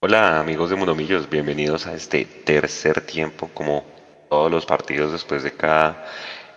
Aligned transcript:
Hola 0.00 0.38
amigos 0.38 0.70
de 0.70 0.76
Mundomillos, 0.76 1.28
bienvenidos 1.28 1.88
a 1.88 1.94
este 1.94 2.24
tercer 2.24 3.00
tiempo. 3.00 3.50
Como 3.52 3.84
todos 4.28 4.48
los 4.48 4.64
partidos 4.64 5.10
después 5.10 5.42
de 5.42 5.50
cada 5.50 6.06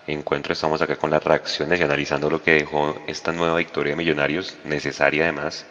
encuentro 0.06 0.54
estamos 0.54 0.80
acá 0.80 0.96
con 0.96 1.10
las 1.10 1.24
reacciones 1.24 1.80
y 1.80 1.84
analizando 1.84 2.30
lo 2.30 2.44
que 2.44 2.52
dejó 2.52 3.02
esta 3.08 3.32
nueva 3.32 3.58
victoria 3.58 3.94
de 3.94 3.96
Millonarios, 3.98 4.60
necesaria 4.64 5.24
además 5.24 5.66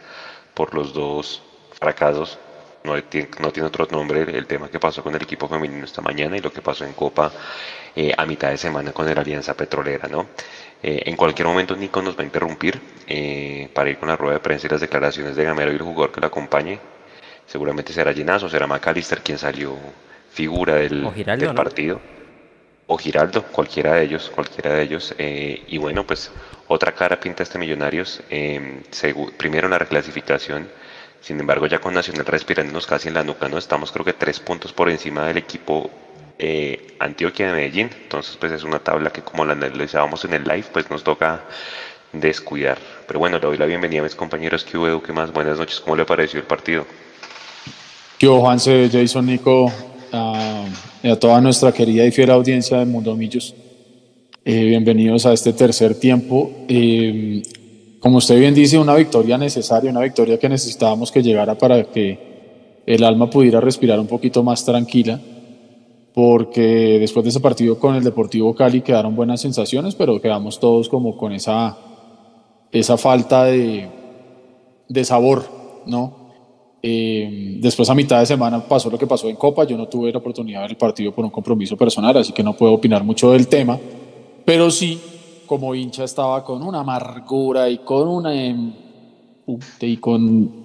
por 0.52 0.74
los 0.74 0.92
dos 0.92 1.44
fracasos. 1.78 2.40
No 2.82 3.00
tiene, 3.04 3.28
otro 3.62 3.86
nombre 3.88 4.22
el 4.22 4.48
tema 4.48 4.68
que 4.68 4.80
pasó 4.80 5.04
con 5.04 5.14
el 5.14 5.22
equipo 5.22 5.46
femenino 5.46 5.84
esta 5.84 6.02
mañana 6.02 6.36
y 6.36 6.40
lo 6.40 6.52
que 6.52 6.62
pasó 6.62 6.84
en 6.84 6.92
Copa 6.92 7.30
eh, 7.94 8.12
a 8.18 8.26
mitad 8.26 8.50
de 8.50 8.56
semana 8.56 8.90
con 8.92 9.08
el 9.08 9.16
Alianza 9.16 9.54
Petrolera, 9.54 10.08
¿no? 10.08 10.26
Eh, 10.82 11.02
en 11.06 11.14
cualquier 11.14 11.46
momento 11.46 11.76
Nico 11.76 12.02
nos 12.02 12.18
va 12.18 12.22
a 12.22 12.24
interrumpir 12.24 12.80
eh, 13.06 13.70
para 13.72 13.90
ir 13.90 13.98
con 13.98 14.08
la 14.08 14.16
rueda 14.16 14.34
de 14.34 14.40
prensa 14.40 14.66
y 14.66 14.70
las 14.70 14.80
declaraciones 14.80 15.36
de 15.36 15.44
Gamero 15.44 15.70
y 15.70 15.76
el 15.76 15.82
jugador 15.82 16.10
que 16.10 16.20
lo 16.20 16.26
acompañe. 16.26 16.80
Seguramente 17.50 17.92
será 17.92 18.12
Llenazo, 18.12 18.48
será 18.48 18.68
McAllister 18.68 19.22
quien 19.22 19.36
salió 19.36 19.76
figura 20.32 20.76
del, 20.76 21.02
partido. 21.56 22.00
O 22.86 22.96
Giraldo, 22.96 23.42
cualquiera 23.42 23.94
de 23.94 24.04
ellos, 24.04 24.30
cualquiera 24.32 24.72
de 24.74 24.82
ellos. 24.82 25.12
Eh, 25.18 25.64
y 25.66 25.76
bueno, 25.78 26.06
pues 26.06 26.30
otra 26.68 26.92
cara 26.92 27.18
pinta 27.18 27.42
este 27.42 27.58
Millonarios. 27.58 28.22
primero 29.36 29.66
en 29.66 29.70
la 29.72 29.78
reclasificación. 29.80 30.68
Sin 31.20 31.40
embargo, 31.40 31.66
ya 31.66 31.80
con 31.80 31.92
Nacional 31.92 32.24
respirándonos 32.24 32.86
casi 32.86 33.08
en 33.08 33.14
la 33.14 33.24
nuca, 33.24 33.48
¿no? 33.48 33.58
Estamos 33.58 33.90
creo 33.90 34.04
que 34.04 34.12
tres 34.12 34.38
puntos 34.38 34.72
por 34.72 34.88
encima 34.88 35.26
del 35.26 35.38
equipo 35.38 35.90
eh, 36.38 36.94
Antioquia 37.00 37.48
de 37.48 37.52
Medellín. 37.54 37.90
Entonces, 38.00 38.36
pues 38.36 38.52
es 38.52 38.62
una 38.62 38.78
tabla 38.78 39.10
que 39.10 39.22
como 39.22 39.44
la 39.44 39.54
analizábamos 39.54 40.24
en 40.24 40.34
el 40.34 40.44
live, 40.44 40.66
pues 40.72 40.88
nos 40.88 41.02
toca 41.02 41.46
descuidar. 42.12 42.78
Pero 43.08 43.18
bueno, 43.18 43.38
le 43.38 43.46
doy 43.46 43.56
la 43.56 43.66
bienvenida 43.66 44.02
a 44.02 44.04
mis 44.04 44.14
compañeros 44.14 44.62
que 44.62 44.78
hubo, 44.78 45.02
que 45.02 45.12
más 45.12 45.32
buenas 45.32 45.58
noches. 45.58 45.80
¿Cómo 45.80 45.96
le 45.96 46.04
pareció 46.04 46.38
el 46.38 46.46
partido? 46.46 46.86
Yo, 48.22 48.38
Juanse, 48.38 48.90
Jason, 48.92 49.24
Nico, 49.24 49.72
a, 50.12 50.66
a 51.04 51.16
toda 51.16 51.40
nuestra 51.40 51.72
querida 51.72 52.04
y 52.04 52.10
fiel 52.10 52.28
audiencia 52.28 52.76
de 52.76 52.84
Mundo 52.84 53.16
Millos. 53.16 53.54
Eh, 54.44 54.64
bienvenidos 54.64 55.24
a 55.24 55.32
este 55.32 55.54
tercer 55.54 55.94
tiempo. 55.98 56.50
Eh, 56.68 57.42
como 57.98 58.18
usted 58.18 58.38
bien 58.38 58.52
dice, 58.52 58.78
una 58.78 58.94
victoria 58.94 59.38
necesaria, 59.38 59.90
una 59.90 60.02
victoria 60.02 60.38
que 60.38 60.50
necesitábamos 60.50 61.10
que 61.10 61.22
llegara 61.22 61.56
para 61.56 61.84
que 61.84 62.82
el 62.84 63.04
alma 63.04 63.30
pudiera 63.30 63.58
respirar 63.58 63.98
un 63.98 64.06
poquito 64.06 64.42
más 64.42 64.66
tranquila 64.66 65.18
porque 66.12 66.98
después 67.00 67.24
de 67.24 67.30
ese 67.30 67.40
partido 67.40 67.78
con 67.78 67.94
el 67.94 68.04
Deportivo 68.04 68.54
Cali 68.54 68.82
quedaron 68.82 69.16
buenas 69.16 69.40
sensaciones, 69.40 69.94
pero 69.94 70.20
quedamos 70.20 70.60
todos 70.60 70.90
como 70.90 71.16
con 71.16 71.32
esa, 71.32 71.78
esa 72.70 72.98
falta 72.98 73.44
de, 73.44 73.88
de 74.90 75.04
sabor, 75.06 75.44
¿no? 75.86 76.19
Eh, 76.82 77.58
después 77.60 77.90
a 77.90 77.94
mitad 77.94 78.20
de 78.20 78.26
semana 78.26 78.66
pasó 78.66 78.88
lo 78.88 78.98
que 78.98 79.06
pasó 79.06 79.28
en 79.28 79.36
Copa, 79.36 79.64
yo 79.64 79.76
no 79.76 79.86
tuve 79.86 80.12
la 80.12 80.18
oportunidad 80.18 80.60
de 80.60 80.62
ver 80.62 80.70
el 80.70 80.76
partido 80.78 81.12
por 81.12 81.24
un 81.24 81.30
compromiso 81.30 81.76
personal, 81.76 82.16
así 82.16 82.32
que 82.32 82.42
no 82.42 82.56
puedo 82.56 82.72
opinar 82.72 83.04
mucho 83.04 83.32
del 83.32 83.48
tema, 83.48 83.78
pero 84.44 84.70
sí, 84.70 84.98
como 85.46 85.74
hincha 85.74 86.04
estaba 86.04 86.42
con 86.44 86.62
una 86.62 86.80
amargura 86.80 87.68
y 87.68 87.78
con 87.78 88.08
una... 88.08 88.34
Y 89.80 89.96
con 89.96 90.60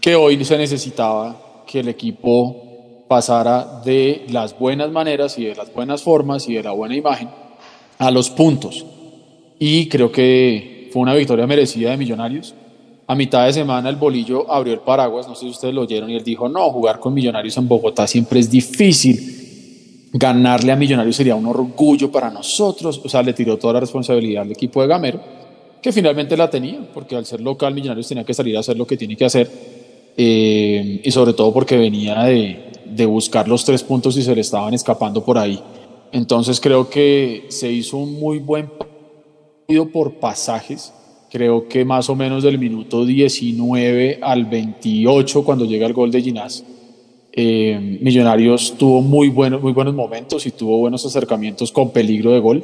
que 0.00 0.14
hoy 0.16 0.44
se 0.44 0.58
necesitaba 0.58 1.64
que 1.66 1.80
el 1.80 1.88
equipo 1.88 3.06
pasara 3.08 3.80
de 3.84 4.26
las 4.30 4.58
buenas 4.58 4.90
maneras 4.90 5.38
y 5.38 5.44
de 5.44 5.54
las 5.54 5.72
buenas 5.72 6.02
formas 6.02 6.48
y 6.48 6.54
de 6.54 6.62
la 6.62 6.72
buena 6.72 6.96
imagen 6.96 7.28
a 7.98 8.10
los 8.10 8.30
puntos. 8.30 8.84
Y 9.58 9.88
creo 9.88 10.10
que 10.10 10.90
fue 10.92 11.02
una 11.02 11.14
victoria 11.14 11.46
merecida 11.46 11.90
de 11.90 11.96
Millonarios. 11.96 12.54
A 13.06 13.14
mitad 13.14 13.46
de 13.46 13.52
semana 13.52 13.88
el 13.88 13.96
bolillo 13.96 14.50
abrió 14.50 14.74
el 14.74 14.80
paraguas, 14.80 15.28
no 15.28 15.34
sé 15.34 15.46
si 15.46 15.50
ustedes 15.50 15.74
lo 15.74 15.82
oyeron, 15.82 16.08
y 16.10 16.16
él 16.16 16.24
dijo, 16.24 16.48
no, 16.48 16.70
jugar 16.70 17.00
con 17.00 17.12
Millonarios 17.12 17.56
en 17.56 17.68
Bogotá 17.68 18.06
siempre 18.06 18.40
es 18.40 18.50
difícil. 18.50 20.08
Ganarle 20.12 20.72
a 20.72 20.76
Millonarios 20.76 21.16
sería 21.16 21.34
un 21.34 21.46
orgullo 21.46 22.12
para 22.12 22.30
nosotros. 22.30 23.00
O 23.04 23.08
sea, 23.08 23.22
le 23.22 23.32
tiró 23.32 23.56
toda 23.58 23.74
la 23.74 23.80
responsabilidad 23.80 24.42
al 24.42 24.52
equipo 24.52 24.82
de 24.82 24.88
Gamero, 24.88 25.20
que 25.80 25.90
finalmente 25.90 26.36
la 26.36 26.48
tenía, 26.48 26.80
porque 26.92 27.16
al 27.16 27.26
ser 27.26 27.40
local 27.40 27.74
Millonarios 27.74 28.08
tenía 28.08 28.24
que 28.24 28.34
salir 28.34 28.56
a 28.56 28.60
hacer 28.60 28.76
lo 28.76 28.86
que 28.86 28.96
tiene 28.96 29.16
que 29.16 29.24
hacer. 29.24 29.50
Eh, 30.16 31.00
y 31.02 31.10
sobre 31.10 31.32
todo 31.32 31.52
porque 31.52 31.76
venía 31.76 32.22
de, 32.24 32.72
de 32.84 33.06
buscar 33.06 33.48
los 33.48 33.64
tres 33.64 33.82
puntos 33.82 34.16
y 34.16 34.22
se 34.22 34.34
le 34.34 34.42
estaban 34.42 34.74
escapando 34.74 35.24
por 35.24 35.38
ahí. 35.38 35.60
Entonces 36.12 36.60
creo 36.60 36.90
que 36.90 37.46
se 37.48 37.72
hizo 37.72 37.96
un 37.96 38.20
muy 38.20 38.38
buen 38.38 38.68
partido 38.68 39.90
por 39.90 40.14
pasajes. 40.14 40.92
Creo 41.32 41.66
que 41.66 41.82
más 41.86 42.10
o 42.10 42.14
menos 42.14 42.42
del 42.42 42.58
minuto 42.58 43.06
19 43.06 44.18
al 44.20 44.44
28, 44.44 45.42
cuando 45.42 45.64
llega 45.64 45.86
el 45.86 45.94
gol 45.94 46.10
de 46.10 46.20
Ginás, 46.20 46.62
eh, 47.32 47.98
Millonarios 48.02 48.74
tuvo 48.76 49.00
muy 49.00 49.30
buenos, 49.30 49.62
muy 49.62 49.72
buenos 49.72 49.94
momentos 49.94 50.44
y 50.44 50.50
tuvo 50.50 50.76
buenos 50.76 51.06
acercamientos 51.06 51.72
con 51.72 51.88
peligro 51.88 52.32
de 52.32 52.38
gol. 52.38 52.62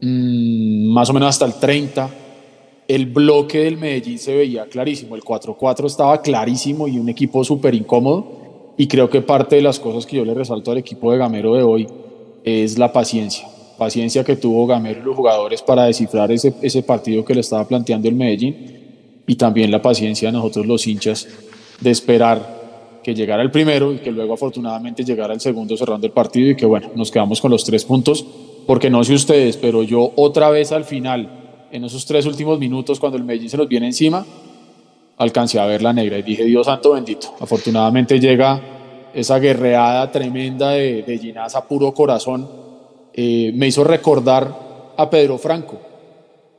Mm, 0.00 0.88
más 0.92 1.08
o 1.10 1.12
menos 1.12 1.28
hasta 1.28 1.44
el 1.44 1.54
30, 1.60 2.10
el 2.88 3.06
bloque 3.06 3.58
del 3.58 3.76
Medellín 3.76 4.18
se 4.18 4.34
veía 4.34 4.66
clarísimo. 4.66 5.14
El 5.14 5.22
4-4 5.22 5.86
estaba 5.86 6.20
clarísimo 6.22 6.88
y 6.88 6.98
un 6.98 7.08
equipo 7.08 7.44
súper 7.44 7.76
incómodo 7.76 8.74
y 8.76 8.88
creo 8.88 9.08
que 9.08 9.20
parte 9.20 9.54
de 9.54 9.62
las 9.62 9.78
cosas 9.78 10.06
que 10.06 10.16
yo 10.16 10.24
le 10.24 10.34
resalto 10.34 10.72
al 10.72 10.78
equipo 10.78 11.12
de 11.12 11.18
Gamero 11.18 11.54
de 11.54 11.62
hoy 11.62 11.86
es 12.42 12.78
la 12.78 12.92
paciencia. 12.92 13.46
Paciencia 13.76 14.24
que 14.24 14.36
tuvo 14.36 14.66
Gamero 14.66 15.00
y 15.00 15.04
los 15.04 15.16
jugadores 15.16 15.62
para 15.62 15.84
descifrar 15.84 16.32
ese, 16.32 16.54
ese 16.62 16.82
partido 16.82 17.24
que 17.24 17.34
le 17.34 17.40
estaba 17.40 17.66
planteando 17.66 18.08
el 18.08 18.14
Medellín 18.14 18.76
y 19.26 19.34
también 19.36 19.70
la 19.70 19.82
paciencia 19.82 20.28
de 20.28 20.32
nosotros 20.32 20.66
los 20.66 20.86
hinchas 20.86 21.28
de 21.80 21.90
esperar 21.90 22.56
que 23.02 23.14
llegara 23.14 23.42
el 23.42 23.50
primero 23.50 23.92
y 23.92 23.98
que 23.98 24.10
luego 24.10 24.34
afortunadamente 24.34 25.04
llegara 25.04 25.32
el 25.32 25.40
segundo 25.40 25.76
cerrando 25.76 26.06
el 26.06 26.12
partido 26.12 26.50
y 26.50 26.56
que 26.56 26.66
bueno, 26.66 26.90
nos 26.94 27.10
quedamos 27.10 27.40
con 27.40 27.50
los 27.50 27.64
tres 27.64 27.84
puntos 27.84 28.26
porque 28.66 28.90
no 28.90 29.04
sé 29.04 29.14
ustedes, 29.14 29.56
pero 29.56 29.82
yo 29.84 30.12
otra 30.16 30.50
vez 30.50 30.72
al 30.72 30.84
final, 30.84 31.28
en 31.70 31.84
esos 31.84 32.04
tres 32.04 32.26
últimos 32.26 32.58
minutos 32.58 32.98
cuando 32.98 33.16
el 33.16 33.24
Medellín 33.24 33.48
se 33.48 33.56
nos 33.56 33.68
viene 33.68 33.86
encima, 33.86 34.26
alcancé 35.18 35.60
a 35.60 35.66
ver 35.66 35.82
la 35.82 35.92
negra 35.92 36.18
y 36.18 36.22
dije, 36.22 36.44
Dios 36.44 36.66
santo 36.66 36.92
bendito. 36.92 37.28
Afortunadamente 37.38 38.18
llega 38.18 38.60
esa 39.14 39.38
guerreada 39.38 40.10
tremenda 40.10 40.70
de, 40.70 41.02
de 41.02 41.18
Ginás 41.18 41.54
a 41.54 41.66
puro 41.66 41.94
corazón. 41.94 42.65
Eh, 43.18 43.50
me 43.54 43.68
hizo 43.68 43.82
recordar 43.82 44.94
a 44.94 45.08
Pedro 45.08 45.38
Franco, 45.38 45.80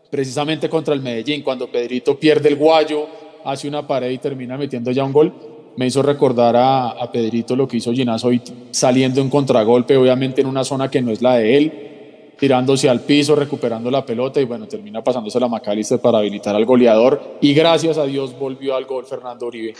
precisamente 0.09 0.67
contra 0.67 0.95
el 0.95 1.01
Medellín, 1.01 1.43
cuando 1.43 1.67
Pedrito 1.67 2.17
pierde 2.17 2.49
el 2.49 2.55
guayo, 2.55 3.05
hace 3.45 3.67
una 3.67 3.85
pared 3.85 4.09
y 4.09 4.17
termina 4.17 4.57
metiendo 4.57 4.89
ya 4.89 5.03
un 5.03 5.13
gol. 5.13 5.33
Me 5.75 5.85
hizo 5.85 6.01
recordar 6.01 6.55
a, 6.57 7.11
Pedrito 7.11 7.55
lo 7.55 7.67
que 7.67 7.77
hizo 7.77 7.93
Ginás 7.93 8.25
hoy 8.25 8.41
saliendo 8.71 9.21
en 9.21 9.29
contragolpe, 9.29 9.95
obviamente 9.95 10.41
en 10.41 10.47
una 10.47 10.63
zona 10.63 10.89
que 10.89 10.99
no 10.99 11.11
es 11.11 11.21
la 11.21 11.35
de 11.35 11.57
él, 11.57 11.73
tirándose 12.39 12.89
al 12.89 13.01
piso, 13.01 13.35
recuperando 13.35 13.91
la 13.91 14.03
pelota 14.03 14.41
y 14.41 14.45
bueno, 14.45 14.67
termina 14.67 15.03
pasándose 15.03 15.39
la 15.39 15.47
Macalister 15.47 15.99
para 15.99 16.17
habilitar 16.17 16.55
al 16.55 16.65
goleador 16.65 17.37
y 17.39 17.53
gracias 17.53 17.99
a 17.99 18.05
Dios 18.05 18.37
volvió 18.37 18.75
al 18.75 18.85
gol 18.85 19.05
Fernando 19.05 19.45
Uribe, 19.45 19.75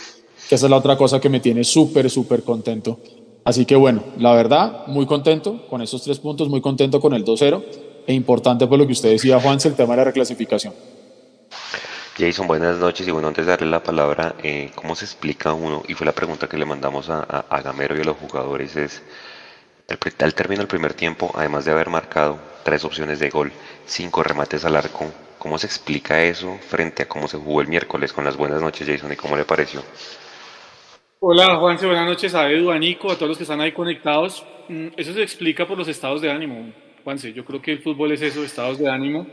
que 0.48 0.56
esa 0.56 0.68
es 0.68 0.70
la 0.70 0.78
otra 0.78 0.96
cosa 0.96 1.20
que 1.20 1.30
me 1.30 1.40
tiene 1.40 1.64
súper, 1.64 2.08
súper 2.12 2.44
contento. 2.44 3.00
Así 3.48 3.66
que 3.66 3.78
bueno, 3.78 4.04
la 4.18 4.34
verdad, 4.34 4.88
muy 4.88 5.06
contento 5.06 5.66
con 5.70 5.82
esos 5.82 6.04
tres 6.04 6.20
puntos, 6.20 6.50
muy 6.50 6.60
contento 6.60 7.00
con 7.00 7.14
el 7.14 7.24
2-0 7.24 7.64
e 8.06 8.14
importante 8.14 8.68
por 8.68 8.78
lo 8.78 8.86
que 8.86 8.92
usted 8.92 9.10
decía, 9.10 9.40
Juan, 9.40 9.58
el 9.64 9.74
tema 9.74 9.94
de 9.94 9.98
la 10.00 10.04
reclasificación. 10.04 10.74
Jason, 12.18 12.46
buenas 12.46 12.76
noches 12.76 13.08
y 13.08 13.12
bueno, 13.12 13.30
antes 13.30 13.46
de 13.46 13.52
darle 13.52 13.68
la 13.68 13.82
palabra, 13.82 14.36
eh, 14.44 14.70
¿cómo 14.76 14.96
se 14.96 15.06
explica 15.06 15.54
uno? 15.54 15.82
Y 15.88 15.94
fue 15.94 16.06
la 16.06 16.12
pregunta 16.12 16.50
que 16.50 16.58
le 16.58 16.66
mandamos 16.66 17.10
a, 17.10 17.22
a, 17.22 17.62
Gamero 17.62 17.96
y 17.96 18.02
a 18.02 18.04
los 18.04 18.18
jugadores, 18.18 18.76
es 18.76 19.02
al 20.20 20.34
término 20.34 20.60
del 20.60 20.68
primer 20.68 20.94
tiempo, 20.94 21.32
además 21.34 21.64
de 21.64 21.72
haber 21.72 21.90
marcado 21.90 22.38
tres 22.66 22.84
opciones 22.84 23.20
de 23.20 23.30
gol, 23.30 23.54
cinco 23.86 24.24
remates 24.24 24.66
al 24.66 24.76
arco, 24.76 25.06
¿cómo 25.40 25.58
se 25.58 25.68
explica 25.68 26.22
eso 26.22 26.60
frente 26.68 27.04
a 27.04 27.08
cómo 27.08 27.30
se 27.30 27.38
jugó 27.38 27.62
el 27.62 27.70
miércoles 27.70 28.12
con 28.12 28.26
las 28.26 28.36
buenas 28.36 28.62
noches, 28.62 28.86
Jason, 28.86 29.14
y 29.14 29.16
cómo 29.16 29.38
le 29.38 29.46
pareció? 29.46 29.82
Hola, 31.20 31.56
Juanse, 31.56 31.88
buenas 31.88 32.06
noches 32.06 32.36
a 32.36 32.48
Edu, 32.48 32.70
a 32.70 32.78
Nico, 32.78 33.12
a 33.12 33.16
todos 33.16 33.30
los 33.30 33.38
que 33.40 33.44
están 33.44 33.60
ahí 33.60 33.72
conectados. 33.72 34.46
Mm, 34.70 34.90
eso 34.96 35.14
se 35.14 35.24
explica 35.24 35.66
por 35.68 35.76
los 35.76 35.88
estados 35.88 36.22
de 36.22 36.30
ánimo, 36.30 36.72
Juanse. 37.04 37.34
Yo 37.34 37.44
creo 37.44 37.60
que 37.60 37.72
el 37.72 37.80
fútbol 37.80 38.12
es 38.12 38.22
eso, 38.22 38.44
estados 38.44 38.78
de 38.78 38.88
ánimo 38.88 39.26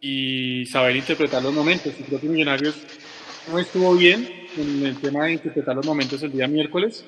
y 0.00 0.66
saber 0.66 0.96
interpretar 0.96 1.44
los 1.44 1.54
momentos. 1.54 1.94
Y 1.96 2.02
creo 2.02 2.20
que 2.20 2.26
Millonarios 2.26 2.76
no 3.48 3.60
estuvo 3.60 3.94
bien 3.94 4.28
en 4.58 4.84
el 4.84 5.00
tema 5.00 5.26
de 5.26 5.34
interpretar 5.34 5.76
los 5.76 5.86
momentos 5.86 6.24
el 6.24 6.32
día 6.32 6.48
miércoles 6.48 7.06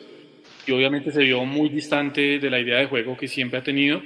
y 0.65 0.71
obviamente 0.71 1.11
se 1.11 1.21
vio 1.25 1.45
muy 1.45 1.69
distante 1.69 2.39
de 2.39 2.51
la 2.51 2.61
idea 2.61 2.79
de 2.79 2.87
juego 2.87 3.17
que 3.17 3.27
siempre 3.27 3.59
ha 3.59 3.65
tenido. 3.65 4.01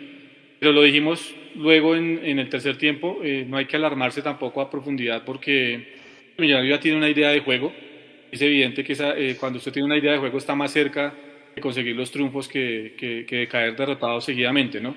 Pero 0.58 0.72
lo 0.72 0.80
dijimos 0.80 1.34
luego 1.54 1.94
en, 1.94 2.38
el 2.38 2.48
tercer 2.48 2.78
tiempo, 2.78 3.18
eh, 3.22 3.44
no 3.46 3.58
hay 3.58 3.66
que 3.66 3.76
alarmarse 3.76 4.22
tampoco 4.22 4.62
a 4.62 4.70
profundidad 4.70 5.22
porque 5.26 5.96
Millonarios 6.38 6.78
ya 6.78 6.80
tiene 6.80 6.96
una 6.96 7.10
idea 7.10 7.28
de 7.28 7.40
juego. 7.40 7.74
Es 8.30 8.42
evidente 8.42 8.84
que 8.84 8.92
esa, 8.92 9.16
eh, 9.16 9.36
cuando 9.38 9.58
usted 9.58 9.72
tiene 9.72 9.86
una 9.86 9.96
idea 9.96 10.12
de 10.12 10.18
juego 10.18 10.38
está 10.38 10.54
más 10.54 10.72
cerca 10.72 11.14
de 11.54 11.60
conseguir 11.60 11.96
los 11.96 12.10
triunfos 12.10 12.48
que, 12.48 13.24
de 13.28 13.48
caer 13.48 13.76
derrotado 13.76 14.20
seguidamente. 14.20 14.80
¿no? 14.80 14.96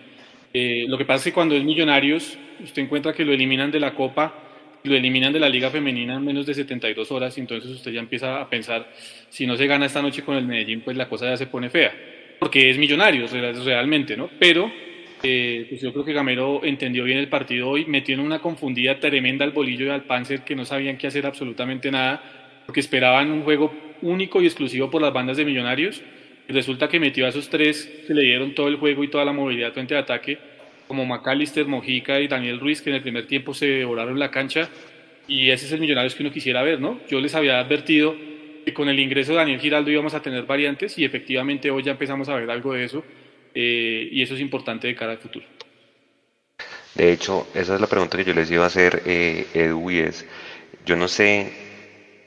Eh, 0.53 0.85
lo 0.87 0.97
que 0.97 1.05
pasa 1.05 1.17
es 1.17 1.23
que 1.25 1.33
cuando 1.33 1.55
es 1.55 1.63
Millonarios, 1.63 2.37
usted 2.61 2.81
encuentra 2.81 3.13
que 3.13 3.23
lo 3.23 3.33
eliminan 3.33 3.71
de 3.71 3.79
la 3.79 3.93
Copa 3.93 4.45
lo 4.83 4.95
eliminan 4.95 5.33
de 5.33 5.39
la 5.39 5.49
liga 5.49 5.69
femenina 5.69 6.15
en 6.15 6.23
menos 6.23 6.45
de 6.45 6.53
72 6.53 7.11
horas, 7.11 7.37
entonces 7.37 7.69
usted 7.69 7.91
ya 7.91 7.99
empieza 7.99 8.41
a 8.41 8.49
pensar, 8.49 8.89
si 9.29 9.45
no 9.45 9.55
se 9.57 9.67
gana 9.67 9.85
esta 9.85 10.01
noche 10.01 10.23
con 10.23 10.35
el 10.37 10.45
Medellín, 10.45 10.81
pues 10.81 10.95
la 10.95 11.09
cosa 11.09 11.25
ya 11.25 11.37
se 11.37 11.47
pone 11.47 11.69
fea, 11.69 11.93
porque 12.39 12.69
es 12.69 12.77
millonario 12.77 13.25
realmente, 13.27 14.15
¿no? 14.15 14.29
Pero 14.39 14.71
eh, 15.21 15.65
pues 15.69 15.81
yo 15.81 15.91
creo 15.91 16.05
que 16.05 16.13
Gamero 16.13 16.61
entendió 16.63 17.03
bien 17.03 17.17
el 17.17 17.27
partido 17.27 17.69
hoy, 17.69 17.85
metió 17.85 18.15
en 18.15 18.21
una 18.21 18.39
confundida 18.39 18.99
tremenda 18.99 19.43
al 19.43 19.51
bolillo 19.51 19.87
y 19.87 19.89
al 19.89 20.03
Panzer 20.03 20.41
que 20.41 20.55
no 20.55 20.63
sabían 20.63 20.97
qué 20.97 21.07
hacer 21.07 21.25
absolutamente 21.25 21.91
nada, 21.91 22.38
porque 22.69 22.81
esperaban 22.81 23.31
un 23.31 23.41
juego 23.41 23.73
único 24.03 24.43
y 24.43 24.45
exclusivo 24.45 24.91
por 24.91 25.01
las 25.01 25.11
bandas 25.11 25.37
de 25.37 25.43
millonarios, 25.43 26.03
y 26.47 26.53
resulta 26.53 26.87
que 26.87 26.99
metió 26.99 27.25
a 27.25 27.29
esos 27.29 27.49
tres 27.49 27.89
que 28.05 28.13
le 28.13 28.21
dieron 28.21 28.53
todo 28.53 28.67
el 28.67 28.75
juego 28.75 29.03
y 29.03 29.07
toda 29.07 29.25
la 29.25 29.33
movilidad 29.33 29.73
frente 29.73 29.95
de 29.95 29.99
ataque, 30.01 30.37
como 30.87 31.03
McAllister, 31.03 31.65
Mojica 31.65 32.19
y 32.19 32.27
Daniel 32.27 32.59
Ruiz, 32.59 32.83
que 32.83 32.91
en 32.91 32.97
el 32.97 33.01
primer 33.01 33.25
tiempo 33.25 33.55
se 33.55 33.83
volaron 33.85 34.19
la 34.19 34.29
cancha, 34.29 34.69
y 35.27 35.49
ese 35.49 35.65
es 35.65 35.71
el 35.71 35.79
Millonarios 35.79 36.13
que 36.13 36.21
uno 36.21 36.31
quisiera 36.31 36.61
ver, 36.61 36.79
¿no? 36.79 36.99
Yo 37.09 37.19
les 37.19 37.33
había 37.33 37.59
advertido 37.59 38.15
que 38.63 38.71
con 38.71 38.87
el 38.87 38.99
ingreso 38.99 39.31
de 39.31 39.39
Daniel 39.39 39.59
Giraldo 39.59 39.89
íbamos 39.89 40.13
a 40.13 40.21
tener 40.21 40.43
variantes, 40.43 40.95
y 40.99 41.05
efectivamente 41.05 41.71
hoy 41.71 41.81
ya 41.81 41.93
empezamos 41.93 42.29
a 42.29 42.35
ver 42.35 42.51
algo 42.51 42.73
de 42.73 42.83
eso, 42.83 43.03
eh, 43.55 44.09
y 44.11 44.21
eso 44.21 44.35
es 44.35 44.41
importante 44.41 44.85
de 44.85 44.93
cara 44.93 45.13
al 45.13 45.17
futuro. 45.17 45.47
De 46.93 47.11
hecho, 47.13 47.47
esa 47.55 47.73
es 47.73 47.81
la 47.81 47.87
pregunta 47.87 48.15
que 48.15 48.25
yo 48.25 48.33
les 48.35 48.51
iba 48.51 48.65
a 48.65 48.67
hacer, 48.67 49.01
eh, 49.07 49.47
Edu, 49.55 49.89
y 49.89 49.97
es, 49.97 50.27
yo 50.85 50.95
no 50.95 51.07
sé 51.07 51.68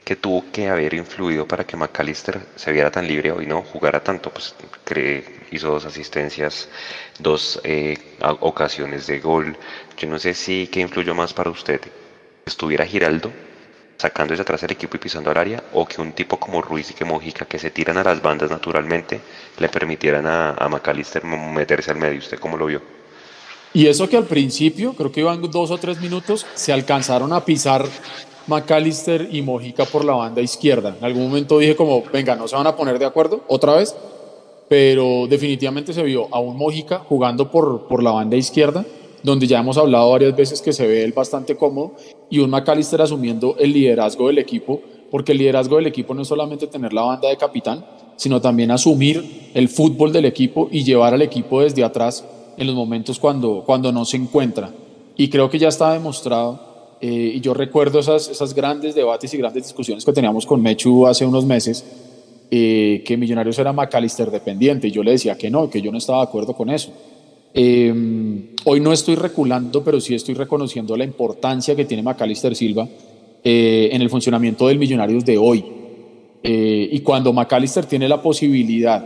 qué 0.03 0.15
tuvo 0.15 0.45
que 0.51 0.67
haber 0.67 0.93
influido 0.93 1.47
para 1.47 1.63
que 1.65 1.77
McAllister 1.77 2.41
se 2.55 2.71
viera 2.71 2.91
tan 2.91 3.07
libre 3.07 3.31
hoy, 3.31 3.45
no 3.45 3.61
jugara 3.61 4.03
tanto, 4.03 4.29
pues 4.29 4.55
hizo 5.51 5.71
dos 5.71 5.85
asistencias, 5.85 6.67
dos 7.19 7.59
eh, 7.63 7.97
ocasiones 8.41 9.07
de 9.07 9.19
gol. 9.19 9.55
Yo 9.97 10.07
no 10.09 10.19
sé 10.19 10.33
si 10.33 10.67
qué 10.67 10.81
influyó 10.81 11.15
más 11.15 11.33
para 11.33 11.49
usted, 11.49 11.81
estuviera 12.45 12.85
Giraldo 12.85 13.31
sacando 13.97 14.31
desde 14.33 14.41
atrás 14.41 14.61
el 14.63 14.71
equipo 14.71 14.97
y 14.97 14.99
pisando 14.99 15.31
al 15.31 15.37
área, 15.37 15.63
o 15.71 15.85
que 15.85 16.01
un 16.01 16.11
tipo 16.11 16.37
como 16.37 16.61
Ruiz 16.61 16.91
y 16.91 16.93
que 16.93 17.05
Mojica, 17.05 17.45
que 17.45 17.57
se 17.57 17.71
tiran 17.71 17.97
a 17.97 18.03
las 18.03 18.21
bandas 18.21 18.51
naturalmente, 18.51 19.21
le 19.57 19.69
permitieran 19.69 20.25
a, 20.25 20.49
a 20.51 20.67
McAllister 20.67 21.23
meterse 21.23 21.91
al 21.91 21.97
medio. 21.97 22.19
¿Usted 22.19 22.37
cómo 22.37 22.57
lo 22.57 22.65
vio? 22.65 22.81
Y 23.71 23.87
eso 23.87 24.09
que 24.09 24.17
al 24.17 24.25
principio, 24.25 24.93
creo 24.93 25.11
que 25.11 25.21
iban 25.21 25.41
dos 25.49 25.71
o 25.71 25.77
tres 25.77 26.01
minutos, 26.01 26.45
se 26.53 26.73
alcanzaron 26.73 27.31
a 27.31 27.45
pisar 27.45 27.85
McAllister 28.47 29.29
y 29.31 29.41
Mojica 29.41 29.85
por 29.85 30.03
la 30.05 30.13
banda 30.13 30.41
izquierda. 30.41 30.95
En 30.97 31.05
algún 31.05 31.23
momento 31.23 31.59
dije 31.59 31.75
como, 31.75 32.03
venga, 32.11 32.35
no 32.35 32.47
se 32.47 32.55
van 32.55 32.67
a 32.67 32.75
poner 32.75 32.99
de 32.99 33.05
acuerdo 33.05 33.43
otra 33.47 33.75
vez, 33.75 33.95
pero 34.67 35.27
definitivamente 35.27 35.93
se 35.93 36.03
vio 36.03 36.27
a 36.31 36.39
un 36.39 36.57
Mojica 36.57 36.99
jugando 36.99 37.49
por, 37.51 37.87
por 37.87 38.03
la 38.03 38.11
banda 38.11 38.35
izquierda 38.35 38.85
donde 39.23 39.47
ya 39.47 39.59
hemos 39.59 39.77
hablado 39.77 40.11
varias 40.11 40.35
veces 40.35 40.61
que 40.61 40.73
se 40.73 40.85
ve 40.85 41.03
él 41.03 41.13
bastante 41.13 41.55
cómodo, 41.55 41.93
y 42.29 42.39
un 42.39 42.49
McAllister 42.49 43.01
asumiendo 43.01 43.55
el 43.57 43.73
liderazgo 43.73 44.27
del 44.27 44.37
equipo, 44.37 44.81
porque 45.09 45.31
el 45.31 45.37
liderazgo 45.37 45.77
del 45.77 45.87
equipo 45.87 46.13
no 46.13 46.23
es 46.23 46.27
solamente 46.27 46.67
tener 46.67 46.93
la 46.93 47.03
banda 47.03 47.29
de 47.29 47.37
capitán, 47.37 47.85
sino 48.17 48.41
también 48.41 48.71
asumir 48.71 49.51
el 49.53 49.69
fútbol 49.69 50.11
del 50.11 50.25
equipo 50.25 50.67
y 50.71 50.83
llevar 50.83 51.13
al 51.13 51.21
equipo 51.21 51.61
desde 51.61 51.83
atrás 51.83 52.25
en 52.57 52.67
los 52.67 52.75
momentos 52.75 53.17
cuando, 53.17 53.63
cuando 53.65 53.91
no 53.91 54.05
se 54.05 54.17
encuentra. 54.17 54.71
Y 55.15 55.29
creo 55.29 55.49
que 55.49 55.59
ya 55.59 55.69
está 55.69 55.93
demostrado, 55.93 56.59
eh, 57.05 57.33
y 57.35 57.41
yo 57.41 57.53
recuerdo 57.53 57.99
esas, 57.99 58.29
esas 58.29 58.53
grandes 58.53 58.95
debates 58.95 59.33
y 59.33 59.37
grandes 59.37 59.63
discusiones 59.63 60.05
que 60.05 60.13
teníamos 60.13 60.45
con 60.45 60.61
Mechu 60.61 61.05
hace 61.05 61.25
unos 61.25 61.43
meses, 61.45 61.83
eh, 62.49 63.03
que 63.05 63.17
Millonarios 63.17 63.59
era 63.59 63.73
McAllister 63.73 64.31
dependiente, 64.31 64.87
y 64.87 64.91
yo 64.91 65.03
le 65.03 65.11
decía 65.11 65.37
que 65.37 65.49
no, 65.49 65.69
que 65.69 65.81
yo 65.81 65.91
no 65.91 65.97
estaba 65.97 66.19
de 66.19 66.23
acuerdo 66.29 66.53
con 66.53 66.69
eso. 66.69 66.93
Em, 67.53 68.51
hoy 68.63 68.79
no 68.79 68.93
estoy 68.93 69.15
reculando, 69.15 69.83
pero 69.83 69.99
sí 69.99 70.15
estoy 70.15 70.33
reconociendo 70.35 70.95
la 70.95 71.03
importancia 71.03 71.75
que 71.75 71.83
tiene 71.83 72.03
Macalister 72.03 72.55
Silva 72.55 72.87
eh, 73.43 73.89
en 73.91 74.01
el 74.01 74.09
funcionamiento 74.09 74.69
del 74.69 74.79
Millonarios 74.79 75.25
de 75.25 75.37
hoy. 75.37 75.65
Eh, 76.41 76.87
y 76.89 76.99
cuando 77.01 77.33
Macalister 77.33 77.85
tiene 77.85 78.07
la 78.07 78.21
posibilidad 78.21 79.03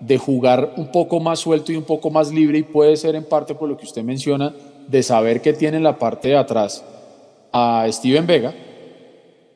de 0.00 0.18
jugar 0.18 0.74
un 0.78 0.90
poco 0.90 1.20
más 1.20 1.38
suelto 1.38 1.70
y 1.70 1.76
un 1.76 1.84
poco 1.84 2.10
más 2.10 2.32
libre, 2.32 2.58
y 2.58 2.64
puede 2.64 2.96
ser 2.96 3.14
en 3.14 3.22
parte 3.22 3.54
por 3.54 3.68
lo 3.68 3.76
que 3.76 3.84
usted 3.84 4.02
menciona, 4.02 4.52
de 4.88 5.02
saber 5.04 5.40
que 5.40 5.52
tiene 5.52 5.76
en 5.76 5.84
la 5.84 5.96
parte 5.96 6.26
de 6.28 6.36
atrás 6.36 6.82
a 7.56 7.86
Steven 7.90 8.26
Vega, 8.26 8.54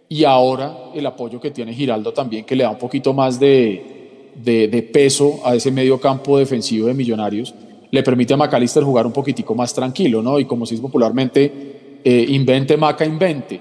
y 0.08 0.24
ahora 0.24 0.76
el 0.94 1.06
apoyo 1.06 1.40
que 1.40 1.50
tiene 1.50 1.72
Giraldo 1.72 2.12
también, 2.12 2.44
que 2.44 2.56
le 2.56 2.64
da 2.64 2.70
un 2.70 2.78
poquito 2.78 3.12
más 3.12 3.38
de, 3.38 4.32
de, 4.34 4.82
peso 4.82 5.40
a 5.44 5.54
ese 5.54 5.70
medio 5.70 6.00
campo 6.00 6.38
defensivo 6.38 6.86
de 6.86 6.94
Millonarios 6.94 7.54
le 7.90 8.02
permite 8.02 8.34
a 8.34 8.36
McAllister 8.36 8.82
jugar 8.84 9.06
un 9.06 9.12
poquitico 9.12 9.54
más 9.54 9.74
tranquilo, 9.74 10.22
¿no? 10.22 10.38
Y 10.38 10.44
como 10.44 10.64
se 10.64 10.74
dice 10.74 10.82
popularmente, 10.82 12.00
eh, 12.04 12.26
invente 12.28 12.76
Maca, 12.76 13.04
invente. 13.04 13.60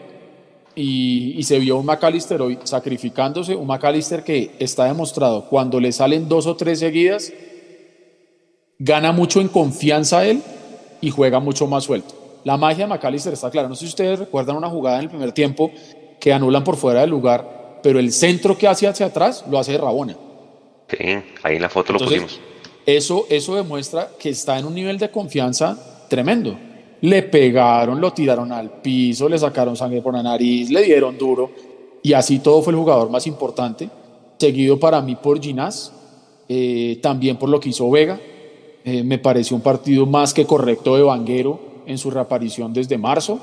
Y, 0.76 1.42
se 1.44 1.60
vio 1.60 1.78
un 1.78 1.86
McAllister 1.86 2.42
hoy 2.42 2.58
sacrificándose, 2.64 3.56
un 3.56 3.68
McAllister 3.68 4.24
que 4.24 4.52
está 4.60 4.86
demostrado, 4.86 5.46
cuando 5.50 5.80
le 5.80 5.92
salen 5.92 6.30
dos 6.30 6.46
o 6.46 6.56
tres 6.56 6.80
seguidas, 6.80 7.34
gana 8.78 9.12
mucho 9.12 9.42
en 9.42 9.50
confianza 9.50 10.26
él 10.26 10.42
y 11.02 11.10
juega 11.10 11.40
mucho 11.40 11.68
más 11.68 11.84
suelto. 11.84 12.19
La 12.44 12.58
magia 12.58 12.86
de 12.86 12.94
McAllister 12.94 13.34
está 13.34 13.50
clara. 13.50 13.68
No 13.68 13.76
sé 13.76 13.82
si 13.82 13.88
ustedes 13.88 14.20
recuerdan 14.20 14.56
una 14.56 14.70
jugada 14.70 14.98
en 14.98 15.04
el 15.04 15.10
primer 15.10 15.32
tiempo 15.32 15.72
que 16.20 16.34
anulan 16.34 16.64
por 16.64 16.76
fuera 16.76 17.02
del 17.02 17.10
lugar, 17.10 17.80
pero 17.84 18.00
el 18.00 18.12
centro 18.12 18.58
que 18.58 18.68
hace 18.68 18.88
hacia 18.88 19.08
atrás 19.08 19.46
lo 19.50 19.60
hace 19.60 19.78
Rabona. 19.78 20.16
Sí, 20.88 21.06
ahí 21.44 21.56
en 21.56 21.62
la 21.62 21.70
foto 21.70 21.94
lo 21.94 22.00
pusimos. 22.00 22.40
Eso, 22.86 23.26
eso 23.30 23.56
demuestra 23.56 24.10
que 24.18 24.30
está 24.30 24.58
en 24.58 24.66
un 24.66 24.74
nivel 24.74 24.98
de 24.98 25.12
confianza 25.12 26.06
tremendo. 26.10 26.58
Le 27.02 27.24
pegaron, 27.24 28.02
lo 28.02 28.12
tiraron 28.12 28.52
al 28.52 28.82
piso, 28.82 29.30
le 29.30 29.38
sacaron 29.38 29.76
sangre 29.76 30.02
por 30.02 30.14
la 30.14 30.24
nariz, 30.24 30.70
le 30.70 30.82
dieron 30.84 31.18
duro 31.18 31.52
y 32.02 32.14
así 32.14 32.40
todo 32.40 32.62
fue 32.62 32.74
el 32.74 32.80
jugador 32.80 33.10
más 33.10 33.28
importante, 33.28 33.90
seguido 34.38 34.80
para 34.80 35.02
mí 35.02 35.16
por 35.16 35.42
Ginás, 35.42 35.94
eh, 36.48 37.00
también 37.02 37.38
por 37.38 37.50
lo 37.50 37.60
que 37.60 37.70
hizo 37.70 37.90
Vega. 37.90 38.20
Eh, 38.84 39.04
me 39.04 39.20
pareció 39.20 39.56
un 39.56 39.62
partido 39.62 40.06
más 40.06 40.34
que 40.34 40.46
correcto 40.46 40.96
de 40.96 41.04
Vanguero 41.04 41.69
en 41.90 41.98
su 41.98 42.12
reaparición 42.12 42.72
desde 42.72 42.98
marzo. 42.98 43.40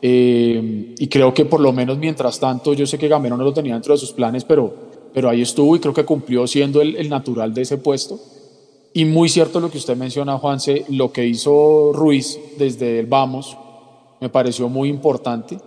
Eh, 0.00 0.94
y 0.98 1.06
creo 1.06 1.32
que 1.32 1.44
por 1.44 1.60
lo 1.60 1.72
menos 1.72 1.98
mientras 1.98 2.40
tanto, 2.40 2.72
yo 2.72 2.86
sé 2.86 2.98
que 2.98 3.06
Gamero 3.06 3.36
no 3.36 3.44
lo 3.44 3.52
tenía 3.52 3.74
dentro 3.74 3.94
de 3.94 3.98
sus 3.98 4.12
planes, 4.12 4.44
pero, 4.44 4.72
pero 5.14 5.28
ahí 5.28 5.42
estuvo 5.42 5.76
y 5.76 5.78
creo 5.78 5.94
que 5.94 6.04
cumplió 6.04 6.46
siendo 6.46 6.80
el, 6.80 7.08
natural 7.08 7.54
de 7.54 7.62
ese 7.62 7.78
puesto. 7.78 8.18
Y 8.94 9.04
muy 9.04 9.28
cierto 9.28 9.60
lo 9.60 9.70
que 9.70 9.78
usted 9.78 9.96
menciona, 9.96 10.38
Juanse, 10.38 10.84
lo 10.88 11.12
que 11.12 11.26
hizo 11.26 11.92
Ruiz 11.92 12.38
desde 12.58 12.98
el 12.98 13.06
Vamos 13.06 13.56
me 14.20 14.28
pareció 14.28 14.68
muy 14.68 14.88
importante. 14.88 15.58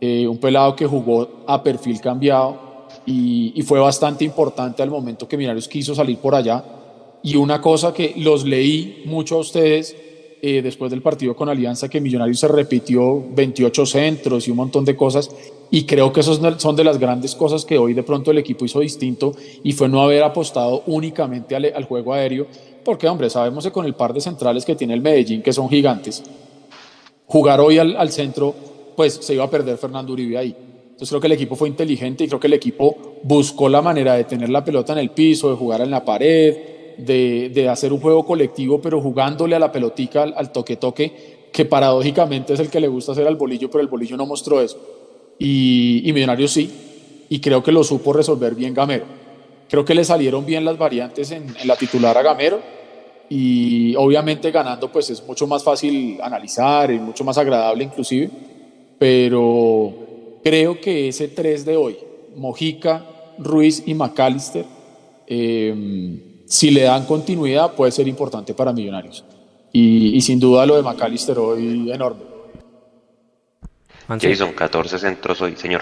Eh, 0.00 0.26
un 0.26 0.38
pelado 0.38 0.74
que 0.74 0.86
jugó 0.86 1.44
a 1.46 1.62
perfil 1.62 2.00
cambiado 2.00 2.88
y, 3.06 3.52
y, 3.54 3.62
fue 3.62 3.78
bastante 3.78 4.24
importante 4.24 4.82
al 4.82 4.90
momento 4.90 5.28
que 5.28 5.36
Millonarios 5.36 5.68
quiso 5.68 5.94
salir 5.94 6.18
por 6.18 6.34
allá. 6.34 6.64
Y 7.22 7.36
una 7.36 7.60
cosa 7.60 7.94
que 7.94 8.14
los 8.16 8.44
leí 8.44 9.02
mucho 9.06 9.36
a 9.36 9.38
ustedes 9.38 9.94
eh, 10.44 10.60
después 10.60 10.90
del 10.90 11.02
partido 11.02 11.36
con 11.36 11.48
Alianza, 11.48 11.88
que 11.88 12.00
Millonarios 12.00 12.40
se 12.40 12.48
repitió 12.48 13.24
28 13.32 13.86
centros 13.86 14.48
y 14.48 14.50
un 14.50 14.56
montón 14.56 14.84
de 14.84 14.96
cosas. 14.96 15.30
Y 15.70 15.84
creo 15.84 16.12
que 16.12 16.18
esos 16.18 16.40
son 16.58 16.74
de 16.74 16.82
las 16.82 16.98
grandes 16.98 17.36
cosas 17.36 17.64
que 17.64 17.78
hoy 17.78 17.94
de 17.94 18.02
pronto 18.02 18.32
el 18.32 18.38
equipo 18.38 18.64
hizo 18.64 18.80
distinto 18.80 19.36
y 19.62 19.70
fue 19.70 19.88
no 19.88 20.02
haber 20.02 20.24
apostado 20.24 20.82
únicamente 20.86 21.54
al, 21.54 21.72
al 21.72 21.84
juego 21.84 22.12
aéreo, 22.12 22.48
porque, 22.84 23.06
hombre, 23.06 23.30
sabemos 23.30 23.62
que 23.62 23.70
con 23.70 23.86
el 23.86 23.94
par 23.94 24.12
de 24.12 24.20
centrales 24.20 24.64
que 24.64 24.74
tiene 24.74 24.94
el 24.94 25.00
Medellín, 25.00 25.42
que 25.42 25.52
son 25.52 25.68
gigantes, 25.68 26.24
jugar 27.26 27.60
hoy 27.60 27.78
al, 27.78 28.10
centro, 28.10 28.52
pues 28.96 29.14
se 29.14 29.34
iba 29.34 29.44
a 29.44 29.50
perder 29.50 29.78
Fernando 29.78 30.12
Uribe 30.12 30.36
ahí. 30.36 30.56
Entonces 30.82 31.08
creo 31.08 31.20
que 31.20 31.28
el 31.28 31.32
equipo 31.34 31.54
fue 31.54 31.68
inteligente 31.68 32.24
y 32.24 32.26
creo 32.26 32.40
que 32.40 32.48
el 32.48 32.52
equipo 32.54 33.18
buscó 33.22 33.68
la 33.68 33.80
manera 33.80 34.14
de 34.14 34.24
tener 34.24 34.48
la 34.48 34.64
pelota 34.64 34.92
en 34.92 34.98
el 34.98 35.10
piso, 35.10 35.50
de 35.50 35.56
jugar 35.56 35.80
en 35.82 35.90
la 35.90 36.04
pared, 36.04 36.71
de, 36.98 37.68
hacer 37.68 37.92
un 37.92 38.00
juego 38.00 38.24
colectivo, 38.24 38.80
pero 38.80 39.00
jugándole 39.00 39.56
a 39.56 39.58
la 39.58 39.72
pelotica, 39.72 40.22
al 40.22 40.52
toque-toque, 40.52 41.48
que 41.52 41.64
paradójicamente 41.64 42.54
es 42.54 42.60
el 42.60 42.70
que 42.70 42.80
le 42.80 42.88
gusta 42.88 43.12
hacer 43.12 43.26
al 43.26 43.36
bolillo, 43.36 43.70
pero 43.70 43.82
el 43.82 43.88
bolillo 43.88 44.16
no 44.16 44.26
mostró 44.26 44.60
eso. 44.60 44.78
Y, 45.38 46.10
Millonarios 46.12 46.52
sí, 46.52 46.70
y 47.28 47.40
creo 47.40 47.62
que 47.62 47.72
lo 47.72 47.84
supo 47.84 48.12
resolver 48.12 48.54
bien 48.54 48.74
Gamero. 48.74 49.04
Creo 49.68 49.84
que 49.84 49.94
le 49.94 50.04
salieron 50.04 50.44
bien 50.46 50.64
las 50.64 50.78
variantes 50.78 51.30
en, 51.30 51.54
la 51.64 51.76
titular 51.76 52.16
a 52.16 52.22
Gamero 52.22 52.60
y 53.28 53.94
obviamente 53.96 54.50
ganando 54.50 54.92
pues 54.92 55.08
es 55.08 55.26
mucho 55.26 55.46
más 55.46 55.64
fácil 55.64 56.18
analizar 56.20 56.90
y 56.90 56.98
mucho 56.98 57.24
más 57.24 57.38
agradable 57.38 57.84
inclusive, 57.84 58.28
pero 58.98 59.94
creo 60.44 60.80
que 60.80 61.08
ese 61.08 61.28
3 61.28 61.64
de 61.64 61.76
hoy, 61.76 61.96
Mojica, 62.36 63.06
Ruiz 63.38 63.82
y 63.86 63.94
McAllister, 63.94 64.64
em, 65.26 66.31
si 66.52 66.70
le 66.70 66.82
dan 66.82 67.06
continuidad 67.06 67.72
puede 67.72 67.90
ser 67.92 68.06
importante 68.06 68.52
para 68.52 68.74
Millonarios. 68.74 69.24
Y, 69.72 70.20
sin 70.20 70.38
duda 70.38 70.66
lo 70.66 70.76
de 70.76 70.82
McAllister 70.82 71.38
hoy 71.38 71.90
enorme. 71.90 72.20
Jason, 74.20 74.52
14 74.52 74.98
centros 74.98 75.40
hoy, 75.40 75.56
señor. 75.56 75.80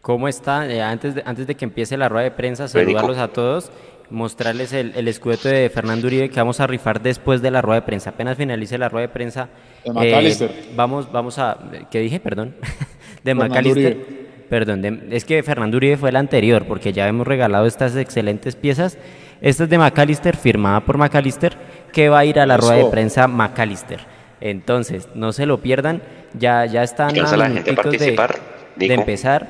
¿Cómo 0.00 0.28
está? 0.28 0.66
Eh, 0.66 0.80
antes, 0.80 1.14
de, 1.14 1.22
antes 1.26 1.46
de 1.46 1.56
que 1.56 1.66
empiece 1.66 1.98
la 1.98 2.08
rueda 2.08 2.24
de 2.24 2.30
prensa, 2.30 2.68
saludarlos 2.68 3.18
a 3.18 3.28
todos. 3.28 3.70
mostrarles 4.08 4.72
el, 4.72 4.94
el 4.96 5.08
escudeto 5.08 5.50
de 5.50 5.68
Fernando 5.68 6.06
Uribe 6.06 6.30
que 6.30 6.40
vamos 6.40 6.58
a 6.60 6.66
rifar 6.66 7.02
después 7.02 7.42
de 7.42 7.50
la 7.50 7.60
rueda 7.60 7.80
de 7.80 7.86
prensa. 7.86 8.10
Apenas 8.10 8.38
finalice 8.38 8.78
la 8.78 8.88
rueda 8.88 9.08
de 9.08 9.12
prensa. 9.12 9.50
De 9.84 10.50
vamos, 10.74 11.12
vamos 11.12 11.38
a. 11.38 11.58
¿Qué 11.90 12.00
dije? 12.00 12.18
Perdón. 12.18 12.56
de 13.24 13.34
McAllister. 13.34 14.30
Perdón, 14.48 15.06
es 15.12 15.24
que 15.24 15.44
Fernando 15.44 15.76
Uribe 15.76 15.96
fue 15.96 16.08
el 16.08 16.16
anterior, 16.16 16.66
porque 16.66 16.92
ya 16.92 17.06
hemos 17.06 17.24
regalado 17.24 17.66
estas 17.66 17.94
excelentes 17.94 18.56
piezas. 18.56 18.98
Esta 19.40 19.64
es 19.64 19.70
de 19.70 19.78
McAllister, 19.78 20.36
firmada 20.36 20.80
por 20.80 20.98
McAllister, 20.98 21.56
que 21.92 22.08
va 22.08 22.20
a 22.20 22.24
ir 22.24 22.38
a 22.38 22.46
la 22.46 22.56
rueda 22.56 22.76
de 22.76 22.84
prensa 22.86 23.26
McAllister. 23.26 24.00
Entonces, 24.40 25.08
no 25.14 25.32
se 25.32 25.46
lo 25.46 25.60
pierdan. 25.60 26.02
Ya, 26.34 26.64
ya 26.66 26.82
están 26.82 27.18
a 27.18 27.36
la 27.36 27.50
gente 27.50 27.72
participar, 27.72 28.38
de, 28.76 28.94
empezar. 28.94 29.48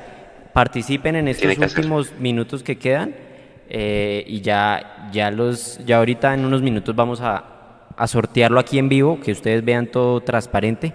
Participen 0.53 1.15
en 1.15 1.27
estos 1.27 1.57
últimos 1.57 2.13
minutos 2.19 2.63
que 2.63 2.77
quedan. 2.77 3.15
Eh, 3.69 4.25
y 4.27 4.41
ya, 4.41 5.09
ya, 5.13 5.31
los, 5.31 5.79
ya 5.85 5.97
ahorita 5.97 6.33
en 6.33 6.45
unos 6.45 6.61
minutos 6.61 6.93
vamos 6.93 7.21
a, 7.21 7.45
a 7.95 8.07
sortearlo 8.07 8.59
aquí 8.59 8.79
en 8.79 8.89
vivo, 8.89 9.19
que 9.21 9.31
ustedes 9.31 9.63
vean 9.63 9.87
todo 9.87 10.19
transparente 10.21 10.93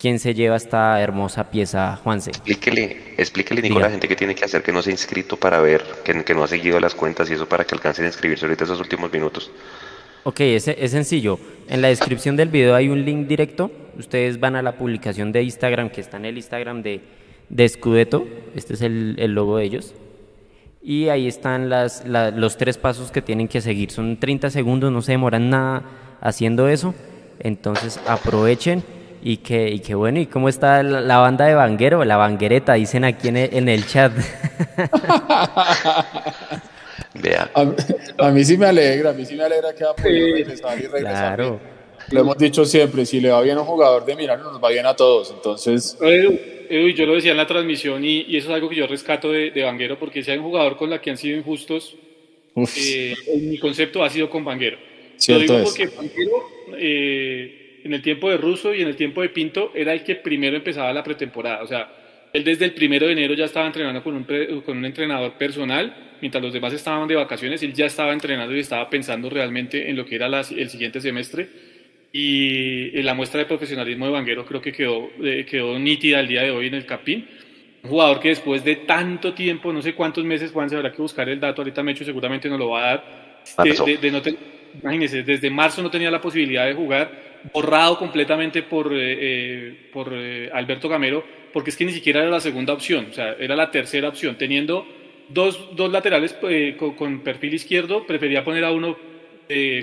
quién 0.00 0.18
se 0.18 0.32
lleva 0.34 0.56
esta 0.56 1.00
hermosa 1.00 1.50
pieza, 1.50 1.96
Juanse. 2.02 2.30
Explíquele, 2.30 3.14
explíquele 3.18 3.60
Nico, 3.60 3.78
a 3.78 3.82
la 3.82 3.90
gente 3.90 4.08
que 4.08 4.16
tiene 4.16 4.34
que 4.34 4.44
hacer 4.44 4.62
que 4.62 4.72
no 4.72 4.80
se 4.80 4.88
ha 4.90 4.92
inscrito 4.92 5.36
para 5.36 5.60
ver, 5.60 5.84
que, 6.02 6.24
que, 6.24 6.34
no 6.34 6.42
ha 6.42 6.48
seguido 6.48 6.80
las 6.80 6.94
cuentas 6.94 7.30
y 7.30 7.34
eso 7.34 7.46
para 7.46 7.64
que 7.64 7.74
alcancen 7.74 8.06
a 8.06 8.08
inscribirse 8.08 8.46
ahorita 8.46 8.64
esos 8.64 8.80
últimos 8.80 9.12
minutos. 9.12 9.50
Ok, 10.24 10.40
es, 10.40 10.68
es 10.68 10.90
sencillo. 10.90 11.38
En 11.68 11.82
la 11.82 11.88
descripción 11.88 12.34
del 12.36 12.48
video 12.48 12.74
hay 12.74 12.88
un 12.88 13.04
link 13.04 13.26
directo. 13.26 13.70
Ustedes 13.98 14.40
van 14.40 14.56
a 14.56 14.62
la 14.62 14.72
publicación 14.72 15.32
de 15.32 15.42
Instagram, 15.42 15.90
que 15.90 16.00
está 16.00 16.16
en 16.16 16.24
el 16.24 16.36
Instagram 16.36 16.82
de, 16.82 17.02
de 17.50 17.68
Scudetto. 17.68 18.26
Este 18.54 18.74
es 18.74 18.82
el, 18.82 19.16
el 19.18 19.34
logo 19.34 19.58
de 19.58 19.64
ellos. 19.64 19.94
Y 20.82 21.08
ahí 21.08 21.28
están 21.28 21.68
las, 21.68 22.06
los 22.06 22.56
tres 22.56 22.78
pasos 22.78 23.10
que 23.10 23.20
tienen 23.20 23.48
que 23.48 23.60
seguir. 23.60 23.90
Son 23.90 24.18
30 24.18 24.48
segundos, 24.48 24.90
no 24.90 25.02
se 25.02 25.12
demoran 25.12 25.50
nada 25.50 25.82
haciendo 26.22 26.68
eso. 26.68 26.94
Entonces 27.38 28.00
aprovechen 28.06 28.82
y 29.22 29.38
que, 29.38 29.68
y 29.68 29.80
que 29.80 29.94
bueno, 29.94 30.20
¿y 30.20 30.26
cómo 30.26 30.48
está 30.48 30.82
la, 30.82 31.18
banda 31.18 31.46
de 31.46 31.54
Vanguero? 31.54 32.04
La 32.04 32.16
Vanguereta, 32.16 32.74
dicen 32.74 33.04
aquí 33.04 33.28
en 33.28 33.36
el, 33.36 33.54
en 33.54 33.68
el 33.68 33.86
chat. 33.86 34.12
Vea. 37.14 37.50
A, 38.18 38.30
mí 38.30 38.44
sí 38.44 38.56
me 38.56 38.66
alegra, 38.66 39.10
a 39.10 39.12
mí 39.12 39.24
sí 39.26 39.34
me 39.34 39.44
alegra 39.44 39.74
que 39.74 39.84
va 39.84 39.90
a 39.90 39.94
poder 39.94 40.32
regresar 40.32 40.78
y 40.78 40.82
regresar. 40.86 41.36
Claro. 41.36 41.60
Lo 42.10 42.20
hemos 42.20 42.38
dicho 42.38 42.64
siempre, 42.64 43.04
si 43.04 43.20
le 43.20 43.30
va 43.30 43.42
bien 43.42 43.58
a 43.58 43.60
un 43.60 43.66
jugador 43.66 44.04
de 44.04 44.16
mirar 44.16 44.40
nos 44.40 44.62
va 44.62 44.70
bien 44.70 44.86
a 44.86 44.94
todos. 44.94 45.30
Entonces. 45.30 45.98
Edu, 46.00 46.88
yo 46.88 47.06
lo 47.06 47.14
decía 47.14 47.32
en 47.32 47.36
la 47.36 47.46
transmisión 47.46 48.04
y, 48.04 48.22
y, 48.22 48.36
eso 48.36 48.48
es 48.48 48.54
algo 48.54 48.68
que 48.68 48.76
yo 48.76 48.86
rescato 48.86 49.32
de, 49.32 49.50
de 49.50 49.62
Vanguero, 49.64 49.98
porque 49.98 50.22
si 50.22 50.30
hay 50.30 50.38
un 50.38 50.44
jugador 50.44 50.76
con 50.76 50.88
la 50.88 51.00
que 51.00 51.10
han 51.10 51.16
sido 51.16 51.36
injustos, 51.36 51.96
eh, 52.56 53.14
mi 53.40 53.58
concepto 53.58 54.04
ha 54.04 54.10
sido 54.10 54.30
con 54.30 54.44
Vanguero. 54.44 54.78
Cierto 55.16 55.52
lo 55.52 55.58
digo 55.58 55.64
porque 55.64 55.86
Vanguero. 55.86 56.32
Eh, 56.78 57.59
en 57.84 57.94
el 57.94 58.02
tiempo 58.02 58.30
de 58.30 58.36
Russo 58.36 58.74
y 58.74 58.82
en 58.82 58.88
el 58.88 58.96
tiempo 58.96 59.22
de 59.22 59.28
Pinto 59.30 59.72
era 59.74 59.92
el 59.92 60.02
que 60.02 60.16
primero 60.16 60.56
empezaba 60.56 60.92
la 60.92 61.02
pretemporada. 61.02 61.62
O 61.62 61.66
sea, 61.66 61.88
él 62.32 62.44
desde 62.44 62.66
el 62.66 62.72
primero 62.72 63.06
de 63.06 63.12
enero 63.12 63.34
ya 63.34 63.46
estaba 63.46 63.66
entrenando 63.66 64.02
con 64.02 64.14
un, 64.14 64.24
con 64.62 64.78
un 64.78 64.84
entrenador 64.84 65.32
personal, 65.32 66.16
mientras 66.20 66.42
los 66.42 66.52
demás 66.52 66.72
estaban 66.72 67.08
de 67.08 67.16
vacaciones, 67.16 67.62
él 67.62 67.72
ya 67.72 67.86
estaba 67.86 68.12
entrenando 68.12 68.54
y 68.54 68.60
estaba 68.60 68.88
pensando 68.88 69.28
realmente 69.28 69.90
en 69.90 69.96
lo 69.96 70.04
que 70.04 70.16
era 70.16 70.26
el 70.26 70.68
siguiente 70.68 71.00
semestre. 71.00 71.48
Y 72.12 73.02
la 73.02 73.14
muestra 73.14 73.40
de 73.40 73.46
profesionalismo 73.46 74.06
de 74.06 74.12
Vanguero 74.12 74.44
creo 74.44 74.60
que 74.60 74.72
quedó, 74.72 75.10
eh, 75.22 75.46
quedó 75.48 75.78
nítida 75.78 76.20
el 76.20 76.28
día 76.28 76.42
de 76.42 76.50
hoy 76.50 76.66
en 76.66 76.74
el 76.74 76.84
Capín. 76.84 77.28
Un 77.82 77.90
jugador 77.90 78.20
que 78.20 78.28
después 78.28 78.64
de 78.64 78.76
tanto 78.76 79.32
tiempo, 79.32 79.72
no 79.72 79.80
sé 79.80 79.94
cuántos 79.94 80.24
meses, 80.24 80.50
Juan, 80.50 80.68
se 80.68 80.76
habrá 80.76 80.92
que 80.92 81.00
buscar 81.00 81.28
el 81.28 81.40
dato, 81.40 81.62
ahorita 81.62 81.82
Mecho 81.82 82.04
seguramente 82.04 82.48
nos 82.48 82.58
lo 82.58 82.70
va 82.70 82.82
a 82.82 82.86
dar. 82.86 83.40
De, 83.64 84.10
no 84.10 84.20
imagínense, 84.82 85.22
desde 85.22 85.50
marzo 85.50 85.82
no 85.82 85.90
tenía 85.90 86.10
la 86.10 86.20
posibilidad 86.20 86.66
de 86.66 86.74
jugar 86.74 87.29
borrado 87.52 87.98
completamente 87.98 88.62
por, 88.62 88.92
eh, 88.92 88.98
eh, 88.98 89.90
por 89.92 90.12
eh, 90.12 90.50
Alberto 90.52 90.88
Gamero, 90.88 91.24
porque 91.52 91.70
es 91.70 91.76
que 91.76 91.84
ni 91.84 91.92
siquiera 91.92 92.20
era 92.20 92.30
la 92.30 92.40
segunda 92.40 92.72
opción, 92.72 93.08
o 93.10 93.12
sea, 93.12 93.34
era 93.38 93.56
la 93.56 93.70
tercera 93.70 94.08
opción. 94.08 94.36
Teniendo 94.36 94.86
dos, 95.28 95.74
dos 95.74 95.90
laterales 95.90 96.36
con, 96.96 97.20
perfil 97.20 97.54
izquierdo, 97.54 98.06
prefería 98.06 98.44
poner 98.44 98.64
a 98.64 98.70
uno 98.70 98.96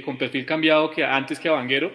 con 0.06 0.18
perfil 0.18 0.46
cambiado 0.46 0.90
que 0.92 1.04
antes 1.04 1.40
que 1.40 1.50
a 1.50 1.52
Vanguero, 1.52 1.92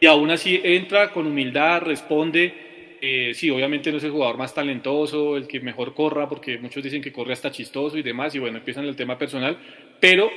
y 0.00 0.06
aún 0.06 0.30
así 0.30 0.58
entra 0.64 1.10
con 1.12 1.26
humildad, 1.26 1.82
responde. 1.82 3.34
sí, 3.34 3.50
obviamente 3.50 3.90
no 3.92 3.98
es 3.98 4.04
el 4.04 4.10
jugador 4.10 4.38
más 4.38 4.54
talentoso, 4.54 5.36
el 5.36 5.46
que 5.46 5.60
mejor 5.60 5.92
corra, 5.92 6.26
porque 6.26 6.56
muchos 6.56 6.82
dicen 6.82 7.02
que 7.02 7.12
corre 7.12 7.34
hasta 7.34 7.50
chistoso 7.50 7.98
y 7.98 8.02
demás, 8.02 8.34
y 8.34 8.38
bueno, 8.38 8.56
empiezan 8.56 8.86
el 8.86 8.96
tema 8.96 9.18
personal, 9.18 9.58
pero 10.00 10.30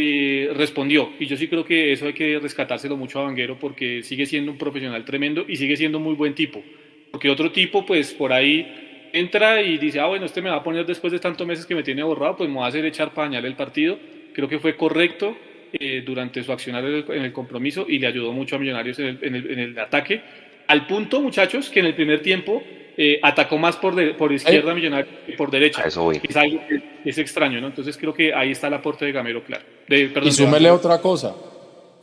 eh, 0.00 0.52
respondió. 0.54 1.10
Y 1.18 1.26
yo 1.26 1.36
sí 1.36 1.48
creo 1.48 1.64
que 1.64 1.92
eso 1.92 2.06
hay 2.06 2.12
que 2.12 2.38
rescatárselo 2.38 2.96
mucho 2.96 3.18
a 3.18 3.24
Vanguero 3.24 3.58
porque 3.58 4.04
sigue 4.04 4.26
siendo 4.26 4.52
un 4.52 4.56
profesional 4.56 5.04
tremendo 5.04 5.44
y 5.48 5.56
sigue 5.56 5.76
siendo 5.76 5.98
muy 5.98 6.14
buen 6.14 6.36
tipo. 6.36 6.62
Porque 7.10 7.28
otro 7.28 7.50
tipo, 7.50 7.84
pues 7.84 8.14
por 8.14 8.32
ahí 8.32 9.10
entra 9.12 9.60
y 9.60 9.76
dice, 9.76 9.98
ah, 9.98 10.06
bueno, 10.06 10.26
este 10.26 10.40
me 10.40 10.50
va 10.50 10.56
a 10.56 10.62
poner 10.62 10.86
después 10.86 11.12
de 11.12 11.18
tantos 11.18 11.44
meses 11.44 11.66
que 11.66 11.74
me 11.74 11.82
tiene 11.82 12.04
borrado, 12.04 12.36
pues 12.36 12.48
me 12.48 12.56
va 12.56 12.66
a 12.66 12.68
hacer 12.68 12.84
echar 12.84 13.12
pañal 13.12 13.44
el 13.44 13.56
partido. 13.56 13.98
Creo 14.32 14.48
que 14.48 14.60
fue 14.60 14.76
correcto 14.76 15.36
eh, 15.72 16.04
durante 16.06 16.44
su 16.44 16.52
accionar 16.52 16.84
en 16.84 17.24
el, 17.24 17.32
compromiso 17.32 17.84
y 17.88 17.98
le 17.98 18.06
ayudó 18.06 18.32
mucho 18.32 18.54
a 18.54 18.60
Millonarios 18.60 19.00
en 19.00 19.34
el 19.34 19.76
ataque. 19.80 20.22
Al 20.68 20.86
punto, 20.86 21.20
muchachos, 21.20 21.70
que 21.70 21.80
en 21.80 21.86
el 21.86 21.94
primer 21.94 22.22
tiempo 22.22 22.62
eh, 23.00 23.20
atacó 23.22 23.56
más 23.58 23.76
por, 23.76 23.94
por 24.16 24.32
izquierda 24.32 24.74
Millonarios 24.74 25.14
que 25.24 25.34
por 25.34 25.52
derecha. 25.52 25.82
Eso 25.86 26.10
Es 26.10 26.36
algo 26.36 26.58
es 27.04 27.16
extraño, 27.16 27.60
¿no? 27.60 27.68
Entonces 27.68 27.96
creo 27.96 28.12
que 28.12 28.34
ahí 28.34 28.50
está 28.50 28.66
el 28.66 28.74
aporte 28.74 29.04
de 29.04 29.12
Gamero, 29.12 29.44
claro. 29.44 29.64
y 29.88 30.32
súmele 30.32 30.68
otra 30.68 31.00
cosa. 31.00 31.32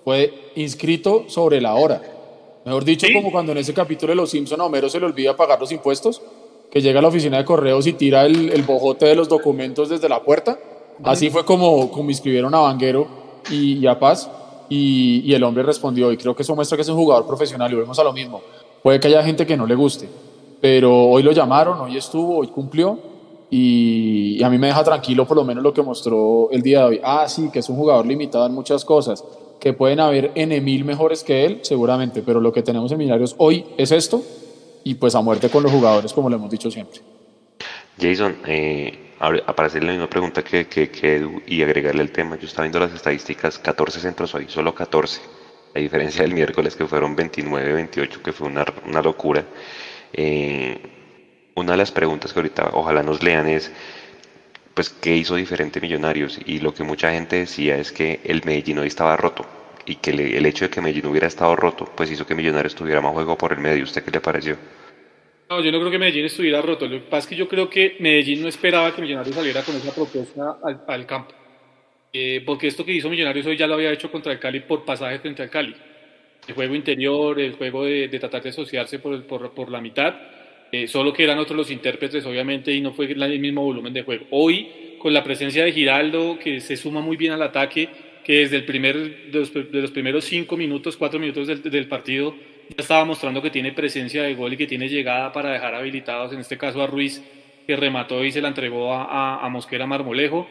Fue 0.06 0.52
inscrito 0.56 1.26
sobre 1.28 1.60
la 1.60 1.76
hora. 1.76 2.02
Mejor 2.64 2.86
dicho, 2.86 3.08
como 3.14 3.30
cuando 3.30 3.52
en 3.52 3.58
ese 3.58 3.74
capítulo 3.74 4.12
de 4.12 4.16
Los 4.16 4.30
Simpson 4.30 4.62
a 4.62 4.64
Homero 4.64 4.88
se 4.88 4.98
le 5.02 5.06
olvida 5.06 5.36
pagar 5.36 5.60
los 5.60 5.74
impuestos, 5.74 6.22
que 6.72 6.82
llega 6.82 7.00
a 7.00 7.02
la 7.02 7.10
oficina 7.10 7.40
de 7.40 7.44
correos 7.44 7.86
y 7.88 7.94
tira 7.94 8.26
el, 8.26 8.54
el 8.54 8.64
bojote 8.64 9.06
de 9.06 9.16
los 9.16 9.28
documentos 9.28 9.90
desde 9.90 10.08
la 10.08 10.24
puerta. 10.24 10.58
Así 11.04 11.30
fue 11.30 11.44
como, 11.44 11.92
como 11.92 12.10
inscribieron 12.10 12.56
a 12.56 12.60
Vanguero 12.60 13.08
y, 13.52 13.86
a 13.86 14.00
Paz. 14.00 14.32
Y, 14.70 15.24
y, 15.26 15.34
el 15.34 15.44
hombre 15.44 15.62
respondió, 15.62 16.10
y 16.14 16.18
creo 16.18 16.34
que 16.34 16.44
eso 16.44 16.56
muestra 16.56 16.78
que 16.78 16.84
es 16.84 16.88
un 16.88 16.96
jugador 16.96 17.28
profesional, 17.28 17.72
y 17.72 17.76
vemos 17.76 18.00
a 18.00 18.04
lo 18.04 18.14
mismo. 18.14 18.42
Puede 18.82 19.00
que 19.00 19.10
haya 19.10 19.22
gente 19.24 19.46
que 19.46 19.58
no 19.58 19.68
le 19.68 19.76
guste, 19.76 20.08
pero 20.66 20.92
hoy 20.92 21.22
lo 21.22 21.32
llamaron, 21.32 21.80
hoy 21.80 21.96
estuvo, 21.96 22.38
hoy 22.38 22.48
cumplió 22.48 22.98
y, 23.52 24.42
a 24.42 24.50
mí 24.50 24.58
me 24.58 24.66
deja 24.66 24.84
tranquilo 24.84 25.28
por 25.28 25.38
lo 25.38 25.44
menos 25.44 25.64
lo 25.64 25.72
que 25.72 25.84
mostró 25.84 26.50
el 26.50 26.64
día 26.64 26.80
de 26.80 26.86
hoy. 26.86 27.02
Ah, 27.04 27.30
sí, 27.30 27.52
que 27.54 27.60
es 27.60 27.70
un 27.70 27.76
jugador 27.76 28.08
limitado 28.08 28.48
en 28.48 28.52
muchas 28.52 28.84
cosas, 28.84 29.24
que 29.60 29.74
pueden 29.74 30.00
haber 30.00 30.32
N 30.34 30.60
mil 30.62 30.84
mejores 30.84 31.24
que 31.24 31.46
él, 31.46 31.60
seguramente, 31.62 32.24
pero 32.24 32.42
lo 32.42 32.52
que 32.52 32.64
tenemos 32.64 32.92
en 32.92 32.98
Millonarios 32.98 33.36
hoy 33.38 33.64
es 33.78 33.92
esto 33.92 34.24
y 34.84 34.96
pues 34.96 35.14
a 35.14 35.22
muerte 35.22 35.50
con 35.50 35.62
los 35.62 35.72
jugadores, 35.72 36.12
como 36.14 36.32
lo 36.32 36.38
hemos 36.38 36.50
dicho 36.50 36.72
siempre. 36.72 37.00
Jason, 38.02 38.38
eh, 38.48 39.12
para 39.20 39.70
la 39.70 39.92
misma 39.92 40.10
pregunta 40.10 40.44
que, 40.44 40.66
que, 40.66 40.90
Edu 41.16 41.44
y 41.46 41.62
agregarle 41.62 42.02
el 42.02 42.12
tema, 42.12 42.40
yo 42.40 42.48
estaba 42.48 42.64
viendo 42.64 42.80
las 42.80 42.92
estadísticas, 42.92 43.60
14 43.60 44.00
centros 44.00 44.34
hoy, 44.34 44.48
solo 44.50 44.74
14, 44.74 45.22
a 45.76 45.78
diferencia 45.78 46.24
del 46.24 46.34
miércoles 46.34 46.76
que 46.76 46.88
fueron 46.88 47.16
29, 47.16 47.72
28, 47.72 48.24
que 48.24 48.34
fue 48.34 48.48
una, 48.48 48.66
una 48.88 49.04
locura. 49.04 49.46
Eh, 50.18 50.78
una 51.56 51.74
de 51.74 51.78
las 51.78 51.92
preguntas 51.92 52.32
que 52.32 52.40
ahorita 52.40 52.70
ojalá 52.74 53.04
nos 53.04 53.22
lean 53.22 53.50
es, 53.50 53.72
pues, 54.74 54.90
¿qué 54.90 55.16
hizo 55.16 55.36
diferente 55.36 55.82
Millonarios? 55.82 56.40
Y 56.46 56.60
lo 56.60 56.74
que 56.74 56.84
mucha 56.84 57.12
gente 57.12 57.38
decía 57.38 57.78
es 57.78 57.92
que 57.92 58.22
el 58.24 58.42
Medellín 58.46 58.80
hoy 58.80 58.88
estaba 58.88 59.18
roto 59.18 59.46
y 59.86 59.96
que 59.96 60.12
el 60.12 60.46
hecho 60.46 60.66
de 60.66 60.72
que 60.72 60.82
Medellín 60.82 61.06
hubiera 61.08 61.28
estado 61.28 61.56
roto, 61.56 61.86
pues 61.96 62.10
hizo 62.12 62.26
que 62.26 62.34
Millonarios 62.34 62.76
tuviera 62.76 63.02
más 63.02 63.14
juego 63.14 63.38
por 63.38 63.52
el 63.52 63.60
medio. 63.60 63.84
¿Usted 63.84 64.04
qué 64.04 64.12
le 64.12 64.22
pareció? 64.22 64.58
No, 65.50 65.62
yo 65.62 65.72
no 65.72 65.80
creo 65.80 65.92
que 65.92 66.00
Medellín 66.00 66.26
estuviera 66.26 66.62
roto. 66.62 66.88
Lo 66.88 66.98
que 66.98 67.06
pasa 67.06 67.20
es 67.20 67.28
que 67.28 67.36
yo 67.36 67.48
creo 67.48 67.70
que 67.70 67.98
Medellín 68.00 68.42
no 68.42 68.48
esperaba 68.48 68.96
que 68.96 69.02
Millonarios 69.02 69.36
saliera 69.36 69.62
con 69.64 69.76
esa 69.76 69.94
propuesta 69.94 70.58
al, 70.88 71.06
campo. 71.06 71.36
Eh, 72.14 72.42
porque 72.46 72.68
esto 72.68 72.86
que 72.86 72.94
hizo 72.94 73.10
Millonarios 73.10 73.46
hoy 73.46 73.58
ya 73.58 73.68
lo 73.68 73.76
había 73.76 73.92
hecho 73.92 74.10
contra 74.10 74.32
el 74.32 74.40
Cali 74.40 74.62
por 74.62 74.86
pasaje 74.86 75.20
frente 75.20 75.44
al 75.44 75.50
Cali 75.50 75.76
el 76.48 76.54
juego 76.54 76.76
interior, 76.76 77.40
el 77.40 77.54
juego 77.54 77.86
de, 77.86 78.08
tratar 78.20 78.44
de 78.44 78.50
asociarse 78.50 79.00
por, 79.00 79.24
por, 79.24 79.54
por 79.54 79.72
la 79.72 79.82
mitad, 79.82 80.16
eh, 80.72 80.88
solo 80.88 81.14
que 81.14 81.24
eran 81.24 81.40
otros 81.40 81.58
los 81.58 81.72
intérpretes, 81.72 82.26
obviamente, 82.26 82.74
y 82.74 82.82
no 82.82 82.94
fue 82.94 83.06
el 83.06 83.40
mismo 83.40 83.64
volumen 83.64 83.94
de 83.94 84.04
juego. 84.04 84.26
Hoy, 84.32 84.98
con 85.00 85.14
la 85.14 85.24
presencia 85.24 85.64
de 85.64 85.72
Giraldo, 85.72 86.38
que 86.38 86.60
se 86.60 86.76
suma 86.76 87.02
muy 87.02 87.18
bien 87.18 87.32
al 87.32 87.42
ataque, 87.42 87.90
que 88.24 88.40
desde 88.40 88.58
el 88.58 88.66
primer, 88.66 89.32
de, 89.32 89.40
los, 89.82 89.92
primeros 89.92 90.26
cinco 90.26 90.58
minutos, 90.58 90.98
cuatro 90.98 91.20
minutos 91.20 91.48
del, 91.48 91.62
del, 91.62 91.88
partido, 91.88 92.36
ya 92.70 92.76
estaba 92.80 93.06
mostrando 93.06 93.42
que 93.42 93.52
tiene 93.52 93.72
presencia 93.72 94.24
de 94.24 94.34
gol 94.34 94.54
y 94.54 94.58
que 94.58 94.66
tiene 94.66 94.90
llegada 94.90 95.32
para 95.32 95.52
dejar 95.52 95.76
habilitados, 95.76 96.34
en 96.34 96.40
este 96.40 96.58
caso 96.58 96.82
a 96.82 96.88
Ruiz, 96.88 97.24
que 97.68 97.76
remató 97.76 98.24
y 98.24 98.32
se 98.32 98.42
la 98.42 98.48
entregó 98.48 98.94
a, 98.94 99.04
a, 99.06 99.46
a 99.46 99.50
Mosquera 99.50 99.86
Marmolejo. 99.86 100.48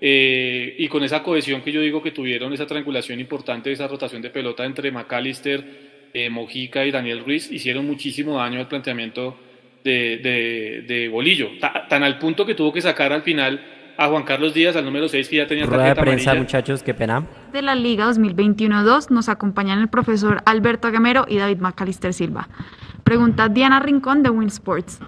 Eh, 0.00 0.76
y 0.78 0.88
con 0.88 1.02
esa 1.02 1.22
cohesión 1.22 1.60
que 1.62 1.72
yo 1.72 1.80
digo 1.80 2.02
que 2.02 2.12
tuvieron, 2.12 2.52
esa 2.52 2.66
triangulación 2.66 3.18
importante, 3.20 3.72
esa 3.72 3.88
rotación 3.88 4.22
de 4.22 4.30
pelota 4.30 4.64
entre 4.64 4.92
McAllister, 4.92 6.08
eh, 6.14 6.30
Mojica 6.30 6.84
y 6.84 6.90
Daniel 6.90 7.24
Ruiz, 7.24 7.50
hicieron 7.50 7.86
muchísimo 7.86 8.38
daño 8.38 8.60
al 8.60 8.68
planteamiento 8.68 9.36
de, 9.84 10.84
de, 10.86 11.08
Bolillo. 11.08 11.48
tan 11.88 12.02
al 12.02 12.18
punto 12.18 12.44
que 12.44 12.54
tuvo 12.54 12.72
que 12.72 12.82
sacar 12.82 13.12
al 13.12 13.22
final 13.22 13.60
a 13.96 14.06
Juan 14.06 14.22
Carlos 14.22 14.54
Díaz, 14.54 14.76
al 14.76 14.84
número 14.84 15.08
6, 15.08 15.28
que 15.28 15.36
ya 15.36 15.46
tenía 15.46 15.66
Rueda 15.66 15.88
de 15.88 15.96
prensa, 15.96 16.34
muchachos, 16.34 16.84
qué 16.84 16.94
pena. 16.94 17.26
De 17.52 17.62
la 17.62 17.74
Liga 17.74 18.06
2021-2 18.06 19.10
nos 19.10 19.28
acompañan 19.28 19.80
el 19.80 19.88
profesor 19.88 20.40
Alberto 20.46 20.90
Gamero 20.92 21.26
y 21.28 21.38
David 21.38 21.58
Macalister 21.58 22.14
Silva. 22.14 22.48
Pregunta 23.02 23.48
Diana 23.48 23.80
Rincón 23.80 24.22
de 24.22 24.30
Winsports. 24.30 25.00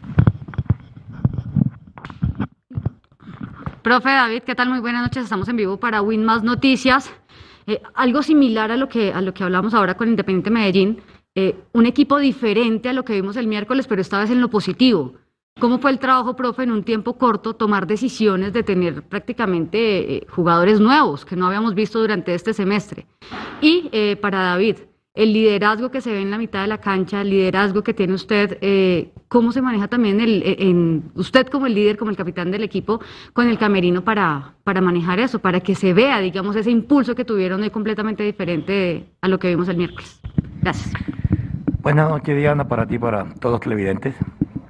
Profe 3.83 4.11
David, 4.11 4.43
¿qué 4.43 4.55
tal? 4.55 4.69
Muy 4.69 4.81
buenas 4.81 5.03
noches. 5.03 5.25
Estamos 5.25 5.49
en 5.49 5.57
vivo 5.57 5.79
para 5.79 6.03
Win 6.03 6.23
Más 6.23 6.43
Noticias. 6.43 7.11
Eh, 7.67 7.81
algo 7.95 8.23
similar 8.23 8.71
a 8.71 8.77
lo 8.77 8.91
que 8.91 9.13
a 9.13 9.23
lo 9.23 9.33
que 9.33 9.43
hablamos 9.43 9.73
ahora 9.73 9.97
con 9.97 10.09
Independiente 10.09 10.51
Medellín, 10.51 11.01
eh, 11.35 11.57
un 11.73 11.87
equipo 11.87 12.19
diferente 12.19 12.91
a 12.91 12.93
lo 12.93 13.05
que 13.07 13.15
vimos 13.15 13.37
el 13.37 13.47
miércoles, 13.47 13.87
pero 13.87 14.03
esta 14.03 14.19
vez 14.19 14.31
en 14.31 14.43
lo 14.43 14.51
positivo. 14.51 15.15
¿Cómo 15.59 15.79
fue 15.79 15.93
el 15.93 15.99
trabajo, 15.99 16.37
profe, 16.37 16.63
en 16.63 16.73
un 16.73 16.85
tiempo 16.85 17.17
corto 17.17 17.55
tomar 17.55 17.87
decisiones 17.87 18.53
de 18.53 18.63
tener 18.63 19.03
prácticamente 19.03 20.17
eh, 20.17 20.27
jugadores 20.29 20.79
nuevos 20.79 21.25
que 21.25 21.37
no 21.37 21.47
habíamos 21.47 21.75
visto 21.75 22.01
durante 22.01 22.35
este 22.35 22.53
semestre? 22.53 23.07
Y 23.63 24.17
para 24.17 24.41
David, 24.41 24.77
el 25.15 25.33
liderazgo 25.33 25.91
que 25.91 26.01
se 26.01 26.13
ve 26.13 26.23
en 26.23 26.31
la 26.31 26.39
mitad 26.39 26.63
de 26.63 26.69
la 26.69 26.79
cancha, 26.79 27.21
el 27.23 27.31
liderazgo 27.31 27.83
que 27.83 27.95
tiene 27.95 28.15
usted, 28.15 28.59
eh, 28.61 29.13
cómo 29.29 29.51
se 29.51 29.61
maneja 29.61 29.89
también 29.89 30.21
el, 30.21 30.43
eh, 30.43 30.57
en, 30.61 31.11
usted 31.15 31.49
como 31.49 31.67
el 31.67 31.75
líder, 31.75 31.97
como 31.97 32.11
el 32.11 32.17
capitán 32.17 32.51
del 32.51 32.63
equipo, 32.63 33.01
con 33.33 33.49
el 33.49 33.59
camerino 33.59 34.05
para, 34.05 34.55
para 34.63 34.81
manejar 34.81 35.19
eso, 35.19 35.41
para 35.41 35.61
que 35.61 35.75
se 35.75 35.93
vea, 35.93 36.21
digamos, 36.21 36.55
ese 36.55 36.71
impulso 36.71 37.15
que 37.15 37.25
tuvieron 37.25 37.63
hoy 37.63 37.71
completamente 37.71 38.23
diferente 38.23 39.11
a 39.21 39.29
lo 39.29 39.39
que 39.39 39.49
vimos 39.49 39.69
el 39.69 39.79
miércoles. 39.79 40.21
Gracias. 40.63 40.93
Buenas 41.83 42.09
noches, 42.09 42.37
Diana, 42.37 42.69
para 42.69 42.87
ti, 42.87 42.99
para 42.99 43.35
todos 43.35 43.55
los 43.55 43.61
televidentes. 43.61 44.15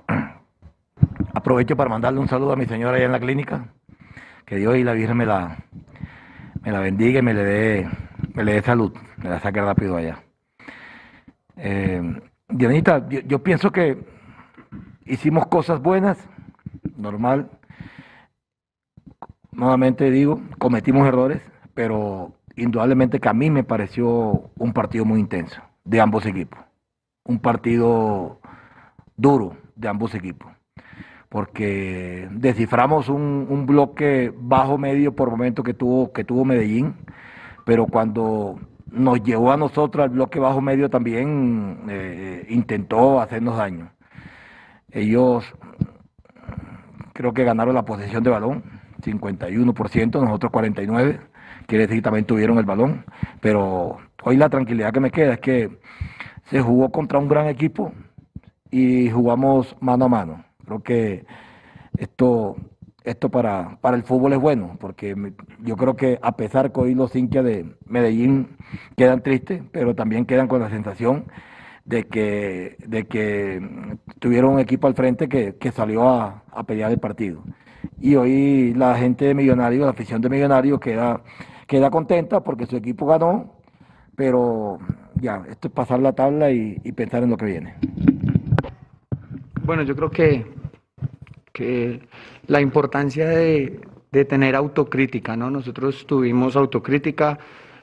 Aprovecho 1.35 1.76
para 1.76 1.90
mandarle 1.90 2.18
un 2.18 2.28
saludo 2.28 2.52
a 2.52 2.56
mi 2.56 2.64
señora 2.64 2.97
allá 2.97 3.06
en 3.06 3.12
la 3.12 3.20
clínica. 3.20 3.75
Que 4.47 4.56
Dios 4.56 4.76
y 4.76 4.85
la 4.85 4.94
Virgen 4.94 5.18
me 5.18 5.26
la, 5.26 5.59
me 6.62 6.73
la 6.73 6.80
bendiga 6.80 7.18
y 7.18 7.23
me 7.23 7.35
le 7.35 7.44
dé 7.44 8.62
salud, 8.62 8.92
me 9.18 9.28
la 9.28 9.38
saque 9.38 9.61
rápido 9.61 9.97
allá. 9.97 10.18
Eh, 11.62 12.02
Dianita, 12.49 13.07
yo, 13.09 13.43
pienso 13.43 13.71
que 13.71 13.99
hicimos 15.05 15.47
cosas 15.47 15.81
buenas, 15.81 16.19
normal. 16.97 17.50
Nuevamente 19.52 20.11
digo, 20.11 20.40
cometimos 20.59 21.07
errores, 21.07 21.43
pero 21.75 22.33
indudablemente 22.57 23.20
que 23.20 23.29
a 23.29 23.35
mí 23.35 23.51
me 23.51 23.62
pareció 23.62 24.51
un 24.57 24.73
partido 24.73 25.05
muy 25.05 25.20
intenso 25.20 25.61
de 25.85 26.01
ambos 26.01 26.25
equipos. 26.25 26.59
Un 27.25 27.38
partido 27.38 28.40
duro 29.16 29.57
de 29.77 29.88
ambos 29.88 30.14
equipos. 30.14 30.51
Porque 31.29 32.27
desciframos 32.33 33.09
un, 33.09 33.46
un 33.49 33.66
bloque 33.66 34.33
bajo 34.35 34.79
medio 34.79 35.14
por 35.14 35.31
momento 35.31 35.62
que 35.62 35.75
tuvo, 35.75 36.12
que 36.12 36.25
tuvo 36.25 36.44
Medellín, 36.44 36.94
pero 37.66 37.87
cuando 37.87 38.59
nos 38.90 39.22
llevó 39.22 39.53
a 39.53 39.57
nosotros 39.57 40.05
al 40.05 40.11
bloque 40.11 40.38
bajo 40.38 40.61
medio 40.61 40.90
también 40.90 41.85
eh, 41.88 42.46
intentó 42.48 43.20
hacernos 43.20 43.57
daño. 43.57 43.90
Ellos 44.90 45.44
creo 47.12 47.33
que 47.33 47.44
ganaron 47.44 47.74
la 47.74 47.85
posesión 47.85 48.22
de 48.22 48.31
balón, 48.31 48.64
51%, 49.03 50.22
nosotros 50.22 50.53
49%, 50.53 51.20
quiere 51.66 51.87
decir 51.87 51.98
que 51.98 52.03
también 52.03 52.24
tuvieron 52.24 52.59
el 52.59 52.64
balón, 52.64 53.05
pero 53.40 53.98
hoy 54.22 54.37
la 54.37 54.48
tranquilidad 54.48 54.92
que 54.92 55.00
me 55.00 55.11
queda 55.11 55.35
es 55.35 55.40
que 55.40 55.79
se 56.44 56.61
jugó 56.61 56.90
contra 56.90 57.18
un 57.18 57.29
gran 57.29 57.46
equipo 57.46 57.92
y 58.70 59.11
jugamos 59.11 59.76
mano 59.81 60.07
a 60.07 60.09
mano. 60.09 60.44
Creo 60.64 60.83
que 60.83 61.26
esto 61.96 62.57
esto 63.11 63.29
para, 63.29 63.79
para 63.81 63.96
el 63.96 64.05
fútbol 64.05 64.33
es 64.33 64.38
bueno, 64.38 64.77
porque 64.81 65.14
yo 65.61 65.77
creo 65.77 65.96
que 65.96 66.18
a 66.23 66.37
pesar 66.37 66.73
que 66.73 66.81
hoy 66.81 66.94
los 66.94 67.14
hinchas 67.14 67.44
de 67.44 67.66
Medellín 67.87 68.57
quedan 68.96 69.23
tristes, 69.23 69.62
pero 69.73 69.94
también 69.94 70.27
quedan 70.27 70.49
con 70.49 70.61
la 70.61 70.70
sensación 70.70 71.25
de 71.85 72.05
que, 72.05 72.77
de 72.87 73.07
que 73.07 73.96
tuvieron 74.18 74.55
un 74.55 74.61
equipo 74.61 74.87
al 74.87 74.94
frente 74.94 75.29
que, 75.29 75.73
salió 75.73 76.09
a, 76.09 76.42
pelear 76.66 76.92
el 76.92 76.99
partido. 76.99 77.42
Y 78.01 78.14
hoy 78.14 78.75
la 78.75 78.96
gente 78.96 79.25
de 79.25 79.35
Millonarios, 79.35 79.85
la 79.85 79.90
afición 79.90 80.20
de 80.20 80.29
Millonarios 80.29 80.79
queda, 80.81 81.23
queda 81.66 81.90
contenta 81.90 82.42
porque 82.42 82.66
su 82.66 82.77
equipo 82.77 83.07
ganó, 83.07 83.57
pero 84.14 84.79
ya, 85.16 85.42
esto 85.49 85.68
es 85.68 85.75
pasar 85.75 86.01
la 86.01 86.12
tabla 86.12 86.51
y 86.51 86.92
pensar 86.92 87.23
en 87.23 87.31
lo 87.31 87.37
que 87.37 87.46
viene. 87.46 87.75
Bueno, 89.64 89.83
yo 89.83 89.94
creo 89.94 90.11
que 90.11 90.60
que 91.53 92.01
la 92.47 92.61
importancia 92.61 93.29
de, 93.29 93.81
tener 94.29 94.57
autocrítica, 94.57 95.37
¿no? 95.37 95.51
Nosotros 95.51 96.05
tuvimos 96.07 96.57
autocrítica, 96.57 97.39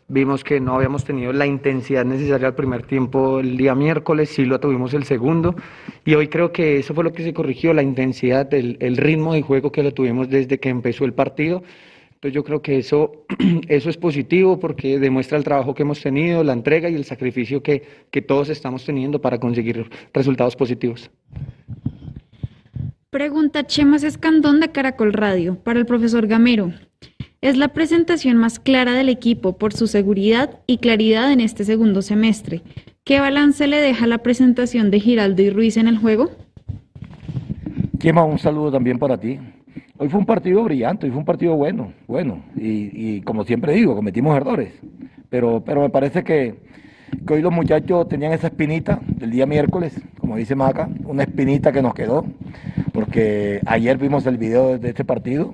vimos 0.09 0.43
que 0.43 0.59
no 0.59 0.75
habíamos 0.75 1.05
tenido 1.05 1.31
la 1.31 1.45
intensidad 1.45 2.03
necesaria 2.03 2.47
al 2.47 2.55
primer 2.55 2.83
tiempo 2.83 3.39
el 3.39 3.55
día 3.55 3.75
miércoles, 3.75 4.29
sí 4.29 4.45
lo 4.45 4.59
tuvimos 4.59 4.93
el 4.93 5.05
segundo, 5.05 5.55
y 6.03 6.15
hoy 6.15 6.27
creo 6.27 6.51
que 6.51 6.79
eso 6.79 6.93
fue 6.93 7.05
lo 7.05 7.13
que 7.13 7.23
se 7.23 7.33
corrigió, 7.33 7.73
la 7.73 7.81
intensidad, 7.81 8.53
el, 8.53 8.77
el 8.81 8.97
ritmo 8.97 9.33
de 9.33 9.41
juego 9.41 9.71
que 9.71 9.83
lo 9.83 9.93
tuvimos 9.93 10.29
desde 10.29 10.59
que 10.59 10.69
empezó 10.69 11.05
el 11.05 11.13
partido. 11.13 11.63
Entonces 12.17 12.33
yo 12.33 12.43
creo 12.43 12.63
que 12.63 12.79
eso, 12.79 13.25
eso 13.67 13.89
es 13.91 13.97
positivo 13.97 14.59
porque 14.59 14.97
demuestra 14.97 15.37
el 15.37 15.43
trabajo 15.43 15.75
que 15.75 15.83
hemos 15.83 16.01
tenido, 16.01 16.43
la 16.43 16.53
entrega 16.53 16.89
y 16.89 16.95
el 16.95 17.05
sacrificio 17.05 17.61
que, 17.61 17.83
que 18.09 18.23
todos 18.23 18.49
estamos 18.49 18.83
teniendo 18.83 19.21
para 19.21 19.39
conseguir 19.39 19.87
resultados 20.13 20.55
positivos. 20.55 21.11
Pregunta 23.09 23.65
Chemas 23.65 24.03
Escandón 24.03 24.59
de 24.59 24.73
Caracol 24.73 25.13
Radio 25.13 25.55
para 25.55 25.79
el 25.79 25.85
profesor 25.85 26.27
Gamero. 26.27 26.73
Es 27.39 27.55
la 27.55 27.69
presentación 27.69 28.35
más 28.35 28.59
clara 28.59 28.91
del 28.91 29.07
equipo 29.07 29.57
por 29.57 29.71
su 29.71 29.87
seguridad 29.87 30.59
y 30.67 30.79
claridad 30.79 31.31
en 31.31 31.39
este 31.39 31.63
segundo 31.63 32.01
semestre. 32.01 32.63
¿Qué 33.05 33.21
balance 33.21 33.65
le 33.65 33.77
deja 33.77 34.07
la 34.07 34.17
presentación 34.17 34.91
de 34.91 34.99
Giraldo 34.99 35.41
y 35.41 35.49
Ruiz 35.49 35.77
en 35.77 35.87
el 35.87 35.97
juego? 35.97 36.31
Chema, 37.97 38.25
un 38.25 38.39
saludo 38.39 38.73
también 38.73 38.99
para 38.99 39.17
ti. 39.17 39.39
Hoy 39.97 40.09
fue 40.09 40.19
un 40.19 40.25
partido 40.25 40.61
brillante, 40.65 41.05
hoy 41.05 41.11
fue 41.11 41.19
un 41.19 41.25
partido 41.25 41.55
bueno, 41.55 41.93
bueno. 42.07 42.43
Y, 42.57 43.21
como 43.21 43.45
siempre 43.45 43.71
digo, 43.71 43.95
cometimos 43.95 44.35
errores. 44.35 44.73
Pero, 45.29 45.63
pero 45.65 45.79
me 45.79 45.89
parece 45.89 46.25
que, 46.25 46.55
que 47.25 47.33
hoy 47.33 47.41
los 47.41 47.51
muchachos 47.51 48.07
tenían 48.07 48.33
esa 48.33 48.47
espinita 48.47 48.99
del 49.07 49.31
día 49.31 49.45
miércoles, 49.45 49.93
como 50.19 50.37
dice 50.37 50.55
Maca, 50.55 50.89
una 51.05 51.23
espinita 51.23 51.71
que 51.71 51.81
nos 51.81 51.93
quedó 51.93 52.25
porque 52.97 53.61
ayer 53.67 53.99
vimos 53.99 54.25
el 54.25 54.39
video 54.39 54.79
de 54.79 54.89
este 54.89 55.05
partido 55.05 55.53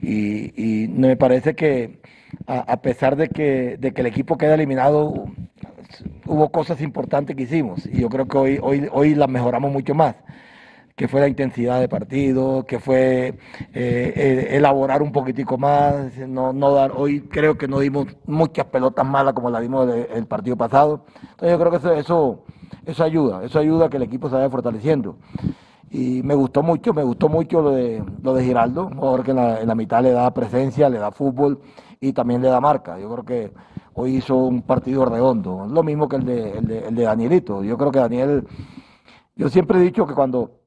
y, 0.00 0.86
me 0.90 1.16
parece 1.16 1.56
que 1.56 1.98
a, 2.46 2.80
pesar 2.80 3.16
de 3.16 3.28
que, 3.28 3.76
de 3.76 3.90
que 3.92 4.02
el 4.02 4.06
equipo 4.06 4.38
queda 4.38 4.54
eliminado, 4.54 5.26
hubo 6.26 6.48
cosas 6.50 6.80
importantes 6.80 7.34
que 7.34 7.42
hicimos 7.42 7.86
y 7.86 8.02
yo 8.02 8.08
creo 8.08 8.28
que 8.28 8.38
hoy, 8.38 8.58
hoy, 8.62 8.88
hoy 8.92 9.16
las 9.16 9.28
mejoramos 9.28 9.72
mucho 9.72 9.96
más 9.96 10.14
que 10.96 11.08
fue 11.08 11.20
la 11.20 11.28
intensidad 11.28 11.78
de 11.78 11.88
partido, 11.90 12.64
que 12.64 12.80
fue 12.80 13.28
eh, 13.28 13.34
eh, 13.74 14.48
elaborar 14.52 15.02
un 15.02 15.12
poquitico 15.12 15.58
más, 15.58 16.16
no, 16.16 16.54
no 16.54 16.72
dar, 16.72 16.92
hoy 16.96 17.20
creo 17.20 17.58
que 17.58 17.68
no 17.68 17.80
dimos 17.80 18.06
muchas 18.24 18.64
pelotas 18.66 19.06
malas 19.06 19.34
como 19.34 19.50
la 19.50 19.60
dimos 19.60 19.86
el 19.94 20.26
partido 20.26 20.56
pasado. 20.56 21.04
Entonces 21.20 21.50
yo 21.50 21.58
creo 21.58 21.70
que 21.70 22.00
eso, 22.00 22.44
eso, 22.86 23.04
ayuda, 23.04 23.44
eso 23.44 23.58
ayuda 23.58 23.86
a 23.86 23.90
que 23.90 23.98
el 23.98 24.04
equipo 24.04 24.30
se 24.30 24.36
vaya 24.36 24.48
fortaleciendo 24.48 25.18
y 25.90 26.22
me 26.22 26.34
gustó 26.34 26.62
mucho, 26.62 26.94
me 26.94 27.02
gustó 27.02 27.28
mucho 27.28 27.60
lo 27.60 27.72
de, 27.72 28.02
lo 28.22 28.32
de 28.32 28.44
Giraldo, 28.44 28.88
jugador 28.88 29.22
que 29.22 29.32
en 29.32 29.36
la, 29.36 29.60
en 29.60 29.68
la, 29.68 29.74
mitad 29.74 30.02
le 30.02 30.12
da 30.12 30.32
presencia, 30.32 30.88
le 30.88 30.98
da 30.98 31.10
fútbol 31.10 31.60
y 32.00 32.14
también 32.14 32.40
le 32.40 32.48
da 32.48 32.58
marca. 32.58 32.98
Yo 32.98 33.10
creo 33.12 33.24
que 33.24 33.52
hoy 33.92 34.16
hizo 34.16 34.34
un 34.34 34.62
partido 34.62 35.04
redondo, 35.04 35.66
lo 35.66 35.82
mismo 35.82 36.08
que 36.08 36.16
el 36.16 36.24
de, 36.24 36.58
el 36.88 36.94
de 36.94 37.02
Danielito. 37.02 37.62
Yo 37.62 37.76
creo 37.76 37.92
que 37.92 37.98
Daniel, 37.98 38.46
yo 39.36 39.50
siempre 39.50 39.78
he 39.78 39.82
dicho 39.82 40.06
que 40.06 40.14
cuando 40.14 40.65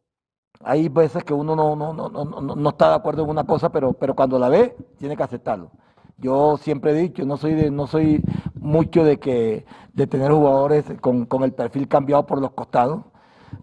hay 0.63 0.89
veces 0.89 1.23
que 1.23 1.33
uno 1.33 1.55
no, 1.55 1.75
no, 1.75 1.93
no, 1.93 2.09
no, 2.09 2.41
no 2.41 2.69
está 2.69 2.89
de 2.89 2.95
acuerdo 2.95 3.23
en 3.23 3.29
una 3.29 3.45
cosa, 3.45 3.71
pero, 3.71 3.93
pero 3.93 4.15
cuando 4.15 4.37
la 4.39 4.49
ve, 4.49 4.75
tiene 4.97 5.15
que 5.15 5.23
aceptarlo. 5.23 5.71
Yo 6.17 6.57
siempre 6.57 6.91
he 6.91 6.95
dicho, 6.95 7.25
no 7.25 7.37
soy 7.37 7.53
de, 7.53 7.71
no 7.71 7.87
soy 7.87 8.21
mucho 8.55 9.03
de 9.03 9.19
que 9.19 9.65
de 9.93 10.07
tener 10.07 10.31
jugadores 10.31 10.85
con, 11.01 11.25
con 11.25 11.43
el 11.43 11.53
perfil 11.53 11.87
cambiado 11.87 12.25
por 12.25 12.41
los 12.41 12.51
costados 12.51 13.03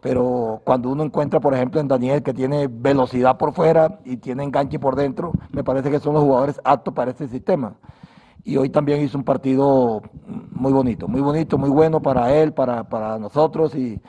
pero 0.00 0.60
cuando 0.64 0.90
uno 0.90 1.04
encuentra, 1.04 1.40
por 1.40 1.54
ejemplo, 1.54 1.80
en 1.80 1.88
Daniel 1.88 2.22
que 2.22 2.34
tiene 2.34 2.68
velocidad 2.68 3.36
por 3.36 3.52
fuera 3.52 4.00
y 4.04 4.16
tiene 4.18 4.44
enganche 4.44 4.78
por 4.78 4.96
dentro, 4.96 5.32
me 5.52 5.64
parece 5.64 5.90
que 5.90 6.00
son 6.00 6.14
los 6.14 6.22
jugadores 6.22 6.60
aptos 6.64 6.94
para 6.94 7.10
este 7.10 7.28
sistema. 7.28 7.76
Y 8.44 8.56
hoy 8.56 8.70
también 8.70 9.02
hizo 9.02 9.18
un 9.18 9.24
partido 9.24 10.02
muy 10.50 10.72
bonito, 10.72 11.08
muy 11.08 11.20
bonito, 11.20 11.58
muy 11.58 11.70
bueno 11.70 12.00
para 12.00 12.32
él, 12.34 12.52
para, 12.52 12.88
para 12.88 13.18
nosotros 13.18 13.74
y, 13.74 14.00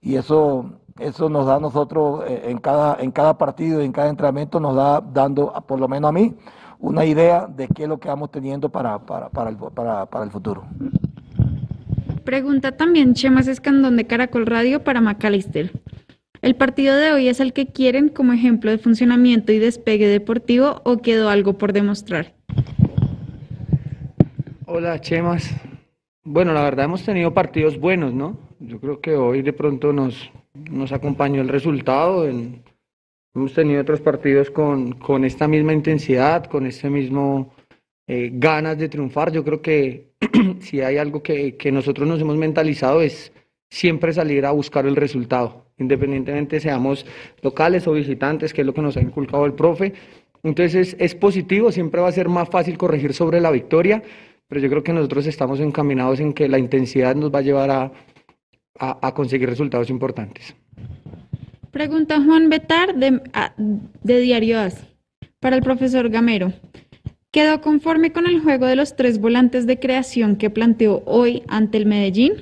y 0.00 0.16
eso, 0.16 0.70
eso 0.98 1.28
nos 1.28 1.46
da 1.46 1.56
a 1.56 1.60
nosotros 1.60 2.24
eh, 2.26 2.42
en 2.46 2.58
cada, 2.58 2.96
en 3.00 3.10
cada 3.10 3.38
partido, 3.38 3.80
en 3.80 3.92
cada 3.92 4.10
entrenamiento, 4.10 4.60
nos 4.60 4.76
da 4.76 5.00
dando, 5.00 5.52
por 5.66 5.78
lo 5.78 5.88
menos 5.88 6.08
a 6.08 6.12
mí, 6.12 6.34
una 6.78 7.04
idea 7.04 7.46
de 7.46 7.68
qué 7.68 7.84
es 7.84 7.88
lo 7.88 7.98
que 7.98 8.08
vamos 8.08 8.30
teniendo 8.30 8.68
para, 8.68 8.98
para, 8.98 9.28
para, 9.28 9.50
el, 9.50 9.56
para, 9.56 10.06
para 10.06 10.24
el 10.24 10.30
futuro. 10.30 10.64
Pregunta 12.24 12.76
también 12.76 13.14
Chemas 13.14 13.48
Escandón 13.48 13.96
de 13.96 14.06
Caracol 14.06 14.46
Radio 14.46 14.84
para 14.84 15.00
Macalister. 15.00 15.72
¿El 16.40 16.54
partido 16.54 16.94
de 16.94 17.10
hoy 17.12 17.28
es 17.28 17.40
el 17.40 17.52
que 17.52 17.66
quieren 17.66 18.10
como 18.10 18.32
ejemplo 18.32 18.70
de 18.70 18.78
funcionamiento 18.78 19.50
y 19.50 19.58
despegue 19.58 20.06
deportivo 20.06 20.82
o 20.84 20.98
quedó 20.98 21.30
algo 21.30 21.58
por 21.58 21.72
demostrar? 21.72 22.34
Hola, 24.66 25.00
Chemas. 25.00 25.50
Bueno, 26.22 26.52
la 26.52 26.62
verdad 26.62 26.84
hemos 26.84 27.02
tenido 27.02 27.32
partidos 27.32 27.80
buenos, 27.80 28.12
¿no? 28.12 28.36
Yo 28.60 28.78
creo 28.78 29.00
que 29.00 29.16
hoy 29.16 29.42
de 29.42 29.52
pronto 29.52 29.92
nos, 29.92 30.30
nos 30.54 30.92
acompañó 30.92 31.40
el 31.40 31.48
resultado. 31.48 32.26
hemos 32.26 33.54
tenido 33.54 33.80
otros 33.80 34.00
partidos 34.00 34.50
con, 34.50 34.92
con, 34.92 35.24
esta 35.24 35.48
misma 35.48 35.72
intensidad, 35.72 36.46
con 36.46 36.66
este 36.66 36.90
mismo 36.90 37.54
eh, 38.06 38.30
ganas 38.32 38.78
de 38.78 38.88
triunfar. 38.88 39.32
Yo 39.32 39.44
creo 39.44 39.62
que 39.62 40.12
si 40.60 40.80
hay 40.80 40.98
algo 40.98 41.22
que, 41.22 41.56
que 41.56 41.70
nosotros 41.72 42.08
nos 42.08 42.20
hemos 42.20 42.36
mentalizado 42.36 43.02
es 43.02 43.32
siempre 43.70 44.12
salir 44.12 44.46
a 44.46 44.52
buscar 44.52 44.86
el 44.86 44.96
resultado, 44.96 45.66
independientemente 45.76 46.58
seamos 46.58 47.04
locales 47.42 47.86
o 47.86 47.92
visitantes, 47.92 48.54
que 48.54 48.62
es 48.62 48.66
lo 48.66 48.74
que 48.74 48.82
nos 48.82 48.96
ha 48.96 49.02
inculcado 49.02 49.44
el 49.44 49.52
profe. 49.52 49.92
Entonces 50.42 50.96
es, 50.98 51.14
positivo, 51.14 51.72
siempre 51.72 52.00
va 52.00 52.08
a 52.08 52.12
ser 52.12 52.28
más 52.28 52.48
fácil 52.48 52.78
corregir 52.78 53.12
sobre 53.12 53.40
la 53.40 53.50
victoria, 53.50 54.02
pero 54.48 54.60
yo 54.60 54.70
creo 54.70 54.82
que 54.82 54.92
nosotros 54.92 55.26
estamos 55.26 55.60
encaminados 55.60 56.20
en 56.20 56.32
que 56.32 56.48
la 56.48 56.58
intensidad 56.58 57.14
nos 57.14 57.34
va 57.34 57.40
a 57.40 57.42
llevar 57.42 57.70
a, 57.70 57.92
a, 58.78 59.12
conseguir 59.14 59.48
resultados 59.48 59.90
importantes. 59.90 60.54
Pregunta 61.70 62.22
Juan 62.22 62.48
Betar 62.48 62.94
de, 62.94 63.20
de 64.02 64.20
Diario 64.20 64.60
AS 64.60 64.86
para 65.40 65.56
el 65.56 65.62
profesor 65.62 66.08
Gamero. 66.08 66.52
¿Quedó 67.30 67.60
conforme 67.60 68.12
con 68.12 68.26
el 68.26 68.40
juego 68.40 68.66
de 68.66 68.74
los 68.74 68.96
tres 68.96 69.20
volantes 69.20 69.66
de 69.66 69.78
creación 69.78 70.36
que 70.36 70.48
planteó 70.48 71.02
hoy 71.04 71.42
ante 71.46 71.76
el 71.76 71.86
Medellín? 71.86 72.32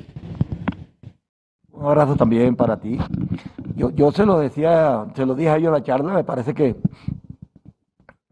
Un 1.72 1.86
abrazo 1.86 2.16
también 2.16 2.54
para 2.54 2.78
ti. 2.78 2.96
Yo, 3.74 3.90
yo 3.90 4.12
se 4.12 4.24
lo 4.24 4.38
decía, 4.38 5.06
se 5.14 5.26
lo 5.26 5.34
dije 5.34 5.50
a 5.50 5.56
ellos 5.56 5.68
en 5.68 5.72
la 5.72 5.82
charla, 5.82 6.14
me 6.14 6.24
parece 6.24 6.54
que 6.54 6.76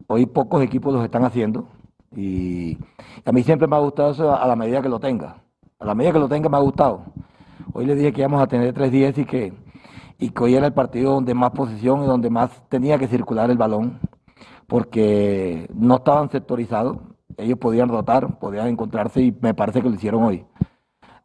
hoy 0.07 0.25
pocos 0.25 0.63
equipos 0.63 0.93
los 0.93 1.03
están 1.03 1.25
haciendo 1.25 1.67
y 2.15 2.77
a 3.25 3.31
mí 3.31 3.43
siempre 3.43 3.67
me 3.67 3.75
ha 3.75 3.79
gustado 3.79 4.11
eso 4.11 4.35
a 4.35 4.47
la 4.47 4.55
medida 4.55 4.81
que 4.81 4.89
lo 4.89 4.99
tenga. 4.99 5.37
A 5.79 5.85
la 5.85 5.93
medida 5.93 6.13
que 6.13 6.19
lo 6.19 6.29
tenga 6.29 6.47
me 6.47 6.57
ha 6.57 6.61
gustado. 6.61 7.03
Hoy 7.73 7.85
le 7.85 7.95
dije 7.95 8.13
que 8.13 8.21
íbamos 8.21 8.41
a 8.41 8.47
tener 8.47 8.73
3-10 8.73 9.17
y 9.19 9.25
que, 9.25 9.53
y 10.19 10.29
que 10.29 10.43
hoy 10.43 10.55
era 10.55 10.67
el 10.67 10.73
partido 10.73 11.13
donde 11.13 11.33
más 11.33 11.51
posición 11.51 12.03
y 12.03 12.07
donde 12.07 12.29
más 12.29 12.67
tenía 12.69 12.97
que 12.97 13.07
circular 13.07 13.49
el 13.49 13.57
balón, 13.57 13.99
porque 14.67 15.67
no 15.73 15.95
estaban 15.95 16.29
sectorizados, 16.29 16.97
ellos 17.37 17.57
podían 17.59 17.89
rotar, 17.89 18.39
podían 18.39 18.67
encontrarse 18.67 19.21
y 19.21 19.37
me 19.41 19.53
parece 19.53 19.81
que 19.81 19.89
lo 19.89 19.95
hicieron 19.95 20.23
hoy. 20.23 20.45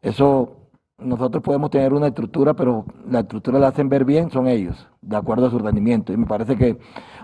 Eso 0.01 0.57
nosotros 0.97 1.43
podemos 1.43 1.69
tener 1.71 1.93
una 1.93 2.07
estructura, 2.07 2.53
pero 2.53 2.85
la 3.09 3.21
estructura 3.21 3.59
la 3.59 3.69
hacen 3.69 3.89
ver 3.89 4.05
bien, 4.05 4.29
son 4.29 4.47
ellos, 4.47 4.87
de 5.01 5.17
acuerdo 5.17 5.47
a 5.47 5.49
su 5.49 5.59
rendimiento. 5.59 6.13
Y 6.13 6.17
me 6.17 6.25
parece 6.25 6.55
que 6.55 6.77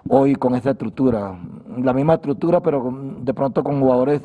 hoy 0.09 0.35
con 0.35 0.55
esa 0.55 0.71
estructura, 0.71 1.39
la 1.77 1.93
misma 1.93 2.15
estructura, 2.15 2.61
pero 2.61 2.91
de 3.19 3.33
pronto 3.33 3.63
con 3.63 3.79
jugadores 3.79 4.21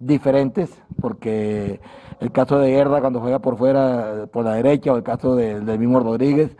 diferentes, 0.00 0.82
porque 1.00 1.80
el 2.18 2.32
caso 2.32 2.58
de 2.58 2.72
Herda 2.74 3.00
cuando 3.00 3.20
juega 3.20 3.38
por 3.38 3.56
fuera, 3.56 4.26
por 4.32 4.44
la 4.44 4.54
derecha, 4.54 4.92
o 4.92 4.96
el 4.96 5.04
caso 5.04 5.36
del 5.36 5.78
mismo 5.78 6.00
Rodríguez, 6.00 6.56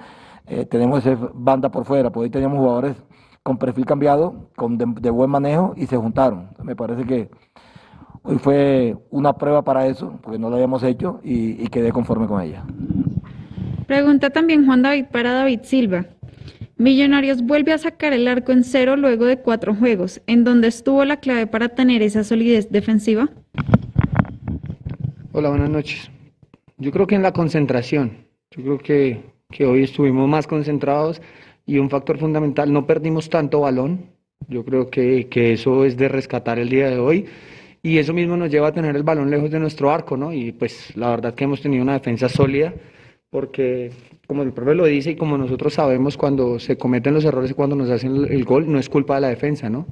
eh, 0.46 0.64
tenemos 0.66 1.04
esa 1.04 1.18
banda 1.34 1.70
por 1.70 1.84
fuera, 1.84 2.10
pues 2.10 2.24
hoy 2.24 2.30
teníamos 2.30 2.58
jugadores 2.58 2.96
con 3.42 3.58
perfil 3.58 3.86
cambiado, 3.86 4.50
con 4.54 4.78
de 4.78 5.10
buen 5.10 5.30
manejo 5.30 5.74
y 5.76 5.86
se 5.86 5.96
juntaron. 5.96 6.50
Me 6.62 6.76
parece 6.76 7.04
que 7.04 7.30
Hoy 8.22 8.36
fue 8.38 8.96
una 9.10 9.32
prueba 9.32 9.62
para 9.62 9.86
eso, 9.86 10.18
porque 10.22 10.38
no 10.38 10.50
lo 10.50 10.56
habíamos 10.56 10.82
hecho 10.82 11.20
y, 11.22 11.66
quedé 11.68 11.90
conforme 11.90 12.26
con 12.26 12.42
ella. 12.42 12.64
Pregunta 13.86 14.30
también 14.30 14.66
Juan 14.66 14.82
David 14.82 15.06
para 15.10 15.32
David 15.32 15.60
Silva. 15.62 16.04
Millonarios 16.80 17.42
vuelve 17.42 17.74
a 17.74 17.78
sacar 17.78 18.14
el 18.14 18.26
arco 18.26 18.52
en 18.52 18.64
cero 18.64 18.96
luego 18.96 19.26
de 19.26 19.36
cuatro 19.36 19.74
juegos. 19.74 20.22
¿En 20.26 20.44
dónde 20.44 20.68
estuvo 20.68 21.04
la 21.04 21.18
clave 21.18 21.46
para 21.46 21.68
tener 21.68 22.00
esa 22.00 22.24
solidez 22.24 22.70
defensiva? 22.70 23.28
Hola, 25.32 25.50
buenas 25.50 25.68
noches. 25.68 26.10
Yo 26.78 26.90
creo 26.90 27.06
que 27.06 27.16
en 27.16 27.22
la 27.22 27.34
concentración. 27.34 28.24
Yo 28.52 28.62
creo 28.62 28.78
que, 28.78 29.20
que 29.50 29.66
hoy 29.66 29.82
estuvimos 29.82 30.26
más 30.26 30.46
concentrados 30.46 31.20
y 31.66 31.76
un 31.76 31.90
factor 31.90 32.16
fundamental, 32.16 32.72
no 32.72 32.86
perdimos 32.86 33.28
tanto 33.28 33.60
balón. 33.60 34.06
Yo 34.48 34.64
creo 34.64 34.88
que, 34.88 35.28
que 35.28 35.52
eso 35.52 35.84
es 35.84 35.98
de 35.98 36.08
rescatar 36.08 36.58
el 36.58 36.70
día 36.70 36.88
de 36.88 36.98
hoy 36.98 37.26
y 37.82 37.98
eso 37.98 38.14
mismo 38.14 38.38
nos 38.38 38.50
lleva 38.50 38.68
a 38.68 38.72
tener 38.72 38.96
el 38.96 39.02
balón 39.02 39.28
lejos 39.30 39.50
de 39.50 39.60
nuestro 39.60 39.90
arco, 39.90 40.16
¿no? 40.16 40.32
Y 40.32 40.52
pues 40.52 40.96
la 40.96 41.10
verdad 41.10 41.34
que 41.34 41.44
hemos 41.44 41.60
tenido 41.60 41.82
una 41.82 41.92
defensa 41.92 42.30
sólida, 42.30 42.72
porque 43.30 43.92
como 44.26 44.42
el 44.42 44.52
profe 44.52 44.74
lo 44.74 44.84
dice 44.84 45.12
y 45.12 45.16
como 45.16 45.38
nosotros 45.38 45.74
sabemos, 45.74 46.16
cuando 46.16 46.58
se 46.58 46.76
cometen 46.76 47.14
los 47.14 47.24
errores 47.24 47.52
y 47.52 47.54
cuando 47.54 47.76
nos 47.76 47.88
hacen 47.90 48.16
el 48.16 48.44
gol, 48.44 48.70
no 48.70 48.78
es 48.78 48.88
culpa 48.88 49.14
de 49.14 49.20
la 49.22 49.28
defensa, 49.28 49.70
¿no? 49.70 49.86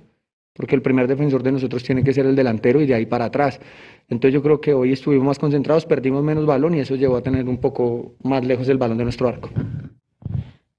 Porque 0.53 0.75
el 0.75 0.83
primer 0.83 1.07
defensor 1.07 1.45
de 1.45 1.53
nosotros 1.53 1.85
tiene 1.85 2.03
que 2.03 2.13
ser 2.13 2.27
el 2.27 2.35
delantero 2.35 2.81
y 2.81 2.87
de 2.87 2.95
ahí 2.95 3.07
para 3.07 3.27
atrás. 3.27 3.61
Entonces 4.09 4.35
yo 4.35 4.43
creo 4.43 4.61
que 4.61 4.75
hoy 4.75 4.93
estuvimos 4.93 5.27
más 5.27 5.39
concentrados, 5.39 5.87
perdimos 5.87 6.25
menos 6.25 6.47
balón 6.47 6.75
y 6.75 6.81
eso 6.81 6.97
llevó 6.97 7.17
a 7.17 7.23
tener 7.23 7.49
un 7.49 7.59
poco 7.59 8.17
más 8.25 8.45
lejos 8.45 8.69
el 8.69 8.77
balón 8.77 8.99
de 8.99 9.05
nuestro 9.05 9.29
arco. 9.29 9.51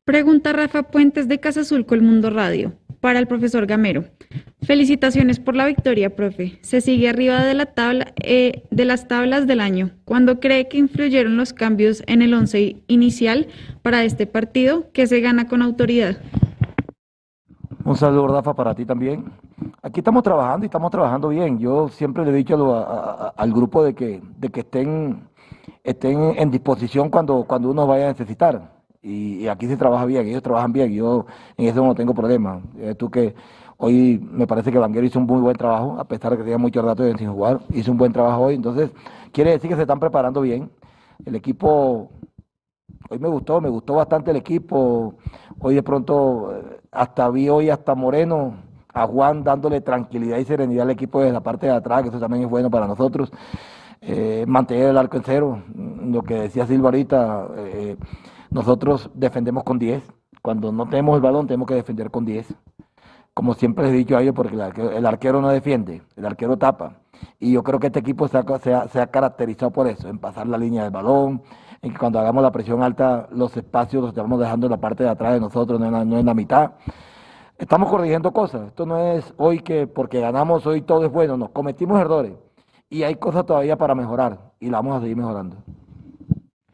Pregunta 0.03 0.51
Rafa 0.51 0.83
Puentes 0.83 1.29
de 1.29 1.39
Casa 1.39 1.61
con 1.85 1.99
el 1.99 2.03
Mundo 2.03 2.29
Radio 2.29 2.73
para 3.01 3.19
el 3.19 3.27
profesor 3.27 3.65
Gamero. 3.65 4.05
Felicitaciones 4.61 5.39
por 5.39 5.55
la 5.55 5.65
victoria, 5.65 6.15
profe. 6.15 6.59
Se 6.61 6.81
sigue 6.81 7.09
arriba 7.09 7.43
de 7.43 7.53
la 7.53 7.67
tabla 7.67 8.13
eh, 8.17 8.63
de 8.71 8.85
las 8.85 9.07
tablas 9.07 9.47
del 9.47 9.61
año. 9.61 9.91
¿Cuándo 10.05 10.39
cree 10.39 10.67
que 10.67 10.77
influyeron 10.77 11.37
los 11.37 11.53
cambios 11.53 12.03
en 12.07 12.21
el 12.21 12.33
once 12.33 12.75
inicial 12.87 13.47
para 13.81 14.03
este 14.03 14.27
partido 14.27 14.91
que 14.91 15.07
se 15.07 15.21
gana 15.21 15.47
con 15.47 15.61
autoridad? 15.61 16.17
Un 17.85 17.95
saludo, 17.95 18.27
Rafa, 18.27 18.53
para 18.53 18.75
ti 18.75 18.85
también. 18.85 19.25
Aquí 19.81 20.01
estamos 20.01 20.23
trabajando 20.23 20.65
y 20.65 20.67
estamos 20.67 20.91
trabajando 20.91 21.29
bien. 21.29 21.57
Yo 21.57 21.87
siempre 21.89 22.23
le 22.25 22.31
he 22.31 22.35
dicho 22.35 23.33
al 23.35 23.53
grupo 23.53 23.83
de 23.83 23.95
que, 23.95 24.21
de 24.37 24.49
que 24.49 24.59
estén, 24.59 25.27
estén 25.83 26.33
en 26.37 26.51
disposición 26.51 27.09
cuando, 27.09 27.45
cuando 27.47 27.71
uno 27.71 27.87
vaya 27.87 28.05
a 28.05 28.09
necesitar 28.09 28.78
y, 29.01 29.47
aquí 29.47 29.67
se 29.67 29.77
trabaja 29.77 30.05
bien, 30.05 30.27
ellos 30.27 30.43
trabajan 30.43 30.73
bien, 30.73 30.91
yo 30.91 31.25
en 31.57 31.67
eso 31.67 31.85
no 31.85 31.95
tengo 31.95 32.13
problema. 32.13 32.61
Eh, 32.77 32.95
tú 32.95 33.09
que 33.09 33.33
hoy 33.77 34.19
me 34.31 34.45
parece 34.47 34.71
que 34.71 34.77
Vanguero 34.77 35.05
hizo 35.05 35.19
un 35.19 35.25
muy 35.25 35.41
buen 35.41 35.55
trabajo, 35.55 35.97
a 35.99 36.05
pesar 36.05 36.31
de 36.31 36.37
que 36.37 36.43
tenía 36.43 36.57
muchos 36.57 36.83
datos 36.85 37.05
sin 37.17 37.31
jugar, 37.31 37.61
hizo 37.73 37.91
un 37.91 37.97
buen 37.97 38.11
trabajo 38.11 38.43
hoy, 38.43 38.55
entonces 38.55 38.91
quiere 39.31 39.51
decir 39.51 39.69
que 39.69 39.75
se 39.75 39.83
están 39.83 39.99
preparando 39.99 40.41
bien. 40.41 40.69
El 41.25 41.35
equipo, 41.35 42.11
hoy 43.09 43.19
me 43.19 43.27
gustó, 43.29 43.61
me 43.61 43.69
gustó 43.69 43.95
bastante 43.95 44.31
el 44.31 44.37
equipo, 44.37 45.15
hoy 45.59 45.75
de 45.75 45.83
pronto 45.83 46.53
eh, 46.55 46.81
hasta 46.91 47.29
vi 47.29 47.49
hoy 47.49 47.69
hasta 47.69 47.95
Moreno, 47.95 48.69
a 48.93 49.05
Juan 49.07 49.43
dándole 49.43 49.81
tranquilidad 49.81 50.37
y 50.39 50.45
serenidad 50.45 50.83
al 50.83 50.89
equipo 50.91 51.19
desde 51.19 51.33
la 51.33 51.41
parte 51.41 51.67
de 51.67 51.73
atrás, 51.73 52.03
que 52.03 52.09
eso 52.09 52.19
también 52.19 52.43
es 52.43 52.49
bueno 52.49 52.69
para 52.69 52.87
nosotros. 52.87 53.31
Eh, 54.01 54.45
mantener 54.47 54.89
el 54.89 54.97
arco 54.97 55.17
en 55.17 55.23
cero, 55.23 55.63
lo 55.75 56.23
que 56.23 56.35
decía 56.35 56.65
Silva 56.65 56.87
ahorita, 56.87 57.47
eh, 57.57 57.97
nosotros 58.51 59.09
defendemos 59.13 59.63
con 59.63 59.79
10. 59.79 60.03
Cuando 60.41 60.71
no 60.71 60.87
tenemos 60.87 61.15
el 61.15 61.21
balón, 61.21 61.47
tenemos 61.47 61.67
que 61.67 61.75
defender 61.75 62.09
con 62.09 62.25
10. 62.25 62.53
Como 63.33 63.53
siempre 63.53 63.85
les 63.85 63.93
he 63.93 63.97
dicho 63.97 64.17
a 64.17 64.21
ellos, 64.21 64.33
porque 64.35 64.55
el 64.55 65.05
arquero, 65.05 65.41
no 65.41 65.49
defiende, 65.49 66.01
el 66.15 66.25
arquero 66.25 66.57
tapa. 66.57 66.97
Y 67.39 67.53
yo 67.53 67.63
creo 67.63 67.79
que 67.79 67.87
este 67.87 67.99
equipo 67.99 68.27
se 68.27 68.37
ha, 68.37 69.07
caracterizado 69.07 69.71
por 69.71 69.87
eso, 69.87 70.09
en 70.09 70.19
pasar 70.19 70.47
la 70.47 70.57
línea 70.57 70.83
del 70.83 70.91
balón, 70.91 71.43
en 71.81 71.93
que 71.93 71.99
cuando 71.99 72.19
hagamos 72.19 72.43
la 72.43 72.51
presión 72.51 72.81
alta, 72.81 73.27
los 73.31 73.55
espacios 73.55 74.01
los 74.01 74.09
estamos 74.09 74.39
dejando 74.39 74.67
en 74.67 74.71
la 74.71 74.77
parte 74.77 75.03
de 75.03 75.09
atrás 75.09 75.33
de 75.33 75.39
nosotros, 75.39 75.79
no 75.79 75.85
en 75.85 75.91
la, 75.93 76.05
no 76.05 76.17
en 76.17 76.25
la 76.25 76.33
mitad. 76.33 76.71
Estamos 77.57 77.89
corrigiendo 77.89 78.31
cosas. 78.31 78.67
Esto 78.67 78.85
no 78.85 78.97
es 78.97 79.33
hoy 79.37 79.59
que 79.59 79.85
porque 79.85 80.19
ganamos 80.19 80.65
hoy 80.65 80.81
todo 80.81 81.05
es 81.05 81.11
bueno. 81.11 81.37
Nos 81.37 81.49
cometimos 81.49 81.99
errores 81.99 82.33
y 82.89 83.03
hay 83.03 83.15
cosas 83.15 83.45
todavía 83.45 83.77
para 83.77 83.95
mejorar 83.95 84.51
y 84.59 84.69
la 84.69 84.77
vamos 84.77 84.97
a 84.97 85.01
seguir 85.01 85.17
mejorando. 85.17 85.57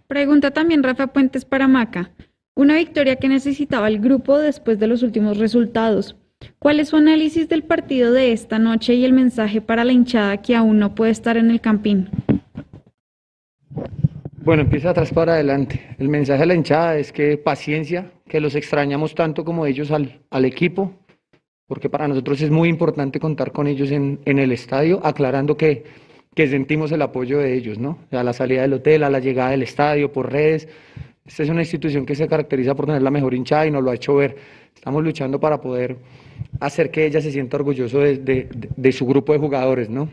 Pregunta 0.07 0.51
también 0.51 0.83
Rafa 0.83 1.07
Puentes 1.07 1.45
para 1.45 1.67
Maca. 1.67 2.11
Una 2.55 2.75
victoria 2.75 3.15
que 3.15 3.27
necesitaba 3.27 3.87
el 3.87 3.99
grupo 3.99 4.37
después 4.37 4.77
de 4.79 4.87
los 4.87 5.01
últimos 5.01 5.37
resultados. 5.39 6.15
¿Cuál 6.59 6.79
es 6.79 6.89
su 6.89 6.97
análisis 6.97 7.49
del 7.49 7.63
partido 7.63 8.11
de 8.11 8.31
esta 8.31 8.59
noche 8.59 8.93
y 8.93 9.03
el 9.03 9.13
mensaje 9.13 9.61
para 9.61 9.83
la 9.83 9.93
hinchada 9.93 10.41
que 10.41 10.55
aún 10.55 10.77
no 10.77 10.93
puede 10.93 11.11
estar 11.11 11.37
en 11.37 11.49
el 11.49 11.59
campín? 11.59 12.09
Bueno, 14.43 14.61
empieza 14.61 14.91
atrás 14.91 15.11
para 15.11 15.33
adelante. 15.33 15.95
El 15.97 16.09
mensaje 16.09 16.43
a 16.43 16.45
la 16.45 16.53
hinchada 16.53 16.97
es 16.97 17.11
que 17.11 17.37
paciencia, 17.37 18.11
que 18.27 18.39
los 18.39 18.53
extrañamos 18.53 19.15
tanto 19.15 19.43
como 19.43 19.65
ellos 19.65 19.89
al, 19.89 20.21
al 20.29 20.45
equipo, 20.45 20.93
porque 21.65 21.89
para 21.89 22.07
nosotros 22.07 22.39
es 22.41 22.51
muy 22.51 22.69
importante 22.69 23.19
contar 23.19 23.51
con 23.51 23.65
ellos 23.65 23.89
en, 23.89 24.19
en 24.25 24.37
el 24.37 24.51
estadio, 24.51 25.03
aclarando 25.03 25.57
que 25.57 25.83
que 26.35 26.47
sentimos 26.47 26.91
el 26.91 27.01
apoyo 27.01 27.39
de 27.39 27.55
ellos, 27.55 27.79
¿no? 27.79 27.97
A 28.11 28.21
la 28.21 28.33
salida 28.33 28.61
del 28.61 28.73
hotel, 28.73 29.03
a 29.03 29.09
la 29.09 29.19
llegada 29.19 29.51
del 29.51 29.63
estadio, 29.63 30.11
por 30.11 30.31
redes. 30.31 30.67
Esta 31.25 31.43
es 31.43 31.49
una 31.49 31.61
institución 31.61 32.05
que 32.05 32.13
se 32.13 32.27
caracteriza 32.27 32.75
por 32.75 32.85
tener 32.85 33.01
la 33.01 33.09
mejor 33.09 33.33
hinchada 33.33 33.65
y 33.65 33.71
nos 33.71 33.83
lo 33.83 33.89
ha 33.89 33.95
hecho 33.95 34.15
ver. 34.15 34.35
Estamos 34.75 35.01
luchando 35.01 35.39
para 35.39 35.61
poder 35.61 35.97
hacer 36.59 36.91
que 36.91 37.05
ella 37.05 37.21
se 37.21 37.31
sienta 37.31 37.55
orgulloso 37.55 37.99
de, 37.99 38.91
su 38.91 39.07
grupo 39.07 39.31
de 39.31 39.39
jugadores, 39.39 39.89
¿no? 39.89 40.09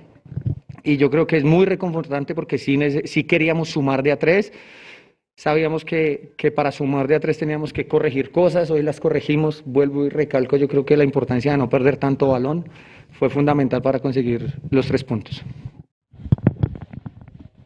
Y 0.85 0.96
yo 0.96 1.11
creo 1.11 1.26
que 1.26 1.37
es 1.37 1.44
muy 1.44 1.66
reconfortante 1.66 2.35
porque 2.35 2.56
sí, 2.56 2.78
sí 3.04 3.24
queríamos 3.24 3.70
sumar 3.70 4.02
de 4.02 4.12
a 4.12 4.18
tres, 4.18 4.52
Sabíamos 5.35 5.87
que, 5.87 6.35
que, 6.37 6.50
para 6.50 6.70
sumar 6.70 7.08
de 7.08 7.14
a 7.14 7.20
tres 7.20 7.38
teníamos 7.38 7.72
que 7.72 7.88
corregir 7.88 8.30
cosas, 8.30 8.70
hoy 8.70 8.82
las 8.82 9.00
corregimos, 9.00 9.62
vuelvo 9.64 10.04
y 10.04 10.11
recalco, 10.11 10.58
yo 10.58 10.68
creo 10.68 10.85
que 10.85 10.94
la 10.96 11.04
importancia 11.04 11.52
de 11.52 11.58
no 11.58 11.70
perder 11.70 11.96
tanto 11.96 12.28
balón 12.28 12.68
fue 13.12 13.30
fundamental 13.30 13.80
para 13.80 13.98
conseguir 13.98 14.52
los 14.70 14.87
tres 14.87 15.02
puntos. 15.04 15.42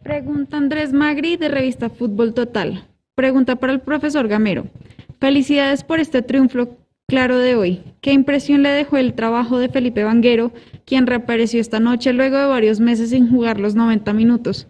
Pregunta 0.03 0.57
Andrés 0.57 0.93
Magri 0.93 1.37
de 1.37 1.49
revista 1.49 1.91
Fútbol 1.91 2.33
Total. 2.33 2.85
Pregunta 3.15 3.57
para 3.57 3.73
el 3.73 3.81
profesor 3.81 4.29
Gamero. 4.29 4.67
Felicidades 5.19 5.83
por 5.83 6.01
este 6.01 6.23
triunfo 6.23 6.77
claro 7.09 7.39
de 7.39 7.57
hoy. 7.57 7.83
¿Qué 8.01 8.13
impresión 8.13 8.63
le 8.63 8.69
dejó 8.69 8.97
el 8.97 9.15
trabajo 9.15 9.59
de 9.59 9.69
Felipe 9.69 10.05
Vanguero, 10.05 10.53
quien 10.85 11.07
reapareció 11.07 11.61
esta 11.61 11.81
noche 11.81 12.13
luego 12.13 12.37
de 12.37 12.47
varios 12.47 12.81
meses 12.81 13.11
sin 13.11 13.31
jugar 13.31 13.59
los 13.61 13.75
90 13.75 14.13
minutos? 14.13 14.69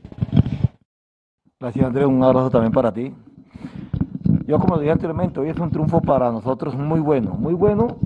Gracias 1.59 1.87
Andrés, 1.87 2.07
un 2.07 2.23
abrazo 2.23 2.51
también 2.51 2.73
para 2.73 2.93
ti. 2.93 3.13
Yo 4.47 4.59
como 4.59 4.79
dije 4.79 4.93
anteriormente, 4.93 5.41
hoy 5.41 5.49
es 5.49 5.59
un 5.59 5.71
triunfo 5.71 6.01
para 6.01 6.31
nosotros 6.31 6.77
muy 6.77 7.01
bueno, 7.01 7.35
muy 7.35 7.55
bueno, 7.55 7.99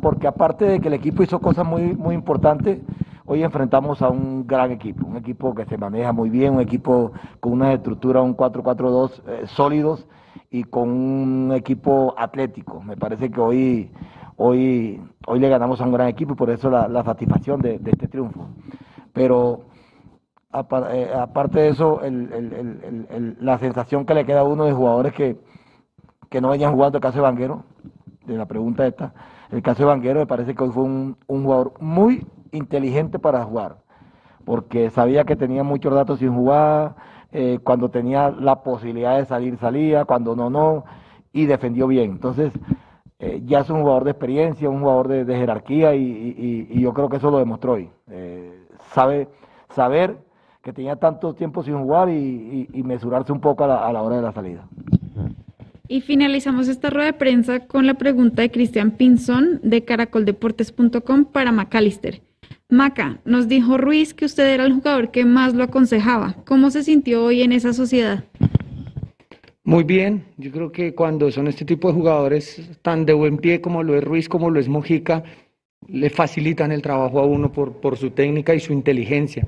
porque 0.00 0.26
aparte 0.26 0.64
de 0.64 0.80
que 0.80 0.88
el 0.88 0.94
equipo 0.94 1.22
hizo 1.22 1.38
cosas 1.38 1.66
muy, 1.66 1.94
muy 1.94 2.14
importantes, 2.14 2.80
hoy 3.26 3.42
enfrentamos 3.42 4.00
a 4.02 4.08
un 4.08 4.46
gran 4.46 4.70
equipo, 4.70 5.06
un 5.06 5.16
equipo 5.16 5.54
que 5.54 5.66
se 5.66 5.76
maneja 5.76 6.12
muy 6.12 6.30
bien, 6.30 6.54
un 6.54 6.60
equipo 6.60 7.12
con 7.40 7.52
una 7.52 7.72
estructura, 7.72 8.22
un 8.22 8.36
4-4-2 8.36 9.22
eh, 9.26 9.42
sólidos 9.46 10.06
y 10.50 10.64
con 10.64 10.88
un 10.90 11.52
equipo 11.52 12.14
atlético. 12.16 12.80
Me 12.80 12.96
parece 12.96 13.30
que 13.30 13.40
hoy, 13.40 13.90
hoy, 14.36 15.00
hoy 15.26 15.40
le 15.40 15.48
ganamos 15.48 15.80
a 15.80 15.84
un 15.84 15.92
gran 15.92 16.08
equipo 16.08 16.32
y 16.32 16.36
por 16.36 16.50
eso 16.50 16.70
la, 16.70 17.04
satisfacción 17.04 17.60
de, 17.60 17.80
este 17.84 18.08
triunfo. 18.08 18.48
Pero 19.12 19.62
eh, 20.92 21.10
aparte 21.14 21.60
de 21.60 21.68
eso, 21.68 22.00
la 23.40 23.58
sensación 23.58 24.06
que 24.06 24.14
le 24.14 24.24
queda 24.24 24.40
a 24.40 24.44
uno 24.44 24.64
de 24.64 24.72
jugadores 24.72 25.12
que, 25.12 25.36
no 26.40 26.50
venían 26.50 26.74
jugando 26.74 26.98
el 26.98 27.02
caso 27.02 27.16
de 27.16 27.22
Vanguero, 27.22 27.64
de 28.26 28.36
la 28.36 28.44
pregunta 28.44 28.86
esta, 28.86 29.14
el 29.50 29.62
caso 29.62 29.84
de 29.84 29.86
Vanguero 29.86 30.20
me 30.20 30.26
parece 30.26 30.54
que 30.54 30.64
hoy 30.64 30.70
fue 30.70 30.82
un, 30.82 31.16
jugador 31.26 31.72
muy 31.80 32.26
inteligente 32.56 33.18
para 33.18 33.44
jugar, 33.44 33.78
porque 34.44 34.90
sabía 34.90 35.24
que 35.24 35.36
tenía 35.36 35.62
muchos 35.62 35.94
datos 35.94 36.18
sin 36.18 36.34
jugar, 36.34 36.96
eh, 37.32 37.58
cuando 37.62 37.90
tenía 37.90 38.30
la 38.30 38.62
posibilidad 38.62 39.18
de 39.18 39.26
salir, 39.26 39.56
salía, 39.58 40.04
cuando 40.04 40.34
no, 40.34 40.50
no, 40.50 40.84
y 41.32 41.46
defendió 41.46 41.86
bien. 41.86 42.12
Entonces, 42.12 42.52
eh, 43.18 43.42
ya 43.44 43.60
es 43.60 43.70
un 43.70 43.80
jugador 43.80 44.04
de 44.04 44.10
experiencia, 44.10 44.68
un 44.68 44.80
jugador 44.80 45.08
de, 45.08 45.36
jerarquía, 45.36 45.94
y, 45.94 46.68
yo 46.80 46.92
creo 46.92 47.08
que 47.08 47.16
eso 47.16 47.30
lo 47.30 47.38
demostró 47.38 47.74
hoy. 47.74 47.90
sabe 48.92 49.28
saber 49.70 50.16
que 50.66 50.72
tenía 50.72 50.96
tanto 50.96 51.32
tiempo 51.32 51.62
sin 51.62 51.78
jugar 51.78 52.08
y, 52.08 52.82
mesurarse 52.84 53.30
un 53.30 53.40
poco 53.40 53.62
a 53.62 53.92
la, 53.92 54.02
hora 54.02 54.16
de 54.16 54.22
la 54.22 54.32
salida. 54.32 54.66
Y 55.86 56.00
finalizamos 56.00 56.66
esta 56.66 56.90
rueda 56.90 57.06
de 57.06 57.12
prensa 57.12 57.68
con 57.68 57.86
la 57.86 57.94
pregunta 57.94 58.42
de 58.42 58.50
Cristian 58.50 58.90
Pinzón 58.90 59.60
de 59.62 59.84
caracoldeportes.com 59.84 61.26
para 61.26 61.52
Macalister. 61.52 62.20
Maca, 62.68 63.20
nos 63.24 63.46
dijo 63.46 63.78
Ruiz 63.78 64.12
que 64.12 64.24
usted 64.24 64.52
era 64.52 64.64
el 64.64 64.72
jugador 64.72 65.12
que 65.12 65.24
más 65.24 65.54
lo 65.54 65.62
aconsejaba. 65.62 66.34
¿Cómo 66.44 66.70
se 66.70 66.82
sintió 66.82 67.24
hoy 67.24 67.42
en 67.42 67.52
esa 67.52 67.72
sociedad? 67.72 68.24
Muy 69.62 69.84
bien, 69.84 70.24
yo 70.36 70.50
creo 70.50 70.72
que 70.72 70.94
cuando 70.94 71.30
son 71.30 71.46
este 71.46 71.64
tipo 71.64 71.88
de 71.88 71.94
jugadores 71.94 72.70
tan 72.82 73.06
de 73.06 73.12
buen 73.12 73.38
pie 73.38 73.60
como 73.60 73.82
lo 73.82 73.96
es 73.96 74.02
Ruiz, 74.02 74.28
como 74.28 74.50
lo 74.50 74.58
es 74.58 74.68
Mojica, 74.68 75.22
le 75.88 76.10
facilitan 76.10 76.72
el 76.72 76.82
trabajo 76.82 77.20
a 77.20 77.26
uno 77.26 77.52
por, 77.52 77.74
por 77.80 77.96
su 77.96 78.10
técnica 78.10 78.54
y 78.54 78.60
su 78.60 78.72
inteligencia. 78.72 79.46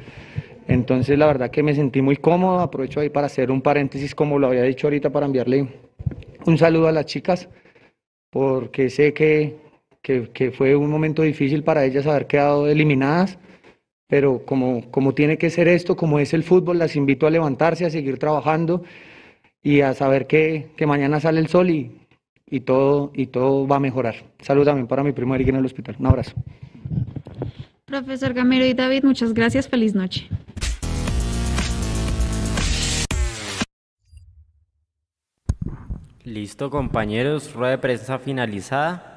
Entonces 0.68 1.18
la 1.18 1.26
verdad 1.26 1.50
que 1.50 1.62
me 1.62 1.74
sentí 1.74 2.02
muy 2.02 2.16
cómodo, 2.16 2.60
aprovecho 2.60 3.00
ahí 3.00 3.08
para 3.08 3.26
hacer 3.26 3.50
un 3.50 3.62
paréntesis 3.62 4.14
como 4.14 4.38
lo 4.38 4.48
había 4.48 4.62
dicho 4.62 4.86
ahorita 4.86 5.10
para 5.10 5.26
enviarle 5.26 5.68
un 6.46 6.58
saludo 6.58 6.88
a 6.88 6.92
las 6.92 7.06
chicas, 7.06 7.48
porque 8.30 8.90
sé 8.90 9.12
que, 9.12 9.56
que, 10.32 10.50
fue 10.50 10.74
un 10.74 10.90
momento 10.90 11.22
difícil 11.22 11.62
para 11.62 11.84
ellas 11.84 12.06
haber 12.06 12.26
quedado 12.26 12.68
eliminadas, 12.68 13.38
pero 14.06 14.44
como, 14.46 14.90
como 14.90 15.14
tiene 15.14 15.36
que 15.36 15.50
ser 15.50 15.68
esto, 15.68 15.96
como 15.96 16.18
es 16.18 16.32
el 16.32 16.44
fútbol, 16.44 16.78
las 16.78 16.96
invito 16.96 17.26
a 17.26 17.30
levantarse, 17.30 17.84
a 17.84 17.90
seguir 17.90 18.18
trabajando 18.18 18.82
y 19.62 19.82
a 19.82 19.92
saber 19.92 20.26
que, 20.26 20.70
que 20.76 20.86
mañana 20.86 21.20
sale 21.20 21.40
el 21.40 21.48
sol 21.48 21.68
y, 21.68 21.92
y, 22.46 22.60
todo, 22.60 23.12
y 23.14 23.26
todo 23.26 23.66
va 23.66 23.76
a 23.76 23.80
mejorar. 23.80 24.14
Saludos 24.40 24.68
también 24.68 24.86
para 24.86 25.02
mi 25.02 25.12
primo 25.12 25.34
Eric 25.34 25.48
en 25.48 25.56
el 25.56 25.66
hospital. 25.66 25.96
Un 25.98 26.06
abrazo. 26.06 26.32
Profesor 27.84 28.32
Gamero 28.32 28.64
y 28.64 28.74
David, 28.74 29.04
muchas 29.04 29.34
gracias. 29.34 29.68
Feliz 29.68 29.94
noche. 29.94 30.28
Listo, 36.24 36.68
compañeros, 36.68 37.54
rueda 37.54 37.70
de 37.70 37.78
prensa 37.78 38.18
finalizada. 38.18 39.07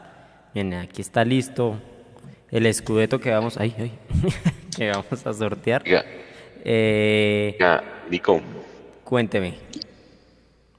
Bien, 0.54 0.74
aquí 0.74 1.02
está 1.02 1.24
listo 1.24 1.80
el 2.50 2.66
escudeto 2.66 3.20
que 3.20 3.32
vamos, 3.32 3.58
ay, 3.58 3.74
ay, 3.78 3.92
que 4.78 4.90
vamos 4.90 5.26
a 5.26 5.34
sortear. 5.34 5.84
Eh, 6.64 7.58
Nico. 8.10 8.42
Cuénteme. 9.04 9.50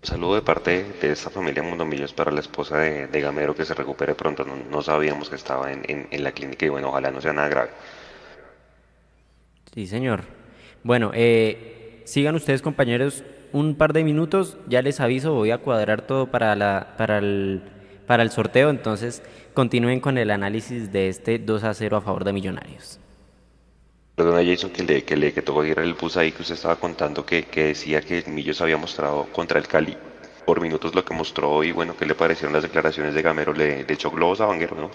Un 0.02 0.08
saludo 0.08 0.34
de 0.34 0.42
parte 0.42 0.84
de 1.00 1.12
esta 1.12 1.30
familia 1.30 1.62
Mundomillos 1.62 2.12
para 2.12 2.30
la 2.30 2.40
esposa 2.40 2.78
de, 2.78 3.20
Gamero 3.20 3.54
que 3.54 3.64
se 3.64 3.72
recupere 3.72 4.14
pronto. 4.14 4.44
No, 4.44 4.82
sabíamos 4.82 5.30
que 5.30 5.36
estaba 5.36 5.72
en, 5.72 6.08
la 6.10 6.32
clínica 6.32 6.66
y 6.66 6.68
bueno, 6.68 6.88
ojalá 6.88 7.10
no 7.10 7.20
sea 7.20 7.32
nada 7.32 7.48
grave. 7.48 7.70
Sí, 9.74 9.86
señor. 9.86 10.22
Bueno, 10.82 11.12
eh, 11.14 12.02
sigan 12.04 12.34
ustedes, 12.34 12.62
compañeros, 12.62 13.22
un 13.52 13.76
par 13.76 13.92
de 13.92 14.02
minutos, 14.02 14.58
ya 14.66 14.82
les 14.82 14.98
aviso, 15.00 15.34
voy 15.34 15.50
a 15.50 15.58
cuadrar 15.58 16.02
todo 16.02 16.26
para, 16.30 16.56
la, 16.56 16.94
para, 16.98 17.18
el, 17.18 17.62
para 18.06 18.22
el 18.22 18.30
sorteo, 18.30 18.70
entonces 18.70 19.22
continúen 19.54 20.00
con 20.00 20.18
el 20.18 20.30
análisis 20.30 20.92
de 20.92 21.08
este 21.08 21.38
2 21.38 21.64
a 21.64 21.74
0 21.74 21.96
a 21.96 22.00
favor 22.00 22.24
de 22.24 22.32
Millonarios. 22.32 22.98
Perdona 24.14 24.44
Jason 24.44 24.70
que 24.70 24.82
le, 24.82 25.04
que 25.04 25.16
le 25.16 25.32
que 25.32 25.42
tocó 25.42 25.64
ir 25.64 25.78
el 25.78 25.94
bus 25.94 26.16
ahí 26.16 26.32
que 26.32 26.42
usted 26.42 26.54
estaba 26.54 26.76
contando 26.76 27.24
que, 27.24 27.44
que 27.44 27.64
decía 27.64 28.02
que 28.02 28.22
Millos 28.26 28.60
había 28.60 28.76
mostrado 28.76 29.24
contra 29.32 29.58
el 29.58 29.66
Cali 29.66 29.96
por 30.44 30.60
minutos 30.60 30.94
lo 30.94 31.04
que 31.04 31.14
mostró 31.14 31.50
hoy, 31.50 31.72
bueno, 31.72 31.96
¿qué 31.96 32.04
le 32.04 32.14
parecieron 32.14 32.52
las 32.52 32.62
declaraciones 32.62 33.14
de 33.14 33.22
Gamero? 33.22 33.52
Le, 33.52 33.84
le 33.84 33.94
echó 33.94 34.10
globos 34.10 34.40
a 34.40 34.46
Vanguero, 34.46 34.76
¿no? 34.76 34.90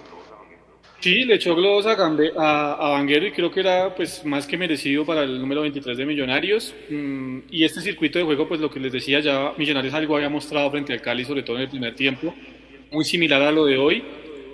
Sí, 0.99 1.25
le 1.25 1.35
echó 1.35 1.55
globos 1.55 1.85
a, 1.85 1.91
a, 1.91 2.89
Vanguero 2.89 3.27
y 3.27 3.31
creo 3.31 3.51
que 3.51 3.59
era 3.59 3.93
pues 3.95 4.25
más 4.25 4.47
que 4.47 4.57
merecido 4.57 5.05
para 5.05 5.23
el 5.23 5.39
número 5.39 5.61
23 5.61 5.95
de 5.95 6.05
Millonarios. 6.05 6.73
Mm, 6.89 7.39
y 7.51 7.63
este 7.63 7.81
circuito 7.81 8.17
de 8.17 8.25
juego, 8.25 8.47
pues 8.47 8.59
lo 8.59 8.71
que 8.71 8.79
les 8.79 8.91
decía 8.91 9.19
ya, 9.19 9.53
Millonarios 9.57 9.93
algo 9.93 10.15
había 10.15 10.29
mostrado 10.29 10.71
frente 10.71 10.93
al 10.93 11.01
Cali, 11.01 11.23
sobre 11.23 11.43
todo 11.43 11.57
en 11.57 11.63
el 11.63 11.69
primer 11.69 11.95
tiempo, 11.95 12.33
muy 12.91 13.05
similar 13.05 13.41
a 13.41 13.51
lo 13.51 13.65
de 13.65 13.77
hoy, 13.77 14.03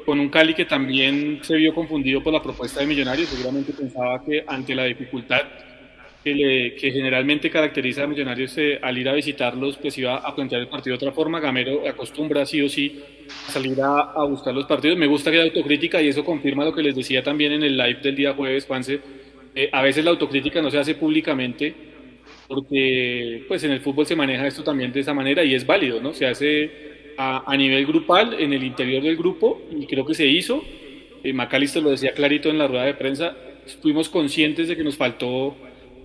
con 0.06 0.19
un 0.19 0.30
Cali 0.30 0.54
que 0.54 0.65
también 0.65 1.39
se 1.43 1.56
vio 1.56 1.74
confundido 1.74 2.22
por 2.22 2.34
la 2.34 2.41
propuesta 2.41 2.80
de 2.80 2.88
Millonarios, 2.88 3.30
seguramente 3.30 3.74
pensaba 3.74 4.24
que 4.24 4.43
ante 4.48 4.76
la 4.76 4.84
dificultad 4.84 5.41
que, 6.24 6.91
generalmente 6.93 7.50
caracteriza 7.50 8.04
a 8.04 8.08
Millonarios 8.08 8.58
eh, 8.58 8.80
al 8.82 8.98
ir 8.98 9.10
a 9.10 9.13
visitarlos, 9.13 9.78
pues 9.78 9.98
iba 9.98 10.15
a 10.15 10.34
plantear 10.34 10.62
el 10.62 10.67
partido 10.67 10.93
de 10.93 11.06
otra 11.06 11.12
forma. 11.12 11.39
Gamero 11.39 11.88
acostumbra 11.88 12.46
sí 12.46 12.62
o 12.62 12.69
sí 12.69 13.02
a 13.48 13.52
salir 13.52 13.78
a, 13.82 14.24
buscar 14.24 14.54
los 14.54 14.65
partidos. 14.65 14.98
Me 14.98 15.08
gusta 15.08 15.32
que 15.32 15.38
haya 15.38 15.50
autocrítica 15.50 16.02
y 16.02 16.08
eso 16.08 16.24
confirma 16.24 16.63
lo 16.63 16.74
que 16.74 16.82
les 16.82 16.96
decía 16.96 17.22
también 17.22 17.52
en 17.52 17.63
el 17.63 17.78
live 17.78 18.00
del 18.02 18.15
día 18.15 18.34
jueves, 18.34 18.65
Juanse. 18.65 19.02
Eh, 19.54 19.69
a 19.72 19.82
veces 19.82 20.04
la 20.06 20.12
autocrítica 20.12 20.62
no 20.62 20.72
se 20.72 20.80
hace 20.80 20.96
públicamente 20.96 21.74
porque 22.48 23.43
pues 23.48 23.63
en 23.63 23.72
el 23.72 23.82
fútbol 23.82 24.06
se 24.06 24.15
maneja 24.15 24.48
esto 24.48 24.63
también 24.63 24.91
de 24.91 25.02
esa 25.02 25.13
manera 25.13 25.43
y 25.43 25.54
es 25.54 25.65
válido, 25.65 26.02
¿no? 26.02 26.13
Se 26.13 26.26
hace 26.26 26.92
a, 27.17 27.43
a 27.52 27.58
nivel 27.58 27.86
grupal, 27.86 28.36
en 28.39 28.54
el 28.54 28.63
interior 28.63 29.04
del 29.04 29.17
grupo 29.17 29.62
y 29.71 29.86
creo 29.86 30.06
que 30.06 30.13
se 30.13 30.26
hizo. 30.28 30.63
Eh, 31.23 31.34
Macalister 31.34 31.82
lo 31.82 31.89
decía 31.89 32.13
clarito 32.13 32.49
en 32.49 32.58
la 32.58 32.67
rueda 32.67 32.84
de 32.84 32.93
prensa, 32.93 33.36
fuimos 33.82 34.10
conscientes 34.10 34.67
de 34.67 34.76
que 34.76 34.84
nos 34.84 34.97
faltó 34.97 35.56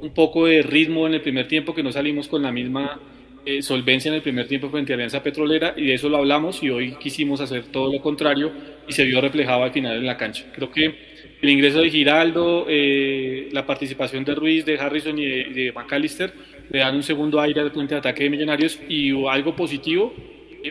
un 0.01 0.15
poco 0.15 0.47
de 0.47 0.63
ritmo 0.63 1.07
en 1.07 1.15
el 1.15 1.21
primer 1.21 1.49
tiempo, 1.49 1.75
que 1.75 1.83
no 1.83 1.91
salimos 1.91 2.29
con 2.29 2.43
la 2.43 2.53
misma 2.53 3.01
eh, 3.45 3.63
solvencia 3.63 4.11
en 4.11 4.17
el 4.17 4.23
primer 4.23 4.47
tiempo 4.47 4.69
frente 4.69 4.93
a 4.93 4.95
Alianza 4.95 5.23
Petrolera 5.23 5.75
y 5.77 5.87
de 5.87 5.95
eso 5.95 6.09
lo 6.09 6.19
hablamos 6.19 6.63
y 6.63 6.71
hoy 6.71 6.93
quisimos 7.01 7.41
hacer 7.41 7.65
todo 7.67 7.93
lo 7.93 8.01
contrario 8.01 8.53
y 8.87 8.93
se 8.93 9.05
vio 9.05 9.21
reflejado 9.21 9.63
al 9.63 9.73
final 9.73 9.97
en 9.97 10.07
la 10.07 10.17
cancha. 10.17 10.45
Creo 10.55 10.71
que 10.71 10.95
el 11.41 11.49
ingreso 11.49 11.81
de 11.81 11.91
Giraldo, 11.91 12.67
eh, 12.69 13.49
la 13.53 13.65
participación 13.65 14.25
de 14.25 14.35
Ruiz, 14.35 14.65
de 14.67 14.79
Harrison 14.79 15.19
y 15.19 15.25
de, 15.25 15.73
McAllister 15.73 16.33
le 16.71 16.81
dan 16.81 16.97
un 16.97 17.03
segundo 17.03 17.41
aire 17.41 17.61
al 17.61 17.73
puente 17.73 17.95
de 17.95 18.01
ataque 18.01 18.25
de 18.25 18.31
Millonarios 18.31 18.79
y 18.89 19.13
algo 19.27 19.57
positivo, 19.57 20.13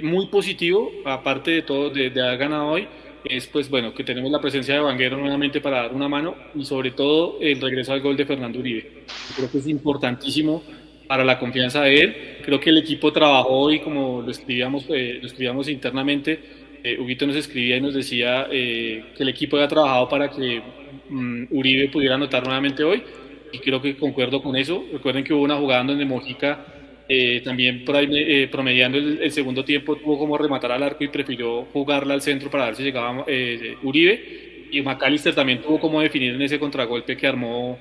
muy 0.02 0.28
positivo, 0.28 0.92
aparte 1.06 1.52
de 1.52 1.62
todo, 1.62 1.90
de, 1.90 2.10
de 2.10 2.22
haber 2.22 2.38
ganado 2.38 2.68
hoy, 2.68 2.88
es 3.26 3.48
pues 3.48 3.70
bueno 3.70 3.94
que 3.94 4.04
tenemos 4.04 4.32
la 4.32 4.40
presencia 4.40 4.76
de 4.76 4.80
Vanguero 4.80 5.18
nuevamente 5.18 5.60
para 5.62 5.84
dar 5.84 5.94
una 5.94 6.08
mano 6.08 6.36
y 6.56 6.64
sobre 6.66 6.92
todo 6.92 7.38
el 7.42 7.60
regreso 7.60 7.94
al 7.94 8.02
gol 8.02 8.16
de 8.16 8.26
Fernando 8.26 8.60
Uribe. 8.60 9.04
Creo 9.36 9.52
que 9.52 9.58
es 9.58 9.68
importantísimo 9.68 10.64
para 11.08 11.24
la 11.24 11.40
confianza 11.40 11.82
de 11.82 12.00
él. 12.00 12.16
Creo 12.44 12.60
que 12.60 12.70
el 12.70 12.78
equipo 12.78 13.12
trabajó 13.12 13.72
y 13.72 13.80
como 13.80 14.22
lo 14.22 14.32
escribíamos, 14.32 14.86
eh, 14.90 15.20
lo 15.22 15.28
escribíamos 15.28 15.70
internamente, 15.70 16.40
eh, 16.84 16.98
Huguito 17.00 17.26
nos 17.26 17.36
escribía 17.36 17.78
y 17.78 17.82
nos 17.82 17.94
decía 17.94 18.48
eh, 18.52 19.04
que 19.16 19.24
el 19.24 19.30
equipo 19.30 19.58
había 19.58 19.68
trabajado 19.68 20.08
para 20.08 20.30
que 20.30 20.62
mm, 21.10 21.46
Uribe 21.52 21.90
pudiera 21.90 22.16
anotar 22.16 22.44
nuevamente 22.44 22.84
hoy 22.84 23.04
y 23.52 23.60
creo 23.60 23.82
que 23.82 23.98
concuerdo 23.98 24.42
con 24.42 24.56
eso. 24.56 24.84
Recuerden 24.92 25.24
que 25.24 25.34
hubo 25.34 25.44
una 25.44 25.58
jugada 25.58 25.84
donde 25.84 26.06
Mojica 26.06 26.66
Eh, 27.10 27.42
también 27.44 27.86
por 27.86 27.96
ahí, 27.96 28.08
eh, 28.12 28.50
promediando 28.52 28.98
el, 28.98 29.32
segundo 29.32 29.64
tiempo 29.64 29.96
tuvo 29.96 30.20
como 30.20 30.38
rematar 30.38 30.74
al 30.74 30.84
arco 30.84 31.06
y 31.06 31.08
prefirió 31.08 31.64
jugarla 31.72 32.14
al 32.14 32.22
centro 32.22 32.50
para 32.50 32.66
ver 32.66 32.76
si 32.76 32.84
llegaba 32.84 33.24
eh, 33.28 33.76
Uribe. 33.84 34.68
Y 34.72 34.82
McAllister 34.82 35.34
también 35.34 35.62
tuvo 35.62 35.80
como 35.80 36.02
definir 36.02 36.34
en 36.34 36.42
ese 36.42 36.60
contragolpe 36.60 37.16
que 37.16 37.26
armó 37.26 37.80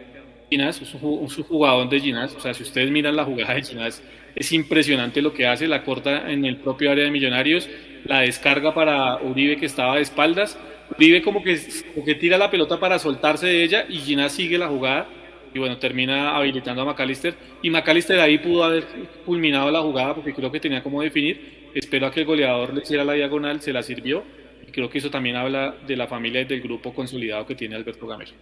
Ginás, 0.49 0.81
un, 1.03 1.29
jugador 1.29 1.89
de 1.89 1.99
Ginás. 1.99 2.35
O 2.37 2.41
sea, 2.41 2.55
si 2.55 2.63
ustedes 2.63 2.91
miran 2.91 3.17
la 3.17 3.25
jugada 3.25 3.55
de 3.55 3.63
Ginás, 3.63 4.01
es 4.37 4.53
impresionante 4.53 5.21
lo 5.21 5.33
que 5.33 5.47
hace. 5.47 5.67
La 5.67 5.83
corta 5.83 6.31
en 6.31 6.45
el 6.45 6.59
propio 6.59 6.93
área 6.93 7.05
de 7.05 7.11
Millonarios, 7.11 7.69
la 8.05 8.21
descarga 8.21 8.73
para 8.73 9.17
Uribe 9.17 9.57
que 9.57 9.67
estaba 9.67 9.97
de 9.97 10.03
espaldas. 10.03 10.57
Uribe 10.97 11.23
como 11.23 11.43
que, 11.43 11.59
como 11.93 12.07
que 12.07 12.15
tira 12.15 12.39
la 12.39 12.49
pelota 12.49 12.79
para 12.79 13.01
soltarse 13.01 13.49
de 13.49 13.65
ella 13.65 13.87
y 13.89 13.99
Ginás 13.99 14.31
sigue 14.31 14.57
la 14.57 14.69
jugada 14.69 15.09
y 15.55 15.59
bueno, 15.59 15.79
termina 15.79 16.37
habilitando 16.37 16.83
a 16.83 16.85
McAllister 16.85 17.35
y 17.63 17.71
McAllister 17.71 18.21
ahí 18.21 18.39
pudo 18.39 18.65
haber 18.65 18.85
culminado 19.25 19.71
la 19.71 19.81
jugada 19.81 20.15
porque 20.15 20.35
creo 20.35 20.51
que 20.51 20.61
tenía 20.61 20.83
como 20.83 21.03
definir, 21.03 21.71
espero 21.75 22.07
a 22.07 22.11
que 22.11 22.21
el 22.21 22.27
goleador 22.27 22.75
le 22.75 22.83
hiciera 22.83 23.05
la 23.05 23.15
diagonal, 23.15 23.61
se 23.61 23.73
la 23.73 23.83
sirvió 23.83 24.23
y 24.67 24.71
creo 24.71 24.91
que 24.91 24.99
eso 24.99 25.11
también 25.11 25.37
habla 25.37 25.75
de 25.87 25.97
la 25.97 26.07
familia 26.07 26.41
y 26.41 26.45
del 26.45 26.61
grupo 26.61 26.93
consolidado 26.95 27.47
que 27.47 27.55
tiene 27.55 27.77
Alberto 27.77 28.07
Gamero. 28.07 28.33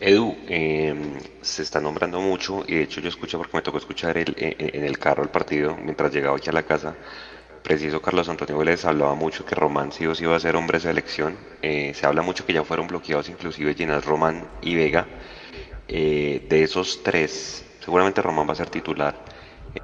Edu, 0.00 0.36
em, 0.48 1.18
se 1.40 1.62
está 1.62 1.80
nombrando 1.80 2.20
mucho 2.20 2.64
y 2.68 2.76
de 2.76 2.82
hecho 2.82 3.00
yo 3.00 3.08
escuché 3.08 3.36
porque 3.36 3.56
me 3.56 3.62
tocó 3.62 3.78
escuchar 3.78 4.16
el, 4.16 4.32
en, 4.38 4.84
el 4.84 4.96
carro 4.96 5.24
el 5.24 5.28
partido 5.28 5.76
mientras 5.76 6.12
llegaba 6.12 6.36
aquí 6.36 6.48
a 6.48 6.52
la 6.52 6.62
casa. 6.62 6.94
Preciso 7.64 8.00
Carlos 8.00 8.28
Antonio 8.28 8.62
les 8.62 8.84
hablaba 8.84 9.14
mucho 9.16 9.44
que 9.44 9.56
Román 9.56 9.90
sí 9.90 10.06
o 10.06 10.14
sí 10.14 10.22
iba 10.22 10.36
a 10.36 10.40
ser 10.40 10.54
hombre 10.54 10.78
de 10.78 10.82
selección. 10.82 11.36
Eh, 11.62 11.92
se 11.94 12.06
habla 12.06 12.22
mucho 12.22 12.46
que 12.46 12.52
ya 12.52 12.62
fueron 12.62 12.86
bloqueados 12.86 13.28
inclusive 13.28 13.74
Ginás 13.74 14.04
Román 14.04 14.46
y 14.62 14.76
Vega. 14.76 15.06
Eh, 15.88 16.46
de 16.48 16.62
esos 16.62 17.02
tres, 17.02 17.64
seguramente 17.80 18.20
Román 18.20 18.46
va 18.46 18.52
a 18.52 18.56
ser 18.56 18.68
titular. 18.68 19.14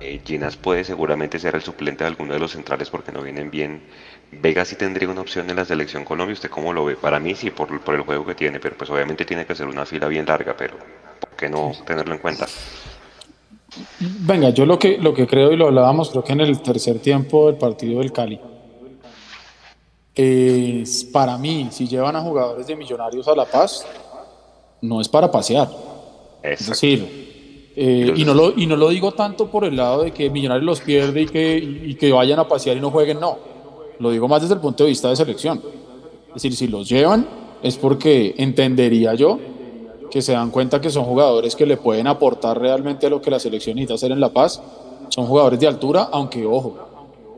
Eh, 0.01 0.21
puede 0.63 0.85
seguramente 0.85 1.39
ser 1.39 1.55
el 1.55 1.63
suplente 1.63 2.05
de 2.05 2.09
alguno 2.09 2.35
de 2.35 2.41
los 2.41 2.53
centrales 2.53 2.91
porque 2.91 3.13
no 3.13 3.23
vienen 3.23 3.51
bien. 3.51 3.83
Vega 4.31 4.65
sí 4.65 4.77
tendría 4.77 5.09
una 5.09 5.21
opción 5.23 5.49
en 5.49 5.57
la 5.57 5.65
selección 5.65 6.05
Colombia. 6.05 6.35
¿Usted 6.35 6.51
cómo 6.51 6.73
lo 6.73 6.85
ve? 6.85 6.97
Para 6.97 7.21
mí 7.21 7.35
sí, 7.35 7.51
por, 7.51 7.81
por 7.81 7.95
el 7.95 8.03
juego 8.03 8.27
que 8.27 8.35
tiene, 8.35 8.61
pero 8.61 8.77
pues 8.77 8.91
obviamente 8.91 9.25
tiene 9.25 9.47
que 9.47 9.55
ser 9.55 9.67
una 9.67 9.87
fila 9.87 10.09
bien 10.09 10.27
larga, 10.27 10.55
pero 10.57 10.77
¿por 11.21 11.31
qué 11.31 11.49
no 11.49 11.73
tenerlo 11.87 12.15
en 12.15 12.21
cuenta? 12.21 12.47
Venga, 13.99 14.51
yo 14.51 14.67
lo 14.67 14.79
que, 14.79 14.99
lo 14.99 15.15
que 15.15 15.27
creo 15.27 15.53
y 15.53 15.57
lo 15.57 15.67
hablábamos 15.67 16.11
creo 16.11 16.23
que 16.23 16.33
en 16.33 16.41
el 16.41 16.61
tercer 16.61 16.99
tiempo 17.01 17.47
del 17.47 17.57
partido 17.57 18.01
del 18.01 18.13
Cali. 18.13 18.41
Es, 20.15 21.05
para 21.05 21.37
mí, 21.39 21.69
si 21.73 21.89
llevan 21.89 22.15
a 22.15 22.21
jugadores 22.21 22.67
de 22.67 22.77
Millonarios 22.77 23.27
a 23.27 23.35
La 23.35 23.45
Paz, 23.45 23.85
no 24.81 25.01
es 25.01 25.09
para 25.09 25.31
pasear 25.31 25.94
es 26.45 26.69
decir, 26.69 27.73
eh, 27.75 28.13
y, 28.15 28.25
no 28.25 28.35
lo, 28.35 28.53
y 28.57 28.67
no 28.67 28.77
lo 28.77 28.91
digo 28.91 29.13
tanto 29.13 29.51
por 29.51 29.65
el 29.65 29.77
lado 29.77 30.03
de 30.03 30.13
que 30.13 30.29
Millonarios 30.31 30.65
los 30.65 30.81
pierde 30.81 31.23
y 31.23 31.27
que, 31.27 31.57
y 31.57 31.95
que 31.95 32.13
vayan 32.13 32.39
a 32.39 32.47
pasear 32.47 32.77
y 32.77 32.81
no 32.81 32.91
jueguen, 32.91 33.19
no. 33.19 33.39
Lo 33.99 34.11
digo 34.11 34.29
más 34.29 34.43
desde 34.43 34.55
el 34.55 34.61
punto 34.61 34.85
de 34.85 34.91
vista 34.91 35.09
de 35.09 35.17
selección. 35.17 35.63
Es 36.29 36.35
decir, 36.35 36.55
si 36.55 36.67
los 36.69 36.89
llevan 36.89 37.27
es 37.63 37.79
porque 37.79 38.35
entendería 38.37 39.15
yo 39.15 39.39
que 40.11 40.21
se 40.21 40.33
dan 40.33 40.51
cuenta 40.51 40.81
que 40.81 40.91
son 40.91 41.05
jugadores 41.05 41.57
que 41.57 41.65
le 41.67 41.77
pueden 41.77 42.07
aportar 42.07 42.61
realmente 42.61 43.07
a 43.07 43.11
lo 43.11 43.23
que 43.23 43.31
la 43.31 43.41
selección 43.41 43.77
necesita 43.77 43.95
hacer 43.95 44.13
en 44.13 44.21
La 44.21 44.29
Paz. 44.29 44.61
Son 45.09 45.27
jugadores 45.27 45.59
de 45.59 45.67
altura, 45.67 46.09
aunque 46.13 46.45
ojo, 46.45 46.77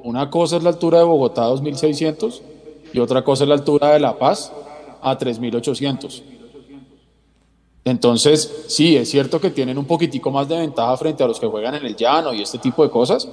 una 0.03 0.29
cosa 0.31 0.57
es 0.57 0.63
la 0.63 0.71
altura 0.71 0.99
de 0.99 1.05
Bogotá 1.05 1.45
2600 1.45 2.43
y 2.93 2.99
otra 2.99 3.23
cosa 3.23 3.45
es 3.45 3.49
la 3.49 3.55
altura 3.55 3.93
de 3.93 4.01
La 4.01 4.19
Paz 4.19 4.53
a 5.01 5.17
3800. 5.17 6.23
Entonces, 7.87 8.65
sí, 8.67 8.97
es 8.97 9.09
cierto 9.09 9.41
que 9.41 9.51
tienen 9.51 9.79
un 9.79 9.85
poquitico 9.85 10.33
más 10.33 10.49
de 10.49 10.59
ventaja 10.59 10.97
frente 10.97 11.23
a 11.23 11.29
los 11.29 11.39
que 11.39 11.47
juegan 11.47 11.77
en 11.77 11.87
el 11.87 11.95
llano 11.95 12.35
y 12.35 12.43
este 12.43 12.59
tipo 12.59 12.83
de 12.83 12.91
cosas, 12.91 13.29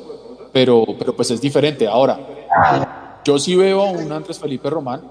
pero, 0.52 0.86
pero 1.00 1.16
pues 1.16 1.32
es 1.32 1.42
diferente. 1.42 1.88
Ahora, 1.88 3.20
yo 3.26 3.39
sí 3.39 3.56
veo 3.56 3.82
a 3.82 3.89
un 3.89 4.12
Andrés 4.12 4.38
Felipe 4.38 4.70
Román, 4.70 5.02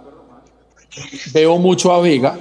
veo 1.35 1.59
mucho 1.59 1.93
a 1.93 2.01
Vega, 2.01 2.39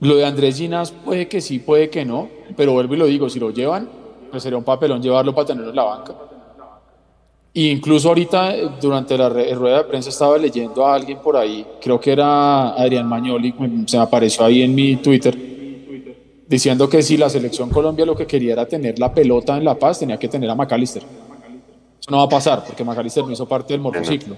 lo 0.00 0.16
de 0.16 0.26
Andrés 0.26 0.58
Ginas 0.58 0.92
puede 0.92 1.28
que 1.28 1.40
sí, 1.40 1.60
puede 1.60 1.88
que 1.88 2.04
no, 2.04 2.28
pero 2.58 2.74
vuelvo 2.74 2.94
y 2.94 2.98
lo 2.98 3.06
digo, 3.06 3.30
si 3.30 3.40
lo 3.40 3.48
llevan, 3.50 3.88
pues 4.30 4.42
sería 4.42 4.58
un 4.58 4.64
papelón 4.64 5.00
llevarlo 5.00 5.34
para 5.34 5.46
tenerlo 5.46 5.70
en 5.70 5.76
la 5.76 5.84
banca. 5.84 6.14
E 7.54 7.62
incluso 7.62 8.08
ahorita, 8.08 8.54
durante 8.82 9.16
la 9.16 9.30
rueda 9.30 9.78
de 9.78 9.84
prensa, 9.84 10.10
estaba 10.10 10.36
leyendo 10.36 10.84
a 10.84 10.94
alguien 10.94 11.20
por 11.20 11.38
ahí, 11.38 11.66
creo 11.80 11.98
que 11.98 12.12
era 12.12 12.74
Adrián 12.74 13.08
Mañoli, 13.08 13.54
se 13.86 13.96
me 13.96 14.02
apareció 14.02 14.44
ahí 14.44 14.60
en 14.60 14.74
mi 14.74 14.96
Twitter, 14.96 15.49
diciendo 16.50 16.88
que 16.88 17.00
si 17.00 17.16
la 17.16 17.30
selección 17.30 17.70
Colombia 17.70 18.04
lo 18.04 18.16
que 18.16 18.26
quería 18.26 18.54
era 18.54 18.66
tener 18.66 18.98
la 18.98 19.14
pelota 19.14 19.56
en 19.56 19.64
La 19.64 19.76
Paz, 19.76 20.00
tenía 20.00 20.18
que 20.18 20.26
tener 20.26 20.50
a 20.50 20.56
McAllister. 20.56 21.00
Eso 21.00 22.10
no 22.10 22.16
va 22.16 22.24
a 22.24 22.28
pasar, 22.28 22.64
porque 22.66 22.82
McAllister 22.82 23.24
no 23.24 23.30
hizo 23.30 23.46
parte 23.46 23.72
del 23.72 23.80
motociclo. 23.80 24.36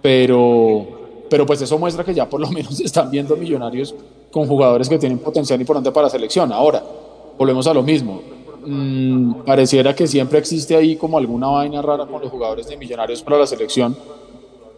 Pero, 0.00 1.26
pero 1.28 1.44
pues 1.44 1.60
eso 1.60 1.78
muestra 1.78 2.04
que 2.04 2.14
ya 2.14 2.26
por 2.26 2.40
lo 2.40 2.48
menos 2.48 2.80
están 2.80 3.10
viendo 3.10 3.36
millonarios 3.36 3.94
con 4.30 4.48
jugadores 4.48 4.88
que 4.88 4.98
tienen 4.98 5.18
potencial 5.18 5.60
importante 5.60 5.92
para 5.92 6.06
la 6.06 6.10
selección. 6.10 6.50
Ahora, 6.52 6.82
volvemos 7.36 7.66
a 7.66 7.74
lo 7.74 7.82
mismo. 7.82 8.22
Mm, 8.64 9.42
pareciera 9.44 9.94
que 9.94 10.06
siempre 10.06 10.38
existe 10.38 10.74
ahí 10.74 10.96
como 10.96 11.18
alguna 11.18 11.48
vaina 11.48 11.82
rara 11.82 12.06
con 12.06 12.22
los 12.22 12.30
jugadores 12.30 12.66
de 12.66 12.78
millonarios 12.78 13.22
para 13.22 13.36
la 13.36 13.46
selección, 13.46 13.94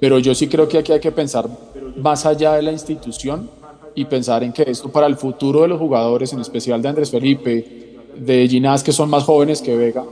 pero 0.00 0.18
yo 0.18 0.34
sí 0.34 0.48
creo 0.48 0.66
que 0.66 0.78
aquí 0.78 0.90
hay 0.90 1.00
que 1.00 1.12
pensar 1.12 1.48
más 1.96 2.26
allá 2.26 2.54
de 2.54 2.62
la 2.62 2.72
institución 2.72 3.48
y 3.94 4.04
pensar 4.04 4.42
en 4.42 4.52
que 4.52 4.64
esto 4.66 4.90
para 4.90 5.06
el 5.06 5.16
futuro 5.16 5.62
de 5.62 5.68
los 5.68 5.78
jugadores, 5.78 6.32
en 6.32 6.40
especial 6.40 6.82
de 6.82 6.88
Andrés 6.88 7.10
Felipe, 7.10 7.96
de 8.16 8.48
Ginás, 8.48 8.82
que 8.82 8.92
son 8.92 9.08
más 9.10 9.24
jóvenes 9.24 9.62
que 9.62 9.76
Vega, 9.76 10.04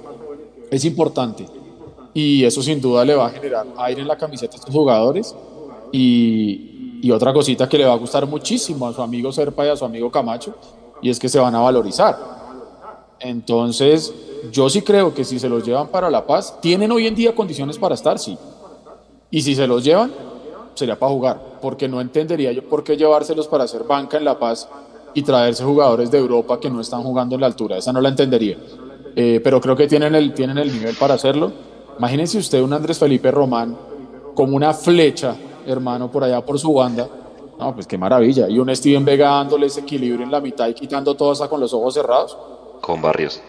es 0.70 0.84
importante. 0.84 1.46
Y 2.14 2.44
eso 2.44 2.62
sin 2.62 2.80
duda 2.80 3.04
le 3.04 3.14
va 3.14 3.26
a 3.26 3.30
generar 3.30 3.66
aire 3.78 4.02
en 4.02 4.08
la 4.08 4.16
camiseta 4.16 4.54
a 4.54 4.58
estos 4.58 4.74
jugadores. 4.74 5.34
Y, 5.92 7.00
y 7.02 7.10
otra 7.10 7.32
cosita 7.32 7.68
que 7.68 7.78
le 7.78 7.84
va 7.84 7.92
a 7.92 7.96
gustar 7.96 8.26
muchísimo 8.26 8.86
a 8.86 8.92
su 8.92 9.02
amigo 9.02 9.32
Serpa 9.32 9.66
y 9.66 9.70
a 9.70 9.76
su 9.76 9.84
amigo 9.84 10.10
Camacho, 10.10 10.54
y 11.02 11.10
es 11.10 11.18
que 11.18 11.28
se 11.28 11.38
van 11.38 11.54
a 11.54 11.60
valorizar. 11.60 12.16
Entonces, 13.18 14.14
yo 14.52 14.68
sí 14.70 14.82
creo 14.82 15.12
que 15.12 15.24
si 15.24 15.38
se 15.38 15.48
los 15.48 15.64
llevan 15.64 15.88
para 15.88 16.10
La 16.10 16.26
Paz, 16.26 16.60
tienen 16.60 16.92
hoy 16.92 17.06
en 17.06 17.14
día 17.14 17.34
condiciones 17.34 17.76
para 17.78 17.94
estar, 17.94 18.18
sí. 18.18 18.38
Y 19.30 19.42
si 19.42 19.54
se 19.54 19.66
los 19.66 19.82
llevan, 19.82 20.12
sería 20.74 20.98
para 20.98 21.12
jugar, 21.12 21.40
porque 21.60 21.88
no 21.88 22.00
entendería 22.00 22.52
yo 22.52 22.68
por 22.68 22.82
qué 22.84 22.96
llevárselos 22.96 23.48
para 23.48 23.64
hacer 23.64 23.84
banca 23.84 24.16
en 24.16 24.24
La 24.24 24.38
Paz 24.38 24.68
y 25.14 25.22
traerse 25.22 25.64
jugadores 25.64 26.10
de 26.10 26.18
Europa 26.18 26.58
que 26.58 26.70
no 26.70 26.80
están 26.80 27.02
jugando 27.02 27.34
en 27.34 27.42
la 27.42 27.46
altura, 27.46 27.78
esa 27.78 27.92
no 27.92 28.00
la 28.00 28.08
entendería. 28.08 28.56
Eh, 29.14 29.40
pero 29.44 29.60
creo 29.60 29.76
que 29.76 29.86
tienen 29.86 30.14
el, 30.14 30.32
tienen 30.32 30.58
el 30.58 30.72
nivel 30.72 30.96
para 30.96 31.14
hacerlo. 31.14 31.52
Imagínense 31.98 32.38
usted 32.38 32.62
un 32.62 32.72
Andrés 32.72 32.98
Felipe 32.98 33.30
Román 33.30 33.76
como 34.34 34.56
una 34.56 34.72
flecha, 34.72 35.36
hermano, 35.66 36.10
por 36.10 36.24
allá 36.24 36.44
por 36.44 36.58
su 36.58 36.72
banda. 36.72 37.06
No, 37.58 37.74
pues 37.74 37.86
qué 37.86 37.98
maravilla. 37.98 38.48
Y 38.48 38.58
un 38.58 38.74
Steven 38.74 39.04
Vega 39.04 39.28
dándole 39.28 39.66
ese 39.66 39.80
equilibrio 39.80 40.24
en 40.24 40.32
la 40.32 40.40
mitad 40.40 40.68
y 40.68 40.74
quitando 40.74 41.14
todo 41.14 41.32
eso 41.32 41.48
con 41.48 41.60
los 41.60 41.72
ojos 41.74 41.94
cerrados. 41.94 42.36
Con 42.80 43.00
Barrios. 43.00 43.40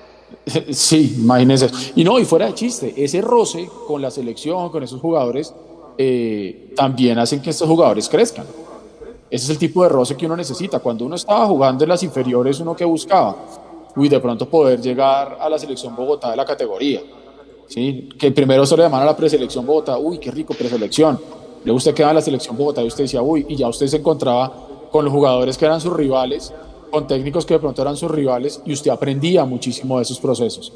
Sí, 0.72 1.16
imagínense. 1.20 1.70
Y 1.96 2.04
no, 2.04 2.20
y 2.20 2.26
fuera 2.26 2.48
de 2.48 2.54
chiste, 2.54 2.94
ese 2.98 3.22
roce 3.22 3.70
con 3.88 4.02
la 4.02 4.10
selección, 4.12 4.70
con 4.70 4.82
esos 4.84 5.00
jugadores, 5.00 5.54
eh, 5.98 6.74
también 6.76 7.20
hacen 7.20 7.42
que 7.42 7.50
estos 7.50 7.68
jugadores 7.68 8.10
crezcan. 8.10 8.46
Ese 9.30 9.46
es 9.46 9.50
el 9.50 9.58
tipo 9.58 9.84
de 9.84 9.90
roce 9.90 10.16
que 10.16 10.26
uno 10.26 10.36
necesita. 10.36 10.80
Cuando 10.80 11.06
uno 11.06 11.16
estaba 11.16 11.46
jugando 11.48 11.84
en 11.84 11.90
las 11.90 12.04
inferiores, 12.04 12.60
uno 12.60 12.76
que 12.76 12.86
buscaba, 12.86 13.36
uy, 13.96 14.10
de 14.10 14.20
pronto 14.20 14.48
poder 14.48 14.80
llegar 14.80 15.38
a 15.40 15.50
la 15.50 15.58
selección 15.58 15.96
Bogotá 15.96 16.32
de 16.32 16.38
la 16.38 16.46
categoría. 16.46 17.02
¿sí? 17.68 18.10
Que 18.18 18.32
primero 18.32 18.66
se 18.66 18.78
le 18.78 18.84
llaman 18.84 19.02
a 19.02 19.06
la 19.06 19.18
preselección 19.18 19.66
Bogotá, 19.66 19.98
uy, 19.98 20.20
qué 20.20 20.32
rico 20.32 20.54
preselección. 20.54 21.20
Luego 21.64 21.78
usted 21.78 21.94
queda 21.94 22.10
en 22.10 22.16
la 22.16 22.22
selección 22.22 22.58
Bogotá 22.58 22.84
y 22.84 22.88
usted 22.88 23.06
decía, 23.06 23.22
uy, 23.22 23.46
y 23.50 23.56
ya 23.56 23.68
usted 23.68 23.88
se 23.88 23.98
encontraba 23.98 24.52
con 24.92 25.06
los 25.06 25.14
jugadores 25.14 25.58
que 25.58 25.66
eran 25.66 25.82
sus 25.82 25.94
rivales, 25.94 26.54
con 26.92 27.08
técnicos 27.08 27.46
que 27.46 27.56
de 27.56 27.60
pronto 27.60 27.82
eran 27.82 27.98
sus 27.98 28.12
rivales, 28.12 28.62
y 28.66 28.74
usted 28.74 28.92
aprendía 28.92 29.46
muchísimo 29.46 29.98
de 29.98 30.04
esos 30.04 30.20
procesos. 30.20 30.72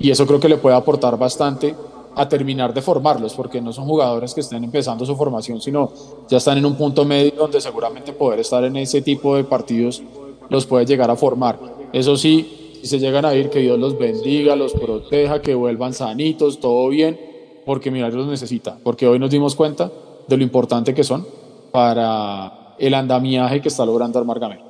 Y 0.00 0.10
eso 0.10 0.26
creo 0.26 0.40
que 0.40 0.48
le 0.48 0.56
puede 0.56 0.74
aportar 0.74 1.16
bastante 1.16 1.74
a 2.16 2.28
terminar 2.28 2.74
de 2.74 2.82
formarlos, 2.82 3.34
porque 3.34 3.60
no 3.60 3.72
son 3.72 3.86
jugadores 3.86 4.34
que 4.34 4.40
estén 4.40 4.64
empezando 4.64 5.06
su 5.06 5.16
formación, 5.16 5.60
sino 5.60 5.92
ya 6.28 6.38
están 6.38 6.58
en 6.58 6.66
un 6.66 6.76
punto 6.76 7.04
medio 7.04 7.32
donde 7.36 7.60
seguramente 7.60 8.12
poder 8.12 8.40
estar 8.40 8.64
en 8.64 8.76
ese 8.76 9.02
tipo 9.02 9.36
de 9.36 9.44
partidos 9.44 10.02
los 10.48 10.66
puede 10.66 10.84
llegar 10.86 11.10
a 11.10 11.16
formar. 11.16 11.58
Eso 11.92 12.16
sí, 12.16 12.78
si 12.82 12.86
se 12.86 12.98
llegan 12.98 13.24
a 13.24 13.34
ir, 13.34 13.50
que 13.50 13.60
Dios 13.60 13.78
los 13.78 13.98
bendiga, 13.98 14.56
los 14.56 14.72
proteja, 14.72 15.40
que 15.40 15.54
vuelvan 15.54 15.92
sanitos, 15.92 16.60
todo 16.60 16.88
bien, 16.88 17.18
porque 17.64 17.90
mira, 17.90 18.08
los 18.10 18.26
necesita, 18.26 18.76
porque 18.82 19.06
hoy 19.06 19.18
nos 19.18 19.30
dimos 19.30 19.54
cuenta 19.54 19.90
de 20.26 20.36
lo 20.36 20.42
importante 20.42 20.94
que 20.94 21.04
son 21.04 21.26
para 21.70 22.74
el 22.78 22.94
andamiaje 22.94 23.60
que 23.60 23.68
está 23.68 23.84
logrando 23.84 24.18
armar 24.18 24.40
Gamero. 24.40 24.62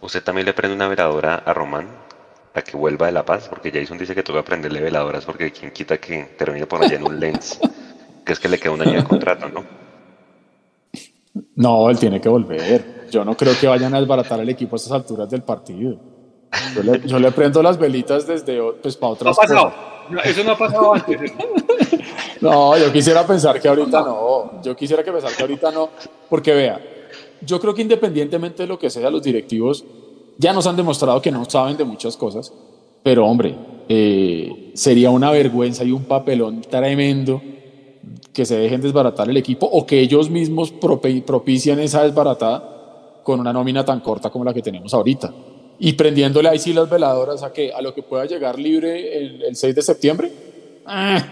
¿Usted 0.00 0.22
también 0.22 0.46
le 0.46 0.52
prende 0.52 0.76
una 0.76 0.88
veladora 0.88 1.36
a 1.36 1.54
Román? 1.54 2.05
Que 2.62 2.76
vuelva 2.76 3.06
de 3.06 3.12
La 3.12 3.24
Paz, 3.24 3.48
porque 3.48 3.70
Jason 3.70 3.98
dice 3.98 4.14
que 4.14 4.22
que 4.22 4.38
aprenderle 4.38 4.80
veladoras 4.80 5.24
porque 5.24 5.50
quien 5.52 5.70
quita 5.70 5.98
que 5.98 6.24
termine 6.38 6.66
por 6.66 6.82
allá 6.82 6.96
en 6.96 7.04
un 7.04 7.18
lens, 7.18 7.58
que 8.24 8.32
es 8.32 8.38
que 8.38 8.48
le 8.48 8.58
queda 8.58 8.72
un 8.72 8.82
año 8.82 8.94
de 8.94 9.04
contrato, 9.04 9.48
¿no? 9.48 9.64
No, 11.54 11.90
él 11.90 11.98
tiene 11.98 12.20
que 12.20 12.28
volver. 12.28 13.08
Yo 13.10 13.24
no 13.24 13.36
creo 13.36 13.54
que 13.58 13.66
vayan 13.66 13.94
a 13.94 14.00
desbaratar 14.00 14.40
el 14.40 14.48
equipo 14.48 14.76
a 14.76 14.78
estas 14.78 14.92
alturas 14.92 15.28
del 15.30 15.42
partido. 15.42 15.98
Yo 17.04 17.18
le, 17.18 17.32
prendo 17.32 17.62
las 17.62 17.78
velitas 17.78 18.26
desde 18.26 18.60
pues 18.82 18.96
para 18.96 19.12
otras 19.12 19.36
no 19.36 19.42
ha 19.42 19.46
pasado. 19.46 19.72
Eso 20.24 20.44
no 20.44 20.52
ha 20.52 20.58
pasado 20.58 20.94
antes. 20.94 21.32
no, 22.40 22.76
yo 22.78 22.92
quisiera 22.92 23.26
pensar 23.26 23.60
que 23.60 23.68
ahorita 23.68 24.00
no. 24.00 24.62
Yo 24.62 24.76
quisiera 24.76 25.02
que 25.02 25.12
pensar 25.12 25.32
que 25.32 25.42
ahorita 25.42 25.70
no, 25.70 25.90
porque 26.28 26.54
vea, 26.54 26.80
yo 27.40 27.60
creo 27.60 27.74
que 27.74 27.82
independientemente 27.82 28.62
de 28.62 28.68
lo 28.68 28.78
que 28.78 28.90
sea, 28.90 29.10
los 29.10 29.22
directivos 29.22 29.84
ya 30.38 30.52
nos 30.52 30.66
han 30.66 30.76
demostrado 30.76 31.20
que 31.22 31.30
no 31.30 31.48
saben 31.48 31.76
de 31.76 31.84
muchas 31.84 32.16
cosas, 32.16 32.52
pero 33.02 33.26
hombre, 33.26 33.54
eh, 33.88 34.72
sería 34.74 35.10
una 35.10 35.30
vergüenza 35.30 35.84
y 35.84 35.92
un 35.92 36.04
papelón 36.04 36.62
tremendo 36.62 37.40
que 38.32 38.44
se 38.44 38.58
dejen 38.58 38.80
desbaratar 38.80 39.30
el 39.30 39.36
equipo 39.36 39.66
o 39.66 39.86
que 39.86 40.00
ellos 40.00 40.28
mismos 40.28 40.70
propician 40.70 41.78
esa 41.80 42.02
desbaratada 42.02 43.20
con 43.22 43.40
una 43.40 43.52
nómina 43.52 43.84
tan 43.84 44.00
corta 44.00 44.30
como 44.30 44.44
la 44.44 44.52
que 44.52 44.62
tenemos 44.62 44.92
ahorita. 44.92 45.32
Y 45.78 45.92
prendiéndole 45.94 46.48
ahí 46.48 46.58
sí 46.58 46.72
las 46.72 46.88
veladoras 46.88 47.42
a, 47.42 47.52
que, 47.52 47.72
a 47.72 47.80
lo 47.80 47.94
que 47.94 48.02
pueda 48.02 48.24
llegar 48.24 48.58
libre 48.58 49.18
el, 49.18 49.56
6 49.56 49.74
de 49.74 49.82
septiembre. 49.82 50.32
Ah, 50.86 51.22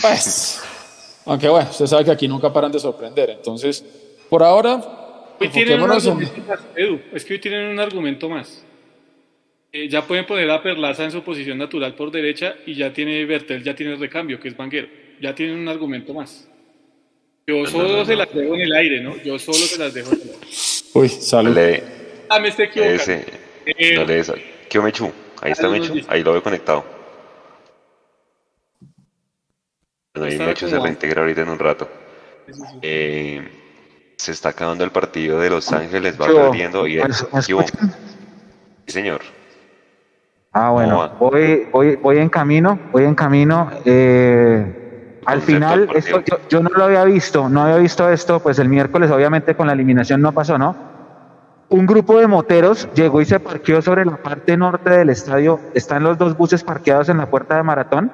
pues, 0.00 0.60
aunque 1.26 1.48
bueno, 1.48 1.68
usted 1.70 1.86
sabe 1.86 2.04
que 2.04 2.10
aquí 2.10 2.28
nunca 2.28 2.52
paran 2.52 2.72
de 2.72 2.78
sorprender. 2.78 3.30
Entonces, 3.30 3.84
por 4.30 4.42
ahora, 4.42 5.01
hoy 5.42 5.48
tienen 5.48 5.82
un 5.82 5.90
argumento 5.90 6.42
más, 6.48 6.60
Edu, 6.76 7.00
es 7.12 7.24
que 7.24 7.34
hoy 7.34 7.38
tienen 7.38 7.66
un 7.66 7.80
argumento 7.80 8.28
más. 8.28 8.64
Eh, 9.72 9.88
ya 9.88 10.06
pueden 10.06 10.26
poner 10.26 10.50
a 10.50 10.62
Perlaza 10.62 11.04
en 11.04 11.10
su 11.10 11.22
posición 11.22 11.56
natural 11.56 11.94
por 11.94 12.10
derecha 12.10 12.56
y 12.66 12.74
ya 12.74 12.92
tiene 12.92 13.24
Bertel, 13.24 13.62
ya 13.62 13.74
tiene 13.74 13.94
el 13.94 14.00
recambio, 14.00 14.38
que 14.38 14.48
es 14.48 14.56
Banguero. 14.56 14.88
Ya 15.20 15.34
tienen 15.34 15.56
un 15.56 15.68
argumento 15.68 16.12
más. 16.12 16.48
Yo 17.46 17.64
solo 17.66 18.04
se 18.04 18.14
las 18.14 18.32
dejo 18.34 18.54
en 18.54 18.60
el 18.60 18.72
aire, 18.74 19.00
¿no? 19.00 19.16
Yo 19.22 19.38
solo 19.38 19.58
se 19.58 19.78
las 19.78 19.94
dejo 19.94 20.12
en 20.12 20.20
el 20.20 20.28
aire. 20.28 20.46
Uy, 20.92 21.08
salud. 21.08 21.58
Ah, 22.28 22.38
me 22.38 22.48
estoy 22.48 22.66
equivocando. 22.66 23.02
Ese, 23.02 23.24
eh, 23.64 23.94
no 23.94 24.04
le 24.04 24.22
¿Qué 24.68 24.80
Mechu? 24.80 25.10
Ahí 25.40 25.52
está 25.52 25.68
Mechu, 25.68 26.00
ahí 26.08 26.22
lo 26.22 26.32
veo 26.32 26.42
conectado. 26.42 26.84
Bueno, 30.14 30.28
ahí 30.28 30.38
Mechu 30.38 30.68
se 30.68 30.78
reintegra 30.78 31.22
ahorita 31.22 31.42
en 31.42 31.48
un 31.48 31.58
rato. 31.58 31.88
Eh, 32.82 33.48
se 34.22 34.30
está 34.30 34.50
acabando 34.50 34.84
el 34.84 34.92
partido 34.92 35.40
de 35.40 35.50
Los 35.50 35.72
Ángeles, 35.72 36.20
va 36.20 36.26
perdiendo 36.26 36.86
y 36.86 37.00
es, 37.00 37.26
Sí, 37.44 37.54
señor. 38.86 39.20
Ah, 40.52 40.70
bueno, 40.70 41.10
voy, 41.18 41.66
voy, 41.72 41.96
voy 41.96 42.18
en 42.18 42.28
camino, 42.28 42.78
voy 42.92 43.04
en 43.04 43.14
camino. 43.14 43.70
Eh, 43.84 45.18
al 45.26 45.42
final, 45.42 45.88
esto, 45.94 46.20
yo, 46.20 46.38
yo, 46.48 46.62
no 46.62 46.70
lo 46.70 46.84
había 46.84 47.04
visto, 47.04 47.48
no 47.48 47.62
había 47.62 47.78
visto 47.78 48.08
esto, 48.10 48.40
pues 48.40 48.58
el 48.58 48.68
miércoles 48.68 49.10
obviamente 49.10 49.56
con 49.56 49.66
la 49.66 49.72
eliminación 49.72 50.20
no 50.20 50.32
pasó, 50.32 50.56
¿no? 50.56 50.92
un 51.68 51.86
grupo 51.86 52.18
de 52.18 52.26
moteros 52.26 52.86
llegó 52.94 53.22
y 53.22 53.24
se 53.24 53.40
parqueó 53.40 53.80
sobre 53.80 54.04
la 54.04 54.18
parte 54.18 54.58
norte 54.58 54.90
del 54.90 55.08
estadio. 55.08 55.58
Están 55.72 56.02
los 56.02 56.18
dos 56.18 56.36
buses 56.36 56.62
parqueados 56.62 57.08
en 57.08 57.16
la 57.16 57.30
puerta 57.30 57.56
de 57.56 57.62
maratón. 57.62 58.12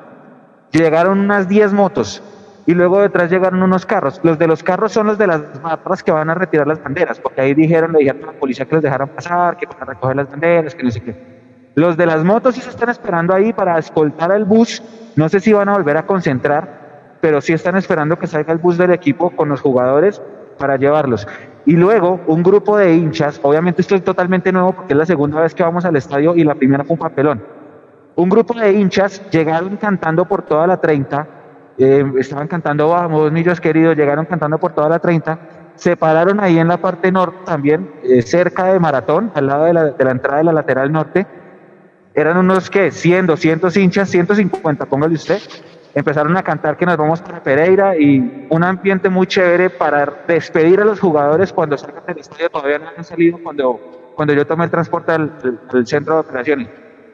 Llegaron 0.71 1.19
unas 1.19 1.49
10 1.49 1.73
motos 1.73 2.23
y 2.69 2.75
luego 2.75 3.01
detrás 3.01 3.31
llegaron 3.31 3.63
unos 3.63 3.87
carros. 3.87 4.21
Los 4.23 4.39
de 4.39 4.47
los 4.47 4.63
carros 4.63 4.93
son 4.93 5.07
los 5.07 5.17
de 5.17 5.27
las 5.27 5.63
barras 5.63 6.03
que 6.03 6.13
van 6.13 6.29
a 6.29 6.35
retirar 6.35 6.67
las 6.67 6.83
banderas, 6.83 7.19
porque 7.19 7.41
ahí 7.41 7.55
dijeron, 7.55 7.93
le 7.93 8.01
dijeron 8.01 8.25
a 8.25 8.27
la 8.27 8.39
policía 8.39 8.67
que 8.67 8.75
los 8.75 8.85
dejaran 8.85 9.09
pasar, 9.09 9.57
que 9.57 9.67
para 9.67 9.87
recoger 9.87 10.17
las 10.17 10.31
banderas, 10.31 10.75
que 10.75 10.83
no 10.83 10.91
sé 10.91 11.01
qué. 11.01 11.17
Los 11.77 11.97
de 11.97 12.05
las 12.05 12.23
motos 12.25 12.57
sí 12.57 12.61
se 12.61 12.69
están 12.69 12.91
esperando 12.91 13.33
ahí 13.33 13.55
para 13.55 13.79
escoltar 13.79 14.31
al 14.33 14.45
bus. 14.45 14.83
No 15.17 15.31
sé 15.31 15.41
si 15.41 15.51
van 15.51 15.71
a 15.71 15.79
volver 15.79 15.97
a 15.97 16.05
concentrar, 16.05 17.17
pero 17.23 17.41
sí 17.41 17.55
están 17.55 17.75
esperando 17.77 18.19
que 18.19 18.27
salga 18.27 18.53
el 18.53 18.59
bus 18.59 18.77
del 18.77 18.91
equipo 18.91 19.31
con 19.31 19.49
los 19.49 19.63
jugadores 19.63 20.21
para 20.59 20.77
llevarlos. 20.77 21.27
Y 21.65 21.73
luego 21.73 22.21
un 22.27 22.43
grupo 22.43 22.77
de 22.77 22.93
hinchas, 22.93 23.41
obviamente 23.43 23.81
esto 23.81 23.95
es 23.95 24.05
totalmente 24.05 24.53
nuevo 24.53 24.75
porque 24.75 24.93
es 24.93 24.99
la 24.99 25.07
segunda 25.07 25.41
vez 25.41 25.55
que 25.55 25.63
vamos 25.63 25.87
al 25.87 25.97
estadio 25.97 26.37
y 26.37 26.45
la 26.45 26.55
primera 26.55 26.85
fue 26.85 26.97
un 26.97 27.01
papelón. 27.01 27.43
Un 28.15 28.29
grupo 28.29 28.53
de 28.53 28.75
hinchas 28.75 29.23
llegaron 29.31 29.79
cantando 29.79 30.27
por 30.27 30.43
toda 30.43 30.67
la 30.67 30.79
30, 30.79 31.38
eh, 31.79 32.05
estaban 32.19 32.49
cantando 32.49 32.89
Vamos, 32.89 33.31
millos 33.33 33.61
queridos, 33.61 33.97
llegaron 33.97 34.27
cantando 34.27 34.59
por 34.59 34.73
toda 34.73 34.89
la 34.89 34.99
30, 34.99 35.39
se 35.77 35.97
pararon 35.97 36.41
ahí 36.41 36.59
en 36.59 36.69
la 36.69 36.79
parte 36.79 37.13
norte 37.13 37.39
también, 37.45 37.91
eh, 38.03 38.23
cerca 38.23 38.65
de 38.65 38.81
Maratón, 38.81 39.31
al 39.35 39.47
lado 39.47 39.65
de 39.65 39.73
la, 39.73 39.85
de 39.85 40.05
la 40.05 40.11
entrada 40.11 40.39
de 40.39 40.45
la 40.45 40.53
lateral 40.53 40.91
norte. 40.91 41.27
Eran 42.15 42.37
unos 42.37 42.69
que 42.69 42.91
100, 42.91 43.27
200 43.27 43.77
hinchas, 43.77 44.09
150, 44.11 44.87
póngale 44.87 45.15
usted, 45.15 45.41
empezaron 45.95 46.37
a 46.37 46.43
cantar 46.43 46.77
que 46.77 46.87
nos 46.87 46.97
vamos 46.97 47.21
para 47.21 47.43
Pereira 47.43 47.97
y 47.97 48.47
un 48.51 48.65
ambiente 48.65 49.09
muy 49.09 49.27
chévere 49.27 49.71
para 49.71 50.25
despedir 50.27 50.81
a 50.81 50.85
los 50.85 51.01
jugadores 51.01 51.53
cuando 51.53 51.79
salgan 51.79 52.05
del 52.07 52.19
estadio, 52.19 52.51
todavía 52.51 52.79
no 52.79 52.87
han 52.97 53.05
salido 53.05 53.39
cuando, 53.43 54.13
cuando 54.15 54.35
yo 54.35 54.47
tomé 54.47 54.65
el 54.65 54.71
transporte 54.71 55.13
al, 55.13 55.33
centro 55.85 56.15
de 56.15 56.21
operaciones. 56.21 56.69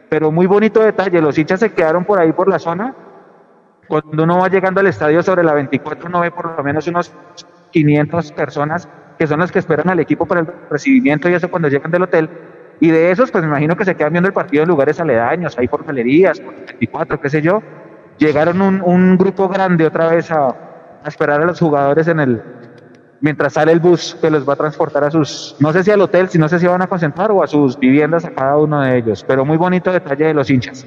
Pero 0.08 0.30
muy 0.30 0.46
bonito 0.46 0.80
detalle, 0.80 1.20
los 1.20 1.36
hinchas 1.36 1.60
se 1.60 1.72
quedaron 1.72 2.04
por 2.04 2.18
ahí 2.18 2.32
por 2.32 2.48
la 2.48 2.58
zona. 2.58 2.94
Cuando 3.86 4.24
uno 4.24 4.38
va 4.38 4.48
llegando 4.48 4.80
al 4.80 4.86
estadio 4.86 5.22
sobre 5.22 5.42
la 5.42 5.54
24, 5.54 6.08
uno 6.08 6.20
ve 6.20 6.30
por 6.30 6.56
lo 6.56 6.64
menos 6.64 6.86
unos 6.86 7.12
500 7.70 8.32
personas 8.32 8.88
que 9.18 9.26
son 9.26 9.40
las 9.40 9.52
que 9.52 9.58
esperan 9.58 9.88
al 9.88 10.00
equipo 10.00 10.26
para 10.26 10.40
el 10.40 10.48
recibimiento 10.70 11.28
y 11.28 11.34
eso 11.34 11.50
cuando 11.50 11.68
llegan 11.68 11.90
del 11.90 12.02
hotel. 12.02 12.28
Y 12.80 12.90
de 12.90 13.10
esos, 13.10 13.30
pues 13.30 13.44
me 13.44 13.48
imagino 13.48 13.76
que 13.76 13.84
se 13.84 13.94
quedan 13.94 14.12
viendo 14.12 14.28
el 14.28 14.34
partido 14.34 14.64
en 14.64 14.68
lugares 14.68 14.98
aledaños, 14.98 15.56
ahí 15.56 15.68
por 15.68 15.84
galerías, 15.84 16.40
por 16.40 16.54
24, 16.54 17.20
qué 17.20 17.30
sé 17.30 17.40
yo 17.42 17.62
llegaron 18.18 18.60
un, 18.60 18.80
un 18.82 19.16
grupo 19.16 19.48
grande 19.48 19.86
otra 19.86 20.08
vez 20.08 20.30
a, 20.30 20.48
a, 20.48 21.08
esperar 21.08 21.42
a 21.42 21.46
los 21.46 21.58
jugadores 21.58 22.08
en 22.08 22.20
el 22.20 22.42
mientras 23.20 23.54
sale 23.54 23.72
el 23.72 23.80
bus 23.80 24.16
que 24.20 24.30
los 24.30 24.46
va 24.46 24.52
a 24.52 24.56
transportar 24.56 25.04
a 25.04 25.10
sus, 25.10 25.56
no 25.58 25.72
sé 25.72 25.82
si 25.82 25.90
al 25.90 26.00
hotel, 26.00 26.28
si 26.28 26.38
no 26.38 26.48
sé 26.48 26.58
si 26.58 26.66
van 26.66 26.82
a 26.82 26.86
concentrar 26.86 27.30
o 27.30 27.42
a 27.42 27.46
sus 27.46 27.78
viviendas 27.78 28.24
a 28.24 28.30
cada 28.30 28.58
uno 28.58 28.82
de 28.82 28.98
ellos, 28.98 29.24
pero 29.26 29.44
muy 29.44 29.56
bonito 29.56 29.90
detalle 29.90 30.26
de 30.26 30.34
los 30.34 30.50
hinchas. 30.50 30.86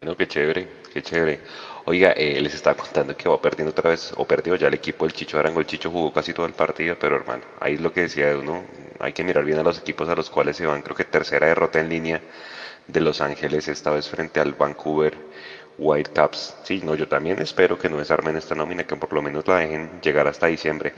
Bueno, 0.00 0.16
qué 0.16 0.26
chévere, 0.26 0.66
qué 0.94 1.02
chévere. 1.02 1.40
Oiga, 1.86 2.12
eh, 2.12 2.40
les 2.40 2.54
estaba 2.54 2.76
contando 2.76 3.16
que 3.16 3.28
va 3.28 3.40
perdiendo 3.42 3.72
otra 3.72 3.90
vez, 3.90 4.12
o 4.16 4.24
perdió 4.24 4.54
ya 4.54 4.68
el 4.68 4.74
equipo 4.74 5.04
del 5.04 5.12
Chicho 5.12 5.38
Arango. 5.38 5.60
El 5.60 5.66
Chicho 5.66 5.90
jugó 5.90 6.12
casi 6.12 6.32
todo 6.32 6.46
el 6.46 6.52
partido, 6.52 6.96
pero 6.98 7.16
hermano, 7.16 7.42
ahí 7.60 7.74
es 7.74 7.80
lo 7.80 7.92
que 7.92 8.02
decía 8.02 8.36
uno. 8.38 8.62
Hay 9.00 9.12
que 9.12 9.24
mirar 9.24 9.44
bien 9.44 9.58
a 9.58 9.64
los 9.64 9.78
equipos 9.78 10.08
a 10.08 10.14
los 10.14 10.30
cuales 10.30 10.56
se 10.56 10.66
van. 10.66 10.82
Creo 10.82 10.96
que 10.96 11.04
tercera 11.04 11.48
derrota 11.48 11.80
en 11.80 11.88
línea 11.88 12.20
de 12.86 13.00
Los 13.00 13.20
Ángeles, 13.20 13.66
esta 13.68 13.90
vez 13.90 14.08
frente 14.08 14.38
al 14.40 14.52
Vancouver 14.52 15.14
Whitecaps. 15.78 16.58
Sí, 16.62 16.80
no, 16.84 16.94
yo 16.94 17.08
también 17.08 17.40
espero 17.42 17.76
que 17.76 17.88
no 17.88 17.98
desarmen 17.98 18.36
esta 18.36 18.54
nómina, 18.54 18.84
que 18.84 18.94
por 18.96 19.12
lo 19.12 19.20
menos 19.20 19.46
la 19.48 19.58
dejen 19.58 20.00
llegar 20.00 20.28
hasta 20.28 20.46
diciembre. 20.46 20.92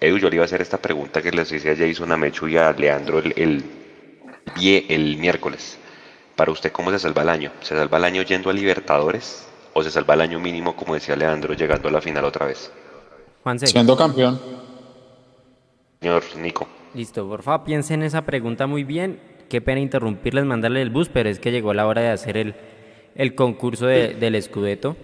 Edu, 0.00 0.18
yo 0.18 0.30
le 0.30 0.36
iba 0.36 0.44
a 0.44 0.46
hacer 0.46 0.62
esta 0.62 0.78
pregunta 0.78 1.20
que 1.20 1.30
les 1.30 1.52
hice 1.52 1.70
a 1.72 1.76
Jason, 1.76 2.10
a 2.10 2.48
y 2.48 2.56
a 2.56 2.72
Leandro 2.72 3.18
el, 3.18 3.34
el, 3.36 3.64
el 4.88 5.16
miércoles. 5.18 5.78
Para 6.36 6.52
usted, 6.52 6.70
¿cómo 6.70 6.90
se 6.90 6.98
salva 6.98 7.22
el 7.22 7.30
año? 7.30 7.50
¿Se 7.60 7.74
salva 7.74 7.96
el 7.96 8.04
año 8.04 8.22
yendo 8.22 8.50
a 8.50 8.52
Libertadores? 8.52 9.48
¿O 9.72 9.82
se 9.82 9.90
salva 9.90 10.14
el 10.14 10.20
año 10.20 10.38
mínimo, 10.38 10.76
como 10.76 10.94
decía 10.94 11.16
Leandro, 11.16 11.54
llegando 11.54 11.88
a 11.88 11.92
la 11.92 12.00
final 12.02 12.24
otra 12.24 12.46
vez? 12.46 12.70
Siendo 13.64 13.96
campeón. 13.96 14.38
Señor 16.00 16.22
Nico. 16.36 16.68
Listo, 16.94 17.26
por 17.26 17.42
favor, 17.42 17.64
piensen 17.64 18.00
en 18.00 18.06
esa 18.06 18.22
pregunta 18.22 18.66
muy 18.66 18.84
bien. 18.84 19.18
Qué 19.48 19.60
pena 19.60 19.80
interrumpirles, 19.80 20.44
mandarle 20.44 20.82
el 20.82 20.90
bus, 20.90 21.08
pero 21.08 21.28
es 21.28 21.38
que 21.38 21.52
llegó 21.52 21.72
la 21.72 21.86
hora 21.86 22.02
de 22.02 22.08
hacer 22.10 22.36
el, 22.36 22.54
el 23.14 23.34
concurso 23.34 23.86
de, 23.86 24.14
del 24.14 24.40
Scudetto. 24.42 24.96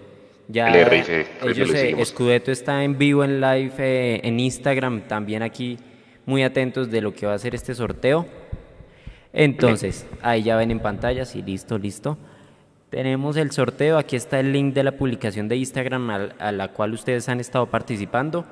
Ya 0.49 0.69
ellos, 0.69 1.69
eh, 1.73 1.95
Scudetto 2.03 2.51
está 2.51 2.83
en 2.83 2.97
vivo 2.97 3.23
en 3.23 3.39
live 3.39 3.73
eh, 3.77 4.21
en 4.23 4.39
Instagram, 4.39 5.07
también 5.07 5.41
aquí 5.41 5.77
muy 6.25 6.43
atentos 6.43 6.91
de 6.91 7.01
lo 7.01 7.13
que 7.13 7.25
va 7.25 7.33
a 7.33 7.39
ser 7.39 7.55
este 7.55 7.73
sorteo. 7.73 8.25
Entonces, 9.33 10.05
ahí 10.21 10.43
ya 10.43 10.55
ven 10.55 10.71
en 10.71 10.79
pantalla, 10.79 11.25
sí, 11.25 11.41
listo, 11.41 11.77
listo. 11.77 12.17
Tenemos 12.89 13.35
el 13.35 13.51
sorteo, 13.51 13.97
aquí 13.97 14.15
está 14.15 14.39
el 14.39 14.53
link 14.53 14.73
de 14.73 14.83
la 14.83 14.91
publicación 14.93 15.47
de 15.47 15.57
Instagram 15.57 16.31
a, 16.37 16.51
la 16.51 16.67
cual 16.69 16.93
ustedes 16.93 17.27
han 17.27 17.39
estado 17.39 17.65
participando. 17.65 18.45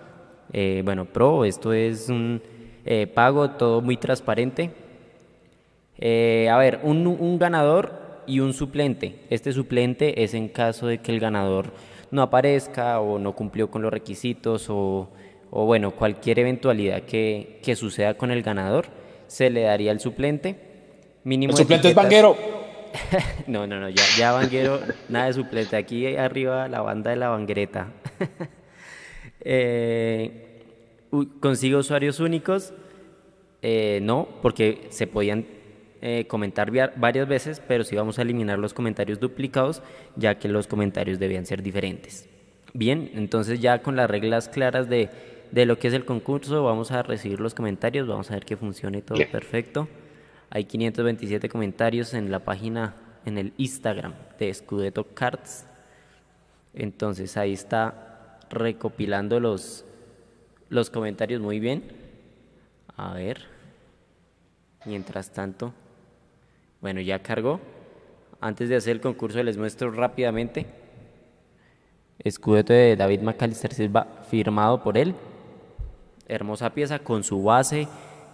Eh, 0.51 0.81
bueno, 0.83 1.05
pro, 1.05 1.45
esto 1.45 1.71
es 1.71 2.09
un 2.09 2.41
pago, 3.13 3.51
todo 3.51 3.81
muy 3.81 3.97
transparente. 3.97 4.71
a 5.99 6.57
ver, 6.57 6.79
un, 6.81 7.05
un 7.05 7.37
ganador 7.37 8.23
y 8.25 8.39
un 8.39 8.53
suplente. 8.53 9.19
Este 9.29 9.53
suplente 9.53 10.23
es 10.23 10.33
en 10.33 10.47
caso 10.47 10.87
de 10.87 10.99
que 10.99 11.11
el 11.11 11.19
ganador 11.19 11.71
no 12.11 12.21
aparezca 12.21 12.99
o 12.99 13.17
no 13.19 13.33
cumplió 13.33 13.71
con 13.71 13.81
los 13.81 13.91
requisitos 13.91 14.67
o, 14.69 15.09
bueno, 15.49 15.91
cualquier 15.91 16.39
eventualidad 16.39 17.03
que, 17.03 17.61
suceda 17.75 18.13
con 18.15 18.31
el 18.31 18.43
ganador, 18.43 18.87
se 19.27 19.49
le 19.49 19.61
daría 19.61 19.91
el 19.91 19.99
suplente. 19.99 20.70
Mínimo 21.23 21.51
el 21.51 21.57
suplente 21.57 21.89
es 21.89 21.95
Vanguero. 21.95 22.37
no, 23.47 23.67
no, 23.67 23.79
no, 23.79 23.89
ya, 23.89 24.03
ya 24.17 24.31
Vanguero, 24.31 24.79
nada 25.09 25.27
de 25.27 25.33
suplente. 25.33 25.75
Aquí 25.75 26.15
arriba 26.15 26.67
la 26.67 26.81
banda 26.81 27.11
de 27.11 27.17
la 27.17 27.29
Vanguereta. 27.29 27.87
eh, 29.41 30.47
¿Consigo 31.39 31.79
usuarios 31.79 32.19
únicos? 32.19 32.73
Eh, 33.61 33.99
no, 34.01 34.27
porque 34.41 34.87
se 34.89 35.07
podían 35.07 35.45
eh, 36.01 36.25
comentar 36.27 36.71
varias 36.95 37.27
veces, 37.27 37.61
pero 37.67 37.83
sí 37.83 37.95
vamos 37.95 38.17
a 38.17 38.23
eliminar 38.23 38.57
los 38.57 38.73
comentarios 38.73 39.19
duplicados, 39.19 39.83
ya 40.15 40.39
que 40.39 40.47
los 40.47 40.67
comentarios 40.67 41.19
debían 41.19 41.45
ser 41.45 41.61
diferentes. 41.61 42.27
Bien, 42.73 43.11
entonces 43.13 43.59
ya 43.59 43.83
con 43.83 43.95
las 43.95 44.09
reglas 44.09 44.49
claras 44.49 44.89
de, 44.89 45.09
lo 45.53 45.77
que 45.77 45.89
es 45.89 45.93
el 45.93 46.05
concurso, 46.05 46.63
vamos 46.63 46.91
a 46.91 47.03
recibir 47.03 47.39
los 47.39 47.53
comentarios, 47.53 48.07
vamos 48.07 48.31
a 48.31 48.35
ver 48.35 48.45
que 48.45 48.57
funcione 48.57 49.01
todo 49.01 49.19
perfecto. 49.31 49.87
Hay 50.53 50.65
527 50.65 51.47
comentarios 51.47 52.13
en 52.13 52.29
la 52.29 52.39
página, 52.39 52.93
en 53.25 53.37
el 53.37 53.53
Instagram 53.55 54.13
de 54.37 54.53
Scudetto 54.53 55.05
Cards. 55.13 55.65
Entonces 56.73 57.37
ahí 57.37 57.53
está 57.53 58.37
recopilando 58.49 59.39
los, 59.39 59.85
los 60.67 60.89
comentarios 60.89 61.39
muy 61.39 61.61
bien. 61.61 61.83
A 62.97 63.13
ver. 63.13 63.45
Mientras 64.83 65.31
tanto, 65.31 65.73
bueno, 66.81 66.99
ya 66.99 67.19
cargó. 67.19 67.61
Antes 68.41 68.67
de 68.67 68.75
hacer 68.75 68.91
el 68.91 69.01
concurso 69.01 69.41
les 69.41 69.57
muestro 69.57 69.89
rápidamente. 69.89 70.65
Escudeto 72.19 72.73
de 72.73 72.97
David 72.97 73.21
McAllister 73.21 73.73
Silva 73.73 74.05
firmado 74.29 74.83
por 74.83 74.97
él. 74.97 75.15
Hermosa 76.27 76.71
pieza 76.71 76.99
con 76.99 77.23
su 77.23 77.41
base, 77.41 77.87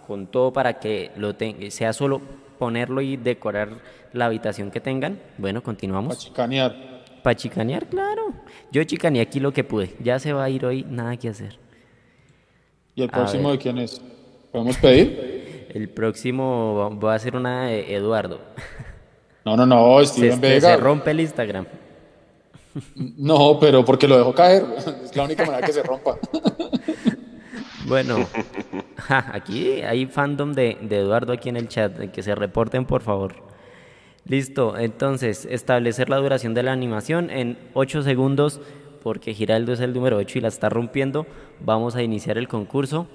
con 0.08 0.26
todo 0.26 0.52
para 0.54 0.80
que 0.80 1.12
lo 1.16 1.36
sea 1.70 1.92
solo 1.92 2.22
ponerlo 2.58 3.02
y 3.02 3.18
decorar 3.18 3.68
la 4.14 4.24
habitación 4.24 4.70
que 4.70 4.80
tengan. 4.80 5.20
Bueno, 5.36 5.62
continuamos. 5.62 6.16
Para 6.16 6.18
chicanear. 6.18 6.76
Para 7.22 7.36
chicanear, 7.36 7.86
claro. 7.86 8.32
Yo 8.72 8.82
chicaneé 8.84 9.20
aquí 9.20 9.38
lo 9.38 9.52
que 9.52 9.64
pude. 9.64 9.94
Ya 10.02 10.18
se 10.18 10.32
va 10.32 10.44
a 10.44 10.50
ir 10.50 10.64
hoy, 10.64 10.84
nada 10.88 11.16
que 11.18 11.28
hacer. 11.28 11.58
¿Y 12.94 13.02
el 13.02 13.10
próximo 13.10 13.52
de 13.52 13.58
quién 13.58 13.78
es? 13.78 14.00
¿Podemos 14.50 14.76
pedir? 14.78 15.38
El 15.68 15.90
próximo 15.90 16.98
va 16.98 17.14
a 17.14 17.18
ser 17.18 17.36
una 17.36 17.66
de 17.66 17.94
Eduardo. 17.94 18.40
No, 19.44 19.56
no, 19.56 19.64
no, 19.64 20.04
Steven 20.04 20.34
se, 20.34 20.40
Vega. 20.40 20.74
Se 20.74 20.76
rompe 20.76 21.10
el 21.10 21.20
Instagram. 21.20 21.66
No, 23.16 23.58
pero 23.58 23.82
porque 23.82 24.06
lo 24.06 24.18
dejó 24.18 24.34
caer. 24.34 24.62
Es 25.02 25.16
la 25.16 25.24
única 25.24 25.46
manera 25.46 25.66
que 25.66 25.72
se 25.72 25.82
rompa. 25.82 26.18
Bueno, 27.88 28.26
aquí 29.08 29.80
hay 29.80 30.06
fandom 30.06 30.52
de, 30.52 30.76
Eduardo 30.90 31.32
aquí 31.32 31.48
en 31.48 31.56
el 31.56 31.68
chat, 31.68 32.10
que 32.10 32.22
se 32.22 32.34
reporten 32.34 32.84
por 32.84 33.02
favor. 33.02 33.34
Listo, 34.26 34.76
entonces 34.76 35.46
establecer 35.50 36.10
la 36.10 36.18
duración 36.18 36.52
de 36.52 36.62
la 36.62 36.72
animación 36.72 37.30
en 37.30 37.58
8 37.72 38.02
segundos, 38.02 38.60
porque 39.02 39.32
Giraldo 39.32 39.72
es 39.72 39.80
el 39.80 39.94
número 39.94 40.18
8 40.18 40.38
y 40.38 40.40
la 40.42 40.48
está 40.48 40.68
rompiendo. 40.68 41.26
Vamos 41.60 41.96
a 41.96 42.02
iniciar 42.02 42.36
el 42.36 42.46
concurso. 42.46 43.06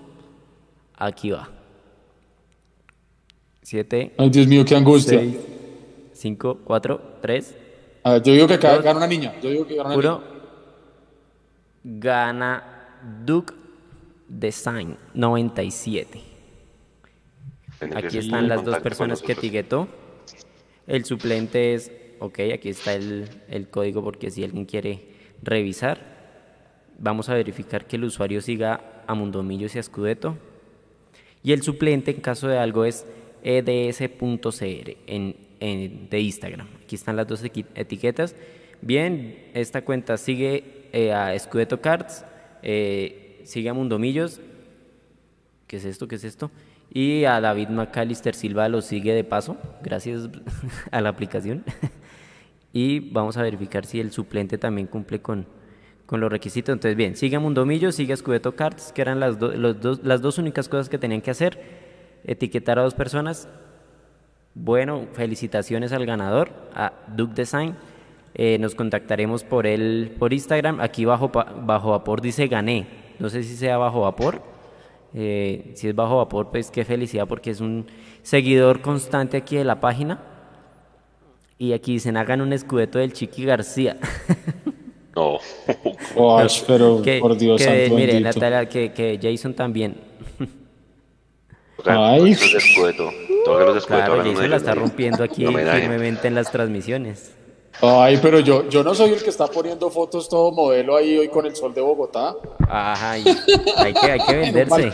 Aquí 0.98 1.30
va. 1.30 1.50
7. 3.62 4.14
Ay, 4.18 4.30
Dios 4.32 4.48
mío, 4.48 4.66
qué 4.66 4.76
angustia. 4.76 5.22
5, 6.14 6.60
4, 6.64 7.02
3. 7.22 7.56
yo 8.06 8.20
digo 8.20 8.48
que 8.48 8.58
gana 8.58 8.98
una 8.98 9.08
niña. 9.08 9.34
Yo 9.42 9.52
digo 9.52 9.68
que 9.68 9.76
gana 9.76 9.96
una 9.96 10.02
niña. 10.02 10.20
Gana 11.84 12.64
Duke 13.24 13.63
Design 14.40 14.98
97. 15.14 16.22
Aquí 17.96 18.18
están 18.18 18.48
las 18.48 18.64
dos 18.64 18.80
personas 18.80 19.22
que 19.22 19.34
etiquetó. 19.34 19.88
El 20.88 21.06
suplente 21.06 21.74
es, 21.74 21.92
ok, 22.20 22.40
aquí 22.54 22.70
está 22.70 22.94
el, 22.94 23.30
el 23.48 23.70
código 23.70 24.04
porque 24.04 24.32
si 24.32 24.44
alguien 24.44 24.66
quiere 24.66 25.08
revisar, 25.42 26.14
vamos 26.98 27.30
a 27.30 27.36
verificar 27.36 27.86
que 27.86 27.96
el 27.98 28.06
usuario 28.06 28.42
siga 28.42 29.04
a 29.08 29.14
Mundomillos 29.14 29.76
y 29.76 29.80
a 29.80 29.84
Scudetto. 29.84 30.38
Y 31.44 31.52
el 31.52 31.62
suplente, 31.62 32.12
en 32.12 32.22
caso 32.22 32.48
de 32.48 32.58
algo, 32.58 32.86
es 32.86 33.06
eds.cr 33.44 34.98
en, 35.08 35.36
en, 35.60 36.10
de 36.10 36.20
Instagram. 36.20 36.68
Aquí 36.84 36.96
están 36.96 37.16
las 37.16 37.28
dos 37.28 37.44
etiquetas. 37.44 38.36
Bien, 38.82 39.50
esta 39.54 39.84
cuenta 39.84 40.18
sigue 40.18 40.90
eh, 40.94 41.12
a 41.12 41.38
Scudetto 41.38 41.82
Cards. 41.82 42.26
Eh, 42.62 43.23
sigue 43.44 43.70
a 43.70 43.74
Mundomillos. 43.74 44.42
¿Qué 45.68 45.78
es 45.78 45.86
esto? 45.86 46.08
¿Qué 46.08 46.16
es 46.16 46.24
esto? 46.24 46.52
Y 46.92 47.26
a 47.26 47.42
David 47.42 47.70
McAllister 47.70 48.36
Silva 48.36 48.70
lo 48.70 48.82
sigue 48.82 49.14
de 49.14 49.24
paso, 49.24 49.58
gracias 49.82 50.30
a 50.92 51.02
la 51.02 51.10
aplicación. 51.10 51.64
y 52.74 53.00
vamos 53.12 53.38
a 53.38 53.42
verificar 53.42 53.86
si 53.86 54.00
el 54.00 54.12
suplente 54.12 54.58
también 54.58 54.88
cumple 54.88 55.20
con, 55.22 55.48
con 56.06 56.20
los 56.20 56.32
requisitos. 56.32 56.74
Entonces, 56.74 56.96
bien, 56.96 57.16
sigue 57.16 57.38
a 57.38 57.40
Mundomillos, 57.40 57.96
sigue 57.96 58.14
a 58.14 58.18
Scudetto 58.18 58.56
Cards, 58.56 58.92
que 58.92 59.02
eran 59.02 59.20
las, 59.20 59.40
los 59.40 59.82
dos, 59.82 60.04
las 60.04 60.22
dos 60.22 60.38
únicas 60.38 60.70
cosas 60.70 60.90
que 60.90 61.00
tenían 61.00 61.22
que 61.22 61.32
hacer. 61.32 61.60
Etiquetar 62.26 62.78
a 62.78 62.84
dos 62.84 62.94
personas. 62.94 63.48
Bueno, 64.54 65.08
felicitaciones 65.14 65.92
al 65.94 66.06
ganador, 66.06 66.52
a 66.76 66.94
Duke 67.08 67.34
Design. 67.34 67.76
Eh, 68.36 68.58
nos 68.60 68.76
contactaremos 68.76 69.44
por 69.44 69.66
él 69.66 70.16
por 70.20 70.34
Instagram. 70.34 70.80
Aquí 70.80 71.06
bajo, 71.06 71.30
bajo 71.30 71.92
vapor 71.92 72.22
dice 72.22 72.48
gané. 72.48 73.03
No 73.20 73.30
sé 73.30 73.44
si 73.44 73.56
sea 73.56 73.78
bajo 73.78 74.02
vapor. 74.02 74.42
Eh, 75.14 75.72
si 75.76 75.88
es 75.88 75.96
bajo 75.96 76.18
vapor, 76.18 76.50
pues 76.52 76.72
qué 76.72 76.86
felicidad 76.86 77.28
porque 77.28 77.52
es 77.52 77.62
un 77.62 77.86
seguidor 78.24 78.82
constante 78.82 79.38
aquí 79.38 79.56
de 79.56 79.64
la 79.64 79.80
página. 79.80 80.20
Y 81.58 81.74
aquí 81.74 81.94
dicen, 81.94 82.18
hagan 82.18 82.42
un 82.42 82.52
escudeto 82.52 83.00
del 83.00 83.14
Chiqui 83.14 83.46
García. 83.46 83.98
No. 85.16 85.38
pero 86.68 87.02
por 87.22 87.38
Dios 87.38 87.62
que, 87.62 87.92
Mire, 87.94 88.20
Natalia, 88.20 88.68
que, 88.68 88.92
que 88.92 89.20
Jason 89.22 89.54
también. 89.54 89.96
Ay. 91.86 92.32
Escudeto. 92.32 93.12
Todos 93.46 93.76
los 93.76 93.86
claro, 93.86 94.24
Jason 94.24 94.50
la 94.50 94.56
está 94.56 94.74
rompiendo 94.74 95.24
aquí 95.24 95.46
firmemente 95.46 96.28
en 96.28 96.36
las 96.36 96.52
transmisiones. 96.52 97.36
Ay, 97.82 98.20
pero 98.22 98.40
yo, 98.40 98.70
yo 98.70 98.84
no 98.84 98.94
soy 98.94 99.12
el 99.12 99.24
que 99.24 99.30
está 99.30 99.48
poniendo 99.48 99.90
fotos 99.90 100.30
todo 100.30 100.52
modelo 100.52 100.96
ahí 100.96 101.18
hoy 101.18 101.28
con 101.28 101.46
el 101.46 101.56
sol 101.56 101.74
de 101.74 101.82
Bogotá. 101.82 102.36
Ajá, 102.68 103.12
hay, 103.12 103.24
que, 103.24 104.12
hay 104.12 104.20
que 104.20 104.36
venderse. 104.38 104.94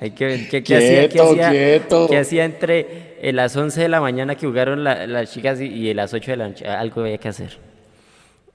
hay 0.00 0.10
que 0.12 0.48
¿qué, 0.50 0.62
qué 0.62 0.76
hacía, 0.76 1.08
qué 1.08 1.20
hacía, 1.20 1.86
¿qué 2.08 2.18
hacía 2.18 2.44
entre 2.44 3.32
las 3.32 3.56
11 3.56 3.80
de 3.82 3.88
la 3.88 4.00
mañana 4.00 4.36
que 4.36 4.46
jugaron 4.46 4.84
las 4.84 5.30
chicas 5.32 5.60
y, 5.60 5.92
las 5.92 6.14
8 6.14 6.30
de 6.30 6.36
la 6.36 6.48
noche? 6.48 6.66
Algo 6.66 7.02
había 7.02 7.18
que 7.18 7.28
hacer. 7.28 7.58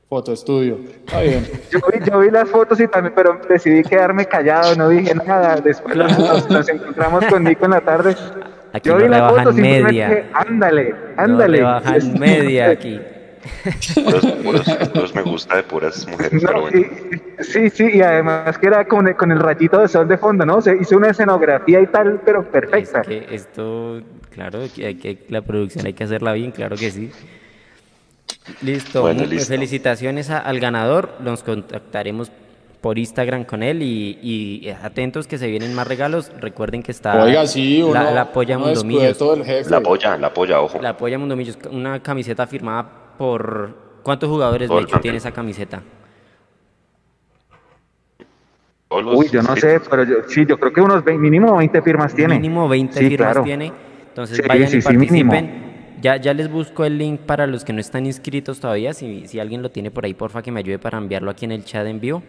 Foto 0.08 0.34
estudio. 0.34 0.80
Está 1.06 1.22
bien. 1.22 1.46
Yo 1.72 1.80
vi, 1.92 2.10
yo 2.10 2.20
vi, 2.20 2.30
las 2.30 2.50
fotos 2.50 2.80
y 2.80 2.88
también, 2.88 3.14
pero 3.16 3.42
decidí 3.50 3.84
quedarme 3.84 4.26
callado, 4.26 4.76
no 4.76 4.88
dije 4.90 5.14
nada. 5.16 5.58
Después 5.58 5.96
nos, 5.96 6.50
nos 6.50 6.70
encontramos 6.70 7.26
con 7.26 7.44
Nico 7.44 7.66
en 7.66 7.72
la 7.72 7.82
tarde 7.82 8.16
Aquí 8.76 8.90
Yo 8.90 9.00
no 9.00 9.08
rebajan 9.08 9.56
media. 9.56 10.30
ándale, 10.34 10.94
ándale. 11.16 11.62
No 11.62 11.80
rebajan 11.80 12.14
media 12.20 12.70
aquí. 12.72 13.00
Puros, 14.44 15.16
me 15.16 15.22
gusta 15.22 15.56
de 15.56 15.64
puras 15.64 16.06
mujeres, 16.10 16.44
pero 16.46 16.62
bueno. 16.62 16.88
sí, 17.40 17.70
sí, 17.70 17.90
y 17.94 18.02
además 18.02 18.58
que 18.58 18.68
era 18.68 18.86
con 18.86 19.08
el, 19.08 19.16
con 19.16 19.32
el 19.32 19.40
rayito 19.40 19.80
de 19.80 19.88
sol 19.88 20.10
de 20.10 20.18
fondo, 20.18 20.46
¿no? 20.46 20.62
Se 20.62 20.76
hizo 20.76 20.98
una 20.98 21.12
escenografía 21.12 21.80
y 21.80 21.88
tal, 21.88 22.20
pero 22.26 22.44
perfecta. 22.52 23.00
Es 23.02 23.08
que 23.08 23.28
esto, 23.34 24.02
claro, 24.32 24.60
hay 24.62 24.96
que, 24.96 25.26
la 25.30 25.42
producción 25.42 25.86
hay 25.86 25.94
que 25.94 26.04
hacerla 26.04 26.34
bien, 26.34 26.52
claro 26.52 26.76
que 26.76 26.92
sí. 26.92 27.12
Listo, 28.62 29.06
felicitaciones 29.48 30.30
al 30.30 30.60
ganador, 30.60 31.12
nos 31.22 31.44
contactaremos 31.44 32.30
por 32.86 33.00
Instagram 33.00 33.46
con 33.46 33.64
él 33.64 33.82
y, 33.82 34.70
atentos 34.84 35.26
que 35.26 35.40
se 35.40 35.48
vienen 35.48 35.74
más 35.74 35.88
regalos. 35.88 36.32
Recuerden 36.40 36.84
que 36.84 36.92
está 36.92 37.24
Oiga, 37.24 37.48
sí, 37.48 37.84
la, 37.92 38.12
la 38.12 38.32
polla 38.32 38.60
Mundo 38.60 38.84
Millos. 38.84 39.20
La 39.72 39.82
polla, 39.82 40.18
la 40.20 40.32
polla, 40.32 40.62
ojo. 40.62 40.80
La 40.80 40.96
polla 40.96 41.18
Mundo 41.18 41.36
Millos, 41.36 41.58
una 41.72 42.00
camiseta 42.04 42.46
firmada 42.46 42.88
por... 43.18 43.74
¿Cuántos 44.04 44.30
jugadores, 44.30 44.70
de 44.70 44.82
hecho, 44.82 45.00
tiene 45.00 45.18
esa 45.18 45.32
camiseta? 45.32 45.82
Uy, 48.92 49.30
yo 49.30 49.42
no 49.42 49.56
sé, 49.56 49.82
pero 49.90 50.04
yo, 50.04 50.18
sí, 50.28 50.46
yo 50.46 50.60
creo 50.60 50.72
que 50.72 50.82
unos 50.82 51.04
mínimo 51.06 51.58
20 51.58 51.82
firmas 51.82 52.14
tiene. 52.14 52.36
Mínimo 52.36 52.70
20 52.70 53.00
firmas 53.00 53.44
tiene. 53.44 53.74
Entonces 54.10 54.48
vayan 54.48 54.70
y 54.72 54.82
participen. 54.84 55.96
Ya, 56.04 56.18
ya 56.18 56.36
les 56.36 56.52
busco 56.52 56.86
el 56.86 57.00
link 57.00 57.22
para 57.22 57.48
los 57.48 57.66
que 57.66 57.74
no 57.74 57.80
están 57.80 58.06
inscritos 58.06 58.60
todavía. 58.60 58.94
Si, 58.94 59.28
si 59.28 59.40
alguien 59.40 59.64
lo 59.64 59.72
tiene 59.72 59.90
por 59.90 60.06
ahí, 60.06 60.14
porfa 60.14 60.44
que 60.44 60.52
me 60.52 60.60
ayude 60.60 60.78
para 60.78 61.00
enviarlo 61.00 61.32
aquí 61.32 61.46
en 61.46 61.52
el 61.52 61.66
chat 61.66 61.88
en 61.88 62.00
vivo. 62.00 62.22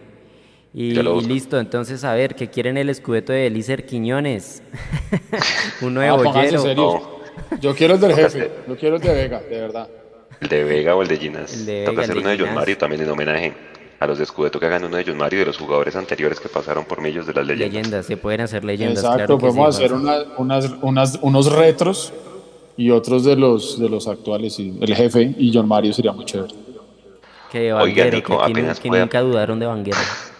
Y, 0.79 0.91
listo, 0.93 1.59
entonces 1.59 2.05
a 2.05 2.13
ver, 2.13 2.35
¿qué 2.35 2.51
quieren 2.51 2.77
el 2.77 2.91
escudeto 2.91 3.33
de 3.33 3.47
Elícer 3.47 3.87
Quiñones? 3.87 4.63
Un 5.81 5.95
nuevo 5.95 6.23
no, 6.23 7.21
Yo 7.63 7.75
quiero 7.75 7.95
el 7.95 8.01
del 8.01 8.13
jefe, 8.13 8.51
yo 8.69 8.77
quiero 8.77 8.97
el 8.97 9.03
de 9.03 9.15
Vega, 9.15 9.41
de 9.41 9.59
verdad. 9.59 9.89
El 10.39 10.49
de 10.51 10.65
Vega 10.65 10.95
o 10.95 11.01
el 11.01 11.09
de 11.09 11.17
Ginas. 11.17 11.65
Toca 11.87 12.03
hacer 12.03 12.19
uno 12.19 12.29
de 12.29 12.39
John 12.39 12.55
Mario 12.55 12.77
también 12.77 13.01
en 13.01 13.09
homenaje 13.09 13.55
a 13.99 14.07
los 14.07 14.19
de 14.19 14.25
Escudeto 14.25 14.61
que 14.61 14.67
hagan 14.67 14.85
uno 14.85 14.99
de 14.99 15.05
John 15.07 15.17
Mario 15.17 15.39
y 15.39 15.41
de 15.41 15.47
los 15.47 15.57
jugadores 15.57 15.97
anteriores 15.97 16.39
que 16.39 16.51
pasaron 16.51 16.85
por 16.85 17.01
medios 17.01 17.27
de 17.27 17.33
las 17.33 17.47
leyendas. 17.47 17.73
Leyendas, 17.73 18.05
se 18.05 18.19
pueden 18.19 18.43
hacer 18.43 18.63
leyendas. 18.63 19.03
Exacto, 19.03 19.39
podemos 19.39 19.75
hacer 19.75 19.95
unas, 19.95 20.27
unas, 20.83 21.19
unos 21.23 21.51
retros 21.51 22.13
y 22.77 22.91
otros 22.91 23.25
de 23.25 23.35
los, 23.35 23.81
de 23.81 23.89
los 23.89 24.07
actuales. 24.07 24.61
Y 24.61 24.77
el 24.79 24.95
jefe 24.95 25.35
y 25.39 25.51
John 25.55 25.67
Mario 25.67 25.95
sería 25.95 26.13
muy 26.13 26.27
chévere. 26.27 26.53
Que 27.51 27.73
Vanguero, 27.73 28.23
que, 28.23 28.91
nunca 28.91 29.23
dudaron 29.23 29.59
de 29.59 29.65
Vanguero. 29.65 29.97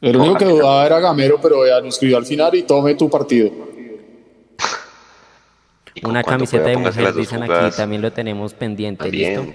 El 0.00 0.16
único 0.16 0.36
que 0.36 0.44
dudaba 0.44 0.84
era 0.86 1.00
Gamero, 1.00 1.40
pero 1.40 1.66
ya 1.66 1.80
lo 1.80 1.88
escribió 1.88 2.18
al 2.18 2.26
final 2.26 2.54
y 2.54 2.62
tome 2.64 2.94
tu 2.94 3.08
partido. 3.08 3.50
Una 6.04 6.22
camiseta 6.22 6.68
de 6.68 6.76
mujer, 6.76 7.14
dicen 7.14 7.42
aquí, 7.42 7.74
también 7.76 8.02
lo 8.02 8.12
tenemos 8.12 8.52
pendiente, 8.54 9.10
¿listo? 9.10 9.46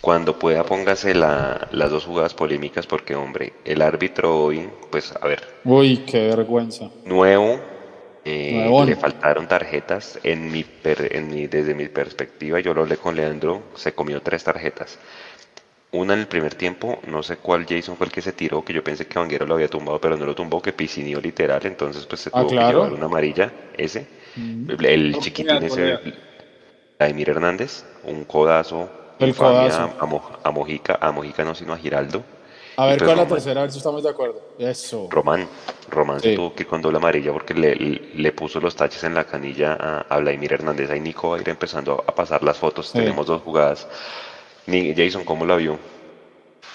Cuando 0.00 0.38
pueda 0.38 0.64
póngase 0.64 1.12
la, 1.12 1.68
las 1.72 1.90
dos 1.90 2.04
jugadas 2.04 2.32
polémicas 2.32 2.86
porque, 2.86 3.14
hombre, 3.14 3.52
el 3.64 3.82
árbitro 3.82 4.44
hoy, 4.44 4.68
pues 4.90 5.12
a 5.20 5.26
ver. 5.26 5.42
Uy, 5.64 5.98
qué 5.98 6.28
vergüenza. 6.28 6.88
Nuevo, 7.04 7.60
Eh, 8.24 8.70
le 8.86 8.96
faltaron 8.96 9.48
tarjetas 9.48 10.18
en 10.22 10.50
mi, 10.52 10.64
en 10.84 11.28
mi, 11.28 11.46
desde 11.46 11.74
mi 11.74 11.88
perspectiva. 11.88 12.60
Yo 12.60 12.74
lo 12.74 12.82
hablé 12.82 12.96
con 12.96 13.16
Leandro, 13.16 13.62
se 13.74 13.92
comió 13.92 14.20
tres 14.20 14.44
tarjetas. 14.44 14.98
Una 15.90 16.12
en 16.12 16.20
el 16.20 16.26
primer 16.26 16.54
tiempo, 16.54 16.98
no 17.06 17.22
sé 17.22 17.38
cuál 17.38 17.64
Jason 17.66 17.96
fue 17.96 18.06
el 18.06 18.12
que 18.12 18.20
se 18.20 18.32
tiró, 18.32 18.62
que 18.62 18.74
yo 18.74 18.84
pensé 18.84 19.06
que 19.06 19.18
Vanguero 19.18 19.46
lo 19.46 19.54
había 19.54 19.68
tumbado, 19.68 19.98
pero 19.98 20.18
no 20.18 20.26
lo 20.26 20.34
tumbó, 20.34 20.60
que 20.60 20.74
piscinio 20.74 21.18
literal, 21.18 21.64
entonces 21.64 22.04
pues 22.04 22.20
se 22.20 22.30
ah, 22.32 22.40
tuvo 22.40 22.50
que 22.50 22.56
llevar 22.56 22.92
una 22.92 23.06
amarilla, 23.06 23.50
ese. 23.76 24.06
Mm. 24.36 24.70
El, 24.84 25.16
chiquitín 25.18 25.62
ese, 25.62 25.98
Vladimir 26.98 27.30
Hernández, 27.30 27.86
un 28.04 28.24
codazo, 28.24 28.90
el 29.18 29.34
codazo. 29.34 29.90
A, 29.98 30.50
Mojica, 30.50 30.98
a 31.00 31.10
Mojica 31.10 31.44
no, 31.44 31.54
sino 31.54 31.72
a 31.72 31.78
Giraldo. 31.78 32.22
A 32.76 32.86
ver, 32.86 32.98
¿cuál 32.98 33.10
es 33.10 33.16
la 33.16 33.26
tercera? 33.26 33.60
A 33.60 33.64
ver 33.64 33.72
si 33.72 33.78
estamos 33.78 34.04
de 34.04 34.10
acuerdo. 34.10 34.40
Eso. 34.56 35.08
Román. 35.10 35.48
Román 35.90 36.20
se 36.20 36.36
tuvo 36.36 36.54
que 36.54 36.62
ir 36.62 36.68
con 36.68 36.80
doble 36.80 36.98
amarilla 36.98 37.32
porque 37.32 37.52
le, 37.52 37.74
le, 37.74 38.32
puso 38.32 38.60
los 38.60 38.76
taches 38.76 39.02
en 39.02 39.14
la 39.14 39.24
canilla 39.24 40.04
a, 40.08 40.18
Vladimir 40.18 40.52
Hernández. 40.52 40.88
Ahí 40.88 41.00
Nico 41.00 41.30
va 41.30 41.38
a 41.38 41.40
ir 41.40 41.48
empezando 41.48 42.04
a 42.06 42.14
pasar 42.14 42.44
las 42.44 42.56
fotos. 42.56 42.92
Tenemos 42.92 43.26
dos 43.26 43.42
jugadas. 43.42 43.88
Jason, 44.96 45.24
¿cómo 45.24 45.46
la 45.46 45.56
vio? 45.56 45.78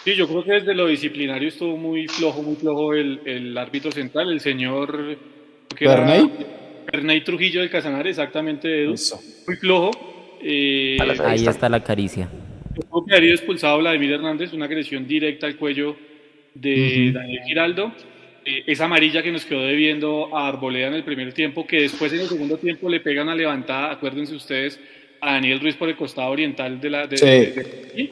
Sí, 0.04 0.16
yo 0.16 0.28
creo 0.28 0.44
que 0.44 0.52
desde 0.54 0.74
lo 0.74 0.88
disciplinario 0.88 1.48
estuvo 1.48 1.78
muy 1.78 2.08
flojo, 2.08 2.42
muy 2.42 2.56
flojo 2.56 2.94
el, 2.94 3.22
el 3.26 3.58
árbitro 3.58 3.92
central, 3.92 4.32
el 4.32 4.40
señor... 4.40 5.18
¿Bernay? 5.80 7.24
Trujillo 7.24 7.62
del 7.62 7.70
Casanare, 7.70 8.10
exactamente, 8.10 8.84
Edu. 8.84 8.96
Muy 9.48 9.56
flojo. 9.56 9.92
Eh, 10.42 10.98
ahí 11.26 11.46
está 11.48 11.70
la 11.70 11.84
caricia. 11.84 12.30
Tuvo 12.76 13.06
que 13.06 13.16
haber 13.16 13.30
expulsado 13.30 13.76
a 13.76 13.78
Vladimir 13.78 14.12
Hernández, 14.12 14.54
una 14.54 14.66
agresión 14.66 15.08
directa 15.08 15.48
al 15.48 15.56
cuello 15.56 15.96
de 16.54 17.12
Daniel 17.14 17.42
Giraldo. 17.46 17.92
Eh, 18.46 18.64
esa 18.68 18.86
amarilla 18.86 19.24
que 19.24 19.32
nos 19.32 19.46
quedó 19.46 19.62
debiendo 19.62 20.36
a 20.36 20.50
Arboleda 20.50 20.88
en 20.88 20.96
el 20.96 21.04
primer 21.04 21.34
tiempo, 21.34 21.66
que 21.66 21.82
después 21.82 22.12
en 22.12 22.20
el 22.20 22.28
segundo 22.28 22.58
tiempo 22.58 22.90
le 22.90 23.00
pegan 23.00 23.30
a 23.30 23.36
levantada, 23.36 23.92
acuérdense 23.92 24.36
ustedes, 24.36 24.80
a 25.28 25.34
Daniel 25.34 25.60
Ruiz 25.60 25.76
por 25.76 25.90
el 25.90 25.96
costado 25.96 26.32
oriental 26.32 26.80
de 26.80 26.90
la... 26.90 27.08
De, 27.08 28.10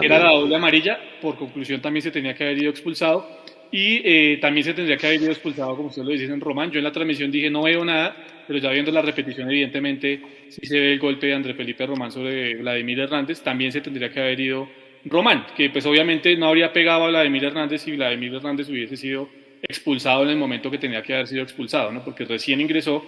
era 0.00 0.18
la 0.18 0.30
doble 0.30 0.56
amarilla, 0.56 0.98
por 1.20 1.36
conclusión 1.36 1.80
también 1.80 2.02
se 2.02 2.10
tenía 2.10 2.34
que 2.34 2.42
haber 2.42 2.58
ido 2.58 2.70
expulsado 2.70 3.28
y 3.70 4.00
eh, 4.04 4.38
también 4.40 4.64
se 4.64 4.74
tendría 4.74 4.96
que 4.96 5.06
haber 5.06 5.22
ido 5.22 5.30
expulsado, 5.30 5.76
como 5.76 5.88
ustedes 5.88 6.06
lo 6.06 6.12
dicen 6.12 6.32
en 6.32 6.40
Román. 6.40 6.70
Yo 6.70 6.78
en 6.78 6.84
la 6.84 6.92
transmisión 6.92 7.30
dije 7.30 7.50
no 7.50 7.62
veo 7.62 7.84
nada, 7.84 8.16
pero 8.46 8.58
ya 8.58 8.70
viendo 8.70 8.90
la 8.90 9.02
repetición, 9.02 9.48
evidentemente, 9.50 10.20
si 10.48 10.66
se 10.66 10.78
ve 10.78 10.92
el 10.92 10.98
golpe 10.98 11.28
de 11.28 11.34
André 11.34 11.54
Felipe 11.54 11.86
Román 11.86 12.10
sobre 12.10 12.56
Vladimir 12.56 13.00
Hernández, 13.00 13.40
también 13.40 13.72
se 13.72 13.80
tendría 13.80 14.10
que 14.10 14.20
haber 14.20 14.40
ido 14.40 14.68
Román, 15.04 15.46
que 15.56 15.70
pues 15.70 15.84
obviamente 15.86 16.36
no 16.36 16.46
habría 16.46 16.72
pegado 16.72 17.04
a 17.04 17.08
Vladimir 17.08 17.44
Hernández 17.44 17.82
si 17.82 17.92
Vladimir 17.92 18.34
Hernández 18.34 18.68
hubiese 18.68 18.96
sido 18.96 19.28
expulsado 19.62 20.22
en 20.22 20.30
el 20.30 20.36
momento 20.36 20.70
que 20.70 20.78
tenía 20.78 21.02
que 21.02 21.14
haber 21.14 21.26
sido 21.26 21.42
expulsado, 21.42 21.90
¿no? 21.92 22.04
porque 22.04 22.24
recién 22.24 22.60
ingresó, 22.60 23.04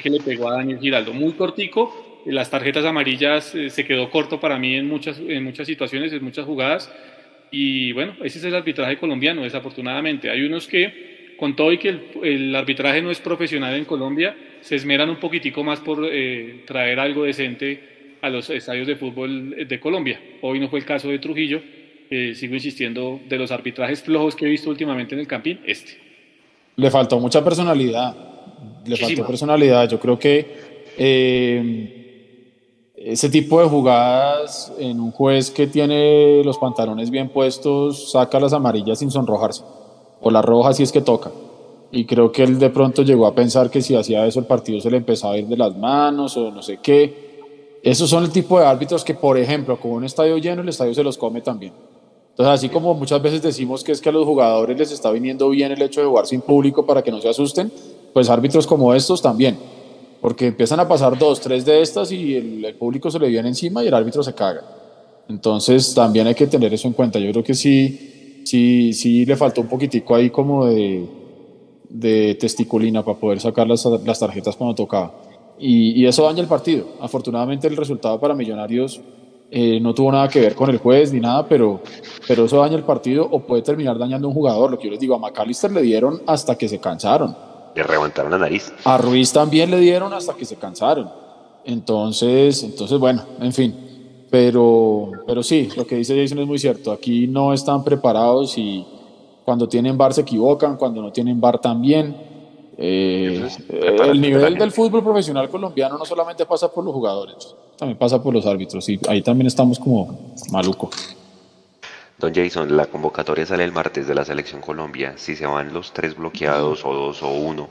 que 0.00 0.10
le 0.10 0.20
pegó 0.20 0.48
a 0.48 0.56
Daniel 0.58 0.78
Giraldo. 0.80 1.12
Muy 1.12 1.32
cortico, 1.32 2.03
las 2.26 2.50
tarjetas 2.50 2.84
amarillas 2.84 3.54
eh, 3.54 3.70
se 3.70 3.84
quedó 3.84 4.10
corto 4.10 4.40
para 4.40 4.58
mí 4.58 4.74
en 4.74 4.88
muchas, 4.88 5.18
en 5.18 5.44
muchas 5.44 5.66
situaciones, 5.66 6.12
en 6.12 6.24
muchas 6.24 6.46
jugadas. 6.46 6.92
Y 7.50 7.92
bueno, 7.92 8.14
ese 8.22 8.38
es 8.38 8.44
el 8.44 8.54
arbitraje 8.54 8.96
colombiano, 8.96 9.42
desafortunadamente. 9.42 10.30
Hay 10.30 10.42
unos 10.42 10.66
que, 10.66 11.34
con 11.38 11.54
todo 11.54 11.72
y 11.72 11.78
que 11.78 11.98
el, 12.22 12.54
arbitraje 12.54 13.02
no 13.02 13.10
es 13.10 13.20
profesional 13.20 13.74
en 13.74 13.84
Colombia, 13.84 14.36
se 14.60 14.76
esmeran 14.76 15.10
un 15.10 15.16
poquitico 15.16 15.62
más 15.62 15.80
por 15.80 16.08
eh, 16.10 16.62
traer 16.66 16.98
algo 16.98 17.24
decente 17.24 18.16
a 18.22 18.30
los 18.30 18.48
estadios 18.50 18.86
de 18.86 18.96
fútbol 18.96 19.68
de 19.68 19.80
Colombia. 19.80 20.20
Hoy 20.40 20.58
no 20.58 20.68
fue 20.68 20.78
el 20.78 20.84
caso 20.84 21.08
de 21.08 21.18
Trujillo, 21.18 21.60
sigo 22.08 22.54
insistiendo, 22.54 23.20
de 23.28 23.36
los 23.36 23.50
arbitrajes 23.50 24.02
flojos 24.02 24.34
que 24.34 24.46
he 24.46 24.48
visto 24.48 24.70
últimamente 24.70 25.14
en 25.14 25.20
el 25.20 25.26
Campín, 25.26 25.60
este. 25.66 25.98
Le 26.76 26.90
faltó 26.90 27.20
mucha 27.20 27.44
personalidad, 27.44 28.16
le 28.86 28.96
faltó 28.96 29.26
personalidad. 29.26 29.88
Yo 29.88 30.00
creo 30.00 30.18
que 30.18 30.46
eh, 30.96 32.03
ese 33.04 33.28
tipo 33.28 33.60
de 33.60 33.68
jugadas 33.68 34.72
en 34.78 34.98
un 34.98 35.10
juez 35.10 35.50
que 35.50 35.66
tiene 35.66 36.42
los 36.42 36.56
pantalones 36.56 37.10
bien 37.10 37.28
puestos 37.28 38.10
saca 38.10 38.40
las 38.40 38.54
amarillas 38.54 38.98
sin 38.98 39.10
sonrojarse 39.10 39.62
o 40.22 40.30
las 40.30 40.42
rojas 40.42 40.78
si 40.78 40.84
es 40.84 40.90
que 40.90 41.02
toca. 41.02 41.30
Y 41.92 42.06
creo 42.06 42.32
que 42.32 42.42
él 42.42 42.58
de 42.58 42.70
pronto 42.70 43.02
llegó 43.02 43.26
a 43.26 43.34
pensar 43.34 43.68
que 43.70 43.82
si 43.82 43.94
hacía 43.94 44.26
eso 44.26 44.40
el 44.40 44.46
partido 44.46 44.80
se 44.80 44.90
le 44.90 44.96
empezaba 44.96 45.34
a 45.34 45.36
ir 45.36 45.46
de 45.46 45.56
las 45.58 45.76
manos 45.76 46.34
o 46.38 46.50
no 46.50 46.62
sé 46.62 46.78
qué. 46.82 47.78
Esos 47.82 48.08
son 48.08 48.24
el 48.24 48.30
tipo 48.30 48.58
de 48.58 48.64
árbitros 48.64 49.04
que 49.04 49.12
por 49.12 49.36
ejemplo 49.36 49.78
con 49.78 49.90
un 49.90 50.04
estadio 50.04 50.38
lleno 50.38 50.62
el 50.62 50.70
estadio 50.70 50.94
se 50.94 51.04
los 51.04 51.18
come 51.18 51.42
también. 51.42 51.74
Entonces 52.30 52.54
así 52.54 52.68
como 52.70 52.94
muchas 52.94 53.20
veces 53.20 53.42
decimos 53.42 53.84
que 53.84 53.92
es 53.92 54.00
que 54.00 54.08
a 54.08 54.12
los 54.12 54.24
jugadores 54.24 54.78
les 54.78 54.92
está 54.92 55.10
viniendo 55.10 55.50
bien 55.50 55.70
el 55.72 55.82
hecho 55.82 56.00
de 56.00 56.06
jugar 56.06 56.26
sin 56.26 56.40
público 56.40 56.86
para 56.86 57.02
que 57.02 57.10
no 57.10 57.20
se 57.20 57.28
asusten 57.28 57.70
pues 58.14 58.30
árbitros 58.30 58.66
como 58.66 58.94
estos 58.94 59.20
también 59.20 59.58
porque 60.24 60.46
empiezan 60.46 60.80
a 60.80 60.88
pasar 60.88 61.18
dos, 61.18 61.38
tres 61.38 61.66
de 61.66 61.82
estas 61.82 62.10
y 62.10 62.34
el, 62.34 62.74
público 62.76 63.10
se 63.10 63.18
le 63.18 63.28
viene 63.28 63.46
encima 63.46 63.84
y 63.84 63.88
el 63.88 63.92
árbitro 63.92 64.22
se 64.22 64.32
caga. 64.32 64.62
Entonces 65.28 65.92
también 65.92 66.26
hay 66.26 66.34
que 66.34 66.46
tener 66.46 66.72
eso 66.72 66.88
en 66.88 66.94
cuenta. 66.94 67.18
Yo 67.18 67.30
creo 67.30 67.44
que 67.44 67.52
sí, 67.52 68.42
sí, 68.46 68.94
sí 68.94 69.26
le 69.26 69.36
faltó 69.36 69.60
un 69.60 69.66
poquitico 69.66 70.14
ahí 70.14 70.30
como 70.30 70.64
de, 70.64 71.06
de 71.90 72.38
testiculina 72.40 73.04
para 73.04 73.18
poder 73.18 73.38
sacar 73.38 73.68
las, 73.68 73.84
las 73.84 74.18
tarjetas 74.18 74.56
cuando 74.56 74.74
tocaba. 74.74 75.12
Y, 75.58 76.06
eso 76.06 76.24
daña 76.24 76.40
el 76.40 76.48
partido. 76.48 76.86
Afortunadamente 77.02 77.68
el 77.68 77.76
resultado 77.76 78.18
para 78.18 78.32
Millonarios 78.32 79.02
eh, 79.50 79.78
no 79.78 79.92
tuvo 79.92 80.10
nada 80.10 80.26
que 80.28 80.40
ver 80.40 80.54
con 80.54 80.70
el 80.70 80.78
juez 80.78 81.12
ni 81.12 81.20
nada, 81.20 81.46
pero, 81.46 81.82
pero 82.26 82.46
eso 82.46 82.60
daña 82.60 82.76
el 82.76 82.84
partido 82.84 83.28
o 83.30 83.40
puede 83.40 83.60
terminar 83.60 83.98
dañando 83.98 84.26
a 84.26 84.30
un 84.30 84.34
jugador. 84.34 84.70
Lo 84.70 84.78
que 84.78 84.86
yo 84.86 84.92
les 84.92 85.00
digo, 85.00 85.16
a 85.16 85.18
McAllister 85.18 85.70
le 85.70 85.82
dieron 85.82 86.22
hasta 86.26 86.56
que 86.56 86.66
se 86.66 86.78
cansaron 86.78 87.52
le 87.74 87.82
remontaron 87.82 88.30
la 88.30 88.38
nariz. 88.38 88.72
A 88.84 88.98
Ruiz 88.98 89.32
también 89.32 89.70
le 89.70 89.78
dieron 89.78 90.12
hasta 90.12 90.34
que 90.34 90.44
se 90.44 90.56
cansaron. 90.56 91.10
Entonces, 91.64 92.62
entonces 92.62 92.98
bueno, 92.98 93.22
en 93.40 93.52
fin. 93.52 93.74
Pero, 94.30 95.12
pero 95.26 95.42
sí, 95.42 95.68
lo 95.76 95.86
que 95.86 95.96
dice 95.96 96.20
Jason 96.20 96.40
es 96.40 96.46
muy 96.46 96.58
cierto. 96.58 96.90
Aquí 96.92 97.26
no 97.26 97.52
están 97.52 97.84
preparados 97.84 98.58
y 98.58 98.84
cuando 99.44 99.68
tienen 99.68 99.96
bar 99.96 100.12
se 100.12 100.22
equivocan, 100.22 100.76
cuando 100.76 101.02
no 101.02 101.12
tienen 101.12 101.40
bar 101.40 101.60
también. 101.60 102.16
Eh, 102.76 103.48
el 103.68 104.20
nivel 104.20 104.58
del 104.58 104.72
fútbol 104.72 105.04
profesional 105.04 105.48
colombiano 105.48 105.96
no 105.96 106.04
solamente 106.04 106.44
pasa 106.44 106.68
por 106.68 106.84
los 106.84 106.92
jugadores, 106.92 107.54
también 107.78 107.96
pasa 107.96 108.20
por 108.20 108.34
los 108.34 108.44
árbitros. 108.46 108.88
Y 108.88 108.98
ahí 109.08 109.22
también 109.22 109.46
estamos 109.46 109.78
como 109.78 110.32
maluco. 110.50 110.90
Don 112.24 112.32
Jason, 112.32 112.74
la 112.74 112.86
convocatoria 112.86 113.44
sale 113.44 113.64
el 113.64 113.72
martes 113.72 114.08
de 114.08 114.14
la 114.14 114.24
Selección 114.24 114.62
Colombia. 114.62 115.12
Si 115.16 115.36
se 115.36 115.44
van 115.44 115.74
los 115.74 115.92
tres 115.92 116.16
bloqueados, 116.16 116.82
o 116.82 116.94
dos, 116.94 117.22
o 117.22 117.30
uno, 117.30 117.68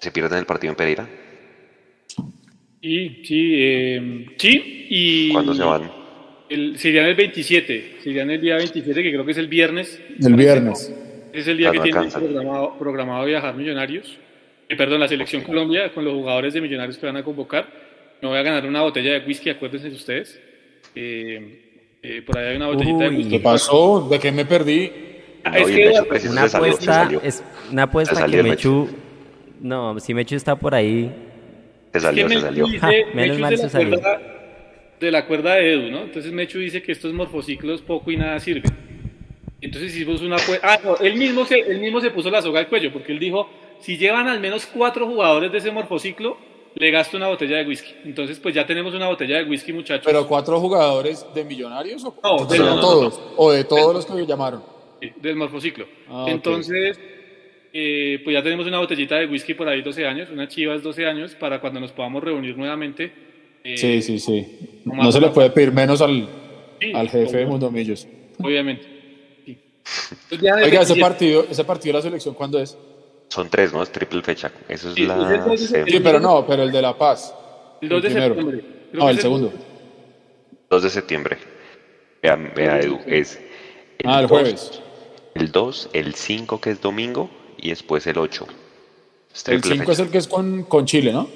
¿se 0.00 0.10
pierden 0.10 0.40
el 0.40 0.44
partido 0.44 0.72
en 0.72 0.76
Pereira? 0.76 1.08
Sí, 2.82 3.22
sí, 3.24 3.54
eh, 3.56 4.26
sí. 4.36 4.86
Y 4.90 5.32
¿Cuándo 5.32 5.54
se 5.54 5.62
van? 5.62 5.88
El, 6.48 6.78
serían 6.78 7.06
el 7.06 7.14
27, 7.14 7.98
serían 8.02 8.28
el 8.28 8.40
día 8.40 8.56
27, 8.56 9.04
que 9.04 9.12
creo 9.12 9.24
que 9.24 9.30
es 9.30 9.38
el 9.38 9.46
viernes. 9.46 10.00
El 10.20 10.34
viernes. 10.34 10.92
Es 11.32 11.46
el 11.46 11.58
día 11.58 11.70
que 11.70 11.78
tienen 11.78 12.10
programado, 12.10 12.76
programado, 12.76 13.24
viajar 13.24 13.54
Millonarios. 13.54 14.18
Eh, 14.68 14.74
perdón, 14.74 14.98
la 14.98 15.06
Selección 15.06 15.42
Colombia 15.42 15.92
con 15.94 16.04
los 16.04 16.14
jugadores 16.14 16.54
de 16.54 16.60
Millonarios 16.60 16.98
que 16.98 17.06
van 17.06 17.16
a 17.16 17.22
convocar. 17.22 17.68
Me 18.20 18.26
voy 18.26 18.38
a 18.38 18.42
ganar 18.42 18.66
una 18.66 18.82
botella 18.82 19.12
de 19.12 19.24
whisky, 19.24 19.50
acuérdense 19.50 19.86
ustedes. 19.90 20.40
Eh, 20.96 21.67
eh, 22.02 22.22
por 22.22 22.38
ahí 22.38 22.48
hay 22.48 22.56
una 22.56 22.66
botellita 22.68 23.04
de 23.04 23.10
whisky. 23.10 23.30
¿Qué 23.30 23.40
pasó? 23.40 24.08
¿De 24.08 24.18
qué 24.18 24.32
me 24.32 24.44
perdí? 24.44 24.92
Ah, 25.44 25.58
es 25.58 25.66
que 25.68 26.28
una 26.28 26.44
apuesta, 26.44 27.08
es 27.22 27.44
una 27.70 27.82
apuesta 27.84 28.26
que 28.26 28.42
Mechu, 28.42 28.88
no, 29.60 29.98
si 30.00 30.14
Mechu 30.14 30.34
está 30.34 30.56
por 30.56 30.74
ahí. 30.74 31.10
Se 31.92 32.00
salió, 32.00 32.28
se 32.28 32.40
salió. 32.40 32.66
menos 33.14 33.38
mal 33.38 33.56
se 33.56 33.68
salió. 33.68 34.00
de 35.00 35.10
la 35.10 35.26
cuerda 35.26 35.54
de 35.54 35.72
Edu, 35.72 35.90
¿no? 35.90 36.02
Entonces 36.02 36.32
Mechu 36.32 36.58
dice 36.58 36.82
que 36.82 36.92
estos 36.92 37.12
morfociclos 37.12 37.82
poco 37.82 38.10
y 38.10 38.16
nada 38.16 38.38
sirven. 38.40 38.64
Entonces 39.60 39.94
hicimos 39.94 40.22
una 40.22 40.36
apuesta. 40.36 40.74
Ah, 40.74 40.78
no, 40.84 40.96
él 40.98 41.16
mismo, 41.16 41.44
se, 41.44 41.58
él 41.58 41.80
mismo 41.80 42.00
se 42.00 42.10
puso 42.10 42.30
la 42.30 42.42
soga 42.42 42.60
al 42.60 42.68
cuello 42.68 42.92
porque 42.92 43.12
él 43.12 43.18
dijo: 43.18 43.48
si 43.80 43.96
llevan 43.96 44.28
al 44.28 44.40
menos 44.40 44.66
cuatro 44.66 45.06
jugadores 45.06 45.50
de 45.50 45.58
ese 45.58 45.70
morfociclo, 45.70 46.36
le 46.78 46.90
gasto 46.90 47.16
una 47.16 47.28
botella 47.28 47.56
de 47.58 47.66
whisky. 47.66 47.92
Entonces, 48.04 48.38
pues 48.38 48.54
ya 48.54 48.64
tenemos 48.64 48.94
una 48.94 49.08
botella 49.08 49.38
de 49.38 49.44
whisky, 49.44 49.72
muchachos. 49.72 50.04
¿Pero 50.06 50.26
cuatro 50.26 50.60
jugadores 50.60 51.26
de 51.34 51.44
millonarios 51.44 52.04
o 52.04 52.14
no, 52.22 52.46
de 52.46 52.58
todos? 52.58 53.20
¿O 53.36 53.50
de 53.50 53.64
todos 53.64 53.94
los 53.94 54.06
que 54.06 54.26
llamaron? 54.26 54.62
del 55.20 55.36
morfociclo. 55.36 55.86
Ah, 56.08 56.26
Entonces, 56.28 56.98
eh, 57.72 58.20
pues 58.24 58.34
ya 58.34 58.42
tenemos 58.42 58.66
una 58.66 58.78
botellita 58.78 59.16
de 59.16 59.26
whisky 59.26 59.54
por 59.54 59.68
ahí 59.68 59.80
12 59.80 60.06
años, 60.06 60.28
una 60.30 60.48
chivas 60.48 60.82
12 60.82 61.06
años, 61.06 61.34
para 61.34 61.60
cuando 61.60 61.78
nos 61.78 61.92
podamos 61.92 62.22
reunir 62.22 62.56
nuevamente. 62.56 63.12
Eh, 63.62 63.76
sí, 63.76 64.02
sí, 64.02 64.18
sí. 64.18 64.80
No 64.84 65.12
se 65.12 65.20
le 65.20 65.28
puede 65.28 65.50
pedir 65.50 65.72
menos 65.72 66.00
al, 66.00 66.28
al 66.94 67.08
jefe 67.08 67.38
de 67.38 67.46
Mundomillos. 67.46 68.08
Obviamente. 68.42 68.98
Oiga, 70.30 70.82
ese 70.82 70.96
partido, 70.96 71.46
ese 71.50 71.64
partido 71.64 71.92
de 71.92 71.98
la 71.98 72.02
selección, 72.02 72.34
¿cuándo 72.34 72.60
es? 72.60 72.76
Son 73.28 73.48
tres, 73.50 73.72
¿no? 73.72 73.82
Es 73.82 73.92
triple 73.92 74.22
fecha. 74.22 74.50
Eso 74.68 74.90
es 74.90 74.98
la. 74.98 75.56
Sí, 75.56 76.00
pero 76.02 76.18
no, 76.18 76.46
pero 76.46 76.62
el 76.62 76.72
de 76.72 76.82
La 76.82 76.96
Paz. 76.96 77.34
El 77.80 77.88
2 77.88 78.02
de 78.02 78.10
septiembre. 78.10 78.64
No, 78.92 79.10
el 79.10 79.20
segundo. 79.20 79.52
2 80.70 80.82
de 80.82 80.90
septiembre. 80.90 81.38
Vea, 82.22 82.36
vea 82.36 82.80
Edu, 82.80 82.98
es. 83.06 83.40
El 83.98 84.08
ah, 84.08 84.20
el 84.20 84.26
jueves. 84.26 84.82
El 85.34 85.52
2, 85.52 85.90
el 85.92 86.14
5, 86.14 86.60
que 86.60 86.70
es 86.70 86.80
domingo, 86.80 87.30
y 87.58 87.68
después 87.70 88.06
el 88.06 88.18
8. 88.18 88.46
el 89.46 89.62
5 89.62 89.92
es 89.92 89.98
el 89.98 90.08
que 90.10 90.18
es 90.18 90.26
con, 90.26 90.64
con 90.64 90.86
Chile, 90.86 91.12
¿no? 91.12 91.28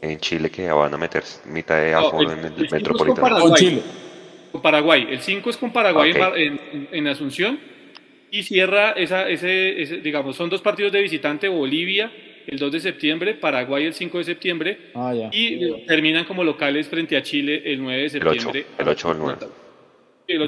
En 0.00 0.18
Chile 0.18 0.50
que 0.50 0.64
ya 0.64 0.74
van 0.74 0.94
a 0.94 0.98
meter 0.98 1.22
mitad 1.46 1.76
de 1.76 1.94
aforo 1.94 2.32
en 2.32 2.44
el, 2.44 2.68
Metropolitano. 2.70 3.40
Con, 3.40 3.54
Chile. 3.54 3.82
Con 4.50 4.62
Paraguay. 4.62 5.06
El 5.10 5.20
5 5.20 5.50
es 5.50 5.56
con 5.56 5.72
Paraguay 5.72 6.12
en, 6.36 6.88
en, 6.90 7.06
Asunción 7.08 7.58
y 8.32 8.42
cierra 8.42 8.92
esa, 8.92 9.28
ese, 9.28 9.80
ese, 9.80 9.98
digamos, 9.98 10.34
son 10.34 10.48
dos 10.48 10.62
partidos 10.62 10.90
de 10.90 11.02
visitante, 11.02 11.48
Bolivia 11.48 12.10
el 12.46 12.58
2 12.58 12.72
de 12.72 12.80
septiembre, 12.80 13.34
Paraguay 13.34 13.84
el 13.84 13.94
5 13.94 14.18
de 14.18 14.24
septiembre 14.24 14.78
ah, 14.94 15.14
y 15.30 15.84
terminan 15.86 16.24
como 16.24 16.42
locales 16.42 16.88
frente 16.88 17.16
a 17.16 17.22
Chile 17.22 17.62
el 17.64 17.80
9 17.80 18.02
de 18.02 18.10
septiembre. 18.10 18.66
El 18.78 18.88
8 18.88 19.08
o 19.08 19.12
el 19.12 19.18
9. 19.18 19.38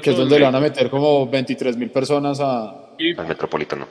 que 0.01 0.09
es 0.09 0.17
donde 0.17 0.39
le 0.39 0.45
van 0.45 0.55
a 0.55 0.59
meter 0.59 0.89
como 0.89 1.27
23 1.27 1.77
mil 1.77 1.89
personas 1.91 2.39
a... 2.41 2.95
al 3.17 3.27
Metropolitano. 3.27 3.87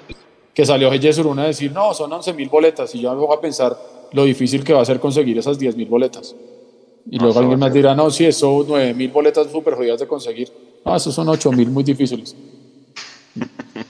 Que 0.53 0.67
salió 0.67 0.91
Jesús 0.91 1.25
una 1.25 1.45
a 1.45 1.47
decir, 1.47 1.73
no, 1.73 1.95
son 1.95 2.13
11 2.13 2.35
mil 2.35 2.49
boletas. 2.49 2.95
Y 2.95 3.01
yo 3.01 3.15
me 3.15 3.21
voy 3.25 3.37
a 3.37 3.41
pensar 3.41 3.75
lo 4.13 4.25
difícil 4.25 4.63
que 4.63 4.73
va 4.73 4.83
a 4.83 4.85
ser 4.85 5.01
conseguir 5.01 5.39
esas 5.39 5.59
10 5.59 5.77
mil 5.77 5.89
boletas. 5.89 6.37
Y 7.11 7.19
luego 7.19 7.39
alguien 7.39 7.59
más 7.59 7.73
dirá, 7.73 7.95
no, 7.95 8.11
si 8.11 8.27
eso 8.27 8.65
9 8.67 8.93
mil 8.93 9.09
boletas 9.09 9.51
súper 9.51 9.75
jodidas 9.75 10.01
de 10.01 10.07
conseguir. 10.07 10.49
No, 10.85 10.95
esos 10.95 11.15
son 11.15 11.29
8 11.29 11.53
mil 11.53 11.71
muy 11.71 11.85
difíciles. 11.85 12.37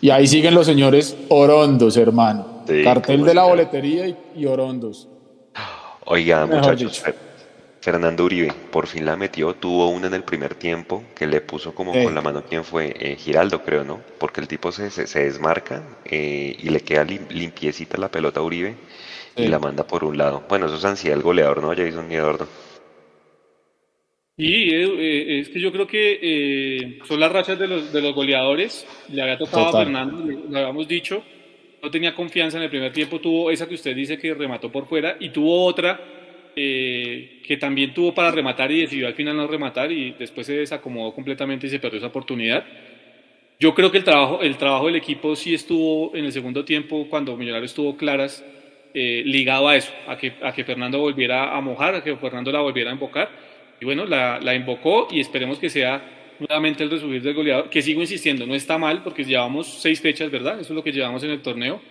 Y 0.00 0.10
ahí 0.10 0.26
siguen 0.26 0.54
los 0.54 0.66
señores 0.66 1.16
orondos, 1.28 1.96
hermano. 1.96 2.54
Cartel 2.82 3.24
de 3.24 3.34
la 3.34 3.44
boletería 3.44 4.16
y, 4.34 4.46
Orondos. 4.46 5.08
Oiga, 6.06 6.46
muchachos, 6.46 7.02
Fernando 7.80 8.24
Uribe 8.24 8.50
por 8.70 8.86
fin 8.86 9.04
la 9.04 9.16
metió, 9.16 9.54
tuvo 9.54 9.88
una 9.88 10.06
en 10.06 10.14
el 10.14 10.22
primer 10.22 10.54
tiempo 10.54 11.04
que 11.14 11.26
le 11.26 11.42
puso 11.42 11.74
como 11.74 11.92
con 11.92 12.14
la 12.14 12.22
mano, 12.22 12.42
¿quién 12.48 12.64
fue? 12.64 12.94
Eh, 12.98 13.16
Giraldo, 13.16 13.62
creo, 13.62 13.84
¿no? 13.84 14.00
Porque 14.18 14.40
el 14.40 14.48
tipo 14.48 14.72
se, 14.72 14.90
se, 14.90 15.24
desmarca 15.24 15.82
eh, 16.06 16.56
y 16.58 16.70
le 16.70 16.80
queda 16.80 17.04
limpiecita 17.04 17.98
la 17.98 18.10
pelota 18.10 18.40
a 18.40 18.42
Uribe 18.42 18.76
y 19.36 19.48
la 19.48 19.58
manda 19.58 19.86
por 19.86 20.04
un 20.04 20.16
lado. 20.16 20.44
Bueno, 20.48 20.66
eso 20.66 20.76
es 20.76 20.84
ansiedad 20.86 21.18
el 21.18 21.22
goleador, 21.22 21.60
¿no? 21.60 21.68
Jason 21.76 22.10
Eduardo. 22.10 22.48
Sí, 24.36 24.68
eh, 24.72 25.40
es 25.40 25.48
que 25.48 25.60
yo 25.60 25.70
creo 25.70 25.86
que 25.86 26.98
son 27.04 27.20
las 27.20 27.30
rachas 27.30 27.58
de 27.58 27.68
los, 27.68 27.92
de 27.92 28.02
los 28.02 28.14
goleadores. 28.14 28.86
Le 29.10 29.22
había 29.22 29.38
tocado 29.38 29.68
a 29.68 29.84
Fernando, 29.84 30.26
lo 30.48 30.58
habíamos 30.58 30.88
dicho 30.88 31.22
no 31.84 31.90
tenía 31.90 32.14
confianza 32.14 32.56
en 32.56 32.64
el 32.64 32.70
primer 32.70 32.92
tiempo, 32.92 33.20
tuvo 33.20 33.50
esa 33.50 33.68
que 33.68 33.74
usted 33.74 33.94
dice 33.94 34.16
que 34.16 34.32
remató 34.32 34.72
por 34.72 34.86
fuera 34.86 35.16
y 35.20 35.28
tuvo 35.28 35.66
otra 35.66 36.00
eh, 36.56 37.42
que 37.46 37.58
también 37.58 37.92
tuvo 37.92 38.14
para 38.14 38.30
rematar 38.30 38.72
y 38.72 38.80
decidió 38.80 39.06
al 39.06 39.12
final 39.12 39.36
no 39.36 39.46
rematar 39.46 39.92
y 39.92 40.12
después 40.12 40.46
se 40.46 40.54
desacomodó 40.54 41.12
completamente 41.12 41.66
y 41.66 41.70
se 41.70 41.78
perdió 41.78 41.98
esa 41.98 42.06
oportunidad. 42.06 42.64
Yo 43.60 43.74
creo 43.74 43.90
que 43.90 43.98
el 43.98 44.04
trabajo, 44.04 44.40
el 44.40 44.56
trabajo 44.56 44.86
del 44.86 44.96
equipo 44.96 45.36
sí 45.36 45.52
estuvo 45.52 46.16
en 46.16 46.24
el 46.24 46.32
segundo 46.32 46.64
tiempo, 46.64 47.06
cuando 47.10 47.36
Millonarios 47.36 47.72
estuvo 47.72 47.98
claras, 47.98 48.42
eh, 48.94 49.22
ligado 49.26 49.68
a 49.68 49.76
eso, 49.76 49.92
a 50.08 50.16
que, 50.16 50.32
a 50.42 50.52
que 50.52 50.64
Fernando 50.64 50.98
volviera 51.00 51.54
a 51.54 51.60
mojar, 51.60 51.96
a 51.96 52.02
que 52.02 52.16
Fernando 52.16 52.50
la 52.50 52.60
volviera 52.60 52.90
a 52.90 52.94
invocar. 52.94 53.28
Y 53.84 53.86
bueno, 53.86 54.06
la, 54.06 54.40
la 54.40 54.54
invocó 54.54 55.08
y 55.10 55.20
esperemos 55.20 55.58
que 55.58 55.68
sea 55.68 56.02
nuevamente 56.38 56.82
el 56.82 56.90
resubir 56.90 57.22
del 57.22 57.34
goleador, 57.34 57.68
que 57.68 57.82
sigo 57.82 58.00
insistiendo, 58.00 58.46
no 58.46 58.54
está 58.54 58.78
mal 58.78 59.02
porque 59.02 59.24
llevamos 59.24 59.66
seis 59.78 60.00
fechas, 60.00 60.30
¿verdad? 60.30 60.54
Eso 60.58 60.72
es 60.72 60.74
lo 60.74 60.82
que 60.82 60.90
llevamos 60.90 61.22
en 61.22 61.28
el 61.28 61.42
torneo. 61.42 61.82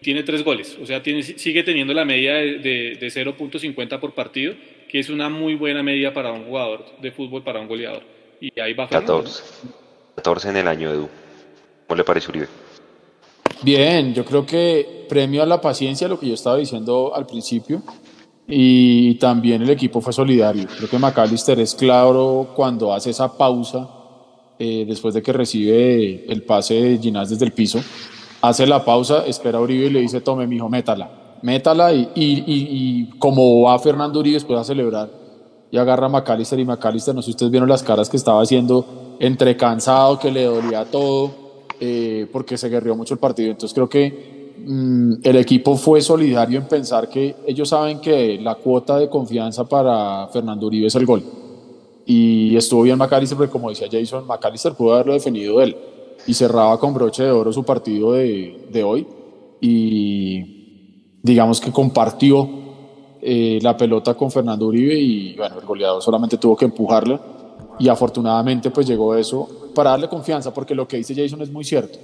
Tiene 0.00 0.22
tres 0.22 0.44
goles, 0.44 0.78
o 0.80 0.86
sea, 0.86 1.02
tiene, 1.02 1.24
sigue 1.24 1.64
teniendo 1.64 1.92
la 1.92 2.04
media 2.04 2.34
de, 2.34 2.96
de, 3.00 3.06
0.50 3.08 3.98
por 3.98 4.14
partido, 4.14 4.54
que 4.88 5.00
es 5.00 5.10
una 5.10 5.28
muy 5.28 5.56
buena 5.56 5.82
media 5.82 6.14
para 6.14 6.30
un 6.30 6.44
jugador 6.44 6.86
de 7.02 7.10
fútbol, 7.10 7.42
para 7.42 7.58
un 7.58 7.66
goleador. 7.66 8.04
Y 8.40 8.60
ahí 8.60 8.72
va 8.72 8.88
14. 8.88 9.42
14 10.14 10.50
en 10.50 10.56
el 10.56 10.68
año, 10.68 10.88
Edu. 10.88 11.08
¿Cómo 11.88 11.96
le 11.96 12.04
parece 12.04 12.30
Uribe? 12.30 12.46
Bien, 13.62 14.14
yo 14.14 14.24
creo 14.24 14.46
que 14.46 15.04
premio 15.08 15.42
a 15.42 15.46
la 15.46 15.60
paciencia, 15.60 16.06
lo 16.06 16.20
que 16.20 16.28
yo 16.28 16.34
estaba 16.34 16.58
diciendo 16.58 17.12
al 17.12 17.26
principio, 17.26 17.82
y 18.50 19.14
también 19.14 19.62
el 19.62 19.70
equipo 19.70 20.00
fue 20.00 20.12
solidario. 20.12 20.66
Creo 20.76 20.90
que 20.90 20.98
McAllister 20.98 21.58
es 21.60 21.74
claro 21.74 22.48
cuando 22.54 22.92
hace 22.92 23.10
esa 23.10 23.36
pausa 23.36 23.88
eh, 24.58 24.84
después 24.86 25.14
de 25.14 25.22
que 25.22 25.32
recibe 25.32 26.30
el 26.30 26.42
pase 26.42 26.74
de 26.74 26.98
Ginás 26.98 27.30
desde 27.30 27.46
el 27.46 27.52
piso. 27.52 27.80
Hace 28.42 28.66
la 28.66 28.84
pausa, 28.84 29.24
espera 29.26 29.58
a 29.58 29.62
Uribe 29.62 29.86
y 29.86 29.90
le 29.90 30.00
dice, 30.00 30.20
tome, 30.20 30.46
mijo, 30.46 30.68
métala. 30.68 31.38
Métala 31.42 31.94
y, 31.94 32.10
y, 32.14 32.44
y, 32.46 33.10
como 33.18 33.62
va 33.62 33.78
Fernando 33.78 34.20
Uribe 34.20 34.34
después 34.34 34.58
a 34.58 34.64
celebrar 34.64 35.08
y 35.70 35.78
agarra 35.78 36.06
a 36.06 36.08
McAllister 36.10 36.58
y 36.58 36.64
McAllister, 36.64 37.14
no 37.14 37.22
sé 37.22 37.26
si 37.26 37.30
ustedes 37.30 37.50
vieron 37.50 37.68
las 37.68 37.82
caras 37.82 38.10
que 38.10 38.16
estaba 38.16 38.42
haciendo, 38.42 39.16
entre 39.20 39.56
cansado, 39.56 40.18
que 40.18 40.30
le 40.30 40.44
dolía 40.44 40.84
todo, 40.84 41.30
eh, 41.80 42.26
porque 42.30 42.58
se 42.58 42.68
guerrió 42.68 42.96
mucho 42.96 43.14
el 43.14 43.20
partido. 43.20 43.50
Entonces 43.50 43.74
creo 43.74 43.88
que 43.88 44.39
Mm, 44.66 45.14
el 45.22 45.36
equipo 45.36 45.76
fue 45.76 46.00
solidario 46.00 46.58
en 46.58 46.66
pensar 46.66 47.08
que 47.08 47.34
ellos 47.46 47.68
saben 47.68 48.00
que 48.00 48.38
la 48.38 48.54
cuota 48.56 48.98
de 48.98 49.08
confianza 49.08 49.64
para 49.64 50.28
Fernando 50.28 50.66
Uribe 50.66 50.86
es 50.86 50.94
el 50.94 51.06
gol. 51.06 51.22
Y 52.06 52.56
estuvo 52.56 52.82
bien 52.82 52.98
McAllister, 52.98 53.38
porque 53.38 53.52
como 53.52 53.70
decía 53.70 53.88
Jason, 53.90 54.26
McAllister 54.26 54.74
pudo 54.74 54.94
haberlo 54.94 55.12
definido 55.12 55.60
él. 55.60 55.76
Y 56.26 56.34
cerraba 56.34 56.78
con 56.78 56.92
broche 56.92 57.22
de 57.22 57.30
oro 57.30 57.52
su 57.52 57.64
partido 57.64 58.12
de, 58.12 58.84
hoy. 58.84 59.06
Y 59.60 61.18
digamos 61.22 61.60
que 61.60 61.70
compartió 61.70 62.48
eh, 63.22 63.58
la 63.62 63.76
pelota 63.76 64.14
con 64.14 64.30
Fernando 64.30 64.66
Uribe 64.66 64.94
y 64.98 65.36
bueno, 65.36 65.58
el 65.58 65.66
goleador 65.66 66.02
solamente 66.02 66.36
tuvo 66.36 66.56
que 66.56 66.66
empujarla. 66.66 67.20
Y 67.78 67.88
afortunadamente 67.88 68.70
pues 68.70 68.86
llegó 68.86 69.14
eso 69.14 69.48
para 69.74 69.90
darle 69.90 70.08
confianza, 70.08 70.52
porque 70.52 70.74
lo 70.74 70.86
que 70.86 70.98
dice 70.98 71.14
Jason 71.14 71.40
es 71.40 71.50
muy 71.50 71.64
cierto 71.64 71.98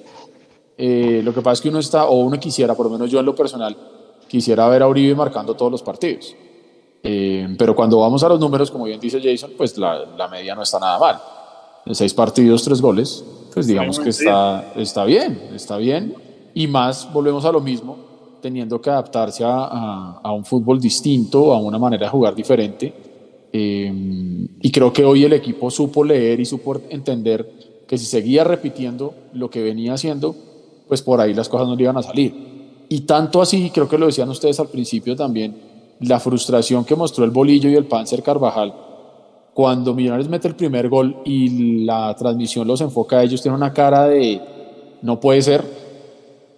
eh, 0.78 1.22
lo 1.24 1.32
que 1.32 1.40
pasa 1.40 1.54
es 1.54 1.60
que 1.60 1.68
uno 1.68 1.78
está, 1.78 2.06
o 2.06 2.16
uno 2.16 2.38
quisiera, 2.38 2.74
por 2.74 2.86
lo 2.86 2.92
menos 2.92 3.10
yo 3.10 3.20
en 3.20 3.26
lo 3.26 3.34
personal, 3.34 3.76
quisiera 4.28 4.68
ver 4.68 4.82
a 4.82 4.88
Uribe 4.88 5.14
marcando 5.14 5.54
todos 5.54 5.72
los 5.72 5.82
partidos. 5.82 6.34
Eh, 7.02 7.54
pero 7.58 7.74
cuando 7.74 8.00
vamos 8.00 8.22
a 8.24 8.28
los 8.28 8.40
números, 8.40 8.70
como 8.70 8.84
bien 8.84 9.00
dice 9.00 9.20
Jason, 9.22 9.52
pues 9.56 9.78
la, 9.78 10.04
la 10.16 10.28
media 10.28 10.54
no 10.54 10.62
está 10.62 10.78
nada 10.78 10.98
mal. 10.98 11.20
En 11.86 11.94
seis 11.94 12.12
partidos, 12.12 12.64
tres 12.64 12.80
goles, 12.80 13.24
pues 13.54 13.66
digamos 13.66 14.00
que 14.00 14.10
está, 14.10 14.72
está 14.76 15.04
bien, 15.04 15.50
está 15.54 15.76
bien. 15.76 16.14
Y 16.52 16.66
más, 16.66 17.10
volvemos 17.12 17.44
a 17.44 17.52
lo 17.52 17.60
mismo, 17.60 17.96
teniendo 18.42 18.80
que 18.80 18.90
adaptarse 18.90 19.44
a, 19.44 20.18
a, 20.22 20.32
un 20.32 20.44
fútbol 20.44 20.80
distinto, 20.80 21.52
a 21.52 21.58
una 21.58 21.78
manera 21.78 22.06
de 22.06 22.10
jugar 22.10 22.34
diferente. 22.34 22.92
Eh, 23.52 24.48
y 24.60 24.70
creo 24.72 24.92
que 24.92 25.04
hoy 25.04 25.24
el 25.24 25.32
equipo 25.32 25.70
supo 25.70 26.02
leer 26.02 26.40
y 26.40 26.44
supo 26.44 26.76
entender 26.90 27.84
que 27.86 27.96
si 27.96 28.04
seguía 28.04 28.42
repitiendo 28.42 29.14
lo 29.32 29.48
que 29.48 29.62
venía 29.62 29.94
haciendo, 29.94 30.34
pues 30.88 31.02
por 31.02 31.20
ahí 31.20 31.34
las 31.34 31.48
cosas 31.48 31.68
no 31.68 31.76
le 31.76 31.82
iban 31.82 31.96
a 31.96 32.02
salir. 32.02 32.34
Y 32.88 33.00
tanto 33.00 33.42
así, 33.42 33.70
creo 33.70 33.88
que 33.88 33.98
lo 33.98 34.06
decían 34.06 34.28
ustedes 34.28 34.60
al 34.60 34.68
principio 34.68 35.16
también, 35.16 35.56
la 36.00 36.20
frustración 36.20 36.84
que 36.84 36.94
mostró 36.94 37.24
el 37.24 37.30
Bolillo 37.30 37.68
y 37.68 37.74
el 37.74 37.86
Panzer 37.86 38.22
Carvajal 38.22 38.86
cuando 39.56 39.94
Millonarios 39.94 40.28
mete 40.28 40.48
el 40.48 40.54
primer 40.54 40.90
gol 40.90 41.16
y 41.24 41.84
la 41.86 42.14
transmisión 42.14 42.68
los 42.68 42.82
enfoca 42.82 43.16
a 43.16 43.22
ellos, 43.22 43.40
tiene 43.40 43.56
una 43.56 43.72
cara 43.72 44.06
de 44.06 44.38
no 45.00 45.18
puede 45.18 45.40
ser, 45.40 45.64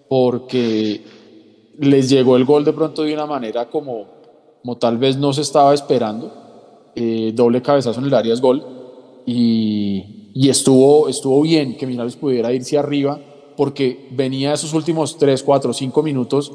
porque 0.08 1.04
les 1.78 2.10
llegó 2.10 2.34
el 2.34 2.44
gol 2.44 2.64
de 2.64 2.72
pronto 2.72 3.04
de 3.04 3.14
una 3.14 3.24
manera 3.24 3.70
como, 3.70 4.06
como 4.60 4.78
tal 4.78 4.98
vez 4.98 5.16
no 5.16 5.32
se 5.32 5.42
estaba 5.42 5.72
esperando. 5.74 6.32
Eh, 6.96 7.30
doble 7.36 7.62
cabezazo 7.62 8.00
en 8.00 8.06
el 8.06 8.14
área 8.14 8.34
es 8.34 8.40
gol 8.40 8.64
y, 9.24 10.32
y, 10.34 10.48
estuvo, 10.48 11.08
estuvo 11.08 11.40
bien 11.42 11.76
que 11.76 11.86
Millonarios 11.86 12.16
pudiera 12.16 12.52
irse 12.52 12.76
arriba 12.76 13.20
porque 13.58 14.06
venía 14.12 14.52
esos 14.52 14.72
últimos 14.72 15.18
3, 15.18 15.42
4, 15.42 15.72
5 15.72 16.02
minutos 16.04 16.52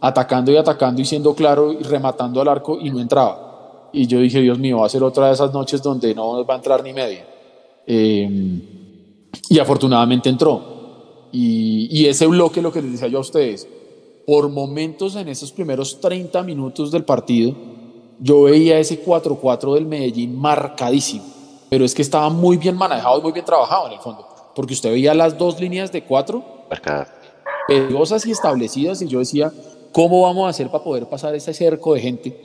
atacando 0.00 0.50
y 0.50 0.56
atacando 0.56 1.02
y 1.02 1.04
siendo 1.04 1.34
claro 1.34 1.70
y 1.70 1.82
rematando 1.82 2.40
al 2.40 2.48
arco 2.48 2.78
y 2.80 2.88
no 2.88 2.98
entraba. 2.98 3.90
Y 3.92 4.06
yo 4.06 4.20
dije, 4.20 4.40
Dios 4.40 4.58
mío, 4.58 4.78
va 4.78 4.86
a 4.86 4.88
ser 4.88 5.02
otra 5.02 5.26
de 5.26 5.34
esas 5.34 5.52
noches 5.52 5.82
donde 5.82 6.14
no 6.14 6.46
va 6.46 6.54
a 6.54 6.56
entrar 6.56 6.82
ni 6.82 6.94
media. 6.94 7.28
Em, 7.86 8.62
y 9.50 9.58
afortunadamente 9.58 10.30
entró. 10.30 11.28
Y, 11.30 11.88
y, 11.90 12.06
ese 12.06 12.26
bloque, 12.26 12.62
lo 12.62 12.72
que 12.72 12.80
les 12.80 12.92
decía 12.92 13.08
yo 13.08 13.18
a 13.18 13.20
ustedes, 13.20 13.68
por 14.26 14.48
momentos 14.48 15.14
en 15.16 15.28
esos 15.28 15.52
primeros 15.52 16.00
30 16.00 16.42
minutos 16.42 16.90
del 16.90 17.04
partido, 17.04 17.54
yo 18.18 18.44
veía 18.44 18.78
ese 18.78 19.04
4-4 19.04 19.74
del 19.74 19.84
Medellín 19.84 20.40
marcadísimo. 20.40 21.26
Pero 21.68 21.84
es 21.84 21.94
que 21.94 22.00
estaba 22.00 22.30
muy 22.30 22.56
bien 22.56 22.76
manejado 22.76 23.18
y 23.18 23.22
muy 23.22 23.32
bien 23.32 23.44
trabajado 23.44 23.88
en 23.88 23.92
el 23.92 23.98
fondo 23.98 24.35
porque 24.56 24.72
usted 24.72 24.90
veía 24.90 25.12
las 25.14 25.36
dos 25.36 25.60
líneas 25.60 25.92
de 25.92 26.02
cuatro 26.02 26.42
peligrosas 27.68 28.24
y 28.26 28.30
establecidas 28.30 29.02
y 29.02 29.06
yo 29.06 29.18
decía, 29.18 29.52
¿cómo 29.92 30.22
vamos 30.22 30.46
a 30.46 30.48
hacer 30.48 30.70
para 30.70 30.82
poder 30.82 31.06
pasar 31.06 31.34
ese 31.34 31.52
cerco 31.52 31.92
de 31.92 32.00
gente? 32.00 32.40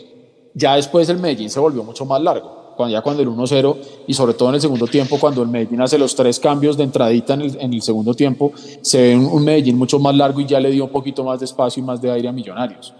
Ya 0.53 0.75
después 0.75 1.07
el 1.07 1.19
Medellín 1.19 1.49
se 1.49 1.61
volvió 1.61 1.83
mucho 1.85 2.05
más 2.05 2.21
largo, 2.21 2.73
cuando 2.75 2.91
ya 2.91 3.01
cuando 3.01 3.23
el 3.23 3.29
1-0 3.29 3.77
y 4.07 4.13
sobre 4.13 4.33
todo 4.33 4.49
en 4.49 4.55
el 4.55 4.61
segundo 4.61 4.87
tiempo, 4.87 5.17
cuando 5.21 5.41
el 5.41 5.47
Medellín 5.47 5.79
hace 5.79 5.97
los 5.97 6.13
tres 6.13 6.37
cambios 6.37 6.75
de 6.75 6.83
entradita 6.83 7.35
en 7.35 7.41
el, 7.43 7.57
en 7.61 7.73
el 7.73 7.81
segundo 7.81 8.13
tiempo, 8.13 8.51
se 8.81 9.01
ve 9.01 9.15
un, 9.15 9.45
Medellín 9.45 9.77
mucho 9.77 9.97
más 9.97 10.13
largo 10.13 10.41
y 10.41 10.45
ya 10.45 10.59
le 10.59 10.69
dio 10.69 10.83
un 10.83 10.91
poquito 10.91 11.23
más 11.23 11.39
de 11.39 11.45
espacio 11.45 11.81
y 11.81 11.85
más 11.85 12.01
de 12.01 12.11
aire 12.11 12.27
a 12.27 12.33
Millonarios. 12.33 12.93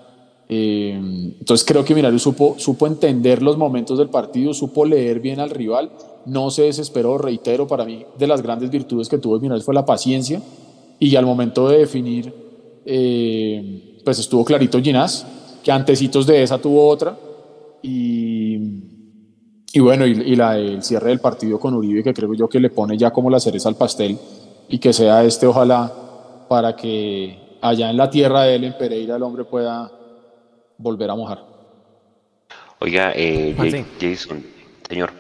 Eh, 0.54 1.00
entonces 1.40 1.66
creo 1.66 1.86
que 1.86 1.96
Millonarios 1.96 2.24
supo, 2.24 2.56
supo 2.58 2.86
entender 2.86 3.42
los 3.42 3.58
momentos 3.58 3.98
del 3.98 4.10
partido, 4.10 4.54
supo 4.54 4.84
leer 4.84 5.22
bien 5.22 5.40
al 5.40 5.50
rival. 5.50 5.94
No 6.26 6.52
se 6.52 6.64
desesperó, 6.64 7.18
reitero, 7.18 7.68
para 7.68 7.86
mí 7.86 8.06
de 8.20 8.28
las 8.28 8.42
grandes 8.42 8.70
virtudes 8.70 9.08
que 9.08 9.18
tuvo 9.18 9.38
Millonarios 9.38 9.64
fue 9.64 9.74
la 9.74 9.86
paciencia. 9.86 10.42
Y 11.00 11.16
al 11.16 11.26
momento 11.26 11.70
de 11.70 11.78
definir, 11.78 12.34
eh, 12.86 14.02
pues 14.04 14.20
estuvo 14.20 14.44
clarito 14.44 14.82
Ginás 14.82 15.26
que 15.64 15.72
antecitos 15.72 16.28
de 16.28 16.44
esa 16.44 16.58
tuvo 16.58 16.86
otra. 16.86 17.18
Y, 17.82 18.58
y 19.72 19.80
bueno, 19.80 20.06
y, 20.06 20.12
y, 20.12 20.36
la 20.36 20.56
del 20.56 20.84
cierre 20.84 21.12
del 21.12 21.22
partido 21.22 21.62
con 21.62 21.76
Uribe, 21.76 22.04
que 22.04 22.14
creo 22.14 22.34
yo 22.34 22.50
que 22.50 22.60
le 22.60 22.70
pone 22.70 22.98
ya 22.98 23.12
como 23.12 23.30
la 23.30 23.40
cereza 23.40 23.70
al 23.70 23.76
pastel. 23.76 24.18
Y 24.68 24.80
que 24.80 24.92
sea 24.92 25.24
este, 25.24 25.48
ojalá, 25.48 25.90
para 26.50 26.76
que 26.76 27.58
allá 27.62 27.90
en 27.90 27.96
la 27.96 28.10
tierra 28.10 28.44
de 28.44 28.56
él, 28.56 28.66
en 28.66 28.78
Pereira, 28.78 29.16
el 29.16 29.24
hombre 29.24 29.46
pueda 29.46 29.90
volver 30.82 31.10
a 31.10 31.16
mojar. 31.16 31.40
Oiga, 32.80 33.14
eh, 33.16 33.56
Jason, 34.00 34.44
señor. 34.90 35.12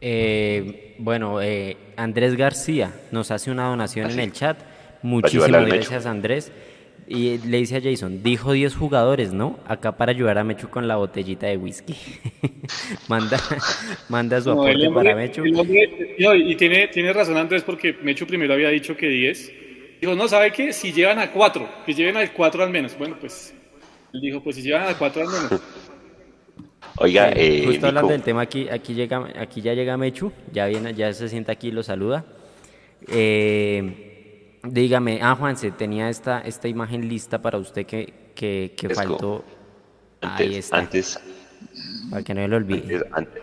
Eh, 0.00 0.94
bueno, 0.98 1.40
eh, 1.40 1.76
Andrés 1.96 2.36
García 2.36 2.92
nos 3.12 3.30
hace 3.30 3.50
una 3.50 3.68
donación 3.68 4.10
en 4.10 4.20
el 4.20 4.32
chat. 4.32 4.58
Muchísimas 5.02 5.66
gracias, 5.66 6.06
Andrés. 6.06 6.52
Y 7.06 7.38
le 7.38 7.58
dice 7.58 7.76
a 7.76 7.80
Jason, 7.80 8.22
dijo 8.22 8.52
10 8.52 8.74
jugadores, 8.74 9.32
¿no? 9.32 9.58
Acá 9.66 9.96
para 9.96 10.12
ayudar 10.12 10.36
a 10.36 10.44
Mechu 10.44 10.68
con 10.68 10.86
la 10.86 10.96
botellita 10.96 11.46
de 11.46 11.56
whisky. 11.56 11.94
manda, 13.08 13.38
manda 14.10 14.40
su 14.40 14.50
aporte 14.50 14.90
para 14.90 15.14
Mechu. 15.14 15.42
y 15.46 16.54
tiene, 16.56 16.88
tiene 16.88 17.12
razón 17.12 17.38
Andrés 17.38 17.62
porque 17.62 17.94
Mechu 18.02 18.26
primero 18.26 18.52
había 18.52 18.68
dicho 18.68 18.96
que 18.96 19.08
10. 19.08 19.52
Dijo, 20.00 20.14
no, 20.14 20.28
¿sabe 20.28 20.52
qué? 20.52 20.72
Si 20.72 20.92
llevan 20.92 21.18
a 21.18 21.32
4, 21.32 21.68
que 21.86 21.94
lleven 21.94 22.16
al 22.16 22.32
4 22.32 22.62
al 22.62 22.70
menos. 22.70 22.96
Bueno, 22.98 23.16
pues 23.18 23.54
él 24.12 24.20
dijo, 24.20 24.42
pues 24.42 24.56
si 24.56 24.62
llevan 24.62 24.88
a 24.88 24.96
4 24.96 25.22
al 25.22 25.28
menos. 25.28 25.60
Oiga, 26.96 27.30
eh, 27.30 27.64
justo 27.66 27.86
hablando 27.86 28.10
del 28.10 28.22
tema 28.22 28.42
aquí, 28.42 28.68
aquí 28.68 28.94
llega, 28.94 29.28
aquí 29.38 29.60
ya 29.60 29.74
llega 29.74 29.96
Mechu, 29.96 30.32
ya 30.52 30.66
viene, 30.66 30.94
ya 30.94 31.12
se 31.12 31.28
sienta 31.28 31.52
aquí 31.52 31.68
y 31.68 31.72
lo 31.72 31.82
saluda. 31.82 32.24
Eh, 33.06 34.08
Dígame, 34.62 35.20
ah, 35.22 35.34
Juanse, 35.36 35.70
tenía 35.70 36.08
esta, 36.08 36.40
esta 36.40 36.68
imagen 36.68 37.08
lista 37.08 37.40
para 37.40 37.58
usted 37.58 37.86
que, 37.86 38.32
que, 38.34 38.74
que 38.76 38.90
faltó. 38.90 39.44
Antes, 40.20 40.46
ahí 40.46 40.56
está. 40.56 40.78
Antes, 40.78 41.20
para 42.10 42.22
que 42.22 42.34
no 42.34 42.46
lo 42.48 42.56
olvide. 42.56 43.02
Antes, 43.12 43.42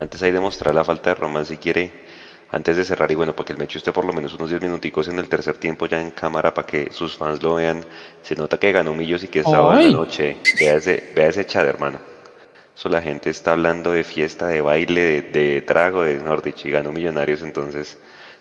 antes, 0.00 0.22
hay 0.22 0.32
de 0.32 0.40
mostrar 0.40 0.74
la 0.74 0.84
falta 0.84 1.10
de 1.10 1.14
Román 1.14 1.46
si 1.46 1.56
quiere, 1.56 1.92
antes 2.52 2.76
de 2.76 2.84
cerrar, 2.84 3.10
y 3.10 3.14
bueno, 3.14 3.34
para 3.34 3.46
que 3.46 3.52
el 3.52 3.58
me 3.58 3.64
eche 3.64 3.78
usted 3.78 3.92
por 3.92 4.04
lo 4.04 4.12
menos 4.12 4.34
unos 4.34 4.50
10 4.50 4.62
minuticos 4.62 5.06
en 5.08 5.18
el 5.18 5.28
tercer 5.28 5.56
tiempo 5.56 5.86
ya 5.86 6.00
en 6.00 6.10
cámara 6.10 6.52
para 6.52 6.66
que 6.66 6.90
sus 6.90 7.16
fans 7.16 7.42
lo 7.42 7.54
vean. 7.54 7.84
Se 8.22 8.34
nota 8.34 8.58
que 8.58 8.72
ganó 8.72 8.92
Millos 8.94 9.22
y 9.22 9.28
que 9.28 9.40
es 9.40 9.44
sábado 9.44 9.80
en 9.80 9.92
la 9.92 9.98
noche. 9.98 10.36
Vea 10.58 10.74
ese, 10.74 11.12
vea 11.14 11.28
ese 11.28 11.46
chat, 11.46 11.64
hermano. 11.64 11.98
Eso 12.76 12.88
la 12.88 13.02
gente 13.02 13.30
está 13.30 13.52
hablando 13.52 13.92
de 13.92 14.02
fiesta, 14.04 14.48
de 14.48 14.62
baile, 14.62 15.22
de, 15.22 15.62
trago, 15.62 16.02
de 16.02 16.14
Nordich 16.14 16.64
y 16.64 16.70
ganó 16.70 16.92
Millonarios, 16.92 17.42
entonces 17.42 17.98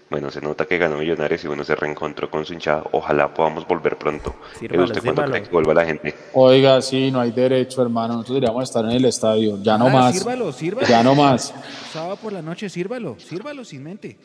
bueno, 0.10 0.32
se 0.32 0.42
nota 0.42 0.66
que 0.66 0.78
ganó 0.80 0.98
Millonarios 0.98 1.44
y 1.44 1.48
bueno, 1.48 1.64
se 1.64 1.76
reencontró 1.76 2.32
con 2.32 2.44
su 2.44 2.54
hinchada. 2.54 2.84
Ojalá 2.92 3.32
podamos 3.32 3.68
volver 3.68 3.96
pronto. 3.96 4.36
Sírvalo, 4.58 4.86
¿Usted 4.86 5.04
cuándo 5.04 5.24
cree 5.26 5.44
que 5.44 5.50
vuelva 5.52 5.74
la 5.76 5.86
gente? 5.86 6.16
Oiga, 6.34 6.82
sí, 6.82 7.12
no 7.12 7.20
hay 7.20 7.32
derecho, 7.32 7.84
hermano. 7.84 8.14
Nosotros 8.16 8.36
deberíamos 8.36 8.64
estar 8.64 8.84
en 8.86 8.92
el 8.92 9.06
estadio. 9.06 9.62
Ya 9.62 9.78
no 9.78 9.86
ah, 9.88 9.90
más. 9.90 10.16
Sírvalo, 10.16 10.52
sírvalo. 10.52 10.88
Ya 10.88 11.04
no 11.04 11.14
más. 11.14 11.54
Sábado 11.92 12.16
por 12.16 12.34
la 12.34 12.42
noche, 12.42 12.70
sírvalo. 12.70 13.18
Sírvalo 13.20 13.64
sin 13.64 13.84
mente. 13.84 14.18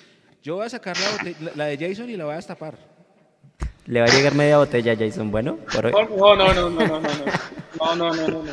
Yo 0.43 0.57
voy 0.57 0.67
a 0.67 0.71
sacar 0.71 0.97
la, 0.97 1.53
la, 1.55 1.65
de 1.67 1.77
Jason 1.77 2.09
y 2.09 2.17
la 2.17 2.25
voy 2.25 2.33
a 2.33 2.37
destapar. 2.37 2.79
¿Le 3.87 4.01
va 4.01 4.07
a 4.07 4.11
llegar 4.11 4.35
media 4.35 4.57
botella 4.57 4.93
a 4.93 4.97
Jason? 4.97 5.31
Bueno, 5.31 5.59
por 5.75 5.85
hoy. 5.85 5.93
No, 5.93 6.35
no, 6.35 6.55
no, 6.55 6.71
no, 6.71 6.87
no, 6.87 7.01
no. 7.01 7.11
No, 7.79 7.97
no, 7.97 8.15
no, 8.15 8.29
no. 8.29 8.43
no. 8.43 8.53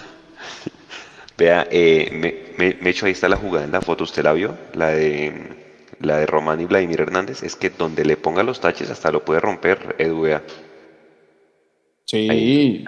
Vea, 1.38 1.66
eh, 1.72 2.10
me, 2.12 2.36
me, 2.58 2.78
me 2.82 2.90
echo 2.90 3.06
ahí 3.06 3.14
está 3.14 3.30
la 3.30 3.38
jugada 3.38 3.64
en 3.66 3.72
la 3.72 3.82
foto. 3.82 4.04
¿Usted 4.04 4.22
la 4.22 4.34
vio? 4.34 4.58
La 4.74 4.90
de 4.90 5.61
la 6.02 6.18
de 6.18 6.26
Román 6.26 6.62
y 6.62 6.66
Vladimir 6.66 7.02
Hernández, 7.02 7.44
es 7.44 7.56
que 7.56 7.70
donde 7.70 8.06
le 8.06 8.18
ponga 8.18 8.44
los 8.44 8.60
taches 8.60 8.90
hasta 8.90 9.12
lo 9.12 9.24
puede 9.24 9.40
romper 9.40 9.96
Edu 9.98 10.28
Sí. 12.06 12.86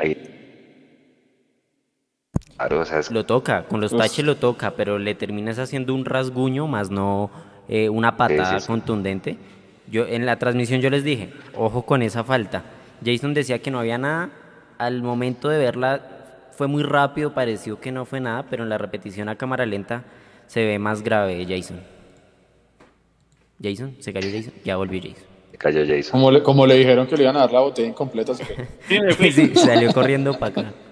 Claro, 2.57 2.81
o 2.81 2.85
sea, 2.85 3.01
Lo 3.09 3.25
toca, 3.25 3.63
con 3.65 3.81
los 3.81 3.95
taches 3.95 4.25
lo 4.25 4.37
toca, 4.37 4.71
pero 4.71 4.99
le 4.99 5.15
terminas 5.15 5.59
haciendo 5.59 5.93
un 5.93 6.05
rasguño 6.05 6.67
más 6.67 6.91
no 6.91 7.31
eh, 7.67 7.89
una 7.89 8.17
patada 8.17 8.59
contundente. 8.65 9.37
Yo 9.89 10.05
en 10.05 10.25
la 10.25 10.37
transmisión 10.37 10.81
yo 10.81 10.89
les 10.89 11.03
dije, 11.03 11.31
ojo 11.55 11.85
con 11.85 12.01
esa 12.01 12.23
falta. 12.23 12.63
Jason 13.03 13.33
decía 13.33 13.59
que 13.59 13.71
no 13.71 13.79
había 13.79 13.97
nada. 13.97 14.29
Al 14.77 15.01
momento 15.01 15.49
de 15.49 15.57
verla 15.59 16.01
fue 16.51 16.67
muy 16.67 16.83
rápido, 16.83 17.33
pareció 17.33 17.79
que 17.79 17.91
no 17.91 18.05
fue 18.05 18.19
nada, 18.19 18.45
pero 18.49 18.63
en 18.63 18.69
la 18.69 18.77
repetición 18.77 19.29
a 19.29 19.35
cámara 19.35 19.65
lenta 19.65 20.03
se 20.47 20.65
ve 20.65 20.79
más 20.79 21.03
grave 21.03 21.45
Jason. 21.47 21.92
Jason, 23.63 23.95
se 23.99 24.11
cayó 24.11 24.29
Jason, 24.29 24.53
ya 24.65 24.75
volvió 24.75 25.01
Jason. 25.01 25.23
Se 25.51 25.57
cayó 25.57 25.85
Jason. 25.87 26.11
Como 26.11 26.31
le, 26.31 26.43
como 26.43 26.67
le 26.67 26.75
dijeron 26.75 27.07
que 27.07 27.15
le 27.15 27.23
iban 27.23 27.37
a 27.37 27.41
dar 27.41 27.53
la 27.53 27.61
botella 27.61 27.87
incompleta, 27.87 28.33
se 28.33 28.45
sí, 29.31 29.55
salió 29.55 29.93
corriendo 29.93 30.37
para 30.37 30.51
acá. 30.51 30.73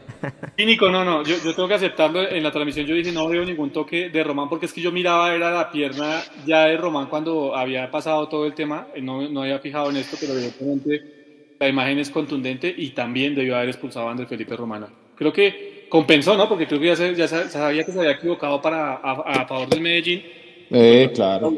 Sí, 0.55 0.65
Nico, 0.67 0.87
no, 0.89 1.03
no, 1.03 1.23
yo, 1.23 1.35
yo, 1.43 1.55
tengo 1.55 1.67
que 1.67 1.73
aceptarlo. 1.73 2.29
En 2.29 2.43
la 2.43 2.51
transmisión 2.51 2.85
yo 2.85 2.93
dije 2.93 3.11
no 3.11 3.27
veo 3.27 3.43
ningún 3.43 3.71
toque 3.71 4.09
de 4.09 4.23
Román 4.23 4.49
porque 4.49 4.67
es 4.67 4.73
que 4.73 4.79
yo 4.79 4.91
miraba, 4.91 5.33
era 5.33 5.49
la 5.49 5.71
pierna 5.71 6.21
ya 6.45 6.65
de 6.65 6.77
Román 6.77 7.07
cuando 7.07 7.55
había 7.55 7.89
pasado 7.89 8.27
todo 8.27 8.45
el 8.45 8.53
tema. 8.53 8.85
No, 9.01 9.27
no 9.27 9.41
había 9.41 9.57
fijado 9.57 9.89
en 9.89 9.97
esto, 9.97 10.17
pero 10.19 10.33
evidentemente 10.33 11.55
la 11.59 11.67
imagen 11.67 11.97
es 11.97 12.11
contundente 12.11 12.71
y 12.75 12.91
también 12.91 13.33
debió 13.33 13.55
haber 13.55 13.69
expulsado 13.69 14.07
a 14.07 14.11
Andrés 14.11 14.29
Felipe 14.29 14.55
Romano. 14.55 14.89
Creo 15.15 15.33
que 15.33 15.87
compensó, 15.89 16.37
¿no? 16.37 16.47
Porque 16.47 16.67
creo 16.67 16.79
que 16.79 16.87
ya, 16.87 16.95
se, 16.95 17.15
ya 17.15 17.27
sabía 17.27 17.83
que 17.83 17.91
se 17.91 17.99
había 17.99 18.11
equivocado 18.11 18.61
para, 18.61 18.97
a, 18.97 19.11
a 19.11 19.47
favor 19.47 19.69
del 19.69 19.81
Medellín 19.81 20.23
eh, 20.71 21.11
claro. 21.13 21.53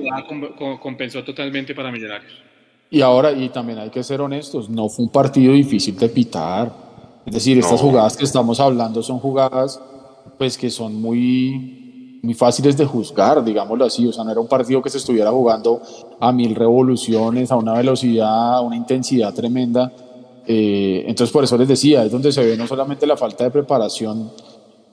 Compensó 0.81 1.23
totalmente 1.23 1.75
para 1.75 1.91
Millonarios. 1.91 2.33
Y 2.89 3.01
ahora, 3.01 3.31
y 3.31 3.49
también 3.49 3.79
hay 3.79 3.89
que 3.89 4.03
ser 4.03 4.21
honestos, 4.21 4.69
no 4.69 4.87
fue 4.89 5.05
un 5.05 5.11
partido 5.11 5.53
difícil 5.53 5.97
de 5.97 6.09
pitar. 6.09 6.71
Es 7.25 7.33
decir, 7.33 7.57
estas 7.57 7.81
jugadas 7.81 8.17
que 8.17 8.23
estamos 8.23 8.59
hablando 8.59 9.01
son 9.01 9.19
jugadas 9.19 9.81
pues 10.37 10.57
que 10.57 10.69
son 10.69 10.99
muy, 11.01 12.19
muy 12.21 12.33
fáciles 12.33 12.75
de 12.77 12.85
juzgar, 12.85 13.43
digámoslo 13.43 13.85
así. 13.85 14.05
O 14.07 14.13
sea, 14.13 14.23
no 14.23 14.31
era 14.31 14.41
un 14.41 14.47
partido 14.47 14.81
que 14.81 14.89
se 14.89 14.97
estuviera 14.97 15.31
jugando 15.31 15.81
a 16.19 16.31
mil 16.31 16.55
revoluciones, 16.55 17.51
a 17.51 17.55
una 17.55 17.73
velocidad, 17.73 18.55
a 18.55 18.61
una 18.61 18.75
intensidad 18.75 19.33
tremenda. 19.33 19.91
Eh, 20.45 21.03
entonces, 21.07 21.31
por 21.31 21.43
eso 21.43 21.57
les 21.57 21.67
decía, 21.67 22.03
es 22.03 22.11
donde 22.11 22.31
se 22.31 22.43
ve 22.43 22.57
no 22.57 22.67
solamente 22.67 23.07
la 23.07 23.17
falta 23.17 23.43
de 23.45 23.51
preparación 23.51 24.31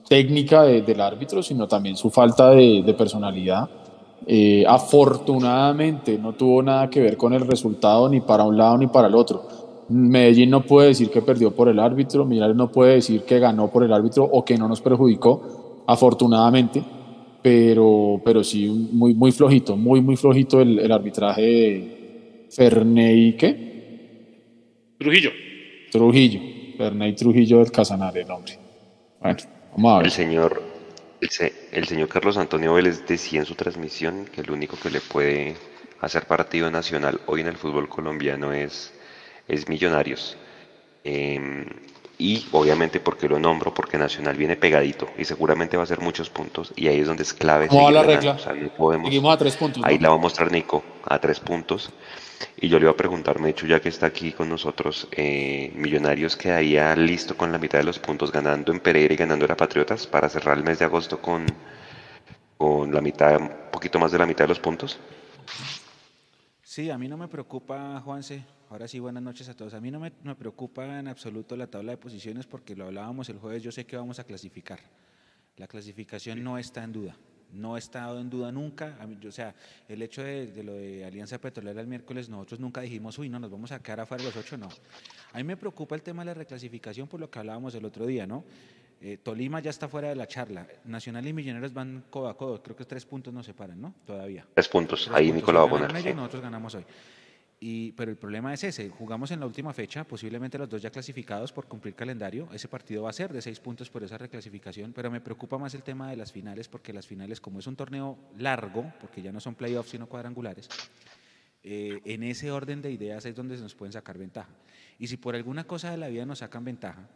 técnica 0.07 0.63
del 0.63 1.01
árbitro, 1.01 1.43
sino 1.43 1.67
también 1.67 1.95
su 1.95 2.09
falta 2.09 2.51
de, 2.51 2.83
de 2.85 2.93
personalidad 2.93 3.69
eh, 4.27 4.63
afortunadamente 4.67 6.17
no 6.17 6.33
tuvo 6.33 6.61
nada 6.61 6.89
que 6.89 7.01
ver 7.01 7.17
con 7.17 7.33
el 7.33 7.47
resultado 7.47 8.07
ni 8.07 8.21
para 8.21 8.43
un 8.43 8.57
lado 8.57 8.77
ni 8.77 8.87
para 8.87 9.07
el 9.07 9.15
otro. 9.15 9.47
Medellín 9.89 10.49
no 10.49 10.61
puede 10.61 10.89
decir 10.89 11.09
que 11.09 11.21
perdió 11.21 11.53
por 11.53 11.67
el 11.67 11.79
árbitro, 11.79 12.23
Millonarios 12.25 12.57
no 12.57 12.71
puede 12.71 12.95
decir 12.95 13.23
que 13.23 13.39
ganó 13.39 13.69
por 13.69 13.83
el 13.83 13.91
árbitro 13.91 14.23
o 14.23 14.45
que 14.45 14.57
no 14.57 14.67
nos 14.67 14.79
perjudicó, 14.79 15.83
afortunadamente, 15.87 16.81
pero, 17.41 18.21
pero 18.23 18.43
sí 18.43 18.67
muy, 18.91 19.13
muy 19.13 19.31
flojito, 19.31 19.75
muy, 19.75 19.99
muy 20.01 20.15
flojito 20.15 20.61
el, 20.61 20.79
el 20.79 20.91
arbitraje 20.91 21.41
de 21.41 22.47
Ferney, 22.51 23.33
¿qué? 23.33 23.71
Trujillo. 24.97 25.31
Trujillo, 25.91 26.39
Ferney 26.77 27.13
Trujillo 27.13 27.57
del 27.57 27.71
Casanare, 27.71 28.21
el 28.21 28.31
hombre. 28.31 28.53
Bueno, 29.19 29.37
vamos 29.75 29.91
a 29.91 29.97
ver. 29.97 30.05
El 30.05 30.11
señor 30.11 30.70
el, 31.71 31.87
señor 31.87 32.09
Carlos 32.09 32.37
Antonio 32.37 32.73
Vélez 32.73 33.05
decía 33.05 33.39
en 33.39 33.45
su 33.45 33.55
transmisión 33.55 34.25
que 34.25 34.41
el 34.41 34.51
único 34.51 34.77
que 34.77 34.89
le 34.89 35.01
puede 35.01 35.55
hacer 35.99 36.25
partido 36.25 36.71
nacional 36.71 37.21
hoy 37.27 37.41
en 37.41 37.47
el 37.47 37.57
fútbol 37.57 37.87
colombiano 37.87 38.51
es, 38.51 38.91
es 39.47 39.69
Millonarios. 39.69 40.35
Em, 41.03 41.65
y 42.17 42.45
obviamente 42.51 42.99
porque 42.99 43.27
lo 43.27 43.39
nombro, 43.39 43.73
porque 43.73 43.97
Nacional 43.97 44.35
viene 44.35 44.55
pegadito 44.55 45.09
y 45.17 45.25
seguramente 45.25 45.75
va 45.75 45.81
a 45.81 45.85
hacer 45.85 46.01
muchos 46.01 46.29
puntos 46.29 46.71
y 46.75 46.87
ahí 46.87 46.99
es 46.99 47.07
donde 47.07 47.23
es 47.23 47.33
clave. 47.33 47.67
¿Cómo 47.67 47.85
va 47.85 47.91
la 47.91 48.03
regla? 48.03 48.37
a 49.31 49.37
tres 49.37 49.55
puntos. 49.55 49.83
Ahí 49.83 49.97
la 49.97 50.09
va 50.09 50.15
a 50.15 50.19
mostrar 50.19 50.51
Nico, 50.51 50.83
a 51.03 51.17
tres 51.17 51.39
puntos. 51.39 51.89
Y 52.57 52.69
yo 52.69 52.79
le 52.79 52.85
iba 52.85 52.91
a 52.91 52.95
preguntar, 52.95 53.39
Mechu, 53.39 53.67
ya 53.67 53.79
que 53.79 53.89
está 53.89 54.07
aquí 54.07 54.31
con 54.31 54.49
nosotros, 54.49 55.07
eh, 55.11 55.71
Millonarios 55.75 56.35
quedaría 56.35 56.95
listo 56.95 57.35
con 57.35 57.51
la 57.51 57.57
mitad 57.57 57.79
de 57.79 57.83
los 57.83 57.99
puntos, 57.99 58.31
ganando 58.31 58.71
en 58.71 58.79
Pereira 58.79 59.13
y 59.13 59.17
ganando 59.17 59.45
en 59.45 59.55
Patriotas 59.55 60.07
para 60.07 60.29
cerrar 60.29 60.57
el 60.57 60.63
mes 60.63 60.79
de 60.79 60.85
agosto 60.85 61.21
con, 61.21 61.45
con 62.57 62.93
la 62.93 63.01
mitad, 63.01 63.39
un 63.39 63.49
poquito 63.71 63.99
más 63.99 64.11
de 64.11 64.17
la 64.17 64.25
mitad 64.25 64.45
de 64.45 64.49
los 64.49 64.59
puntos. 64.59 64.99
Sí, 66.63 66.89
a 66.89 66.97
mí 66.97 67.07
no 67.07 67.17
me 67.17 67.27
preocupa, 67.27 67.99
Juanse. 68.01 68.45
Ahora 68.69 68.87
sí, 68.87 68.99
buenas 68.99 69.21
noches 69.21 69.49
a 69.49 69.55
todos. 69.55 69.73
A 69.73 69.81
mí 69.81 69.91
no 69.91 69.99
me, 69.99 70.13
me 70.23 70.35
preocupa 70.35 70.99
en 70.99 71.07
absoluto 71.09 71.57
la 71.57 71.67
tabla 71.67 71.91
de 71.91 71.97
posiciones 71.97 72.45
porque 72.47 72.75
lo 72.75 72.85
hablábamos 72.85 73.27
el 73.29 73.39
jueves. 73.39 73.61
Yo 73.61 73.71
sé 73.71 73.85
que 73.85 73.97
vamos 73.97 74.19
a 74.19 74.23
clasificar. 74.23 74.79
La 75.57 75.67
clasificación 75.67 76.43
no 76.43 76.57
está 76.57 76.83
en 76.83 76.93
duda 76.93 77.15
no 77.53 77.75
ha 77.75 77.79
estado 77.79 78.19
en 78.19 78.29
duda 78.29 78.51
nunca. 78.51 78.97
O 79.27 79.31
sea, 79.31 79.53
el 79.87 80.01
hecho 80.01 80.23
de, 80.23 80.63
lo 80.63 80.73
de 80.73 81.05
Alianza 81.05 81.39
Petrolera 81.39 81.81
el 81.81 81.87
miércoles, 81.87 82.29
nosotros 82.29 82.59
nunca 82.59 82.81
dijimos, 82.81 83.17
uy, 83.19 83.29
no, 83.29 83.39
nos 83.39 83.51
vamos 83.51 83.71
a 83.71 83.79
quedar 83.79 84.01
afuera 84.01 84.23
los 84.23 84.35
ocho, 84.35 84.57
no. 84.57 84.69
A 85.33 85.37
mí 85.37 85.43
me 85.43 85.57
preocupa 85.57 85.95
el 85.95 86.01
tema 86.01 86.21
de 86.23 86.27
la 86.27 86.33
reclasificación 86.33 87.07
por 87.07 87.19
lo 87.19 87.29
que 87.29 87.39
hablábamos 87.39 87.75
el 87.75 87.85
otro 87.85 88.05
día, 88.05 88.25
¿no? 88.27 88.43
Eh, 89.03 89.17
Tolima 89.17 89.59
ya 89.59 89.71
está 89.71 89.87
fuera 89.87 90.09
de 90.09 90.15
la 90.15 90.27
charla. 90.27 90.67
Nacional 90.85 91.25
y 91.25 91.33
Millonarios 91.33 91.73
van 91.73 92.03
codo 92.09 92.29
a 92.29 92.37
codo. 92.37 92.61
Creo 92.61 92.75
que 92.75 92.85
tres 92.85 93.03
puntos 93.03 93.33
nos 93.33 93.47
separan, 93.47 93.81
¿no? 93.81 93.95
Todavía. 94.05 94.45
Tres 94.53 94.67
puntos. 94.67 95.09
Ahí 95.11 95.31
Nicolás 95.31 95.63
va 95.63 95.65
a 95.65 95.69
poner. 95.87 96.15
nosotros 96.15 96.43
ganamos 96.43 96.75
hoy. 96.75 96.85
Y, 97.63 97.91
pero 97.91 98.09
el 98.09 98.17
problema 98.17 98.51
es 98.55 98.63
ese, 98.63 98.89
jugamos 98.89 99.29
en 99.29 99.39
la 99.39 99.45
última 99.45 99.71
fecha, 99.71 100.03
posiblemente 100.03 100.57
los 100.57 100.67
dos 100.67 100.81
ya 100.81 100.89
clasificados 100.89 101.53
por 101.53 101.67
cumplir 101.67 101.93
calendario, 101.93 102.49
ese 102.51 102.67
partido 102.67 103.03
va 103.03 103.11
a 103.11 103.13
ser 103.13 103.31
de 103.31 103.39
seis 103.39 103.59
puntos 103.59 103.87
por 103.87 104.03
esa 104.03 104.17
reclasificación, 104.17 104.93
pero 104.93 105.11
me 105.11 105.21
preocupa 105.21 105.59
más 105.59 105.75
el 105.75 105.83
tema 105.83 106.09
de 106.09 106.17
las 106.17 106.31
finales, 106.31 106.67
porque 106.67 106.91
las 106.91 107.05
finales, 107.05 107.39
como 107.39 107.59
es 107.59 107.67
un 107.67 107.75
torneo 107.75 108.17
largo, 108.39 108.91
porque 108.99 109.21
ya 109.21 109.31
no 109.31 109.39
son 109.39 109.53
playoffs 109.53 109.91
sino 109.91 110.09
cuadrangulares, 110.09 110.67
eh, 111.61 112.01
en 112.03 112.23
ese 112.23 112.49
orden 112.49 112.81
de 112.81 112.91
ideas 112.91 113.27
es 113.27 113.35
donde 113.35 113.57
se 113.57 113.61
nos 113.61 113.75
pueden 113.75 113.93
sacar 113.93 114.17
ventaja. 114.17 114.49
Y 114.97 115.05
si 115.05 115.17
por 115.17 115.35
alguna 115.35 115.63
cosa 115.65 115.91
de 115.91 115.97
la 115.97 116.07
vida 116.07 116.25
nos 116.25 116.39
sacan 116.39 116.65
ventaja, 116.65 117.07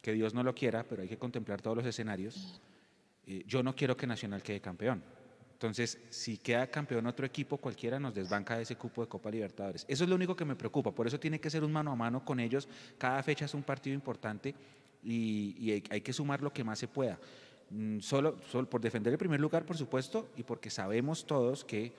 que 0.00 0.12
Dios 0.12 0.32
no 0.32 0.44
lo 0.44 0.54
quiera, 0.54 0.84
pero 0.84 1.02
hay 1.02 1.08
que 1.08 1.18
contemplar 1.18 1.60
todos 1.60 1.78
los 1.78 1.86
escenarios, 1.86 2.60
eh, 3.26 3.42
yo 3.48 3.64
no 3.64 3.74
quiero 3.74 3.96
que 3.96 4.06
Nacional 4.06 4.44
quede 4.44 4.60
campeón. 4.60 5.02
Entonces, 5.58 5.98
si 6.08 6.36
queda 6.36 6.68
campeón 6.68 7.04
otro 7.08 7.26
equipo, 7.26 7.56
cualquiera 7.56 7.98
nos 7.98 8.14
desbanca 8.14 8.56
de 8.56 8.62
ese 8.62 8.76
cupo 8.76 9.02
de 9.02 9.08
Copa 9.08 9.28
Libertadores. 9.28 9.84
Eso 9.88 10.04
es 10.04 10.08
lo 10.08 10.14
único 10.14 10.36
que 10.36 10.44
me 10.44 10.54
preocupa. 10.54 10.92
Por 10.92 11.08
eso 11.08 11.18
tiene 11.18 11.40
que 11.40 11.50
ser 11.50 11.64
un 11.64 11.72
mano 11.72 11.90
a 11.90 11.96
mano 11.96 12.24
con 12.24 12.38
ellos. 12.38 12.68
Cada 12.96 13.20
fecha 13.24 13.46
es 13.46 13.54
un 13.54 13.64
partido 13.64 13.92
importante 13.92 14.54
y, 15.02 15.82
hay, 15.90 16.00
que 16.00 16.12
sumar 16.12 16.42
lo 16.42 16.52
que 16.52 16.62
más 16.62 16.78
se 16.78 16.86
pueda. 16.86 17.18
Mm, 17.70 17.98
solo, 17.98 18.36
solo 18.48 18.70
por 18.70 18.80
defender 18.80 19.12
el 19.12 19.18
primer 19.18 19.40
lugar, 19.40 19.66
por 19.66 19.76
supuesto, 19.76 20.28
y 20.36 20.44
porque 20.44 20.70
sabemos 20.70 21.26
todos 21.26 21.64
que 21.64 21.92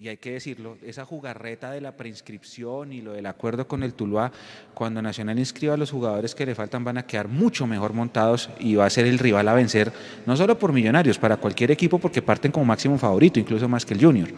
y 0.00 0.08
hay 0.08 0.16
que 0.16 0.32
decirlo, 0.32 0.78
esa 0.82 1.04
jugarreta 1.04 1.70
de 1.72 1.82
la 1.82 1.94
preinscripción 1.94 2.90
y 2.94 3.02
lo 3.02 3.12
del 3.12 3.26
acuerdo 3.26 3.68
con 3.68 3.82
el 3.82 3.92
Tuluá, 3.92 4.32
cuando 4.72 5.02
Nacional 5.02 5.38
inscriba 5.38 5.74
a 5.74 5.76
los 5.76 5.90
jugadores 5.90 6.34
que 6.34 6.46
le 6.46 6.54
faltan 6.54 6.84
van 6.84 6.96
a 6.96 7.06
quedar 7.06 7.28
mucho 7.28 7.66
mejor 7.66 7.92
montados 7.92 8.48
y 8.58 8.76
va 8.76 8.86
a 8.86 8.90
ser 8.90 9.04
el 9.04 9.18
rival 9.18 9.46
a 9.46 9.52
vencer, 9.52 9.92
no 10.24 10.38
solo 10.38 10.58
por 10.58 10.72
millonarios, 10.72 11.18
para 11.18 11.36
cualquier 11.36 11.70
equipo 11.70 11.98
porque 11.98 12.22
parten 12.22 12.50
como 12.50 12.64
máximo 12.64 12.96
favorito, 12.96 13.38
incluso 13.38 13.68
más 13.68 13.84
que 13.84 13.92
el 13.92 14.02
Junior. 14.02 14.30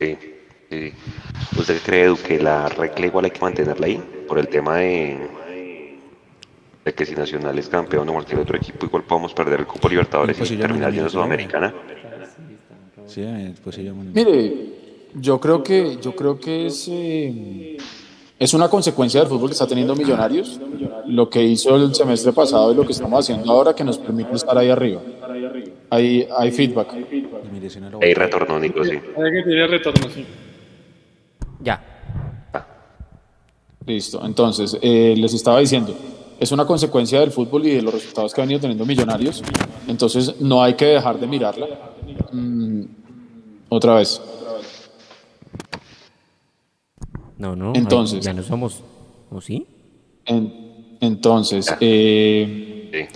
Sí, 0.00 0.18
sí. 0.70 0.92
¿Usted 1.58 1.82
cree 1.84 2.16
que 2.16 2.38
la 2.38 2.70
regla 2.70 3.04
igual 3.04 3.26
hay 3.26 3.32
que 3.32 3.40
mantenerla 3.40 3.86
ahí? 3.86 4.02
Por 4.26 4.38
el 4.38 4.48
tema 4.48 4.76
de, 4.76 5.28
de 6.86 6.94
que 6.94 7.04
si 7.04 7.14
Nacional 7.14 7.58
es 7.58 7.68
campeón 7.68 8.08
o 8.08 8.14
cualquier 8.14 8.38
otro 8.38 8.56
equipo, 8.56 8.86
igual 8.86 9.02
podemos 9.02 9.34
perder 9.34 9.60
el 9.60 9.66
Cupo 9.66 9.90
Libertadores 9.90 10.50
y 10.50 10.56
terminar 10.56 10.90
yendo 10.90 11.10
Sudamericana. 11.10 11.74
Mire, 14.12 14.54
yo 15.14 15.40
creo 15.40 15.62
que, 15.62 15.98
yo 16.00 16.14
creo 16.14 16.38
que 16.38 16.66
es, 16.66 16.88
eh, 16.90 17.76
es 18.38 18.54
una 18.54 18.68
consecuencia 18.68 19.20
del 19.20 19.28
fútbol 19.28 19.48
que 19.48 19.54
está 19.54 19.66
teniendo 19.66 19.94
Millonarios, 19.94 20.60
lo 21.06 21.30
que 21.30 21.42
hizo 21.42 21.76
el 21.76 21.94
semestre 21.94 22.32
pasado 22.32 22.72
y 22.72 22.74
lo 22.74 22.84
que 22.84 22.92
estamos 22.92 23.20
haciendo 23.20 23.50
ahora 23.50 23.74
que 23.74 23.84
nos 23.84 23.98
permite 23.98 24.34
estar 24.34 24.56
ahí 24.58 24.68
arriba. 24.68 25.00
Hay, 25.90 26.26
hay 26.36 26.50
feedback. 26.50 26.92
Hay 28.02 28.14
retorno, 28.14 28.58
Nico, 28.58 28.84
sí. 28.84 28.90
Hay 28.90 29.32
que 29.32 29.42
tener 29.42 29.70
retorno, 29.70 30.10
sí. 30.10 30.26
Ya. 31.62 31.82
Listo, 33.86 34.20
entonces, 34.26 34.76
eh, 34.82 35.14
les 35.16 35.32
estaba 35.32 35.60
diciendo, 35.60 35.94
es 36.40 36.50
una 36.50 36.66
consecuencia 36.66 37.20
del 37.20 37.30
fútbol 37.30 37.66
y 37.66 37.70
de 37.70 37.82
los 37.82 37.94
resultados 37.94 38.34
que 38.34 38.40
ha 38.40 38.44
venido 38.44 38.60
teniendo 38.60 38.84
Millonarios, 38.84 39.42
entonces 39.86 40.40
no 40.40 40.62
hay 40.62 40.74
que 40.74 40.86
dejar 40.86 41.20
de 41.20 41.26
mirarla. 41.28 41.68
Mm, 42.32 42.55
otra 43.68 43.94
vez. 43.94 44.20
No, 47.38 47.54
no. 47.54 47.72
Entonces. 47.74 48.24
Ya 48.24 48.32
no 48.32 48.42
somos. 48.42 48.82
¿O 49.30 49.40
sí? 49.40 49.66
entonces, 51.00 51.72
eh, 51.80 53.08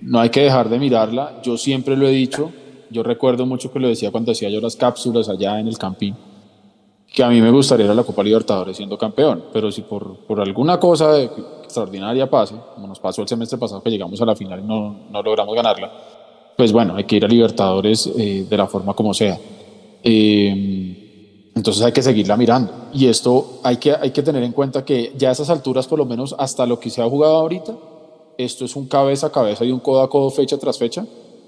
no 0.00 0.20
hay 0.20 0.30
que 0.30 0.40
dejar 0.40 0.68
de 0.68 0.78
mirarla. 0.78 1.40
Yo 1.42 1.56
siempre 1.56 1.96
lo 1.96 2.06
he 2.06 2.12
dicho. 2.12 2.52
Yo 2.90 3.02
recuerdo 3.02 3.44
mucho 3.44 3.72
que 3.72 3.80
lo 3.80 3.88
decía 3.88 4.10
cuando 4.10 4.32
hacía 4.32 4.48
yo 4.48 4.60
las 4.60 4.76
cápsulas 4.76 5.28
allá 5.28 5.58
en 5.58 5.68
el 5.68 5.76
Campín. 5.76 6.16
Que 7.12 7.22
a 7.22 7.28
mí 7.28 7.40
me 7.40 7.50
gustaría 7.50 7.86
ir 7.86 7.92
a 7.92 7.94
la 7.94 8.02
Copa 8.02 8.22
Libertadores 8.22 8.76
siendo 8.76 8.96
campeón. 8.96 9.44
Pero 9.52 9.70
si 9.70 9.82
por, 9.82 10.18
por 10.20 10.40
alguna 10.40 10.78
cosa 10.78 11.20
extraordinaria 11.20 12.30
pase, 12.30 12.54
como 12.74 12.86
nos 12.86 13.00
pasó 13.00 13.22
el 13.22 13.28
semestre 13.28 13.58
pasado 13.58 13.82
que 13.82 13.90
llegamos 13.90 14.20
a 14.20 14.26
la 14.26 14.36
final 14.36 14.60
y 14.60 14.62
no, 14.62 15.06
no 15.10 15.22
logramos 15.22 15.54
ganarla, 15.54 15.92
pues 16.56 16.72
bueno, 16.72 16.96
hay 16.96 17.04
que 17.04 17.16
ir 17.16 17.24
a 17.24 17.28
Libertadores 17.28 18.06
eh, 18.16 18.46
de 18.48 18.56
la 18.56 18.66
forma 18.66 18.94
como 18.94 19.12
sea. 19.12 19.38
Eh, 20.04 21.50
entonces 21.54 21.82
hay 21.82 21.92
que 21.92 22.02
seguirla 22.02 22.36
mirando. 22.36 22.72
Y 22.92 23.06
esto 23.06 23.60
hay 23.62 23.78
que, 23.78 23.92
hay 23.92 24.10
que 24.10 24.22
tener 24.22 24.42
en 24.42 24.52
cuenta 24.52 24.84
que 24.84 25.14
ya 25.16 25.30
a 25.30 25.32
esas 25.32 25.50
alturas, 25.50 25.86
por 25.86 25.98
lo 25.98 26.04
menos 26.04 26.34
hasta 26.38 26.66
lo 26.66 26.78
que 26.78 26.90
se 26.90 27.00
ha 27.00 27.08
jugado 27.08 27.36
ahorita, 27.36 27.74
esto 28.36 28.64
es 28.64 28.76
un 28.76 28.88
cabeza 28.88 29.28
a 29.28 29.32
cabeza 29.32 29.64
y 29.64 29.70
un 29.70 29.80
codo 29.80 30.02
a 30.02 30.10
codo 30.10 30.30
fecha 30.30 30.58
tras 30.58 30.78
fecha. 30.78 31.02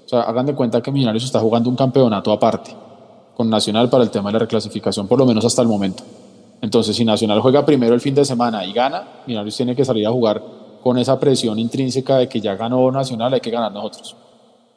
O 0.05 0.09
sea, 0.09 0.21
hagan 0.21 0.45
de 0.45 0.55
cuenta 0.55 0.81
que 0.81 0.91
Millonarios 0.91 1.25
está 1.25 1.39
jugando 1.39 1.69
un 1.69 1.75
campeonato 1.75 2.31
aparte 2.31 2.71
con 3.35 3.49
Nacional 3.49 3.89
para 3.89 4.03
el 4.03 4.09
tema 4.09 4.29
de 4.29 4.33
la 4.33 4.39
reclasificación, 4.39 5.07
por 5.07 5.19
lo 5.19 5.25
menos 5.25 5.45
hasta 5.45 5.61
el 5.61 5.67
momento. 5.67 6.03
Entonces, 6.61 6.95
si 6.95 7.05
Nacional 7.05 7.39
juega 7.41 7.63
primero 7.65 7.93
el 7.93 8.01
fin 8.01 8.15
de 8.15 8.25
semana 8.25 8.65
y 8.65 8.73
gana, 8.73 9.21
Millonarios 9.27 9.55
tiene 9.57 9.75
que 9.75 9.85
salir 9.85 10.07
a 10.07 10.11
jugar 10.11 10.41
con 10.81 10.97
esa 10.97 11.19
presión 11.19 11.59
intrínseca 11.59 12.17
de 12.17 12.29
que 12.29 12.39
ya 12.39 12.55
ganó 12.55 12.89
Nacional, 12.89 13.33
hay 13.33 13.41
que 13.41 13.51
ganar 13.51 13.73
nosotros. 13.73 14.15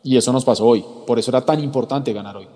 Y 0.03 0.17
eso 0.17 0.33
nos 0.33 0.45
pasó 0.45 0.67
hoy. 0.67 0.85
Por 1.07 1.19
eso 1.19 1.31
era 1.31 1.41
tan 1.41 1.63
importante 1.63 2.13
ganar 2.13 2.37
hoy 2.37 2.49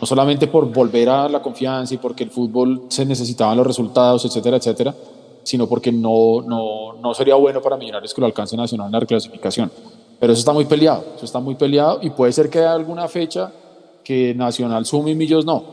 no 0.00 0.06
solamente 0.06 0.46
por 0.46 0.72
volver 0.72 1.08
a 1.10 1.28
la 1.28 1.42
confianza 1.42 1.94
y 1.94 1.98
porque 1.98 2.24
el 2.24 2.30
fútbol 2.30 2.84
se 2.88 3.04
necesitaban 3.04 3.56
los 3.56 3.66
resultados, 3.66 4.24
etcétera, 4.24 4.56
etcétera, 4.56 4.94
sino 5.42 5.68
porque 5.68 5.92
no, 5.92 6.40
no, 6.40 6.94
no 6.94 7.14
sería 7.14 7.34
bueno 7.34 7.60
para 7.60 7.76
Millonarios 7.76 8.14
que 8.14 8.20
lo 8.20 8.26
alcance 8.26 8.56
Nacional 8.56 8.86
en 8.86 8.92
la 8.92 9.00
reclasificación. 9.00 9.70
Pero 10.18 10.32
eso 10.32 10.40
está 10.40 10.52
muy 10.52 10.64
peleado, 10.64 11.04
eso 11.16 11.24
está 11.24 11.38
muy 11.38 11.54
peleado 11.54 11.98
y 12.02 12.10
puede 12.10 12.32
ser 12.32 12.48
que 12.48 12.60
haya 12.60 12.72
alguna 12.72 13.08
fecha 13.08 13.52
que 14.02 14.34
Nacional 14.34 14.86
sume 14.86 15.10
y 15.10 15.14
Millos 15.14 15.44
no. 15.44 15.64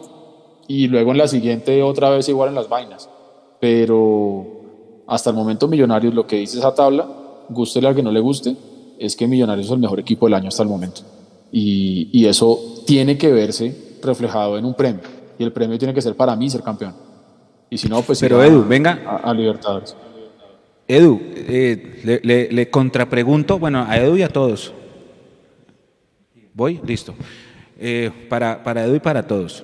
Y 0.68 0.88
luego 0.88 1.12
en 1.12 1.18
la 1.20 1.28
siguiente 1.28 1.82
otra 1.82 2.10
vez 2.10 2.28
igual 2.28 2.50
en 2.50 2.56
las 2.56 2.68
vainas. 2.68 3.10
Pero 3.62 4.46
hasta 5.08 5.30
el 5.30 5.38
momento 5.38 5.70
Millonarios, 5.70 6.14
lo 6.14 6.28
que 6.28 6.36
dice 6.36 6.58
esa 6.60 6.76
tabla, 6.76 7.08
guste 7.48 7.86
al 7.86 7.96
que 7.96 8.04
no 8.04 8.12
le 8.12 8.20
guste, 8.20 8.58
es 9.00 9.16
que 9.16 9.26
Millonarios 9.26 9.68
es 9.68 9.72
el 9.72 9.80
mejor 9.80 10.02
equipo 10.02 10.26
del 10.26 10.34
año 10.34 10.50
hasta 10.50 10.64
el 10.64 10.70
momento. 10.70 11.02
Y, 11.50 12.10
y 12.12 12.26
eso 12.26 12.60
tiene 12.86 13.18
que 13.18 13.32
verse 13.32 13.87
reflejado 14.02 14.58
en 14.58 14.66
un 14.66 14.74
premio. 14.74 15.02
Y 15.38 15.44
el 15.44 15.52
premio 15.52 15.78
tiene 15.78 15.94
que 15.94 16.02
ser 16.02 16.16
para 16.16 16.36
mí 16.36 16.50
ser 16.50 16.62
campeón. 16.64 16.96
Y 17.70 17.78
si 17.78 17.88
no, 17.88 18.02
pues. 18.02 18.20
Pero 18.20 18.44
Edu, 18.44 18.66
venga. 18.66 19.20
A, 19.24 19.34
Libertadores. 19.34 19.96
Edu, 20.88 21.20
eh, 21.36 22.22
le, 22.24 22.52
le, 22.52 22.70
contrapregunto, 22.70 23.60
bueno, 23.60 23.86
a 23.88 23.98
Edu 23.98 24.16
y 24.18 24.24
a 24.24 24.30
todos. 24.30 24.74
¿Voy? 26.54 26.80
Listo. 26.86 27.14
Eh, 27.78 28.10
para, 28.30 28.64
para 28.64 28.86
Edu 28.86 28.96
y 28.96 29.00
para 29.00 29.28
todos. 29.28 29.64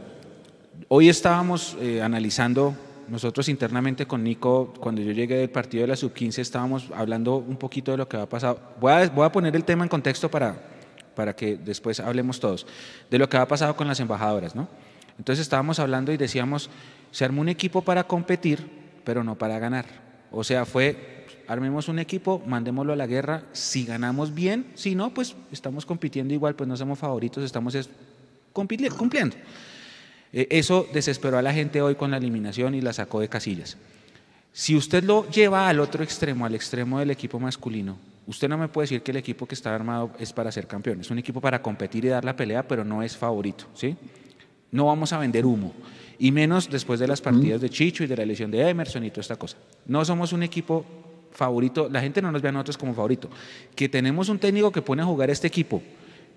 Hoy 0.89 1.09
estábamos 1.09 1.75
eh, 1.81 2.01
analizando, 2.01 2.75
nosotros 3.07 3.49
internamente 3.49 4.05
con 4.05 4.23
Nico, 4.23 4.73
cuando 4.79 5.01
yo 5.01 5.11
llegué 5.11 5.37
del 5.37 5.49
partido 5.49 5.81
de 5.81 5.87
la 5.87 5.95
sub-15, 5.95 6.39
estábamos 6.39 6.89
hablando 6.95 7.37
un 7.37 7.57
poquito 7.57 7.91
de 7.91 7.97
lo 7.97 8.07
que 8.07 8.17
va 8.17 8.23
a 8.23 8.29
pasar. 8.29 8.75
Voy 8.79 8.91
a, 8.91 9.09
voy 9.09 9.25
a 9.25 9.31
poner 9.31 9.55
el 9.55 9.63
tema 9.63 9.83
en 9.83 9.89
contexto 9.89 10.29
para, 10.29 10.55
para 11.15 11.35
que 11.35 11.57
después 11.57 11.99
hablemos 11.99 12.39
todos, 12.39 12.65
de 13.09 13.17
lo 13.17 13.29
que 13.29 13.37
ha 13.37 13.47
pasado 13.47 13.75
con 13.75 13.87
las 13.87 13.99
embajadoras, 13.99 14.55
¿no? 14.55 14.67
Entonces 15.17 15.43
estábamos 15.43 15.79
hablando 15.79 16.11
y 16.11 16.17
decíamos, 16.17 16.69
se 17.11 17.25
armó 17.25 17.41
un 17.41 17.49
equipo 17.49 17.81
para 17.81 18.05
competir, 18.05 18.67
pero 19.03 19.23
no 19.23 19.35
para 19.35 19.59
ganar. 19.59 19.85
O 20.31 20.43
sea, 20.43 20.65
fue, 20.65 21.25
armemos 21.47 21.87
un 21.87 21.99
equipo, 21.99 22.41
mandémoslo 22.45 22.93
a 22.93 22.95
la 22.95 23.05
guerra, 23.05 23.43
si 23.51 23.85
ganamos 23.85 24.33
bien, 24.33 24.65
si 24.73 24.95
no, 24.95 25.13
pues 25.13 25.35
estamos 25.51 25.85
compitiendo 25.85 26.33
igual, 26.33 26.55
pues 26.55 26.67
no 26.67 26.75
somos 26.75 26.97
favoritos, 26.97 27.43
estamos 27.43 27.77
cumpliendo. 28.51 29.35
E, 30.33 30.47
eso 30.49 30.87
desesperó 30.91 31.37
a 31.37 31.43
la 31.43 31.53
gente 31.53 31.81
hoy 31.81 31.95
con 31.95 32.09
la 32.09 32.17
eliminación 32.17 32.73
y 32.73 32.81
la 32.81 32.93
sacó 32.93 33.19
de 33.19 33.29
casillas. 33.29 33.77
Si 34.51 34.75
usted 34.75 35.03
lo 35.03 35.29
lleva 35.29 35.69
al 35.69 35.79
otro 35.79 36.03
extremo, 36.03 36.45
al 36.45 36.55
extremo 36.55 36.99
del 36.99 37.11
equipo 37.11 37.39
masculino, 37.39 37.97
Usted 38.25 38.47
no 38.47 38.57
me 38.57 38.67
puede 38.67 38.85
decir 38.85 39.03
que 39.03 39.11
el 39.11 39.17
equipo 39.17 39.45
que 39.45 39.55
está 39.55 39.75
armado 39.75 40.11
es 40.19 40.31
para 40.31 40.51
ser 40.51 40.67
campeón. 40.67 41.01
Es 41.01 41.11
un 41.11 41.19
equipo 41.19 41.41
para 41.41 41.61
competir 41.61 42.05
y 42.05 42.07
dar 42.07 42.23
la 42.23 42.35
pelea, 42.35 42.67
pero 42.67 42.83
no 42.83 43.03
es 43.03 43.17
favorito. 43.17 43.65
¿sí? 43.73 43.95
No 44.71 44.85
vamos 44.85 45.11
a 45.13 45.17
vender 45.17 45.45
humo. 45.45 45.73
Y 46.19 46.31
menos 46.31 46.69
después 46.69 46.99
de 46.99 47.07
las 47.07 47.19
partidas 47.19 47.59
de 47.59 47.69
Chicho 47.69 48.03
y 48.03 48.07
de 48.07 48.15
la 48.15 48.23
elección 48.23 48.49
de 48.51 48.69
Emerson 48.69 49.03
y 49.03 49.09
toda 49.09 49.21
esta 49.21 49.35
cosa. 49.35 49.57
No 49.85 50.05
somos 50.05 50.31
un 50.31 50.43
equipo 50.43 50.85
favorito. 51.31 51.89
La 51.91 51.99
gente 51.99 52.21
no 52.21 52.31
nos 52.31 52.41
ve 52.41 52.49
a 52.49 52.51
nosotros 52.51 52.77
como 52.77 52.93
favorito. 52.93 53.29
Que 53.75 53.89
tenemos 53.89 54.29
un 54.29 54.39
técnico 54.39 54.71
que 54.71 54.81
pone 54.81 55.01
a 55.01 55.05
jugar 55.05 55.29
este 55.29 55.47
equipo 55.47 55.81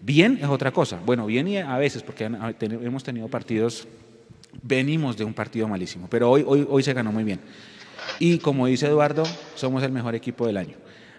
bien 0.00 0.38
es 0.40 0.48
otra 0.48 0.72
cosa. 0.72 1.00
Bueno, 1.04 1.26
bien 1.26 1.48
y 1.48 1.58
a 1.58 1.76
veces, 1.78 2.02
porque 2.02 2.24
hemos 2.24 3.04
tenido 3.04 3.28
partidos, 3.28 3.86
venimos 4.62 5.16
de 5.16 5.24
un 5.24 5.34
partido 5.34 5.68
malísimo, 5.68 6.06
pero 6.10 6.30
hoy, 6.30 6.44
hoy, 6.46 6.66
hoy 6.68 6.82
se 6.82 6.92
ganó 6.92 7.12
muy 7.12 7.24
bien. 7.24 7.40
Y 8.18 8.38
como 8.38 8.66
dice 8.66 8.86
Eduardo, 8.86 9.24
somos 9.54 9.82
el 9.82 9.92
mejor 9.92 10.14
equipo 10.14 10.46
del 10.46 10.56
año. 10.56 10.76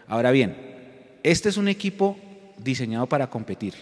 Ahora 0.07 0.31
bien, 0.31 0.55
este 1.23 1.49
es 1.49 1.57
un 1.57 1.67
equipo 1.67 2.17
diseñado 2.57 3.07
para 3.07 3.29
competir, 3.29 3.73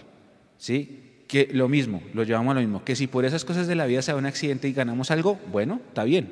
¿sí? 0.58 1.02
Que 1.28 1.48
lo 1.52 1.68
mismo, 1.68 2.02
lo 2.14 2.24
llevamos 2.24 2.52
a 2.52 2.54
lo 2.54 2.60
mismo, 2.60 2.84
que 2.84 2.96
si 2.96 3.06
por 3.06 3.24
esas 3.24 3.44
cosas 3.44 3.66
de 3.66 3.74
la 3.74 3.86
vida 3.86 4.02
se 4.02 4.12
da 4.12 4.18
un 4.18 4.26
accidente 4.26 4.68
y 4.68 4.72
ganamos 4.72 5.10
algo, 5.10 5.38
bueno, 5.50 5.80
está 5.88 6.04
bien, 6.04 6.28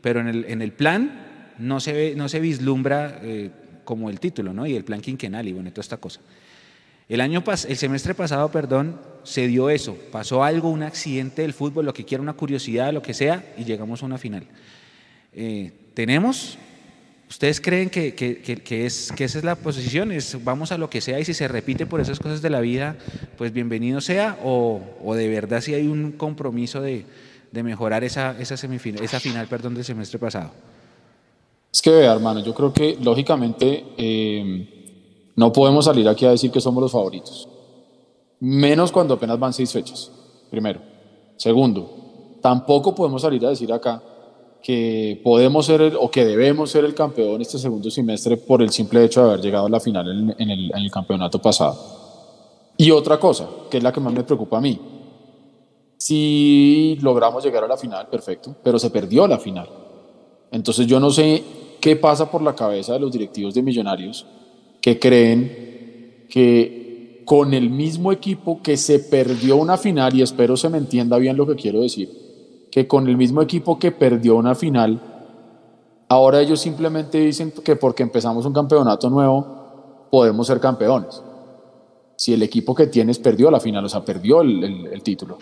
pero 0.00 0.20
en 0.20 0.28
el, 0.28 0.44
en 0.46 0.62
el 0.62 0.72
plan 0.72 1.54
no 1.58 1.80
se, 1.80 1.92
ve, 1.92 2.14
no 2.16 2.28
se 2.28 2.40
vislumbra 2.40 3.20
eh, 3.22 3.50
como 3.84 4.10
el 4.10 4.20
título, 4.20 4.52
¿no? 4.52 4.66
Y 4.66 4.74
el 4.74 4.84
plan 4.84 5.00
quinquenal 5.00 5.48
y 5.48 5.52
bueno, 5.52 5.70
toda 5.70 5.82
esta 5.82 5.96
cosa. 5.96 6.20
El 7.08 7.20
año 7.20 7.42
el 7.46 7.76
semestre 7.76 8.14
pasado, 8.14 8.50
perdón, 8.50 8.98
se 9.22 9.46
dio 9.46 9.70
eso, 9.70 9.96
pasó 10.10 10.44
algo, 10.44 10.70
un 10.70 10.82
accidente 10.82 11.42
del 11.42 11.52
fútbol, 11.52 11.84
lo 11.84 11.92
que 11.92 12.04
quiera, 12.04 12.22
una 12.22 12.32
curiosidad, 12.32 12.92
lo 12.92 13.02
que 13.02 13.12
sea, 13.12 13.44
y 13.58 13.64
llegamos 13.64 14.02
a 14.02 14.06
una 14.06 14.18
final. 14.18 14.44
Eh, 15.32 15.72
tenemos 15.94 16.58
¿Ustedes 17.32 17.62
creen 17.62 17.88
que, 17.88 18.14
que, 18.14 18.84
es, 18.84 19.10
que 19.10 19.24
esa 19.24 19.38
es 19.38 19.44
la 19.44 19.56
posición? 19.56 20.12
Es, 20.12 20.44
vamos 20.44 20.70
a 20.70 20.76
lo 20.76 20.90
que 20.90 21.00
sea 21.00 21.18
y 21.18 21.24
si 21.24 21.32
se 21.32 21.48
repite 21.48 21.86
por 21.86 21.98
esas 21.98 22.20
cosas 22.20 22.42
de 22.42 22.50
la 22.50 22.60
vida, 22.60 22.98
pues 23.38 23.54
bienvenido 23.54 24.02
sea 24.02 24.38
o, 24.44 24.82
o 25.02 25.14
de 25.14 25.28
verdad 25.28 25.62
si 25.62 25.72
hay 25.72 25.86
un 25.86 26.12
compromiso 26.12 26.82
de, 26.82 27.06
de 27.50 27.62
mejorar 27.62 28.04
esa, 28.04 28.38
esa, 28.38 28.58
semifinal, 28.58 29.02
esa 29.02 29.18
final 29.18 29.46
perdón, 29.46 29.72
del 29.74 29.82
semestre 29.82 30.18
pasado? 30.18 30.50
Es 31.72 31.80
que, 31.80 32.02
hermano, 32.02 32.44
yo 32.44 32.52
creo 32.52 32.70
que 32.70 32.98
lógicamente 33.00 33.82
eh, 33.96 35.32
no 35.34 35.50
podemos 35.54 35.86
salir 35.86 36.06
aquí 36.10 36.26
a 36.26 36.32
decir 36.32 36.50
que 36.50 36.60
somos 36.60 36.82
los 36.82 36.92
favoritos. 36.92 37.48
Menos 38.40 38.92
cuando 38.92 39.14
apenas 39.14 39.38
van 39.38 39.54
seis 39.54 39.72
fechas, 39.72 40.12
primero. 40.50 40.82
Segundo, 41.38 42.36
tampoco 42.42 42.94
podemos 42.94 43.22
salir 43.22 43.46
a 43.46 43.48
decir 43.48 43.72
acá 43.72 44.02
que 44.62 45.20
podemos 45.24 45.66
ser 45.66 45.80
el, 45.80 45.96
o 45.96 46.10
que 46.10 46.24
debemos 46.24 46.70
ser 46.70 46.84
el 46.84 46.94
campeón 46.94 47.40
este 47.40 47.58
segundo 47.58 47.90
semestre 47.90 48.36
por 48.36 48.62
el 48.62 48.70
simple 48.70 49.04
hecho 49.04 49.22
de 49.22 49.28
haber 49.28 49.40
llegado 49.40 49.66
a 49.66 49.70
la 49.70 49.80
final 49.80 50.34
en, 50.38 50.50
el, 50.50 50.70
en 50.70 50.78
el 50.78 50.90
campeonato 50.90 51.40
pasado. 51.40 51.76
Y 52.76 52.90
otra 52.90 53.18
cosa, 53.18 53.48
que 53.70 53.78
es 53.78 53.82
la 53.82 53.92
que 53.92 54.00
más 54.00 54.12
me 54.12 54.22
preocupa 54.22 54.58
a 54.58 54.60
mí. 54.60 54.78
Si 55.96 56.98
logramos 57.00 57.44
llegar 57.44 57.64
a 57.64 57.68
la 57.68 57.76
final, 57.76 58.08
perfecto, 58.08 58.56
pero 58.62 58.78
se 58.78 58.90
perdió 58.90 59.26
la 59.26 59.38
final. 59.38 59.68
Entonces 60.50 60.86
yo 60.86 61.00
no 61.00 61.10
sé 61.10 61.42
qué 61.80 61.96
pasa 61.96 62.30
por 62.30 62.42
la 62.42 62.54
cabeza 62.54 62.92
de 62.92 63.00
los 63.00 63.12
directivos 63.12 63.54
de 63.54 63.62
Millonarios 63.62 64.26
que 64.80 64.98
creen 64.98 66.26
que 66.28 67.22
con 67.24 67.54
el 67.54 67.70
mismo 67.70 68.12
equipo 68.12 68.62
que 68.62 68.76
se 68.76 68.98
perdió 68.98 69.56
una 69.56 69.76
final, 69.76 70.14
y 70.14 70.22
espero 70.22 70.56
se 70.56 70.68
me 70.68 70.78
entienda 70.78 71.18
bien 71.18 71.36
lo 71.36 71.46
que 71.46 71.54
quiero 71.54 71.80
decir, 71.80 72.10
que 72.72 72.88
con 72.88 73.06
el 73.06 73.18
mismo 73.18 73.42
equipo 73.42 73.78
que 73.78 73.92
perdió 73.92 74.34
una 74.34 74.54
final, 74.54 74.98
ahora 76.08 76.40
ellos 76.40 76.58
simplemente 76.58 77.18
dicen 77.18 77.52
que 77.62 77.76
porque 77.76 78.02
empezamos 78.02 78.46
un 78.46 78.54
campeonato 78.54 79.10
nuevo, 79.10 80.06
podemos 80.10 80.46
ser 80.46 80.58
campeones. 80.58 81.22
Si 82.16 82.32
el 82.32 82.42
equipo 82.42 82.74
que 82.74 82.86
tienes 82.86 83.18
perdió 83.18 83.50
la 83.50 83.60
final, 83.60 83.84
o 83.84 83.88
sea, 83.90 84.02
perdió 84.02 84.40
el, 84.40 85.02
título, 85.02 85.36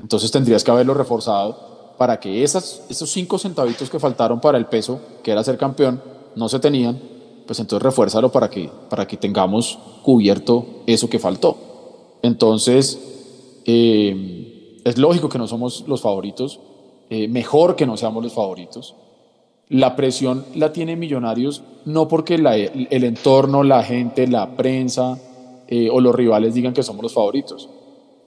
entonces 0.00 0.30
tendrías 0.30 0.62
que 0.62 0.70
haberlo 0.70 0.94
reforzado 0.94 1.96
para 1.98 2.20
que 2.20 2.44
esas, 2.44 2.84
esos 2.88 3.10
cinco 3.10 3.38
centavitos 3.38 3.90
que 3.90 3.98
faltaron 3.98 4.40
para 4.40 4.56
el 4.56 4.66
peso, 4.66 5.00
que 5.24 5.32
era 5.32 5.42
ser 5.42 5.58
campeón, 5.58 6.00
no 6.36 6.48
se 6.48 6.60
tenían, 6.60 7.00
pues 7.44 7.58
entonces 7.58 7.82
refuérzalo 7.82 8.30
para 8.30 8.48
que, 8.48 8.70
para 8.88 9.04
que 9.08 9.16
tengamos 9.16 9.80
cubierto 10.04 10.64
eso 10.86 11.10
que 11.10 11.18
faltó. 11.18 11.58
Entonces, 12.22 13.00
eh, 13.64 14.80
es 14.84 14.96
lógico 14.96 15.28
que 15.28 15.38
no 15.38 15.48
somos 15.48 15.84
los 15.88 16.00
favoritos, 16.00 16.60
eh, 17.10 17.28
mejor 17.28 17.76
que 17.76 17.86
no 17.86 17.96
seamos 17.96 18.22
los 18.22 18.34
favoritos. 18.34 18.94
La 19.68 19.96
presión 19.96 20.44
la 20.54 20.72
tiene 20.72 20.96
Millonarios 20.96 21.62
no 21.84 22.08
porque 22.08 22.34
el 22.34 23.04
entorno, 23.04 23.62
la 23.62 23.82
gente, 23.82 24.26
la 24.26 24.56
prensa 24.56 25.18
eh, 25.68 25.88
o 25.90 26.00
los 26.00 26.14
rivales 26.14 26.54
digan 26.54 26.72
que 26.72 26.82
somos 26.82 27.02
los 27.02 27.14
favoritos. 27.14 27.68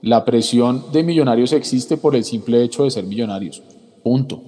La 0.02 0.24
presión 0.24 0.84
de 0.92 1.02
Millonarios 1.02 1.52
existe 1.52 1.96
por 1.96 2.16
el 2.16 2.24
simple 2.24 2.62
hecho 2.62 2.84
de 2.84 2.90
ser 2.90 3.04
Millonarios. 3.04 3.62
Punto. 4.02 4.40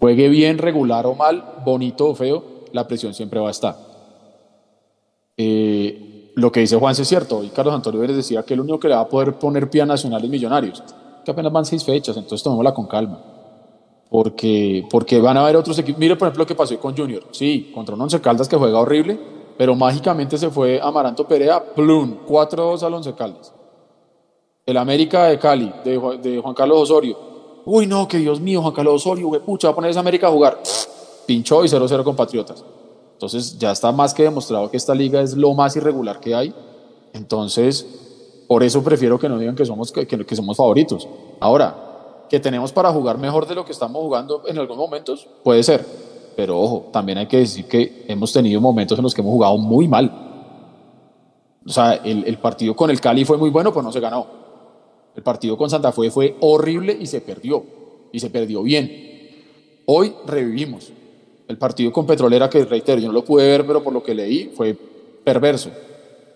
Juegue 0.00 0.28
bien, 0.28 0.58
regular 0.58 1.06
o 1.06 1.14
mal, 1.14 1.44
bonito 1.64 2.06
o 2.06 2.14
feo, 2.14 2.44
la 2.72 2.86
presión 2.86 3.14
siempre 3.14 3.40
va 3.40 3.48
a 3.48 3.52
estar. 3.52 3.76
Eh, 5.36 6.32
lo 6.34 6.50
que 6.52 6.60
dice 6.60 6.76
Juan 6.76 6.94
es 6.98 7.08
cierto. 7.08 7.42
Y 7.42 7.48
Carlos 7.48 7.74
Antonio 7.74 8.00
Vélez 8.00 8.16
decía 8.16 8.42
que 8.42 8.54
el 8.54 8.60
único 8.60 8.78
que 8.78 8.88
le 8.88 8.94
va 8.94 9.00
a 9.00 9.08
poder 9.08 9.34
poner 9.34 9.70
pie 9.70 9.82
a 9.82 9.86
Nacional 9.86 10.22
es 10.22 10.30
Millonarios. 10.30 10.82
Que 11.24 11.30
apenas 11.30 11.52
van 11.52 11.64
seis 11.64 11.82
fechas, 11.84 12.16
entonces 12.16 12.42
tomémosla 12.42 12.74
con 12.74 12.86
calma 12.86 13.33
porque, 14.14 14.86
porque 14.90 15.20
van 15.20 15.36
a 15.36 15.40
haber 15.40 15.56
otros 15.56 15.76
equipos. 15.76 15.98
Mire, 15.98 16.14
por 16.14 16.28
ejemplo, 16.28 16.44
lo 16.44 16.46
que 16.46 16.54
pasó 16.54 16.78
con 16.78 16.96
Junior. 16.96 17.24
Sí, 17.32 17.72
contra 17.74 17.96
un 17.96 18.02
Once 18.02 18.20
Caldas 18.20 18.48
que 18.48 18.54
juega 18.56 18.78
horrible, 18.78 19.18
pero 19.58 19.74
mágicamente 19.74 20.38
se 20.38 20.50
fue 20.50 20.80
Amaranto 20.80 21.26
Perea, 21.26 21.74
plum, 21.74 22.18
4-2 22.24 22.80
al 22.84 22.94
Once 22.94 23.12
Caldas. 23.14 23.52
El 24.66 24.76
América 24.76 25.24
de 25.24 25.36
Cali, 25.40 25.74
de, 25.84 26.40
Juan 26.40 26.54
Carlos 26.54 26.82
Osorio. 26.82 27.18
Uy, 27.64 27.88
no, 27.88 28.06
que 28.06 28.18
Dios 28.18 28.40
mío, 28.40 28.62
Juan 28.62 28.72
Carlos 28.72 29.04
Osorio, 29.04 29.26
güey, 29.26 29.40
pucha, 29.40 29.66
va 29.66 29.72
a 29.72 29.74
poner 29.74 29.90
esa 29.90 29.98
América 29.98 30.28
a 30.28 30.30
jugar. 30.30 30.62
Pinchó 31.26 31.64
y 31.64 31.68
0-0 31.68 32.04
con 32.04 32.14
Patriotas. 32.14 32.64
Entonces, 33.14 33.58
ya 33.58 33.72
está 33.72 33.90
más 33.90 34.14
que 34.14 34.22
demostrado 34.22 34.70
que 34.70 34.76
esta 34.76 34.94
liga 34.94 35.22
es 35.22 35.36
lo 35.36 35.54
más 35.54 35.74
irregular 35.74 36.20
que 36.20 36.36
hay. 36.36 36.54
Entonces, 37.14 38.44
por 38.46 38.62
eso 38.62 38.80
prefiero 38.84 39.18
que 39.18 39.28
no 39.28 39.40
digan 39.40 39.56
que 39.56 39.66
somos, 39.66 39.90
que 39.90 40.36
somos 40.36 40.56
favoritos. 40.56 41.08
Ahora, 41.40 41.93
que 42.28 42.40
tenemos 42.40 42.72
para 42.72 42.90
jugar 42.92 43.18
mejor 43.18 43.46
de 43.46 43.54
lo 43.54 43.64
que 43.64 43.72
estamos 43.72 44.02
jugando 44.02 44.42
en 44.46 44.58
algunos 44.58 44.78
momentos, 44.78 45.28
puede 45.42 45.62
ser. 45.62 45.84
Pero 46.36 46.60
ojo, 46.60 46.88
también 46.92 47.18
hay 47.18 47.26
que 47.26 47.38
decir 47.38 47.66
que 47.66 48.04
hemos 48.08 48.32
tenido 48.32 48.60
momentos 48.60 48.98
en 48.98 49.04
los 49.04 49.14
que 49.14 49.20
hemos 49.20 49.32
jugado 49.32 49.56
muy 49.56 49.86
mal. 49.86 50.10
O 51.66 51.70
sea, 51.70 51.94
el, 51.94 52.24
el 52.26 52.38
partido 52.38 52.74
con 52.74 52.90
el 52.90 53.00
Cali 53.00 53.24
fue 53.24 53.38
muy 53.38 53.50
bueno, 53.50 53.70
pero 53.70 53.82
no 53.82 53.92
se 53.92 54.00
ganó. 54.00 54.26
El 55.14 55.22
partido 55.22 55.56
con 55.56 55.70
Santa 55.70 55.92
Fe 55.92 56.10
fue 56.10 56.36
horrible 56.40 56.96
y 56.98 57.06
se 57.06 57.20
perdió. 57.20 57.64
Y 58.12 58.18
se 58.20 58.30
perdió 58.30 58.62
bien. 58.62 59.82
Hoy 59.86 60.14
revivimos. 60.26 60.92
El 61.46 61.58
partido 61.58 61.92
con 61.92 62.06
Petrolera, 62.06 62.48
que 62.48 62.64
reitero, 62.64 63.00
yo 63.00 63.08
no 63.08 63.12
lo 63.12 63.24
pude 63.24 63.46
ver, 63.46 63.66
pero 63.66 63.82
por 63.82 63.92
lo 63.92 64.02
que 64.02 64.14
leí 64.14 64.52
fue 64.56 64.76
perverso. 65.24 65.70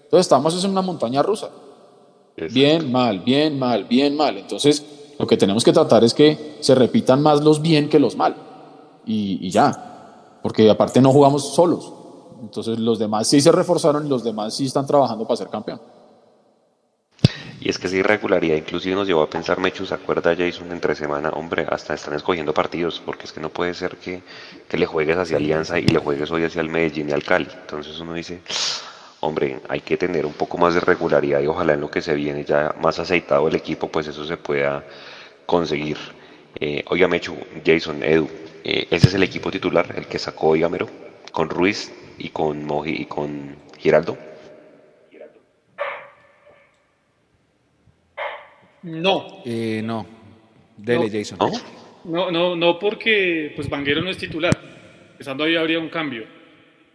Entonces 0.05 0.27
estamos 0.27 0.65
en 0.65 0.71
una 0.71 0.83
montaña 0.83 1.23
rusa. 1.23 1.51
Bien, 2.53 2.91
mal, 2.91 3.21
bien, 3.21 3.59
mal, 3.59 3.85
bien, 3.85 4.17
mal. 4.17 4.37
Entonces, 4.39 4.85
lo 5.19 5.27
que 5.27 5.36
tenemos 5.36 5.65
que 5.65 5.73
tratar 5.73 6.05
es 6.05 6.15
que 6.15 6.59
se 6.61 6.74
repitan 6.74 7.20
más 7.20 7.43
los 7.43 7.61
bien 7.61 7.89
que 7.89 7.99
los 7.99 8.16
mal. 8.16 8.36
Y, 9.05 9.51
ya. 9.51 10.39
Porque 10.43 10.70
aparte 10.70 11.01
no 11.01 11.12
jugamos 11.12 11.55
solos. 11.55 11.93
Entonces 12.40 12.78
los 12.78 12.99
demás 12.99 13.27
sí 13.27 13.40
se 13.40 13.51
reforzaron 13.51 14.07
y 14.07 14.09
los 14.09 14.23
demás 14.23 14.55
sí 14.55 14.66
están 14.66 14.86
trabajando 14.86 15.27
para 15.27 15.36
ser 15.36 15.49
campeón. 15.49 15.81
Y 17.61 17.69
es 17.69 17.78
que 17.78 17.89
esa 17.89 17.97
irregularidad 17.97 18.55
inclusive 18.55 18.95
nos 18.95 19.09
llevó 19.09 19.23
a 19.23 19.31
pensar, 19.31 19.59
Mechu, 19.59 19.85
¿se 19.85 19.95
acuerda 19.95 20.36
Jason 20.36 20.70
entre 20.70 20.95
semana? 20.95 21.31
Hombre, 21.31 21.66
hasta 21.69 21.95
están 21.95 22.15
escogiendo 22.15 22.55
partidos, 22.55 23.03
porque 23.05 23.24
es 23.24 23.32
que 23.32 23.40
no 23.40 23.49
puede 23.49 23.74
ser 23.74 23.97
que, 23.97 24.23
que 24.69 24.78
le 24.78 24.86
juegues 24.86 25.16
hacia 25.16 25.39
Alianza 25.39 25.81
y 25.81 25.89
le 25.89 25.99
juegues 25.99 26.31
hoy 26.31 26.45
hacia 26.45 26.61
el 26.61 26.69
Medellín 26.69 27.09
y 27.09 27.12
al 27.12 27.24
Cali. 27.24 27.49
Entonces 27.51 27.99
uno 27.99 28.15
dice, 28.15 28.43
hombre, 29.20 29.61
hay 29.69 29.81
que 29.81 29.97
tener 29.97 30.24
un 30.24 30.35
poco 30.35 30.59
más 30.59 30.74
de 30.74 30.81
regularidad 30.81 31.40
y 31.40 31.49
ojalá 31.49 31.74
en 31.74 31.81
lo 31.81 31.90
que 31.90 32.01
se 32.01 32.15
viene 32.15 32.45
ya 32.45 32.77
más 32.81 33.01
aceitado 33.01 33.49
el 33.49 33.57
equipo, 33.57 33.89
pues 33.89 34.07
eso 34.07 34.24
se 34.24 34.36
pueda 34.36 34.85
conseguir. 35.49 35.97
Eh, 36.61 36.85
oiga, 36.89 37.09
Mechu, 37.09 37.35
Jason, 37.65 38.03
Edu, 38.03 38.29
eh, 38.62 38.87
ese 38.91 39.09
es 39.09 39.15
el 39.15 39.23
equipo 39.23 39.51
titular, 39.51 39.87
el 39.97 40.07
que 40.07 40.19
sacó 40.19 40.53
Gamero, 40.53 40.89
con 41.33 41.49
Ruiz 41.49 41.91
y 42.19 42.29
con 42.29 42.66
Moji 42.66 43.03
y 43.03 43.05
con 43.07 43.57
Giraldo. 43.79 44.19
No. 48.83 49.43
Eh, 49.47 49.81
no. 49.83 50.07
Dele, 50.77 51.09
Jason. 51.11 51.39
¿No? 52.05 52.31
¿No? 52.31 52.55
No, 52.55 52.79
porque 52.79 53.53
pues 53.57 53.70
Vanguero 53.70 54.03
no 54.03 54.11
es 54.11 54.19
titular. 54.19 54.57
Empezando 55.12 55.45
ahí 55.45 55.57
habría 55.57 55.79
un 55.79 55.89
cambio. 55.89 56.27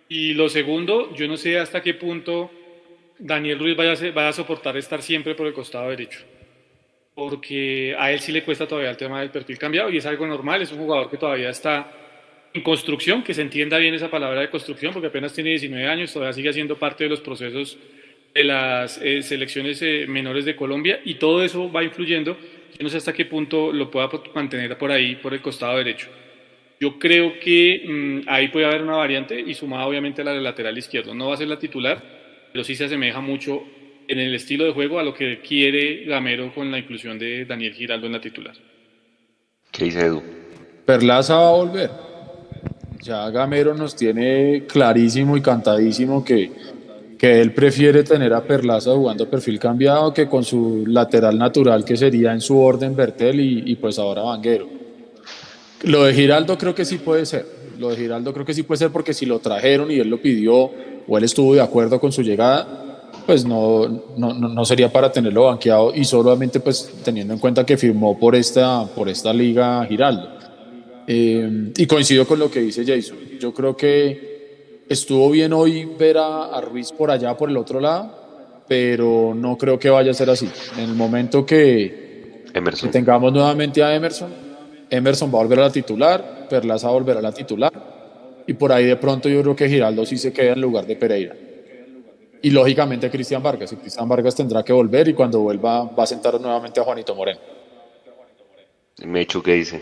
Y 0.07 0.33
lo 0.35 0.47
segundo, 0.47 1.13
yo 1.15 1.27
no 1.27 1.37
sé 1.37 1.57
hasta 1.57 1.81
qué 1.81 1.95
punto 1.95 2.51
Daniel 3.17 3.57
Ruiz 3.57 3.75
vaya 3.75 3.93
a, 3.93 4.11
vaya 4.11 4.29
a 4.29 4.33
soportar 4.33 4.77
estar 4.77 5.01
siempre 5.01 5.33
por 5.33 5.47
el 5.47 5.53
costado 5.53 5.89
derecho. 5.89 6.19
Porque 7.15 7.95
a 7.97 8.11
él 8.11 8.19
sí 8.19 8.31
le 8.31 8.43
cuesta 8.43 8.67
todavía 8.67 8.89
el 8.89 8.97
tema 8.97 9.19
del 9.19 9.29
perfil 9.29 9.57
cambiado 9.57 9.89
y 9.89 9.97
es 9.97 10.05
algo 10.05 10.25
normal, 10.25 10.61
es 10.61 10.71
un 10.71 10.79
jugador 10.79 11.09
que 11.09 11.17
todavía 11.17 11.49
está 11.49 11.91
en 12.53 12.61
construcción, 12.61 13.23
que 13.23 13.33
se 13.33 13.41
entienda 13.41 13.77
bien 13.77 13.93
esa 13.93 14.09
palabra 14.09 14.41
de 14.41 14.49
construcción, 14.49 14.93
porque 14.93 15.07
apenas 15.07 15.33
tiene 15.33 15.51
19 15.51 15.87
años, 15.87 16.13
todavía 16.13 16.33
sigue 16.33 16.53
siendo 16.53 16.77
parte 16.77 17.03
de 17.03 17.09
los 17.09 17.21
procesos 17.21 17.77
de 18.33 18.43
las 18.43 18.99
eh, 19.01 19.21
selecciones 19.21 19.81
eh, 19.81 20.05
menores 20.07 20.45
de 20.45 20.55
Colombia 20.55 20.99
y 21.03 21.15
todo 21.15 21.43
eso 21.43 21.71
va 21.71 21.83
influyendo. 21.83 22.35
Yo 22.77 22.83
no 22.83 22.89
sé 22.89 22.97
hasta 22.97 23.13
qué 23.13 23.25
punto 23.25 23.71
lo 23.71 23.91
pueda 23.91 24.09
mantener 24.33 24.77
por 24.77 24.91
ahí, 24.91 25.15
por 25.15 25.33
el 25.33 25.41
costado 25.41 25.77
derecho. 25.77 26.07
Yo 26.79 26.97
creo 26.97 27.39
que 27.39 27.83
mm, 27.87 28.27
ahí 28.27 28.47
puede 28.47 28.65
haber 28.65 28.81
una 28.81 28.95
variante 28.95 29.39
y 29.39 29.53
sumada 29.53 29.85
obviamente 29.85 30.21
a 30.21 30.25
la 30.25 30.33
del 30.33 30.43
lateral 30.43 30.77
izquierdo. 30.77 31.13
No 31.13 31.27
va 31.27 31.35
a 31.35 31.37
ser 31.37 31.47
la 31.47 31.59
titular, 31.59 32.01
pero 32.51 32.63
sí 32.63 32.75
se 32.75 32.85
asemeja 32.85 33.21
mucho 33.21 33.63
en 34.13 34.19
el 34.19 34.35
estilo 34.35 34.65
de 34.65 34.71
juego 34.71 34.99
a 34.99 35.03
lo 35.03 35.13
que 35.13 35.39
quiere 35.41 36.05
Gamero 36.05 36.53
con 36.53 36.71
la 36.71 36.79
inclusión 36.79 37.19
de 37.19 37.45
Daniel 37.45 37.73
Giraldo 37.73 38.07
en 38.07 38.13
la 38.13 38.21
titular. 38.21 38.55
¿Qué 39.71 39.85
dice 39.85 40.05
Edu? 40.05 40.21
Perlaza 40.85 41.35
va 41.35 41.49
a 41.49 41.51
volver. 41.51 41.89
Ya 43.01 43.29
Gamero 43.29 43.73
nos 43.73 43.95
tiene 43.95 44.63
clarísimo 44.67 45.35
y 45.35 45.41
cantadísimo 45.41 46.23
que, 46.23 46.51
que 47.17 47.41
él 47.41 47.53
prefiere 47.53 48.03
tener 48.03 48.33
a 48.33 48.43
Perlaza 48.43 48.91
jugando 48.91 49.29
perfil 49.29 49.59
cambiado 49.59 50.13
que 50.13 50.27
con 50.27 50.43
su 50.43 50.85
lateral 50.87 51.37
natural 51.37 51.83
que 51.83 51.97
sería 51.97 52.31
en 52.31 52.39
su 52.39 52.57
orden 52.57 52.95
Bertel 52.95 53.39
y, 53.39 53.63
y 53.65 53.75
pues 53.75 53.99
ahora 53.99 54.21
Vanguero. 54.21 54.69
Lo 55.83 56.05
de 56.05 56.13
Giraldo 56.13 56.57
creo 56.57 56.75
que 56.75 56.85
sí 56.85 56.99
puede 56.99 57.25
ser. 57.25 57.45
Lo 57.79 57.89
de 57.89 57.97
Giraldo 57.97 58.31
creo 58.31 58.45
que 58.45 58.53
sí 58.53 58.63
puede 58.63 58.77
ser 58.77 58.91
porque 58.91 59.13
si 59.13 59.25
lo 59.25 59.39
trajeron 59.39 59.91
y 59.91 59.95
él 59.95 60.09
lo 60.09 60.21
pidió 60.21 60.71
o 61.07 61.17
él 61.17 61.23
estuvo 61.23 61.53
de 61.55 61.61
acuerdo 61.61 61.99
con 61.99 62.11
su 62.11 62.21
llegada, 62.21 62.92
pues 63.25 63.45
no, 63.45 63.87
no, 64.17 64.33
no, 64.33 64.65
sería 64.65 64.91
para 64.91 65.11
tenerlo 65.11 65.45
banqueado 65.45 65.93
y 65.93 66.03
solamente 66.05 66.59
pues 66.59 66.91
teniendo 67.03 67.33
en 67.33 67.39
cuenta 67.39 67.65
que 67.65 67.77
firmó 67.77 68.17
por 68.19 68.35
esta, 68.35 68.85
por 68.85 69.09
esta 69.09 69.33
liga 69.33 69.85
Giraldo. 69.85 70.29
Eh, 71.07 71.71
y 71.75 71.85
coincido 71.85 72.25
con 72.25 72.39
lo 72.39 72.49
que 72.49 72.61
dice 72.61 72.85
Jason. 72.85 73.17
Yo 73.39 73.53
creo 73.53 73.75
que 73.75 74.83
estuvo 74.87 75.29
bien 75.29 75.53
hoy 75.53 75.85
ver 75.97 76.17
a, 76.17 76.61
Ruiz 76.61 76.91
por 76.91 77.11
allá, 77.11 77.35
por 77.35 77.49
el 77.49 77.57
otro 77.57 77.79
lado, 77.79 78.63
pero 78.67 79.33
no 79.35 79.57
creo 79.57 79.77
que 79.79 79.89
vaya 79.89 80.11
a 80.11 80.13
ser 80.13 80.29
así. 80.29 80.49
En 80.77 80.83
el 80.83 80.95
momento 80.95 81.45
que, 81.45 82.43
que 82.53 82.87
tengamos 82.87 83.33
nuevamente 83.33 83.83
a 83.83 83.95
Emerson, 83.95 84.31
Emerson 84.89 85.29
va 85.29 85.39
a 85.39 85.43
volver 85.43 85.59
a 85.59 85.63
la 85.63 85.71
titular, 85.71 86.47
Perlaza 86.49 86.87
va 86.87 86.93
a 86.93 86.97
volver 86.97 87.17
a 87.17 87.21
la 87.21 87.31
titular, 87.31 87.71
y 88.45 88.53
por 88.53 88.71
ahí 88.71 88.85
de 88.85 88.95
pronto 88.95 89.27
yo 89.29 89.41
creo 89.41 89.55
que 89.55 89.67
Giraldo 89.67 90.05
sí 90.05 90.17
se 90.17 90.31
queda 90.31 90.53
en 90.53 90.61
lugar 90.61 90.85
de 90.85 90.95
Pereira 90.95 91.35
y 92.43 92.51
lógicamente 92.51 93.09
Cristian 93.09 93.41
Vargas. 93.41 93.71
Y 93.71 93.77
Cristian 93.77 94.07
Vargas 94.07 94.35
tendrá 94.35 94.63
que 94.63 94.73
volver 94.73 95.07
y 95.07 95.13
cuando 95.13 95.39
vuelva 95.39 95.85
va 95.85 96.03
a 96.03 96.05
sentar 96.05 96.39
nuevamente 96.39 96.79
a 96.79 96.83
Juanito 96.83 97.15
Moreno. 97.15 97.39
Mechu, 99.05 99.41
¿qué 99.41 99.53
dice? 99.53 99.81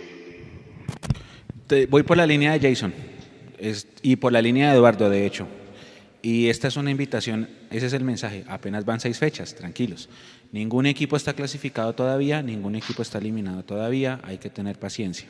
voy 1.90 2.04
por 2.04 2.18
la 2.18 2.26
línea 2.26 2.52
de 2.52 2.70
Jason 2.70 2.94
y 4.02 4.18
por 4.18 4.32
la 4.34 4.42
línea 4.42 4.72
de 4.72 4.78
Eduardo, 4.78 5.10
de 5.10 5.26
hecho. 5.26 5.48
Y 6.22 6.50
esta 6.50 6.68
es 6.68 6.76
una 6.76 6.92
invitación, 6.92 7.50
ese 7.72 7.88
es 7.88 7.94
el 7.94 8.04
mensaje. 8.04 8.44
Apenas 8.48 8.86
van 8.86 9.00
seis 9.00 9.18
fechas, 9.18 9.56
tranquilos. 9.56 10.08
Ningún 10.52 10.86
equipo 10.86 11.16
está 11.16 11.34
clasificado 11.34 11.94
todavía, 11.94 12.44
ningún 12.44 12.76
equipo 12.76 13.02
está 13.02 13.18
eliminado 13.18 13.64
todavía, 13.64 14.20
hay 14.24 14.38
que 14.38 14.50
tener 14.50 14.78
paciencia. 14.78 15.30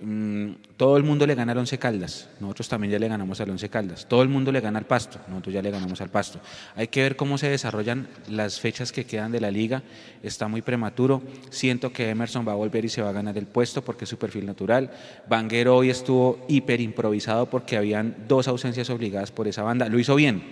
Mm, 0.00 0.56
todo 0.76 0.96
el 0.96 1.04
mundo 1.04 1.24
le 1.24 1.36
gana 1.36 1.52
al 1.52 1.58
Once 1.58 1.78
Caldas, 1.78 2.28
nosotros 2.40 2.68
también 2.68 2.90
ya 2.90 2.98
le 2.98 3.06
ganamos 3.06 3.40
al 3.40 3.50
Once 3.50 3.68
Caldas. 3.68 4.06
Todo 4.08 4.22
el 4.22 4.28
mundo 4.28 4.50
le 4.50 4.60
gana 4.60 4.78
al 4.80 4.86
Pasto, 4.86 5.20
nosotros 5.28 5.54
ya 5.54 5.62
le 5.62 5.70
ganamos 5.70 6.00
al 6.00 6.10
Pasto. 6.10 6.40
Hay 6.74 6.88
que 6.88 7.02
ver 7.02 7.14
cómo 7.14 7.38
se 7.38 7.48
desarrollan 7.48 8.08
las 8.28 8.58
fechas 8.58 8.90
que 8.90 9.04
quedan 9.04 9.30
de 9.30 9.40
la 9.40 9.52
liga. 9.52 9.82
Está 10.22 10.48
muy 10.48 10.62
prematuro. 10.62 11.22
Siento 11.50 11.92
que 11.92 12.10
Emerson 12.10 12.46
va 12.46 12.52
a 12.52 12.56
volver 12.56 12.84
y 12.84 12.88
se 12.88 13.02
va 13.02 13.10
a 13.10 13.12
ganar 13.12 13.38
el 13.38 13.46
puesto 13.46 13.84
porque 13.84 14.04
es 14.04 14.10
su 14.10 14.18
perfil 14.18 14.46
natural. 14.46 14.90
Vanguero 15.28 15.76
hoy 15.76 15.90
estuvo 15.90 16.44
hiper 16.48 16.80
improvisado 16.80 17.48
porque 17.48 17.76
habían 17.76 18.26
dos 18.26 18.48
ausencias 18.48 18.90
obligadas 18.90 19.30
por 19.30 19.46
esa 19.46 19.62
banda. 19.62 19.88
Lo 19.88 19.98
hizo 20.00 20.16
bien, 20.16 20.42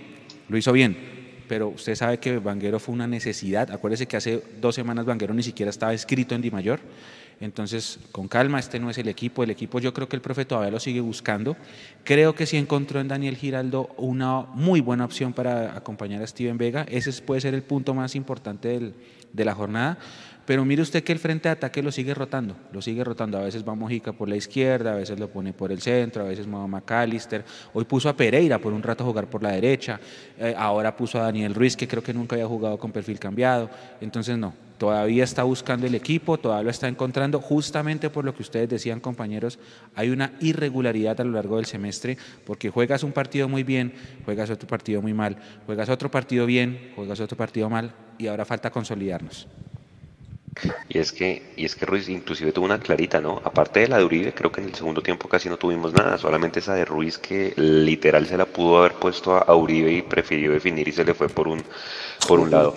lo 0.49 0.57
hizo 0.57 0.73
bien. 0.73 1.21
Pero 1.49 1.69
usted 1.69 1.97
sabe 1.97 2.19
que 2.19 2.39
Vanguero 2.39 2.79
fue 2.79 2.95
una 2.95 3.07
necesidad. 3.07 3.71
Acuérdese 3.73 4.07
que 4.07 4.17
hace 4.17 4.43
dos 4.61 4.75
semanas 4.75 5.05
Vanguero 5.05 5.35
ni 5.35 5.43
siquiera 5.43 5.69
estaba 5.69 5.93
escrito 5.93 6.35
en 6.35 6.41
Di 6.41 6.51
Mayor. 6.51 6.81
Entonces, 7.43 7.99
con 8.13 8.29
calma, 8.29 8.61
este 8.61 8.79
no 8.79 8.89
es 8.89 8.99
el 8.99 9.09
equipo. 9.09 9.43
El 9.43 9.51
equipo 9.51 9.81
yo 9.81 9.93
creo 9.93 10.09
que 10.09 10.15
el 10.15 10.23
profe 10.23 10.45
todavía 10.45 10.71
lo 10.71 10.79
sigue 10.79 11.01
buscando. 11.01 11.57
Creo 12.05 12.37
que 12.37 12.47
sí 12.47 12.57
encontró 12.57 13.01
en 13.01 13.09
Daniel 13.09 13.37
Giraldo 13.37 13.89
una 13.97 14.43
muy 14.43 14.81
buena 14.81 15.05
opción 15.05 15.33
para 15.33 15.77
acompañar 15.77 16.23
a 16.23 16.27
Steven 16.29 16.57
Vega. 16.57 16.87
Ese 16.89 17.13
puede 17.23 17.41
ser 17.41 17.55
el 17.55 17.65
punto 17.65 17.95
más 17.95 18.15
importante 18.15 18.93
de 19.33 19.45
la 19.45 19.55
jornada. 19.57 19.99
Pero 20.45 20.65
mire 20.65 20.83
usted 20.83 21.05
que 21.05 21.13
el 21.13 21.19
frente 21.19 21.49
de 21.49 21.53
ataque 21.53 21.83
lo 21.83 21.93
sigue 21.93 22.15
rotando, 22.15 22.57
lo 22.73 22.83
sigue 22.83 23.05
rotando. 23.05 23.39
A 23.39 23.43
veces 23.43 23.67
va 23.67 23.75
Mojica 23.75 24.13
por 24.13 24.29
la 24.29 24.37
izquierda, 24.37 24.93
a 24.93 24.97
veces 24.97 25.19
lo 25.19 25.29
pone 25.29 25.53
por 25.53 25.71
el 25.71 25.81
centro, 25.81 26.25
a 26.25 26.29
veces 26.29 26.47
mueve 26.47 26.65
a 26.65 26.69
McAllister. 26.69 27.45
Hoy 27.73 27.85
puso 27.85 28.09
a 28.09 28.17
Pereira 28.17 28.59
por 28.59 28.73
un 28.73 28.83
rato 28.83 29.05
a 29.05 29.07
jugar 29.07 29.29
por 29.29 29.43
la 29.43 29.51
derecha. 29.51 30.01
Eh, 30.39 30.55
ahora 30.57 30.97
puso 30.97 31.21
a 31.21 31.23
Daniel 31.23 31.55
Ruiz, 31.55 31.77
que 31.77 31.87
creo 31.87 32.03
que 32.03 32.13
nunca 32.13 32.35
había 32.35 32.47
jugado 32.47 32.77
con 32.79 32.91
perfil 32.91 33.21
cambiado. 33.21 33.71
Entonces, 34.01 34.37
no, 34.37 34.53
todavía 34.79 35.23
está 35.23 35.45
buscando 35.45 35.87
el 35.87 35.95
equipo, 35.95 36.39
todavía 36.39 36.65
lo 36.65 36.71
está 36.71 36.89
encontrando, 36.89 37.41
justamente 37.41 38.11
por 38.11 38.25
lo 38.25 38.35
que 38.35 38.43
ustedes 38.43 38.69
decían, 38.69 38.99
compañeros, 38.99 39.61
hay 39.95 40.11
una 40.11 40.33
irregularidad 40.41 41.21
a 41.21 41.25
lo 41.25 41.31
largo 41.31 41.57
del 41.57 41.67
semestre, 41.67 42.19
porque 42.45 42.69
juegas 42.69 43.05
un 43.05 43.13
partido 43.13 43.49
muy 43.49 43.63
bien, 43.63 43.93
juegas 44.25 44.51
otro 44.51 44.67
partido 44.67 45.01
muy 45.01 45.15
mal, 45.15 45.37
juegas 45.67 45.89
otro 45.89 46.11
partido 46.11 46.47
bien, 46.47 46.91
juegas 46.97 47.21
otro 47.21 47.37
partido 47.37 47.71
mal, 47.71 47.95
y 48.19 48.27
ahora 48.27 48.45
falta 48.45 48.71
consolidarnos. 48.71 49.47
Y 50.89 50.99
es 50.99 51.13
que, 51.13 51.55
y 51.57 51.65
es 51.65 51.75
que 51.75 51.87
Ruiz 51.87 52.09
inclusive 52.09 52.53
tuvo 52.53 52.67
una 52.67 52.79
clarita, 52.79 53.21
¿no? 53.21 53.41
Aparte 53.45 53.81
de 53.81 53.89
la 53.89 53.99
de 53.99 54.05
Uribe, 54.05 54.35
creo 54.35 54.53
que 54.53 54.61
en 54.61 54.69
el 54.69 54.75
segundo 54.75 55.03
tiempo 55.03 55.29
casi 55.29 55.49
no 55.49 55.57
tuvimos 55.57 55.93
nada, 55.93 56.19
solamente 56.19 56.61
esa 56.61 56.75
de 56.75 56.85
Ruiz 56.85 57.19
que 57.19 57.55
literal 57.57 58.27
se 58.27 58.37
la 58.37 58.45
pudo 58.45 58.79
haber 58.79 58.93
puesto 58.93 59.37
a, 59.37 59.55
Uribe 59.55 59.93
y 59.93 60.03
prefirió 60.03 60.53
definir 60.53 60.89
y 60.89 60.93
se 60.93 61.05
le 61.05 61.15
fue 61.15 61.29
por 61.29 61.49
un, 61.49 61.63
por 62.27 62.39
un 62.41 62.51
lado. 62.51 62.75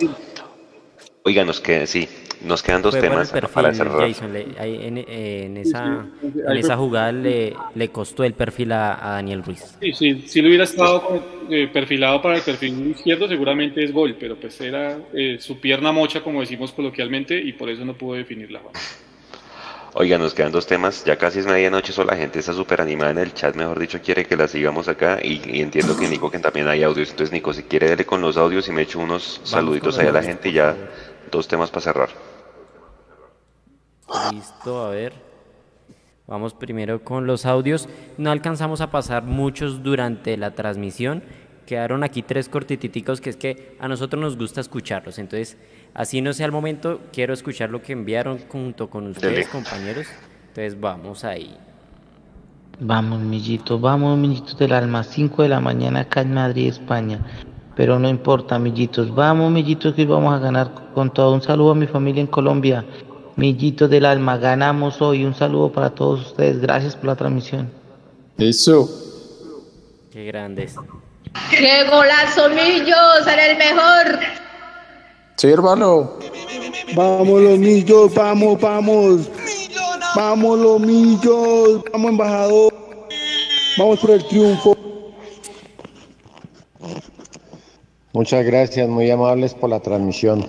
Oiga, 1.26 1.44
nos 1.44 1.58
quedan, 1.58 1.88
sí, 1.88 2.08
nos 2.44 2.62
quedan 2.62 2.82
dos 2.82 2.96
temas 2.96 3.32
para 3.32 3.74
cerrar. 3.74 4.04
en, 4.04 5.56
esa, 5.56 6.06
en 6.22 6.56
esa 6.56 6.76
jugada 6.76 7.10
le, 7.10 7.52
le 7.74 7.88
costó 7.88 8.22
el 8.22 8.32
perfil 8.34 8.70
a, 8.70 8.96
Daniel 9.02 9.42
Ruiz. 9.42 9.76
Sí, 9.80 9.92
sí, 9.92 10.24
si 10.28 10.40
lo 10.40 10.46
hubiera 10.46 10.62
estado 10.62 11.20
eh, 11.50 11.66
perfilado 11.66 12.22
para 12.22 12.36
el 12.36 12.42
perfil 12.42 12.92
izquierdo, 12.96 13.26
seguramente 13.26 13.82
es 13.82 13.92
gol, 13.92 14.16
pero 14.20 14.36
pues 14.36 14.60
era 14.60 15.00
eh, 15.12 15.38
su 15.40 15.58
pierna 15.58 15.90
mocha, 15.90 16.20
como 16.20 16.42
decimos 16.42 16.70
coloquialmente, 16.70 17.36
y 17.36 17.54
por 17.54 17.70
eso 17.70 17.84
no 17.84 17.94
pudo 17.94 18.14
definirla. 18.14 18.60
Oiga, 19.98 20.18
nos 20.18 20.34
quedan 20.34 20.52
dos 20.52 20.66
temas, 20.66 21.06
ya 21.06 21.16
casi 21.16 21.38
es 21.38 21.46
medianoche, 21.46 21.90
so 21.90 22.04
la 22.04 22.16
gente 22.16 22.38
está 22.38 22.52
súper 22.52 22.82
animada 22.82 23.12
en 23.12 23.18
el 23.18 23.32
chat, 23.32 23.56
mejor 23.56 23.78
dicho, 23.78 23.98
quiere 24.02 24.26
que 24.26 24.36
la 24.36 24.46
sigamos 24.46 24.88
acá 24.88 25.20
y, 25.22 25.40
entiendo 25.62 25.96
que 25.96 26.06
Nico 26.06 26.30
que 26.30 26.38
también 26.38 26.68
hay 26.68 26.82
audios, 26.82 27.08
entonces 27.08 27.32
Nico, 27.32 27.54
si 27.54 27.62
quiere 27.62 27.88
dele 27.88 28.04
con 28.04 28.20
los 28.20 28.36
audios 28.36 28.68
y 28.68 28.72
me 28.72 28.82
echo 28.82 28.98
unos 28.98 29.40
saluditos 29.42 29.98
ahí 29.98 30.08
a 30.08 30.12
la 30.12 30.22
gente 30.22 30.50
y 30.50 30.52
ya 30.52 30.76
dos 31.30 31.48
temas 31.48 31.70
para 31.70 31.82
cerrar. 31.82 32.08
Listo, 34.32 34.84
a 34.84 34.90
ver. 34.90 35.12
Vamos 36.26 36.54
primero 36.54 37.04
con 37.04 37.26
los 37.26 37.46
audios. 37.46 37.88
No 38.18 38.30
alcanzamos 38.30 38.80
a 38.80 38.90
pasar 38.90 39.22
muchos 39.22 39.82
durante 39.82 40.36
la 40.36 40.54
transmisión. 40.54 41.22
Quedaron 41.66 42.04
aquí 42.04 42.22
tres 42.22 42.48
cortititicos 42.48 43.20
que 43.20 43.30
es 43.30 43.36
que 43.36 43.76
a 43.80 43.88
nosotros 43.88 44.20
nos 44.20 44.36
gusta 44.36 44.60
escucharlos. 44.60 45.18
Entonces, 45.18 45.56
así 45.94 46.20
no 46.20 46.32
sea 46.32 46.46
el 46.46 46.52
momento, 46.52 47.00
quiero 47.12 47.34
escuchar 47.34 47.70
lo 47.70 47.82
que 47.82 47.92
enviaron 47.92 48.38
junto 48.48 48.88
con 48.88 49.06
ustedes, 49.08 49.48
compañeros. 49.48 50.06
Entonces, 50.48 50.80
vamos 50.80 51.24
ahí. 51.24 51.56
Vamos, 52.78 53.20
millitos, 53.20 53.80
vamos, 53.80 54.18
millitos 54.18 54.58
del 54.58 54.72
alma. 54.72 55.02
5 55.02 55.42
de 55.42 55.48
la 55.48 55.60
mañana 55.60 56.00
acá 56.00 56.20
en 56.20 56.34
Madrid, 56.34 56.68
España. 56.68 57.20
Pero 57.76 57.98
no 57.98 58.08
importa, 58.08 58.58
millitos. 58.58 59.14
Vamos, 59.14 59.52
millitos, 59.52 59.94
que 59.94 60.06
vamos 60.06 60.34
a 60.34 60.38
ganar 60.38 60.72
con 60.94 61.12
todo. 61.12 61.34
Un 61.34 61.42
saludo 61.42 61.72
a 61.72 61.74
mi 61.74 61.86
familia 61.86 62.22
en 62.22 62.26
Colombia. 62.26 62.84
Millitos 63.36 63.90
del 63.90 64.06
alma, 64.06 64.38
ganamos 64.38 65.00
hoy. 65.02 65.24
Un 65.24 65.34
saludo 65.34 65.70
para 65.70 65.90
todos 65.90 66.28
ustedes. 66.28 66.60
Gracias 66.60 66.96
por 66.96 67.04
la 67.04 67.16
transmisión. 67.16 67.70
Eso. 68.38 68.88
Qué 70.10 70.24
grandes. 70.24 70.74
¡Qué 71.50 71.84
golazo, 71.84 72.48
Millos! 72.48 73.26
¡Era 73.26 73.46
el 73.46 73.58
mejor! 73.58 74.20
Sí, 75.36 75.48
hermano. 75.48 76.12
Vamos 76.94 77.42
los 77.42 77.58
millos, 77.58 78.14
vamos, 78.14 78.58
vamos. 78.58 79.28
Vamos 80.14 80.58
los 80.58 80.80
millos, 80.80 81.82
vamos 81.92 82.10
embajador. 82.12 82.72
Vamos 83.76 83.98
por 84.00 84.10
el 84.12 84.26
triunfo. 84.26 84.75
Muchas 88.16 88.46
gracias, 88.46 88.88
muy 88.88 89.10
amables 89.10 89.52
por 89.52 89.68
la 89.68 89.80
transmisión. 89.80 90.42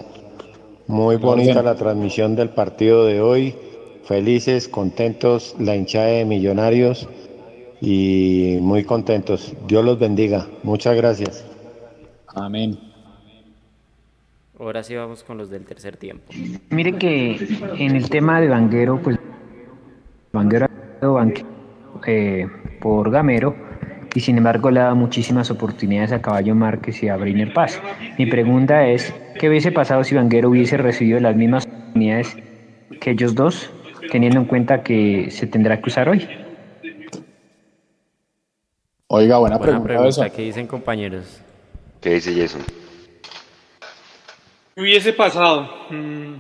Muy 0.88 1.18
bonita 1.18 1.62
la 1.62 1.76
transmisión 1.76 2.34
del 2.34 2.48
partido 2.48 3.04
de 3.04 3.20
hoy. 3.20 3.54
Felices, 4.06 4.70
contentos, 4.70 5.54
la 5.60 5.76
hinchada 5.76 6.06
de 6.06 6.24
Millonarios 6.24 7.10
y 7.82 8.58
muy 8.62 8.86
contentos. 8.86 9.54
Dios 9.68 9.84
los 9.84 10.00
bendiga. 10.00 10.48
Muchas 10.64 10.96
gracias. 10.96 11.46
Amén. 12.28 12.80
Ahora 14.58 14.82
sí 14.82 14.96
vamos 14.96 15.26
con 15.26 15.38
los 15.38 15.50
del 15.50 15.66
tercer 15.66 15.98
tiempo. 15.98 16.32
Miren 16.70 16.98
que 16.98 17.36
en 17.80 17.98
el 17.98 18.10
tema 18.10 18.40
de 18.40 18.48
Vanguero, 18.48 19.02
pues 19.04 19.20
Vanguero 20.32 20.68
ha 21.02 21.34
eh, 22.08 22.48
por 22.80 23.12
Gamero 23.12 23.67
y 24.18 24.20
sin 24.20 24.36
embargo 24.40 24.72
le 24.72 24.80
ha 24.80 24.86
dado 24.86 24.96
muchísimas 24.96 25.52
oportunidades 25.52 26.12
a 26.12 26.24
Caballo 26.24 26.56
Márquez 26.56 27.04
y 27.04 27.08
a 27.08 27.18
Briner 27.18 27.54
Paz. 27.54 27.80
Mi 28.18 28.26
pregunta 28.26 28.88
es, 28.88 29.14
¿qué 29.40 29.48
hubiese 29.48 29.72
pasado 29.72 30.04
si 30.04 30.16
Vanguero 30.16 30.50
hubiese 30.50 30.76
recibido 30.76 31.20
las 31.20 31.36
mismas 31.36 31.68
oportunidades 31.68 32.36
que 33.00 33.12
ellos 33.12 33.36
dos, 33.36 33.70
teniendo 34.12 34.40
en 34.40 34.46
cuenta 34.46 34.82
que 34.82 35.30
se 35.30 35.46
tendrá 35.46 35.80
que 35.80 35.90
usar 35.92 36.10
hoy? 36.10 36.28
Oiga, 39.06 39.38
buena, 39.38 39.60
pregunta. 39.60 40.32
¿Qué 40.32 40.42
dicen 40.42 40.66
compañeros? 40.66 41.40
¿Qué 42.02 42.16
dice 42.16 42.34
Jason? 42.36 42.64
¿Qué 44.74 44.82
hubiese 44.82 45.14
pasado? 45.14 45.70
Mm, 45.92 46.38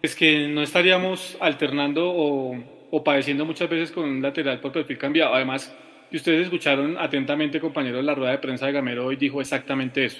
es 0.00 0.14
que 0.14 0.46
no 0.46 0.62
estaríamos 0.62 1.36
alternando 1.40 2.08
o, 2.08 2.56
o 2.92 3.02
padeciendo 3.02 3.44
muchas 3.44 3.68
veces 3.68 3.90
con 3.90 4.04
un 4.04 4.22
lateral 4.22 4.60
por 4.60 4.70
perfil 4.70 4.96
cambiado. 4.96 5.34
Además, 5.34 5.74
y 6.10 6.16
ustedes 6.16 6.44
escucharon 6.44 6.96
atentamente, 6.98 7.60
compañeros, 7.60 8.04
la 8.04 8.14
rueda 8.14 8.32
de 8.32 8.38
prensa 8.38 8.66
de 8.66 8.72
Gamero 8.72 9.06
hoy 9.06 9.16
dijo 9.16 9.40
exactamente 9.40 10.04
eso. 10.04 10.18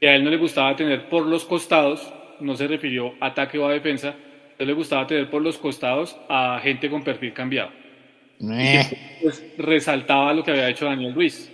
Que 0.00 0.08
a 0.08 0.14
él 0.14 0.24
no 0.24 0.30
le 0.30 0.36
gustaba 0.36 0.74
tener 0.76 1.08
por 1.08 1.26
los 1.26 1.44
costados, 1.44 2.12
no 2.40 2.56
se 2.56 2.66
refirió 2.66 3.14
a 3.20 3.26
ataque 3.26 3.58
o 3.58 3.66
a 3.66 3.72
defensa, 3.72 4.08
a 4.10 4.14
él 4.58 4.68
le 4.68 4.72
gustaba 4.72 5.06
tener 5.06 5.28
por 5.28 5.42
los 5.42 5.58
costados 5.58 6.16
a 6.28 6.60
gente 6.62 6.88
con 6.88 7.02
perfil 7.02 7.32
cambiado. 7.32 7.70
Y 8.40 9.22
pues, 9.22 9.44
resaltaba 9.58 10.32
lo 10.32 10.42
que 10.42 10.52
había 10.52 10.68
hecho 10.68 10.86
Daniel 10.86 11.14
Ruiz. 11.14 11.52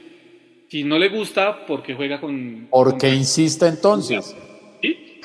Si 0.68 0.84
no 0.84 0.98
le 0.98 1.08
gusta, 1.08 1.64
¿por 1.64 1.82
qué 1.82 1.94
juega 1.94 2.20
con... 2.20 2.68
¿Por 2.70 2.98
qué 2.98 3.08
insiste 3.08 3.66
entonces? 3.66 4.36
¿Sí? 4.82 5.20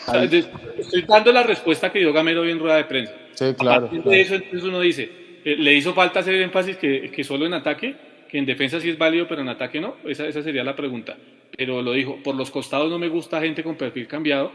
estoy 0.77 1.01
dando 1.07 1.31
la 1.31 1.43
respuesta 1.43 1.91
que 1.91 1.99
dio 1.99 2.13
Gamero 2.13 2.41
hoy 2.41 2.51
en 2.51 2.59
rueda 2.59 2.77
de 2.77 2.85
prensa. 2.85 3.13
Sí, 3.33 3.53
claro. 3.57 3.87
de 3.87 4.21
eso, 4.21 4.35
entonces 4.35 4.63
uno 4.63 4.79
dice, 4.79 5.09
eh, 5.43 5.55
le 5.57 5.73
hizo 5.73 5.93
falta 5.93 6.19
hacer 6.19 6.35
énfasis 6.35 6.77
que, 6.77 7.11
que, 7.11 7.23
solo 7.23 7.45
en 7.45 7.53
ataque, 7.53 7.95
que 8.31 8.37
en 8.37 8.45
defensa 8.45 8.79
sí 8.79 8.89
es 8.89 8.97
válido, 8.97 9.27
pero 9.27 9.41
en 9.41 9.49
ataque 9.49 9.81
no. 9.81 9.95
Esa, 10.05 10.25
esa 10.25 10.41
sería 10.41 10.63
la 10.63 10.75
pregunta. 10.75 11.17
Pero 11.57 11.81
lo 11.81 11.91
dijo, 11.91 12.15
por 12.23 12.33
los 12.33 12.49
costados 12.49 12.89
no 12.89 12.97
me 12.97 13.09
gusta 13.09 13.41
gente 13.41 13.61
con 13.61 13.75
perfil 13.75 14.07
cambiado 14.07 14.51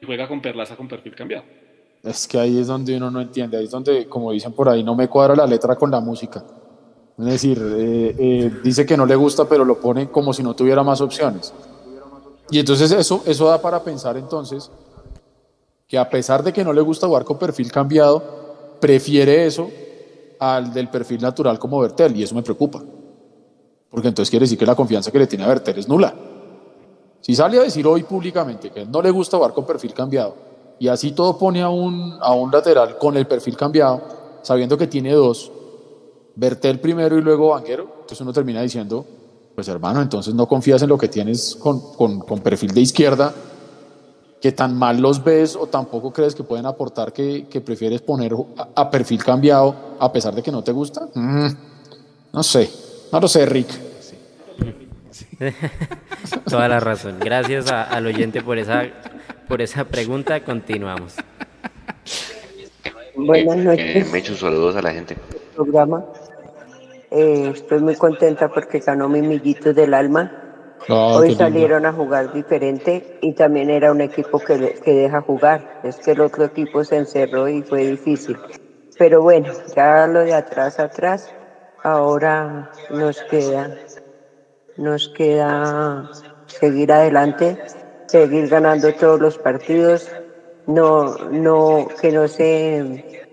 y 0.00 0.04
juega 0.04 0.26
con 0.26 0.42
Perlaza 0.42 0.76
con 0.76 0.88
perfil 0.88 1.14
cambiado. 1.14 1.44
Es 2.02 2.26
que 2.26 2.38
ahí 2.38 2.58
es 2.58 2.66
donde 2.66 2.96
uno 2.96 3.10
no 3.10 3.20
entiende, 3.20 3.56
ahí 3.56 3.64
es 3.64 3.70
donde, 3.70 4.06
como 4.06 4.32
dicen 4.32 4.52
por 4.52 4.68
ahí, 4.68 4.82
no 4.82 4.94
me 4.94 5.08
cuadra 5.08 5.36
la 5.36 5.46
letra 5.46 5.76
con 5.76 5.90
la 5.90 6.00
música. 6.00 6.44
Es 7.18 7.24
decir, 7.24 7.58
eh, 7.58 8.14
eh, 8.18 8.50
dice 8.62 8.84
que 8.84 8.96
no 8.96 9.06
le 9.06 9.14
gusta, 9.14 9.48
pero 9.48 9.64
lo 9.64 9.80
pone 9.80 10.10
como 10.10 10.32
si 10.32 10.42
no 10.42 10.54
tuviera 10.54 10.82
más 10.82 11.00
opciones. 11.00 11.54
Y 12.50 12.58
entonces 12.58 12.90
eso, 12.90 13.22
eso 13.26 13.48
da 13.48 13.60
para 13.60 13.82
pensar 13.82 14.16
entonces 14.16 14.70
que 15.88 15.96
a 15.96 16.10
pesar 16.10 16.42
de 16.42 16.52
que 16.52 16.64
no 16.64 16.72
le 16.72 16.80
gusta 16.80 17.06
jugar 17.06 17.24
con 17.24 17.38
perfil 17.38 17.70
cambiado, 17.70 18.76
prefiere 18.80 19.46
eso 19.46 19.70
al 20.38 20.72
del 20.72 20.88
perfil 20.88 21.22
natural 21.22 21.58
como 21.58 21.80
Bertel, 21.80 22.16
y 22.16 22.24
eso 22.24 22.34
me 22.34 22.42
preocupa. 22.42 22.82
Porque 23.96 24.08
entonces 24.08 24.28
quiere 24.28 24.44
decir 24.44 24.58
que 24.58 24.66
la 24.66 24.74
confianza 24.74 25.10
que 25.10 25.18
le 25.18 25.26
tiene 25.26 25.44
a 25.44 25.48
Bertel 25.48 25.78
es 25.78 25.88
nula. 25.88 26.14
Si 27.22 27.34
sale 27.34 27.58
a 27.58 27.62
decir 27.62 27.86
hoy 27.86 28.02
públicamente 28.02 28.68
que 28.68 28.84
no 28.84 29.00
le 29.00 29.10
gusta 29.10 29.38
jugar 29.38 29.54
con 29.54 29.64
perfil 29.64 29.94
cambiado, 29.94 30.34
y 30.78 30.88
así 30.88 31.12
todo 31.12 31.38
pone 31.38 31.62
a 31.62 31.70
un, 31.70 32.18
a 32.20 32.34
un 32.34 32.50
lateral 32.50 32.98
con 32.98 33.16
el 33.16 33.26
perfil 33.26 33.56
cambiado, 33.56 34.02
sabiendo 34.42 34.76
que 34.76 34.86
tiene 34.86 35.14
dos, 35.14 35.50
Bertel 36.34 36.78
primero 36.78 37.16
y 37.16 37.22
luego 37.22 37.48
Banquero, 37.48 37.84
entonces 37.84 38.20
uno 38.20 38.34
termina 38.34 38.60
diciendo, 38.60 39.02
pues 39.54 39.66
hermano, 39.68 40.02
entonces 40.02 40.34
no 40.34 40.46
confías 40.46 40.82
en 40.82 40.90
lo 40.90 40.98
que 40.98 41.08
tienes 41.08 41.56
con, 41.56 41.80
con, 41.94 42.20
con 42.20 42.40
perfil 42.40 42.74
de 42.74 42.82
izquierda, 42.82 43.32
que 44.42 44.52
tan 44.52 44.76
mal 44.76 45.00
los 45.00 45.24
ves 45.24 45.56
o 45.56 45.68
tampoco 45.68 46.12
crees 46.12 46.34
que 46.34 46.42
pueden 46.42 46.66
aportar 46.66 47.14
que, 47.14 47.46
que 47.48 47.62
prefieres 47.62 48.02
poner 48.02 48.36
a, 48.74 48.90
perfil 48.90 49.24
cambiado 49.24 49.74
a 49.98 50.12
pesar 50.12 50.34
de 50.34 50.42
que 50.42 50.52
no 50.52 50.62
te 50.62 50.72
gusta. 50.72 51.08
Mm, 51.14 51.48
no 52.34 52.42
sé, 52.42 52.70
no 53.10 53.20
lo 53.20 53.26
sé, 53.26 53.46
Rick. 53.46 53.85
Toda 56.48 56.68
la 56.68 56.80
razón. 56.80 57.18
Gracias 57.20 57.70
al 57.70 58.06
oyente 58.06 58.42
por 58.42 58.58
esa 58.58 58.84
por 59.48 59.62
esa 59.62 59.84
pregunta. 59.84 60.42
Continuamos. 60.44 61.16
Buenas 63.14 63.56
noches. 63.56 64.12
me 64.12 64.18
echo 64.18 64.34
saludos 64.34 64.76
a 64.76 64.82
la 64.82 64.92
gente. 64.92 65.16
Programa. 65.54 66.04
Eh, 67.10 67.52
estoy 67.54 67.80
muy 67.80 67.94
contenta 67.96 68.48
porque 68.48 68.80
ganó 68.80 69.08
mi 69.08 69.22
millito 69.22 69.72
del 69.72 69.94
alma. 69.94 70.42
Hoy 70.88 71.34
salieron 71.34 71.86
a 71.86 71.92
jugar 71.92 72.32
diferente 72.32 73.18
y 73.20 73.32
también 73.32 73.70
era 73.70 73.90
un 73.90 74.00
equipo 74.00 74.38
que, 74.38 74.78
que 74.84 74.92
deja 74.92 75.20
jugar. 75.20 75.80
Es 75.82 75.96
que 75.96 76.12
el 76.12 76.20
otro 76.20 76.44
equipo 76.44 76.84
se 76.84 76.96
encerró 76.96 77.48
y 77.48 77.62
fue 77.62 77.86
difícil. 77.86 78.36
Pero 78.98 79.22
bueno, 79.22 79.52
ya 79.74 80.06
lo 80.06 80.20
de 80.20 80.34
atrás 80.34 80.78
atrás, 80.78 81.34
ahora 81.82 82.70
nos 82.90 83.20
queda, 83.24 83.76
nos 84.76 85.08
queda 85.10 86.10
seguir 86.46 86.92
adelante 86.92 87.58
seguir 88.06 88.48
ganando 88.48 88.92
todos 88.94 89.20
los 89.20 89.38
partidos, 89.38 90.10
no, 90.66 91.16
no, 91.30 91.88
que 92.00 92.12
no 92.12 92.28
se 92.28 93.24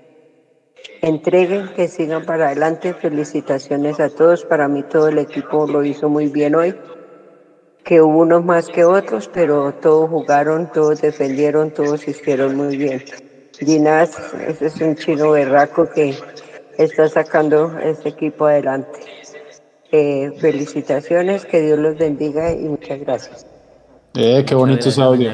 entreguen, 1.02 1.70
que 1.76 1.88
sigan 1.88 2.26
para 2.26 2.48
adelante. 2.48 2.94
Felicitaciones 2.94 4.00
a 4.00 4.10
todos. 4.10 4.46
Para 4.46 4.68
mí 4.68 4.84
todo 4.84 5.08
el 5.08 5.20
equipo 5.20 5.68
lo 5.68 5.84
hizo 5.84 6.10
muy 6.10 6.28
bien 6.28 6.56
hoy, 6.56 6.76
que 7.84 8.02
hubo 8.02 8.20
unos 8.20 8.44
más 8.44 8.68
que 8.68 8.84
otros, 8.84 9.30
pero 9.32 9.74
todos 9.74 10.10
jugaron, 10.10 10.72
todos 10.72 11.02
defendieron, 11.02 11.72
todos 11.72 12.08
hicieron 12.08 12.56
muy 12.56 12.78
bien. 12.78 13.04
Ginás, 13.60 14.18
ese 14.48 14.66
es 14.66 14.82
un 14.82 14.96
chino 14.96 15.32
berraco 15.32 15.88
que 15.90 16.16
está 16.78 17.08
sacando 17.08 17.78
este 17.80 18.10
equipo 18.10 18.46
adelante. 18.48 19.00
Eh, 19.96 20.32
felicitaciones, 20.40 21.46
que 21.46 21.62
Dios 21.62 21.78
los 21.78 21.96
bendiga 21.96 22.52
y 22.52 22.64
muchas 22.64 23.00
gracias. 23.02 23.46
Eh, 24.16 24.44
qué 24.44 24.56
bonito 24.56 24.90
ese 24.90 25.00
audio. 25.00 25.32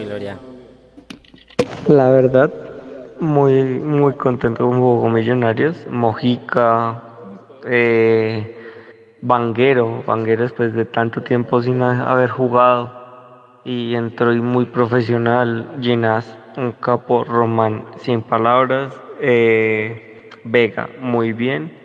La 1.87 2.09
verdad, 2.09 2.51
muy, 3.21 3.63
muy 3.63 4.15
contento 4.15 4.65
con 4.65 4.81
Juego 4.81 5.09
Millonarios. 5.09 5.77
Mojica, 5.89 7.01
eh, 7.65 8.53
Vanguero, 9.21 10.03
Vanguero 10.05 10.43
después 10.43 10.73
de 10.73 10.83
tanto 10.83 11.23
tiempo 11.23 11.61
sin 11.61 11.81
haber 11.81 12.29
jugado 12.29 12.91
y 13.63 13.95
entró 13.95 14.33
muy 14.43 14.65
profesional. 14.65 15.77
Ginás, 15.79 16.37
un 16.57 16.73
capo 16.73 17.23
Román, 17.23 17.85
sin 18.01 18.23
palabras. 18.23 18.93
Eh, 19.21 20.29
Vega, 20.43 20.89
muy 20.99 21.31
bien. 21.31 21.78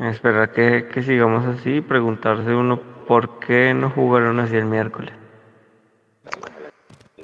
Esperar 0.00 0.52
que, 0.52 0.88
que 0.88 1.02
sigamos 1.02 1.44
así 1.44 1.82
preguntarse 1.82 2.54
uno 2.54 2.80
por 3.06 3.38
qué 3.38 3.74
no 3.74 3.90
jugaron 3.90 4.40
así 4.40 4.56
el 4.56 4.64
miércoles. 4.64 5.12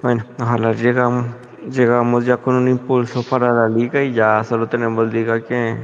Bueno, 0.03 0.27
ojalá 0.39 0.73
llegamos, 0.75 1.35
llegamos 1.71 2.27
ya 2.27 2.37
con 2.37 2.55
un 2.55 2.69
impulso 2.69 3.23
para 3.23 3.51
la 3.53 3.69
liga 3.69 4.05
y 4.05 4.13
ya 4.13 4.45
solo 4.45 4.69
tenemos 4.69 5.11
liga 5.11 5.43
que, 5.43 5.75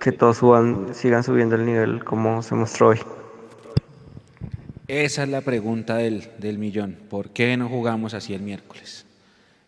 que 0.00 0.10
todos 0.12 0.38
suban, 0.38 0.94
sigan 0.94 1.22
subiendo 1.22 1.56
el 1.56 1.66
nivel 1.66 2.02
como 2.02 2.42
se 2.42 2.54
mostró 2.54 2.88
hoy. 2.88 3.00
Esa 4.88 5.24
es 5.24 5.28
la 5.28 5.42
pregunta 5.42 5.96
del, 5.96 6.30
del 6.38 6.56
millón. 6.56 6.96
¿Por 7.10 7.28
qué 7.30 7.58
no 7.58 7.68
jugamos 7.68 8.14
así 8.14 8.32
el 8.32 8.40
miércoles? 8.40 9.06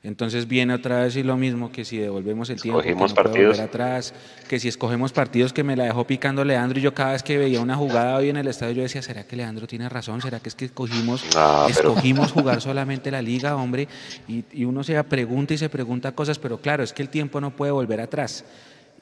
Entonces 0.05 0.49
viene 0.49 0.75
otra 0.75 1.05
vez 1.05 1.15
y 1.15 1.23
lo 1.23 1.37
mismo 1.37 1.71
que 1.71 1.85
si 1.85 1.97
devolvemos 1.97 2.51
el 2.51 2.61
tiempo, 2.61 2.83
que 2.83 2.93
partidos. 3.15 3.61
atrás, 3.61 4.13
que 4.49 4.59
si 4.59 4.67
escogemos 4.67 5.13
partidos 5.13 5.53
que 5.53 5.63
me 5.63 5.77
la 5.77 5.85
dejó 5.85 6.05
picando 6.09 6.45
Leandro 6.45 6.81
y 6.81 6.83
yo 6.83 6.93
cada 6.93 7.13
vez 7.13 7.23
que 7.23 7.39
veía 7.39 7.61
una 7.61 7.77
jugada 7.77 8.17
hoy 8.17 8.29
en 8.29 8.37
el 8.37 8.49
estadio 8.49 8.73
yo 8.73 8.83
decía, 8.83 9.01
¿será 9.01 9.25
que 9.25 9.37
Leandro 9.37 9.69
tiene 9.69 9.89
razón? 9.89 10.21
¿Será 10.21 10.41
que 10.41 10.49
es 10.49 10.57
que 10.57 10.65
escogimos, 10.65 11.25
escogimos 11.69 12.33
jugar 12.33 12.61
solamente 12.61 13.13
la 13.13 13.23
liga, 13.23 13.55
hombre? 13.55 13.87
Y, 14.27 14.45
y 14.53 14.65
uno 14.65 14.83
se 14.83 15.03
pregunta 15.05 15.55
y 15.55 15.59
se 15.59 15.69
pregunta 15.69 16.13
cosas, 16.13 16.41
pero 16.41 16.59
claro, 16.59 16.83
es 16.83 16.93
que 16.93 17.03
el 17.03 17.09
tiempo 17.09 17.41
no 17.41 17.55
puede 17.55 17.71
volver 17.71 18.01
atrás 18.01 18.45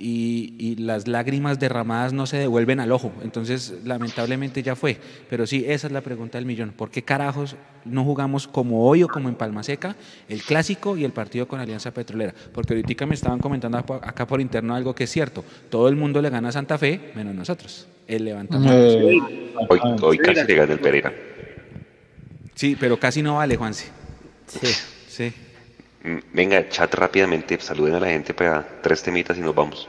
y, 0.01 0.77
las 0.81 1.07
lágrimas 1.07 1.59
derramadas 1.59 2.13
no 2.13 2.27
se 2.27 2.39
devuelven 2.39 2.81
al 2.81 2.93
ojo. 2.93 3.13
Entonces, 3.23 3.75
lamentablemente 3.85 4.63
ya 4.63 4.75
fue. 4.75 4.99
Pero 5.29 5.47
sí, 5.47 5.65
esa 5.67 5.87
es 5.89 5.93
la 5.93 6.01
pregunta 6.01 6.39
del 6.39 6.47
millón. 6.47 6.73
¿Por 6.73 6.91
qué 6.91 7.03
carajos 7.03 7.57
no 7.85 8.05
jugamos 8.05 8.49
como 8.49 8.87
hoy 8.87 9.03
o 9.03 9.09
como 9.09 9.29
en 9.29 9.35
Palma 9.35 9.63
Seca 9.63 9.97
el 10.29 10.43
clásico 10.43 10.97
y 10.97 11.05
el 11.05 11.13
partido 11.13 11.47
con 11.47 11.61
Alianza 11.61 11.93
Petrolera? 11.93 12.35
Porque 12.53 12.75
ahorita 12.75 13.07
me 13.07 13.15
estaban 13.15 13.41
comentando 13.41 13.79
acá 13.79 14.27
por 14.27 14.41
interno 14.41 14.75
algo 14.75 14.95
que 14.95 15.05
es 15.05 15.11
cierto. 15.11 15.45
Todo 15.69 15.89
el 15.89 15.97
mundo 15.97 16.23
le 16.23 16.31
gana 16.31 16.49
a 16.49 16.53
Santa 16.53 16.79
Fe, 16.79 17.13
menos 17.15 17.35
nosotros. 17.35 17.87
El 18.07 18.25
levantamiento. 18.25 18.77
Eh, 18.77 19.53
hoy, 19.69 19.81
hoy 20.03 20.19
casi 20.19 20.45
le 20.47 20.55
gana 20.55 20.73
el 20.73 20.81
Pereira. 20.81 21.13
Sí, 22.55 22.77
pero 22.79 22.99
casi 22.99 23.23
no 23.23 23.37
vale, 23.37 23.57
Juanse. 23.57 23.89
Sí. 24.47 24.67
Sí. 25.09 25.33
Mm, 26.03 26.17
venga, 26.33 26.69
chat 26.69 26.93
rápidamente, 26.95 27.61
saluden 27.61 27.95
a 27.95 28.01
la 28.01 28.09
gente 28.09 28.33
para 28.33 28.81
tres 28.83 29.03
temitas 29.03 29.37
y 29.37 29.41
nos 29.41 29.55
vamos. 29.55 29.89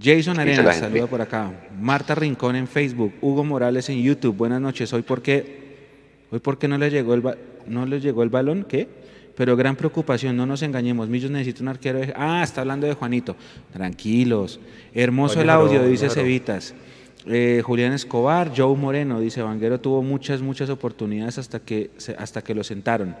Jason 0.00 0.38
Arenas, 0.38 0.76
saluda 0.78 1.06
por 1.06 1.22
acá. 1.22 1.52
Marta 1.78 2.14
Rincón 2.14 2.56
en 2.56 2.66
Facebook, 2.66 3.14
Hugo 3.20 3.44
Morales 3.44 3.88
en 3.88 4.02
YouTube. 4.02 4.36
Buenas 4.36 4.60
noches. 4.60 4.92
Hoy 4.92 5.02
por 5.02 5.22
qué, 5.22 6.26
hoy 6.30 6.40
por 6.40 6.58
qué 6.58 6.68
no 6.68 6.76
le 6.76 6.90
llegó 6.90 7.14
el 7.14 7.22
no 7.66 7.86
le 7.86 8.00
llegó 8.00 8.22
el 8.22 8.28
balón, 8.28 8.64
¿qué? 8.68 8.88
Pero 9.36 9.56
gran 9.56 9.76
preocupación, 9.76 10.36
no 10.36 10.46
nos 10.46 10.62
engañemos. 10.62 11.08
Millos 11.08 11.30
necesita 11.30 11.62
un 11.62 11.68
arquero. 11.68 12.00
Ah, 12.14 12.42
está 12.42 12.60
hablando 12.60 12.86
de 12.86 12.94
Juanito. 12.94 13.36
Tranquilos. 13.72 14.60
Hermoso 14.92 15.40
el 15.40 15.50
audio, 15.50 15.84
dice 15.84 16.10
Cevitas. 16.10 16.74
Eh, 17.26 17.62
Julián 17.64 17.94
Escobar, 17.94 18.52
Joe 18.54 18.76
Moreno, 18.76 19.18
dice 19.18 19.40
Vanguero 19.40 19.80
tuvo 19.80 20.02
muchas, 20.02 20.42
muchas 20.42 20.68
oportunidades 20.68 21.38
hasta 21.38 21.58
que, 21.58 21.90
hasta 22.18 22.42
que 22.42 22.54
lo 22.54 22.62
sentaron. 22.62 23.16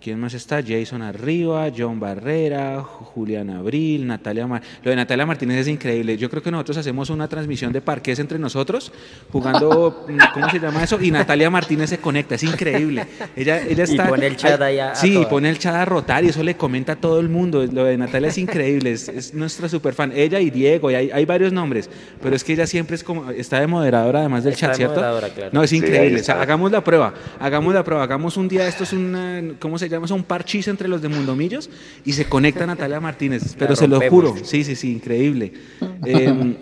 ¿Quién 0.00 0.18
más 0.18 0.32
está? 0.32 0.62
Jason 0.66 1.02
Arriba, 1.02 1.68
John 1.76 2.00
Barrera, 2.00 2.80
Julián 2.80 3.50
Abril, 3.50 4.06
Natalia 4.06 4.46
Martínez. 4.46 4.78
Lo 4.82 4.90
de 4.90 4.96
Natalia 4.96 5.26
Martínez 5.26 5.58
es 5.58 5.68
increíble. 5.68 6.16
Yo 6.16 6.30
creo 6.30 6.42
que 6.42 6.50
nosotros 6.50 6.78
hacemos 6.78 7.10
una 7.10 7.28
transmisión 7.28 7.70
de 7.70 7.82
parques 7.82 8.18
entre 8.18 8.38
nosotros, 8.38 8.92
jugando, 9.30 10.06
¿cómo 10.32 10.48
se 10.48 10.58
llama 10.58 10.84
eso? 10.84 10.98
Y 11.02 11.10
Natalia 11.10 11.50
Martínez 11.50 11.90
se 11.90 11.98
conecta, 11.98 12.36
es 12.36 12.44
increíble. 12.44 13.06
Ella, 13.36 13.60
ella 13.60 13.84
está. 13.84 14.06
Y 14.06 14.08
pone 14.08 14.26
el 14.26 14.36
chat 14.36 14.58
allá. 14.58 14.94
Sí, 14.94 15.22
pone 15.28 15.50
el 15.50 15.58
chat 15.58 15.74
a 15.74 15.84
rotar 15.84 16.24
y 16.24 16.28
eso 16.28 16.42
le 16.42 16.56
comenta 16.56 16.92
a 16.92 16.96
todo 16.96 17.20
el 17.20 17.28
mundo. 17.28 17.62
Lo 17.66 17.84
de 17.84 17.98
Natalia 17.98 18.30
es 18.30 18.38
increíble, 18.38 18.92
es, 18.92 19.34
nuestra 19.34 19.68
super 19.68 19.92
fan. 19.92 20.12
Ella 20.14 20.40
y 20.40 20.48
Diego, 20.48 20.90
y 20.90 20.94
hay, 20.94 21.24
varios 21.26 21.52
nombres, 21.52 21.90
pero 22.22 22.34
es 22.34 22.42
que 22.42 22.54
ella 22.54 22.66
siempre 22.66 22.96
es 22.96 23.04
como, 23.04 23.30
está 23.32 23.60
de 23.60 23.66
moderadora 23.66 24.20
además 24.20 24.44
del 24.44 24.56
chat, 24.56 24.74
¿cierto? 24.76 25.20
No, 25.52 25.62
es 25.62 25.74
increíble. 25.74 26.22
hagamos 26.26 26.72
la 26.72 26.82
prueba, 26.82 27.12
hagamos 27.38 27.74
la 27.74 27.84
prueba, 27.84 28.02
hagamos 28.04 28.38
un 28.38 28.48
día, 28.48 28.66
esto 28.66 28.84
es 28.84 28.94
una, 28.94 29.42
¿cómo 29.58 29.78
se 29.78 29.89
llama? 29.90 30.06
un 30.14 30.24
parchís 30.24 30.68
entre 30.68 30.88
los 30.88 31.02
de 31.02 31.08
Mundomillos 31.08 31.70
y 32.04 32.12
se 32.12 32.26
conecta 32.26 32.66
Natalia 32.66 33.00
Martínez, 33.00 33.54
pero 33.58 33.76
se 33.76 33.88
lo 33.88 34.00
juro, 34.08 34.34
sí, 34.42 34.64
sí, 34.64 34.76
sí, 34.76 34.92
increíble. 34.92 35.52
Em, 36.04 36.56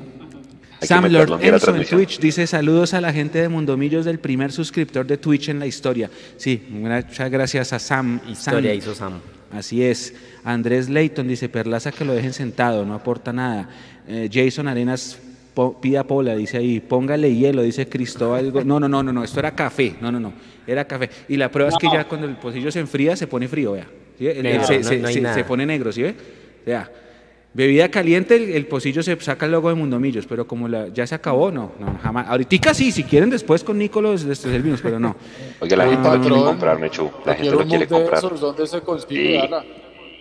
Sam 0.80 1.06
Lord 1.10 1.42
Enzo 1.42 1.74
en 1.74 1.84
Twitch 1.84 2.20
dice 2.20 2.46
saludos 2.46 2.94
a 2.94 3.00
la 3.00 3.12
gente 3.12 3.40
de 3.40 3.48
Mundomillos 3.48 4.05
del 4.05 4.18
primer 4.20 4.52
suscriptor 4.52 5.06
de 5.06 5.16
Twitch 5.16 5.48
en 5.48 5.59
la 5.59 5.66
historia. 5.66 6.10
Sí, 6.36 6.62
muchas 6.70 7.30
gracias 7.30 7.72
a 7.72 7.78
Sam. 7.78 8.20
Historia 8.28 8.74
hizo 8.74 8.94
Sam. 8.94 9.14
Así 9.50 9.82
es. 9.82 10.14
Andrés 10.44 10.88
Leighton 10.88 11.26
dice 11.26 11.48
Perlaza 11.48 11.90
que 11.90 12.05
lo 12.05 12.12
dejen 12.12 12.32
sentado, 12.32 12.84
no 12.84 12.94
aporta 12.94 13.32
nada. 13.32 13.68
Eh, 14.06 14.28
Jason 14.32 14.68
Arenas 14.68 15.18
pida 15.80 16.05
pola, 16.05 16.36
dice 16.36 16.59
ahí, 16.59 16.80
póngale 16.80 17.35
hielo, 17.35 17.62
dice 17.62 17.89
Cristóbal. 17.89 18.52
No, 18.66 18.78
no, 18.80 18.89
no, 18.89 19.02
no, 19.02 19.12
no, 19.12 19.24
esto 19.24 19.40
era 19.40 19.52
café, 19.52 19.94
no, 20.01 20.12
no, 20.12 20.20
no, 20.20 20.32
era 20.66 20.85
café. 20.86 21.10
Y 21.28 21.36
la 21.36 21.51
prueba 21.51 21.70
es 21.70 21.76
que 21.78 21.89
ya 21.93 22.06
cuando 22.06 22.26
el 22.26 22.36
pocillo 22.36 22.70
se 22.70 22.80
enfría 22.80 23.16
se 23.16 23.26
pone 23.26 23.48
frío, 23.48 23.72
vea. 23.72 23.86
se, 24.18 25.44
pone 25.44 25.66
negro, 25.66 25.93
¿sí 25.93 26.02
ve? 26.02 26.14
Vea. 26.64 26.90
Bebida 27.55 27.89
caliente, 27.89 28.56
el, 28.56 28.66
pocillo 28.66 29.02
se 29.02 29.18
saca 29.20 29.47
el 29.47 29.52
logo 29.52 29.70
de 29.70 29.74
Mundomillos, 29.74 30.26
pero 30.26 30.47
como 30.47 30.68
la, 30.68 30.89
ya 30.89 31.06
se 31.06 31.14
acabó, 31.14 31.51
no, 31.51 31.72
no, 31.80 31.98
jamás. 32.01 32.28
Ahorita 32.28 32.74
sí, 32.74 32.93
si 32.93 33.05
quieren 33.05 33.30
después 33.30 33.64
con 33.64 33.78
Nicolás 33.78 34.22
les 34.24 34.39
servimos, 34.39 34.80
pero 34.80 35.01
no. 35.01 35.16
Oye, 35.60 35.76
la 35.76 35.89
gente 35.89 36.09
lo 36.09 36.20
quiere 36.20 36.36
comprar, 36.36 36.78
Mechu. 36.78 37.10
La 37.24 37.35
gente 37.35 37.51
lo 37.51 37.66
quiere 37.66 37.89
comprar. 37.89 38.22
¿Dónde 38.22 38.66
se 38.66 38.80
consigue, 38.80 39.48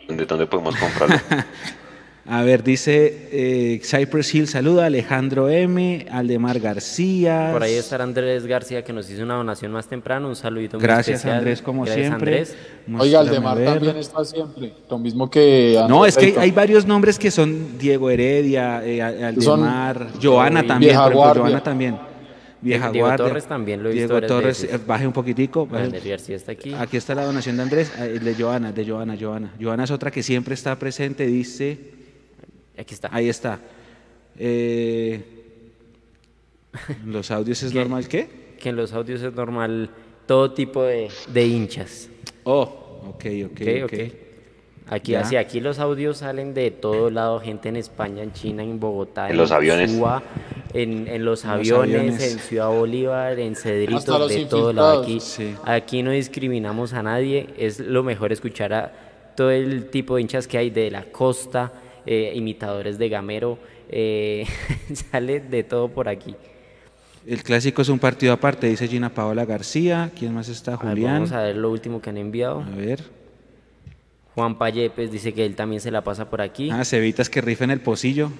¿De 0.07 0.25
dónde 0.25 0.47
podemos 0.47 0.75
comprarlo? 0.77 1.17
A 2.29 2.43
ver, 2.43 2.61
dice 2.61 3.29
eh, 3.31 3.79
Cypress 3.81 4.35
Hill, 4.35 4.47
saluda 4.49 4.87
Alejandro 4.87 5.47
M, 5.47 6.05
Aldemar 6.11 6.59
García. 6.59 7.51
Por 7.53 7.63
ahí 7.63 7.75
está 7.75 8.03
Andrés 8.03 8.45
García 8.45 8.83
que 8.83 8.91
nos 8.91 9.09
hizo 9.09 9.23
una 9.23 9.35
donación 9.35 9.71
más 9.71 9.87
temprano, 9.87 10.27
un 10.27 10.35
saludito 10.35 10.77
Gracias 10.77 11.25
Andrés, 11.25 11.61
como 11.61 11.85
siempre. 11.85 12.45
Oiga, 12.99 13.21
Aldemar 13.21 13.63
también 13.63 13.95
está 13.95 14.25
siempre, 14.25 14.73
lo 14.89 14.99
mismo 14.99 15.29
que 15.29 15.81
No, 15.87 16.05
es 16.05 16.17
que 16.17 16.35
hay, 16.37 16.51
varios 16.51 16.85
nombres 16.85 17.17
que 17.17 17.31
son 17.31 17.77
Diego 17.79 18.09
Heredia, 18.09 18.85
eh, 18.85 19.01
Aldemar, 19.01 20.07
Joana 20.21 20.67
también, 20.67 20.97
por 20.97 21.13
ejemplo, 21.13 21.41
Joana 21.43 21.63
también. 21.63 21.97
Vieja 22.59 22.91
Diego 22.91 23.15
Torres 23.15 23.45
también 23.45 23.83
lo 23.83 23.89
he 23.89 23.93
visto. 23.93 24.19
Diego 24.19 24.27
Torres, 24.27 24.67
baje 24.85 25.07
un 25.07 25.13
poquitico. 25.13 25.65
Andrés 25.71 26.03
García 26.03 26.35
está 26.35 26.51
aquí. 26.51 26.73
Aquí 26.73 26.97
está 26.97 27.15
la 27.15 27.23
donación 27.23 27.55
de 27.55 27.63
Andrés, 27.63 27.93
eh, 27.99 28.15
el 28.15 28.25
de 28.25 28.35
Joana, 28.35 28.73
de 28.73 28.85
Joana, 28.85 29.15
Joana. 29.17 29.53
Joana 29.61 29.85
es 29.85 29.91
otra 29.91 30.11
que 30.11 30.23
siempre 30.23 30.55
está 30.55 30.77
presente, 30.77 31.25
dice 31.27 31.96
Aquí 32.77 32.93
está. 32.93 33.09
Ahí 33.11 33.29
está. 33.29 33.59
Eh, 34.37 35.23
¿Los 37.05 37.31
audios 37.31 37.63
es 37.63 37.73
normal 37.73 38.07
qué? 38.07 38.55
Que 38.59 38.69
en 38.69 38.75
los 38.75 38.93
audios 38.93 39.21
es 39.21 39.33
normal 39.33 39.89
todo 40.25 40.51
tipo 40.51 40.83
de, 40.83 41.09
hinchas. 41.33 42.09
Oh, 42.43 43.01
ok, 43.09 43.25
ok, 43.45 43.61
ok. 43.85 43.93
Aquí, 44.89 45.15
así, 45.15 45.35
aquí 45.35 45.59
los 45.59 45.79
audios 45.79 46.19
salen 46.19 46.53
de 46.53 46.71
todo 46.71 47.09
lado, 47.09 47.41
gente 47.41 47.67
en 47.67 47.75
España, 47.75 48.23
en 48.23 48.31
China, 48.31 48.63
en 48.63 48.79
Bogotá, 48.79 49.29
en, 49.29 49.35
los 49.35 49.51
aviones, 49.51 49.91
en, 50.73 51.25
los, 51.25 51.43
aviones, 51.43 52.23
en 52.23 52.39
Ciudad 52.39 52.69
Bolívar, 52.69 53.37
en 53.37 53.57
Cedritos, 53.57 54.29
de 54.29 54.45
todo 54.45 54.71
lado. 54.71 55.03
Aquí, 55.03 55.19
aquí 55.65 56.03
no 56.03 56.11
discriminamos 56.11 56.93
a 56.93 57.03
nadie, 57.03 57.49
es 57.57 57.81
lo 57.81 58.01
mejor 58.01 58.31
escuchar 58.31 58.71
a 58.71 58.93
todo 59.35 59.51
el 59.51 59.89
tipo 59.89 60.15
de 60.15 60.21
hinchas 60.21 60.47
que 60.47 60.57
hay 60.57 60.69
de 60.69 60.89
la 60.89 61.03
costa, 61.03 61.73
eh, 62.07 62.31
imitadores 62.35 62.97
de 62.97 63.09
Gamero, 63.09 63.59
eh, 63.89 64.45
sale 65.11 65.39
de 65.41 65.63
todo 65.63 65.89
por 65.89 66.09
aquí. 66.09 66.35
El 67.25 67.43
clásico 67.43 67.81
es 67.81 67.89
un 67.89 67.99
partido 67.99 68.31
aparte, 68.31 68.67
dice 68.67 68.87
Gina 68.87 69.13
Paola 69.13 69.43
García. 69.43 70.11
¿Quién 70.17 70.33
más 70.33 70.47
está? 70.47 70.77
Julián. 70.77 71.15
vamos 71.15 71.31
a 71.33 71.41
ver 71.41 71.57
lo 71.57 71.69
último 71.69 72.01
que 72.01 72.09
han 72.09 72.17
enviado. 72.17 72.61
A 72.61 72.75
ver. 72.75 73.03
Juan 74.33 74.57
Payepes 74.57 75.11
dice 75.11 75.33
que 75.33 75.45
él 75.45 75.55
también 75.55 75.81
se 75.81 75.91
la 75.91 76.03
pasa 76.03 76.29
por 76.29 76.41
aquí. 76.41 76.69
Ah, 76.71 76.85
Cevitas 76.85 77.29
que 77.29 77.41
rifen 77.41 77.69
el 77.69 77.81
pocillo. 77.81 78.31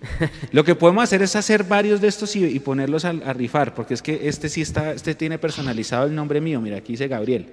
lo 0.52 0.64
que 0.64 0.74
podemos 0.74 1.04
hacer 1.04 1.20
es 1.22 1.36
hacer 1.36 1.64
varios 1.64 2.00
de 2.00 2.08
estos 2.08 2.34
y, 2.34 2.58
ponerlos 2.60 3.04
a, 3.04 3.10
a, 3.10 3.32
rifar, 3.34 3.74
porque 3.74 3.92
es 3.92 4.00
que 4.00 4.28
este 4.28 4.48
sí 4.48 4.62
está, 4.62 4.92
este 4.92 5.14
tiene 5.14 5.38
personalizado 5.38 6.06
el 6.06 6.14
nombre 6.14 6.40
mío. 6.40 6.60
Mira, 6.60 6.78
aquí 6.78 6.92
dice 6.92 7.08
Gabriel. 7.08 7.48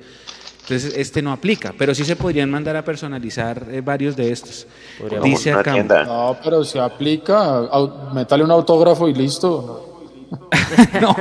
Entonces, 0.67 0.95
este 0.97 1.21
no 1.21 1.31
aplica, 1.31 1.73
pero 1.77 1.95
sí 1.95 2.03
se 2.03 2.17
podrían 2.17 2.51
mandar 2.51 2.75
a 2.75 2.83
personalizar 2.83 3.67
eh, 3.71 3.79
varios 3.79 4.17
de 4.17 4.33
estos. 4.33 4.67
Dice 5.23 5.53
acá. 5.53 5.81
No, 5.81 6.35
pero 6.43 6.65
se 6.65 6.77
aplica, 6.77 7.61
métale 8.13 8.43
un 8.43 8.51
autógrafo 8.51 9.07
y 9.07 9.13
listo. 9.13 10.09
no, 11.01 11.15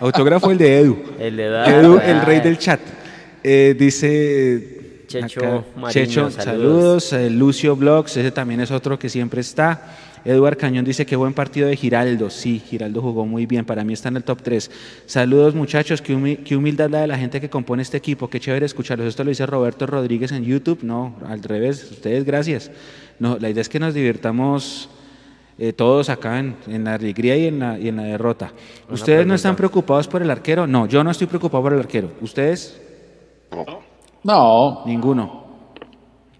autógrafo 0.00 0.52
el 0.52 0.58
de 0.58 0.78
Edu. 0.78 1.02
El 1.18 1.36
de 1.38 1.44
Edu, 1.44 1.98
el 1.98 2.22
rey 2.22 2.38
del 2.38 2.56
chat. 2.56 2.78
Eh, 3.42 3.74
dice 3.76 5.04
Checho, 5.08 5.64
Checho 5.88 6.30
saludos. 6.30 7.12
Eh, 7.12 7.30
Lucio 7.30 7.74
Blogs, 7.74 8.16
ese 8.16 8.30
también 8.30 8.60
es 8.60 8.70
otro 8.70 8.96
que 8.96 9.08
siempre 9.08 9.40
está. 9.40 9.96
Eduard 10.24 10.56
Cañón 10.56 10.84
dice 10.84 11.06
que 11.06 11.16
buen 11.16 11.32
partido 11.32 11.68
de 11.68 11.76
Giraldo. 11.76 12.30
Sí, 12.30 12.58
Giraldo 12.58 13.00
jugó 13.00 13.26
muy 13.26 13.46
bien. 13.46 13.64
Para 13.64 13.84
mí 13.84 13.92
está 13.92 14.08
en 14.08 14.16
el 14.16 14.24
top 14.24 14.42
3. 14.42 14.70
Saludos, 15.06 15.54
muchachos. 15.54 16.02
Qué, 16.02 16.14
humildad 16.56 16.90
la 16.90 17.00
de 17.00 17.06
la 17.06 17.18
gente 17.18 17.40
que 17.40 17.48
compone 17.48 17.82
este 17.82 17.96
equipo. 17.96 18.28
Qué 18.28 18.40
chévere 18.40 18.66
escucharlos. 18.66 19.08
Esto 19.08 19.24
lo 19.24 19.30
dice 19.30 19.46
Roberto 19.46 19.86
Rodríguez 19.86 20.32
en 20.32 20.44
YouTube. 20.44 20.80
No, 20.82 21.16
al 21.26 21.42
revés. 21.42 21.90
Ustedes, 21.90 22.24
gracias. 22.24 22.70
No, 23.18 23.38
la 23.38 23.50
idea 23.50 23.62
es 23.62 23.68
que 23.68 23.78
nos 23.78 23.94
divirtamos. 23.94 24.88
Eh, 25.62 25.74
todos 25.74 26.08
acá 26.08 26.38
en, 26.38 26.84
la 26.84 26.94
alegría 26.94 27.36
y 27.36 27.46
en 27.46 27.58
la, 27.58 27.78
y 27.78 27.88
en 27.88 27.96
la 27.96 28.04
derrota. 28.04 28.50
¿Ustedes 28.88 29.26
no 29.26 29.34
están 29.34 29.56
preocupados 29.56 30.08
por 30.08 30.22
el 30.22 30.30
arquero? 30.30 30.66
No, 30.66 30.86
yo 30.86 31.04
no 31.04 31.10
estoy 31.10 31.26
preocupado 31.26 31.62
por 31.62 31.74
el 31.74 31.80
arquero. 31.80 32.12
¿Ustedes? 32.22 32.80
No. 34.22 34.82
Ninguno. 34.86 35.44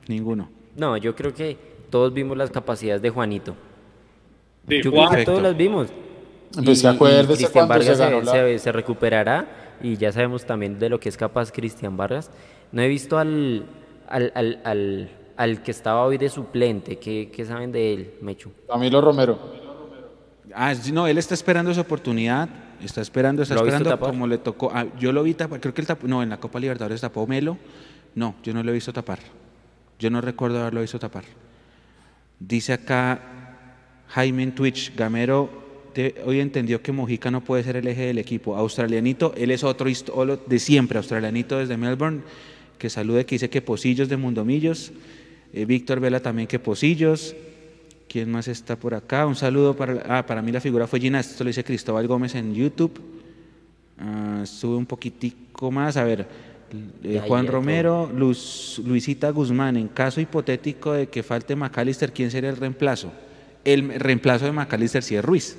Ninguno. 0.08 0.48
No, 0.76 0.96
yo 0.96 1.14
creo 1.14 1.34
que 1.34 1.56
todos 1.90 2.12
vimos 2.14 2.36
las 2.36 2.50
capacidades 2.50 3.02
de 3.02 3.10
Juanito. 3.10 3.54
Yo 4.66 4.90
creo 4.90 5.10
que 5.10 5.24
todos 5.24 5.42
las 5.42 5.56
vimos. 5.56 5.88
Pues 6.52 6.82
Cristian 7.26 7.68
Vargas 7.68 8.62
se, 8.62 8.72
recuperará 8.72 9.76
y 9.80 9.96
ya 9.96 10.10
sabemos 10.10 10.44
también 10.44 10.78
de 10.78 10.88
lo 10.88 10.98
que 10.98 11.08
es 11.08 11.16
capaz 11.16 11.52
Cristian 11.52 11.96
Vargas. 11.96 12.30
No 12.72 12.82
he 12.82 12.88
visto 12.88 13.18
al, 13.18 13.66
al, 14.08 15.62
que 15.62 15.70
estaba 15.70 16.04
hoy 16.04 16.18
de 16.18 16.28
suplente. 16.28 16.98
¿Qué, 16.98 17.44
saben 17.46 17.70
de 17.70 17.94
él, 17.94 18.14
Mechu? 18.20 18.50
Camilo 18.68 19.00
Romero. 19.00 19.38
Ah, 20.54 20.74
no, 20.92 21.06
él 21.06 21.18
está 21.18 21.34
esperando 21.34 21.72
su 21.72 21.80
oportunidad. 21.80 22.48
Está 22.82 23.02
esperando, 23.02 23.42
está 23.42 23.54
esperando 23.54 23.98
como 24.00 24.26
le 24.26 24.38
tocó. 24.38 24.70
Ah, 24.74 24.86
yo 24.98 25.12
lo 25.12 25.22
vi 25.22 25.34
tapar, 25.34 25.60
creo 25.60 25.74
que 25.74 25.82
él 25.82 25.86
tapó, 25.86 26.08
no, 26.08 26.22
en 26.22 26.30
la 26.30 26.38
Copa 26.38 26.58
Libertadores 26.58 27.00
tapó 27.00 27.26
Melo. 27.26 27.58
No, 28.14 28.34
yo 28.42 28.54
no 28.54 28.62
lo 28.62 28.70
he 28.70 28.74
visto 28.74 28.92
tapar. 28.92 29.18
Yo 29.98 30.10
no 30.10 30.20
recuerdo 30.20 30.60
haberlo 30.60 30.80
visto 30.80 30.98
tapar. 30.98 31.24
Dice 32.38 32.72
acá 32.72 33.39
Jaime 34.10 34.46
Twitch, 34.48 34.94
Gamero 34.96 35.60
hoy 36.24 36.40
entendió 36.40 36.82
que 36.82 36.92
Mojica 36.92 37.30
no 37.30 37.42
puede 37.42 37.64
ser 37.64 37.76
el 37.76 37.86
eje 37.86 38.06
del 38.06 38.18
equipo. 38.18 38.56
Australianito, 38.56 39.34
él 39.36 39.50
es 39.50 39.64
otro 39.64 39.88
de 39.88 40.58
siempre, 40.58 40.98
australianito 40.98 41.58
desde 41.58 41.76
Melbourne, 41.76 42.20
que 42.78 42.90
salude, 42.90 43.26
que 43.26 43.34
dice 43.34 43.50
que 43.50 43.62
Posillos 43.62 44.08
de 44.08 44.16
Mundomillos. 44.16 44.92
Eh, 45.52 45.64
Víctor 45.64 46.00
Vela 46.00 46.20
también 46.20 46.48
que 46.48 46.58
Posillos. 46.58 47.34
¿Quién 48.08 48.30
más 48.30 48.48
está 48.48 48.76
por 48.76 48.94
acá? 48.94 49.26
Un 49.26 49.36
saludo 49.36 49.76
para... 49.76 50.02
Ah, 50.18 50.26
para 50.26 50.42
mí 50.42 50.50
la 50.50 50.60
figura 50.60 50.86
fue 50.86 51.00
Gina, 51.00 51.20
esto 51.20 51.44
lo 51.44 51.48
dice 51.48 51.62
Cristóbal 51.62 52.06
Gómez 52.08 52.34
en 52.34 52.54
YouTube. 52.54 53.00
Ah, 53.98 54.42
sube 54.46 54.76
un 54.76 54.86
poquitico 54.86 55.70
más, 55.70 55.96
a 55.96 56.04
ver, 56.04 56.26
eh, 57.04 57.20
Juan 57.26 57.46
Romero, 57.46 58.10
Luisita 58.12 59.30
Guzmán, 59.30 59.76
en 59.76 59.88
caso 59.88 60.20
hipotético 60.20 60.92
de 60.92 61.08
que 61.08 61.22
falte 61.22 61.54
McAllister, 61.54 62.12
¿quién 62.12 62.30
sería 62.30 62.50
el 62.50 62.56
reemplazo? 62.56 63.12
El 63.64 64.00
reemplazo 64.00 64.46
de 64.46 64.52
McAllister 64.52 65.02
sí 65.02 65.16
es 65.16 65.24
Ruiz. 65.24 65.58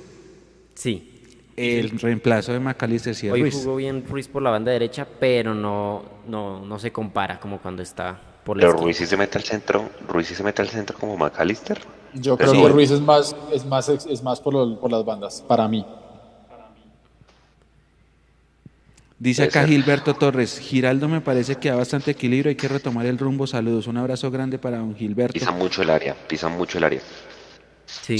Sí. 0.74 1.08
El 1.56 1.90
reemplazo 1.98 2.52
de 2.52 2.60
McAllister 2.60 3.14
sí 3.14 3.26
es 3.28 3.32
Ruiz. 3.32 3.54
Hoy 3.54 3.62
jugó 3.62 3.76
bien 3.76 4.04
Ruiz 4.08 4.28
por 4.28 4.42
la 4.42 4.50
banda 4.50 4.72
derecha, 4.72 5.06
pero 5.20 5.54
no, 5.54 6.02
no, 6.26 6.64
no 6.64 6.78
se 6.78 6.90
compara 6.90 7.38
como 7.38 7.58
cuando 7.58 7.82
está 7.82 8.20
por 8.44 8.56
la 8.56 8.66
Pero 8.66 8.78
Ruiz 8.78 8.96
sí 8.96 9.06
se 9.06 9.16
mete 9.16 9.38
al 9.38 9.44
centro, 9.44 9.90
Ruiz 10.08 10.26
sí 10.26 10.34
se 10.34 10.42
mete 10.42 10.62
al 10.62 10.68
centro 10.68 10.98
como 10.98 11.16
McAllister. 11.16 11.78
Yo 12.14 12.36
creo 12.36 12.52
que 12.52 12.68
Ruiz 12.68 12.90
es 12.90 13.00
más, 13.00 13.34
es 13.52 13.64
más, 13.64 13.88
es 13.88 14.22
más 14.22 14.40
por, 14.40 14.78
por 14.78 14.90
las 14.90 15.04
bandas, 15.04 15.42
para 15.46 15.68
mí. 15.68 15.84
Dice 19.18 19.44
acá 19.44 19.64
Gilberto 19.64 20.14
Torres, 20.14 20.58
Giraldo 20.58 21.08
me 21.08 21.20
parece 21.20 21.54
que 21.54 21.68
da 21.68 21.76
bastante 21.76 22.10
equilibrio, 22.10 22.50
hay 22.50 22.56
que 22.56 22.66
retomar 22.66 23.06
el 23.06 23.18
rumbo, 23.18 23.46
saludos, 23.46 23.86
un 23.86 23.96
abrazo 23.96 24.32
grande 24.32 24.58
para 24.58 24.78
don 24.78 24.96
Gilberto. 24.96 25.34
Pisa 25.34 25.52
mucho 25.52 25.82
el 25.82 25.90
área, 25.90 26.16
pisa 26.26 26.48
mucho 26.48 26.78
el 26.78 26.84
área. 26.84 27.00
Sí, 27.86 28.18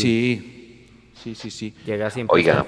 sí, 1.14 1.34
sí, 1.34 1.50
sí. 1.50 1.74
Llega 1.84 2.10
siempre. 2.10 2.34
Oiga, 2.34 2.64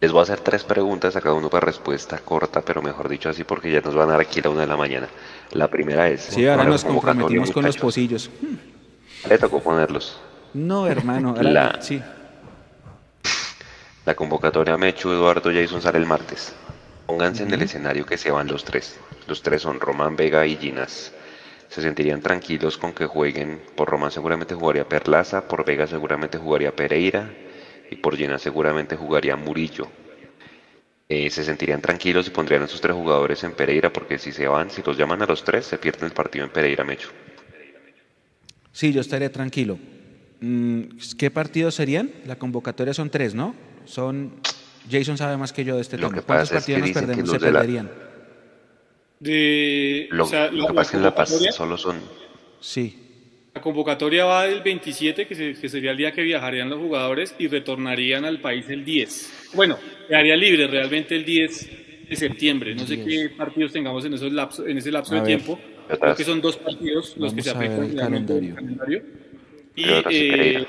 les 0.00 0.12
voy 0.12 0.20
a 0.20 0.22
hacer 0.22 0.40
tres 0.40 0.64
preguntas 0.64 1.14
a 1.16 1.20
cada 1.20 1.34
uno 1.34 1.50
para 1.50 1.66
respuesta 1.66 2.18
corta, 2.18 2.62
pero 2.62 2.80
mejor 2.80 3.08
dicho 3.08 3.28
así 3.28 3.44
porque 3.44 3.70
ya 3.70 3.80
nos 3.80 3.94
van 3.94 4.08
a 4.08 4.12
dar 4.12 4.20
aquí 4.22 4.40
la 4.40 4.50
una 4.50 4.62
de 4.62 4.66
la 4.66 4.76
mañana. 4.76 5.08
La 5.52 5.68
primera 5.68 6.08
es... 6.08 6.22
Sí, 6.22 6.46
ahora 6.46 6.64
nos 6.64 6.84
comprometimos 6.84 7.50
con 7.50 7.64
los 7.64 7.76
pocillos. 7.76 8.30
Le 9.28 9.38
tocó 9.38 9.60
ponerlos. 9.60 10.18
No, 10.54 10.86
hermano, 10.86 11.34
la, 11.40 11.82
sí. 11.82 12.00
La 14.06 14.14
convocatoria 14.14 14.76
Mechu, 14.78 15.10
Eduardo 15.10 15.50
Jason 15.52 15.82
sale 15.82 15.98
el 15.98 16.06
martes. 16.06 16.54
Pónganse 17.06 17.42
en 17.42 17.52
el 17.52 17.62
escenario 17.62 18.06
que 18.06 18.16
se 18.16 18.30
van 18.30 18.46
los 18.46 18.64
tres. 18.64 18.98
Los 19.26 19.42
tres 19.42 19.62
son 19.62 19.80
Román, 19.80 20.16
Vega 20.16 20.46
y 20.46 20.56
Ginas. 20.56 21.12
Se 21.70 21.80
sentirían 21.80 22.20
tranquilos 22.20 22.76
con 22.76 22.92
que 22.92 23.06
jueguen. 23.06 23.60
Por 23.76 23.88
Román 23.88 24.10
seguramente 24.10 24.54
jugaría 24.54 24.88
Perlaza, 24.88 25.46
por 25.46 25.64
Vega 25.64 25.86
seguramente 25.86 26.36
jugaría 26.36 26.74
Pereira. 26.74 27.32
y 27.92 27.96
por 27.96 28.16
Llena 28.16 28.38
seguramente 28.38 28.96
jugaría 28.96 29.36
Murillo. 29.36 29.88
Eh, 31.08 31.28
se 31.30 31.42
sentirían 31.42 31.80
tranquilos 31.80 32.26
y 32.28 32.30
pondrían 32.30 32.62
a 32.62 32.68
sus 32.68 32.80
tres 32.80 32.94
jugadores 32.94 33.42
en 33.42 33.52
Pereira 33.52 33.92
porque 33.92 34.18
si 34.18 34.30
se 34.30 34.46
van, 34.46 34.70
si 34.70 34.80
los 34.82 34.96
llaman 34.96 35.22
a 35.22 35.26
los 35.26 35.42
tres, 35.42 35.66
se 35.66 35.76
pierden 35.78 36.04
el 36.04 36.12
partido 36.12 36.44
en 36.44 36.52
Pereira, 36.52 36.84
Mecho. 36.84 37.08
Sí, 38.72 38.92
yo 38.92 39.00
estaría 39.00 39.30
tranquilo. 39.32 39.78
Mm, 40.40 40.82
¿Qué 41.18 41.30
partidos 41.30 41.74
serían? 41.74 42.10
La 42.26 42.36
convocatoria 42.36 42.94
son 42.94 43.10
tres, 43.10 43.34
¿no? 43.34 43.54
Son. 43.84 44.34
Jason 44.90 45.18
sabe 45.18 45.36
más 45.36 45.52
que 45.52 45.64
yo 45.64 45.74
de 45.76 45.82
este 45.82 45.98
lo 45.98 46.08
tema. 46.08 46.20
Que 46.20 46.26
¿Cuántos 46.26 46.50
partidos 46.50 46.80
nos 46.80 46.90
perdemos, 46.92 47.30
se 47.30 47.40
perderían? 47.40 47.90
De, 49.20 50.08
lo, 50.10 50.24
o 50.24 50.26
sea, 50.26 50.50
lo 50.50 50.66
que 50.66 50.74
pasa 50.74 50.82
es 50.82 50.90
que 50.90 50.96
en 50.96 51.02
La 51.02 51.14
Paz 51.14 51.54
solo 51.54 51.76
son. 51.76 52.00
Sí. 52.60 52.96
La 53.54 53.60
convocatoria 53.60 54.24
va 54.24 54.46
del 54.46 54.62
27, 54.62 55.26
que, 55.26 55.54
que, 55.54 55.68
sería 55.68 55.90
el 55.90 55.96
día 55.96 56.12
que 56.12 56.22
viajarían 56.22 56.70
los 56.70 56.78
jugadores 56.78 57.34
y 57.38 57.48
retornarían 57.48 58.24
al 58.24 58.40
país 58.40 58.68
el 58.68 58.84
10. 58.84 59.50
Bueno, 59.54 59.76
quedaría 60.08 60.36
libre 60.36 60.66
realmente 60.66 61.16
el 61.16 61.24
10 61.24 61.70
de 62.08 62.16
septiembre. 62.16 62.74
No 62.74 62.86
sé 62.86 63.04
qué 63.04 63.30
partidos 63.36 63.72
tengamos 63.72 64.04
en, 64.04 64.14
esos 64.14 64.32
lapso, 64.32 64.66
en 64.66 64.78
ese 64.78 64.90
lapso 64.90 65.14
de 65.14 65.20
tiempo. 65.22 65.58
Creo 65.88 66.14
que 66.14 66.24
son 66.24 66.40
dos 66.40 66.56
partidos 66.56 67.16
los 67.16 67.32
que 67.32 67.42
se 67.42 67.50
afectan 67.50 67.94
realmente 67.94 68.38
el 68.38 68.54
calendario. 68.54 69.02
Y, 69.76 69.84
eh, 69.86 70.66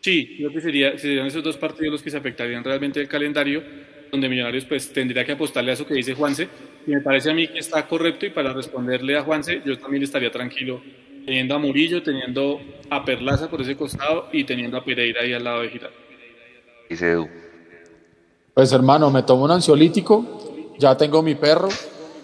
sí, 0.00 0.34
creo 0.36 0.52
que 0.52 0.60
sería, 0.60 0.98
serían 0.98 1.26
esos 1.26 1.42
dos 1.42 1.56
partidos 1.56 1.92
los 1.92 2.02
que 2.02 2.10
se 2.10 2.16
afectarían 2.16 2.62
realmente 2.62 3.00
el 3.00 3.08
calendario, 3.08 3.62
donde 4.10 4.28
Millonarios 4.28 4.64
pues 4.64 4.92
tendría 4.92 5.24
que 5.24 5.32
apostarle 5.32 5.70
a 5.70 5.74
eso 5.74 5.86
que 5.86 5.94
dice 5.94 6.14
Juanse. 6.14 6.48
Y 6.86 6.90
me 6.90 7.00
parece 7.00 7.30
a 7.30 7.34
mí 7.34 7.48
que 7.48 7.58
está 7.58 7.86
correcto 7.86 8.26
y 8.26 8.30
para 8.30 8.52
responderle 8.52 9.16
a 9.16 9.22
Juanse, 9.22 9.62
yo 9.64 9.78
también 9.78 10.02
estaría 10.02 10.30
tranquilo 10.30 10.80
teniendo 11.26 11.56
a 11.56 11.58
Murillo, 11.58 12.02
teniendo 12.02 12.60
a 12.88 13.04
Perlaza 13.04 13.50
por 13.50 13.60
ese 13.60 13.76
costado 13.76 14.28
y 14.32 14.44
teniendo 14.44 14.76
a 14.76 14.84
Pereira 14.84 15.22
ahí 15.22 15.32
al 15.32 15.42
lado 15.42 15.62
de 15.62 15.70
Girard. 15.70 15.92
Dice 16.88 17.10
Edu. 17.10 17.28
Pues 18.54 18.72
hermano, 18.72 19.10
me 19.10 19.24
tomo 19.24 19.44
un 19.44 19.50
ansiolítico, 19.50 20.74
ya 20.78 20.96
tengo 20.96 21.22
mi 21.22 21.34
perro, 21.34 21.68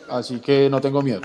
así 0.09 0.41
que 0.41 0.71
no 0.71 0.81
tengo 0.81 1.03
miedo. 1.03 1.21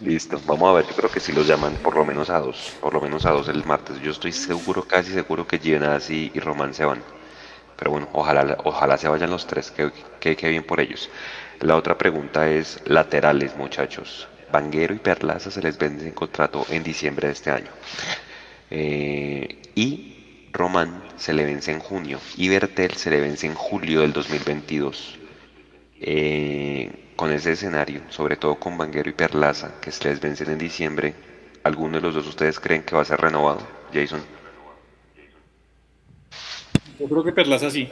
Listo, 0.00 0.40
vamos 0.46 0.70
a 0.70 0.72
ver, 0.74 0.86
yo 0.86 0.94
creo 0.94 1.10
que 1.10 1.20
si 1.20 1.32
los 1.32 1.46
llaman 1.46 1.74
por 1.82 1.96
lo 1.96 2.04
menos 2.04 2.30
a 2.30 2.38
dos, 2.38 2.72
por 2.80 2.94
lo 2.94 3.00
menos 3.00 3.26
a 3.26 3.30
dos 3.30 3.48
el 3.48 3.64
martes. 3.64 4.00
Yo 4.00 4.12
estoy 4.12 4.32
seguro, 4.32 4.82
casi 4.82 5.12
seguro 5.12 5.46
que 5.46 5.58
Gionas 5.58 6.10
y, 6.10 6.30
y 6.32 6.40
Román 6.40 6.72
se 6.72 6.84
van. 6.84 7.02
Pero 7.84 7.92
bueno, 7.92 8.08
ojalá, 8.14 8.56
ojalá 8.64 8.96
se 8.96 9.08
vayan 9.08 9.28
los 9.28 9.46
tres, 9.46 9.70
que, 9.70 9.90
que 10.36 10.48
bien 10.48 10.64
por 10.64 10.80
ellos. 10.80 11.10
La 11.60 11.76
otra 11.76 11.98
pregunta 11.98 12.48
es 12.48 12.80
laterales, 12.86 13.58
muchachos. 13.58 14.26
Vanguero 14.50 14.94
y 14.94 15.00
Perlaza 15.00 15.50
se 15.50 15.60
les 15.60 15.76
vende 15.76 16.06
en 16.06 16.14
contrato 16.14 16.64
en 16.70 16.82
diciembre 16.82 17.26
de 17.26 17.34
este 17.34 17.50
año. 17.50 17.68
Eh, 18.70 19.60
y 19.74 20.48
Román 20.50 21.02
se 21.16 21.34
le 21.34 21.44
vence 21.44 21.72
en 21.72 21.80
junio 21.80 22.18
y 22.38 22.48
Bertel 22.48 22.94
se 22.94 23.10
le 23.10 23.20
vence 23.20 23.46
en 23.46 23.54
julio 23.54 24.00
del 24.00 24.14
2022. 24.14 25.18
Eh, 26.00 27.12
con 27.16 27.30
ese 27.32 27.52
escenario, 27.52 28.00
sobre 28.08 28.36
todo 28.36 28.54
con 28.54 28.78
Vanguero 28.78 29.10
y 29.10 29.12
Perlaza, 29.12 29.74
que 29.82 29.92
se 29.92 30.08
les 30.08 30.20
vencen 30.20 30.50
en 30.50 30.56
diciembre, 30.56 31.12
¿alguno 31.62 31.98
de 31.98 32.00
los 32.00 32.14
dos 32.14 32.26
ustedes 32.28 32.58
creen 32.58 32.82
que 32.82 32.96
va 32.96 33.02
a 33.02 33.04
ser 33.04 33.20
renovado? 33.20 33.60
Jason. 33.92 34.22
Yo 36.98 37.06
creo 37.06 37.24
que 37.24 37.32
Perlaza 37.32 37.70
sí. 37.70 37.88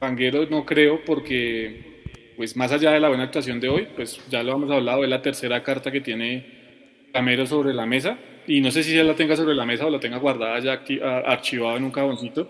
Vanguero 0.00 0.46
no 0.50 0.64
creo 0.64 1.00
porque 1.04 1.96
pues 2.36 2.54
más 2.56 2.70
allá 2.70 2.90
de 2.90 3.00
la 3.00 3.08
buena 3.08 3.24
actuación 3.24 3.60
de 3.60 3.68
hoy, 3.68 3.88
pues 3.96 4.20
ya 4.28 4.42
lo 4.42 4.52
hemos 4.52 4.70
hablado, 4.70 5.02
es 5.02 5.10
la 5.10 5.22
tercera 5.22 5.62
carta 5.62 5.90
que 5.90 6.02
tiene 6.02 6.44
Camero 7.12 7.46
sobre 7.46 7.72
la 7.72 7.86
mesa, 7.86 8.18
y 8.46 8.60
no 8.60 8.70
sé 8.70 8.82
si 8.82 8.96
él 8.96 9.06
la 9.06 9.14
tenga 9.14 9.36
sobre 9.36 9.54
la 9.54 9.64
mesa 9.64 9.86
o 9.86 9.90
la 9.90 9.98
tenga 9.98 10.18
guardada 10.18 10.58
ya 10.60 10.82
archivada 11.24 11.78
en 11.78 11.84
un 11.84 11.90
cajoncito, 11.90 12.46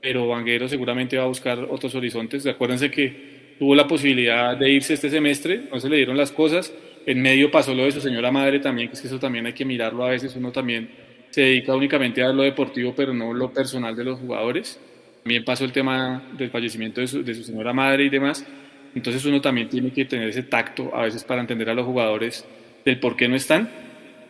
pero 0.00 0.28
Vanguero 0.28 0.68
seguramente 0.68 1.16
va 1.16 1.24
a 1.24 1.26
buscar 1.26 1.58
otros 1.68 1.96
horizontes. 1.96 2.46
Acuérdense 2.46 2.92
que 2.92 3.56
tuvo 3.58 3.74
la 3.74 3.88
posibilidad 3.88 4.56
de 4.56 4.70
irse 4.70 4.94
este 4.94 5.10
semestre, 5.10 5.62
no 5.72 5.80
se 5.80 5.88
le 5.88 5.96
dieron 5.96 6.16
las 6.16 6.30
cosas, 6.30 6.72
en 7.04 7.20
medio 7.20 7.50
pasó 7.50 7.74
lo 7.74 7.84
de 7.84 7.90
su 7.90 8.00
señora 8.00 8.30
madre 8.30 8.60
también, 8.60 8.88
que 8.88 8.94
es 8.94 9.00
que 9.00 9.08
eso 9.08 9.18
también 9.18 9.44
hay 9.46 9.52
que 9.52 9.64
mirarlo 9.64 10.04
a 10.04 10.10
veces, 10.10 10.36
uno 10.36 10.52
también 10.52 10.88
se 11.30 11.42
dedica 11.42 11.74
únicamente 11.74 12.22
a 12.22 12.32
lo 12.32 12.42
deportivo, 12.42 12.94
pero 12.96 13.12
no 13.12 13.32
lo 13.32 13.52
personal 13.52 13.94
de 13.94 14.04
los 14.04 14.18
jugadores. 14.18 14.80
También 15.22 15.44
pasó 15.44 15.64
el 15.64 15.72
tema 15.72 16.22
del 16.36 16.50
fallecimiento 16.50 17.00
de 17.00 17.06
su, 17.06 17.22
de 17.22 17.34
su 17.34 17.44
señora 17.44 17.72
madre 17.72 18.04
y 18.04 18.08
demás. 18.08 18.46
Entonces 18.94 19.24
uno 19.24 19.40
también 19.40 19.68
tiene 19.68 19.92
que 19.92 20.04
tener 20.04 20.28
ese 20.28 20.42
tacto 20.42 20.94
a 20.94 21.02
veces 21.02 21.24
para 21.24 21.40
entender 21.40 21.68
a 21.70 21.74
los 21.74 21.84
jugadores 21.84 22.46
del 22.84 22.98
por 22.98 23.16
qué 23.16 23.28
no 23.28 23.36
están. 23.36 23.68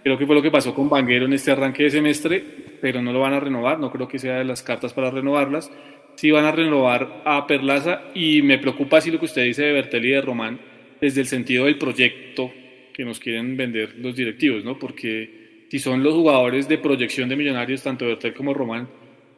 Creo 0.03 0.19
que 0.19 0.27
fue 0.27 0.35
lo 0.35 0.43
que 0.43 0.51
pasó 0.51 0.75
con 0.75 0.89
Vanguero 0.89 1.27
en 1.27 1.33
este 1.33 1.51
arranque 1.51 1.85
de 1.85 1.91
semestre, 1.91 2.43
pero 2.81 3.03
no 3.03 3.13
lo 3.13 3.21
van 3.21 3.35
a 3.35 3.41
renovar, 3.41 3.79
no 3.79 3.91
creo 3.91 4.09
que 4.09 4.19
sea 4.19 4.39
de 4.39 4.45
las 4.45 4.63
cartas 4.63 4.93
para 4.93 5.11
renovarlas. 5.11 5.71
Sí 6.17 6.31
van 6.31 6.45
a 6.45 6.53
renovar 6.53 7.23
a 7.25 7.47
Perlaza 7.47 8.03
y 8.15 8.43
me 8.43 8.59
preocupa 8.59 8.99
así 8.99 9.11
lo 9.11 9.19
que 9.19 9.27
usted 9.27 9.45
dice 9.45 9.63
de 9.63 9.73
Bertel 9.73 10.05
y 10.05 10.11
de 10.11 10.21
Román 10.21 10.59
desde 11.01 11.21
el 11.21 11.29
sentido 11.29 11.67
del 11.67 11.79
proyecto 11.79 12.53
que 12.93 13.05
nos 13.05 13.21
quieren 13.21 13.57
vender 13.57 13.95
los 13.99 14.17
directivos, 14.17 14.65
¿no? 14.65 14.79
Porque 14.79 15.38
si 15.71 15.79
son 15.79 16.03
los 16.03 16.15
jugadores 16.15 16.69
de 16.69 16.79
proyección 16.79 17.29
de 17.29 17.37
millonarios, 17.37 17.83
tanto 17.83 18.07
Bertel 18.07 18.35
como 18.35 18.55
Román, 18.55 18.89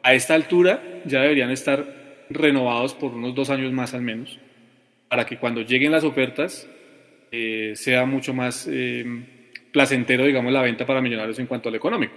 a 0.03 0.13
esta 0.13 0.33
altura 0.33 1.01
ya 1.05 1.21
deberían 1.21 1.51
estar 1.51 2.25
renovados 2.29 2.93
por 2.93 3.13
unos 3.13 3.35
dos 3.35 3.49
años 3.49 3.71
más 3.71 3.93
al 3.93 4.01
menos 4.01 4.39
para 5.11 5.25
que 5.25 5.37
cuando 5.37 5.61
lleguen 5.61 5.91
las 5.91 6.05
ofertas 6.05 6.65
eh, 7.33 7.73
sea 7.75 8.05
mucho 8.05 8.33
más 8.33 8.65
eh, 8.71 9.05
placentero, 9.69 10.25
digamos, 10.25 10.53
la 10.53 10.61
venta 10.61 10.85
para 10.85 11.01
millonarios 11.01 11.37
en 11.37 11.47
cuanto 11.47 11.67
al 11.67 11.75
económico. 11.75 12.13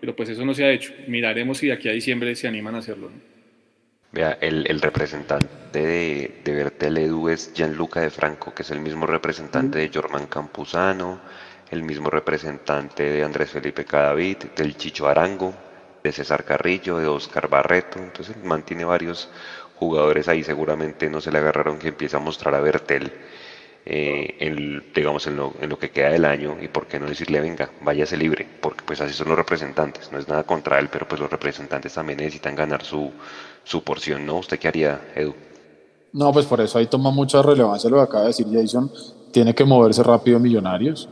Pero 0.00 0.14
pues 0.14 0.28
eso 0.28 0.44
no 0.44 0.54
se 0.54 0.64
ha 0.64 0.70
hecho. 0.70 0.92
Miraremos 1.08 1.58
si 1.58 1.66
de 1.66 1.72
aquí 1.72 1.88
a 1.88 1.92
diciembre 1.92 2.36
se 2.36 2.46
animan 2.46 2.76
a 2.76 2.78
hacerlo. 2.78 3.10
Vea, 4.12 4.38
el, 4.40 4.80
representante 4.80 5.48
de, 5.72 6.40
de 6.44 6.52
Bertel 6.52 6.98
Edu 6.98 7.28
es 7.28 7.52
Gianluca 7.52 8.00
de 8.00 8.10
Franco, 8.10 8.54
que 8.54 8.62
es 8.62 8.70
el 8.70 8.78
mismo 8.78 9.06
representante 9.06 9.80
de 9.80 9.90
Jorman 9.92 10.26
Campuzano, 10.26 11.20
el 11.70 11.82
mismo 11.82 12.10
representante 12.10 13.02
de 13.02 13.24
Andrés 13.24 13.50
Felipe 13.50 13.84
Cadavid, 13.84 14.36
del 14.56 14.76
Chicho 14.76 15.08
Arango, 15.08 15.52
de 16.02 16.12
César 16.12 16.44
Carrillo, 16.44 16.98
de 16.98 17.06
Oscar 17.06 17.48
Barreto. 17.48 17.98
Entonces 17.98 18.36
mantiene 18.42 18.84
varios 18.84 19.28
jugadores 19.76 20.28
ahí. 20.28 20.42
Seguramente 20.42 21.10
no 21.10 21.20
se 21.20 21.32
le 21.32 21.38
agarraron 21.38 21.78
que 21.78 21.88
empieza 21.88 22.18
a 22.18 22.20
mostrar 22.20 22.54
a 22.54 22.60
Bertel 22.60 23.12
eh, 23.84 24.36
en, 24.40 24.92
digamos 24.94 25.26
en 25.26 25.36
lo, 25.36 25.78
que 25.78 25.90
queda 25.90 26.10
del 26.10 26.24
año. 26.24 26.56
Y 26.60 26.68
por 26.68 26.86
qué 26.86 27.00
no 27.00 27.06
decirle 27.06 27.40
venga 27.40 27.70
váyase 27.80 28.16
libre 28.16 28.46
porque 28.60 28.84
pues 28.86 29.00
así 29.00 29.12
son 29.12 29.28
los 29.28 29.36
representantes. 29.36 30.12
No 30.12 30.18
es 30.18 30.28
nada 30.28 30.44
contra 30.44 30.78
él 30.78 30.88
pero 30.90 31.08
pues 31.08 31.20
los 31.20 31.30
representantes 31.30 31.94
también 31.94 32.18
necesitan 32.18 32.54
ganar 32.54 32.84
su, 32.84 33.10
su 33.64 33.82
porción 33.82 34.24
no 34.24 34.38
usted 34.38 34.58
qué 34.58 34.68
haría 34.68 35.00
Edu 35.14 35.34
no 36.12 36.32
pues 36.32 36.46
por 36.46 36.60
eso 36.60 36.78
ahí 36.78 36.86
toma 36.86 37.10
mucha 37.10 37.42
relevancia 37.42 37.90
lo 37.90 37.96
que 37.96 38.02
acaba 38.02 38.22
de 38.22 38.28
decir 38.28 38.46
Jason. 38.50 38.90
Tiene 39.32 39.54
que 39.54 39.64
moverse 39.64 40.02
rápido 40.02 40.38
Millonarios 40.38 41.08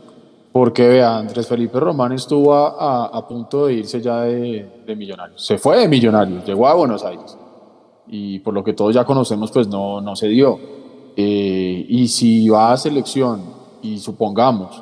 porque 0.55 0.87
vea, 0.87 1.17
Andrés 1.17 1.47
Felipe 1.47 1.81
Román 1.81 2.13
estuvo 2.13 2.53
a, 2.53 3.07
a, 3.07 3.27
punto 3.27 3.65
de 3.65 3.73
irse 3.73 3.99
ya 4.01 4.21
de, 4.21 4.65
de 4.87 4.95
Millonarios. 4.95 5.45
Se 5.45 5.57
fue 5.57 5.81
de 5.81 5.89
Millonarios, 5.89 6.45
llegó 6.45 6.65
a 6.65 6.73
Buenos 6.75 7.03
Aires 7.03 7.37
y 8.07 8.39
por 8.39 8.53
lo 8.53 8.63
que 8.63 8.71
todos 8.71 8.95
ya 8.95 9.03
conocemos, 9.03 9.51
pues 9.51 9.67
no, 9.67 9.99
no 9.99 10.15
se 10.15 10.29
dio. 10.29 10.57
Eh, 11.17 11.85
y 11.89 12.07
si 12.07 12.47
va 12.47 12.71
a 12.71 12.77
selección 12.77 13.41
y 13.81 13.97
supongamos 13.97 14.81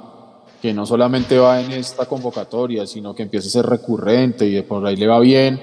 que 0.62 0.76
no 0.76 0.86
solamente 0.86 1.40
va 1.40 1.60
en 1.60 1.72
esta 1.72 2.06
convocatoria, 2.06 2.86
sino 2.86 3.16
que 3.16 3.24
empieza 3.24 3.48
a 3.48 3.52
ser 3.52 3.66
recurrente 3.66 4.48
y 4.48 4.62
por 4.62 4.86
ahí 4.86 4.95
le 4.95 5.08
va 5.08 5.20
bien, 5.22 5.60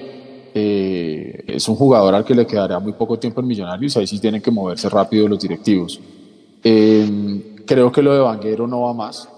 eh, 0.53 1.45
es 1.47 1.69
un 1.69 1.77
jugador 1.77 2.15
al 2.15 2.25
que 2.25 2.35
le 2.35 2.45
quedará 2.45 2.79
muy 2.79 2.91
poco 2.91 3.17
tiempo 3.17 3.39
en 3.39 3.47
Millonarios, 3.47 3.95
ahí 3.95 4.07
sí 4.07 4.19
tienen 4.19 4.41
que 4.41 4.51
moverse 4.51 4.89
rápido 4.89 5.29
los 5.29 5.39
directivos. 5.39 6.01
Eh, 6.65 7.63
creo 7.65 7.89
que 7.93 8.01
lo 8.01 8.13
de 8.13 8.19
Vanguero 8.19 8.67
no 8.67 8.81
va 8.81 8.93
más, 8.93 9.29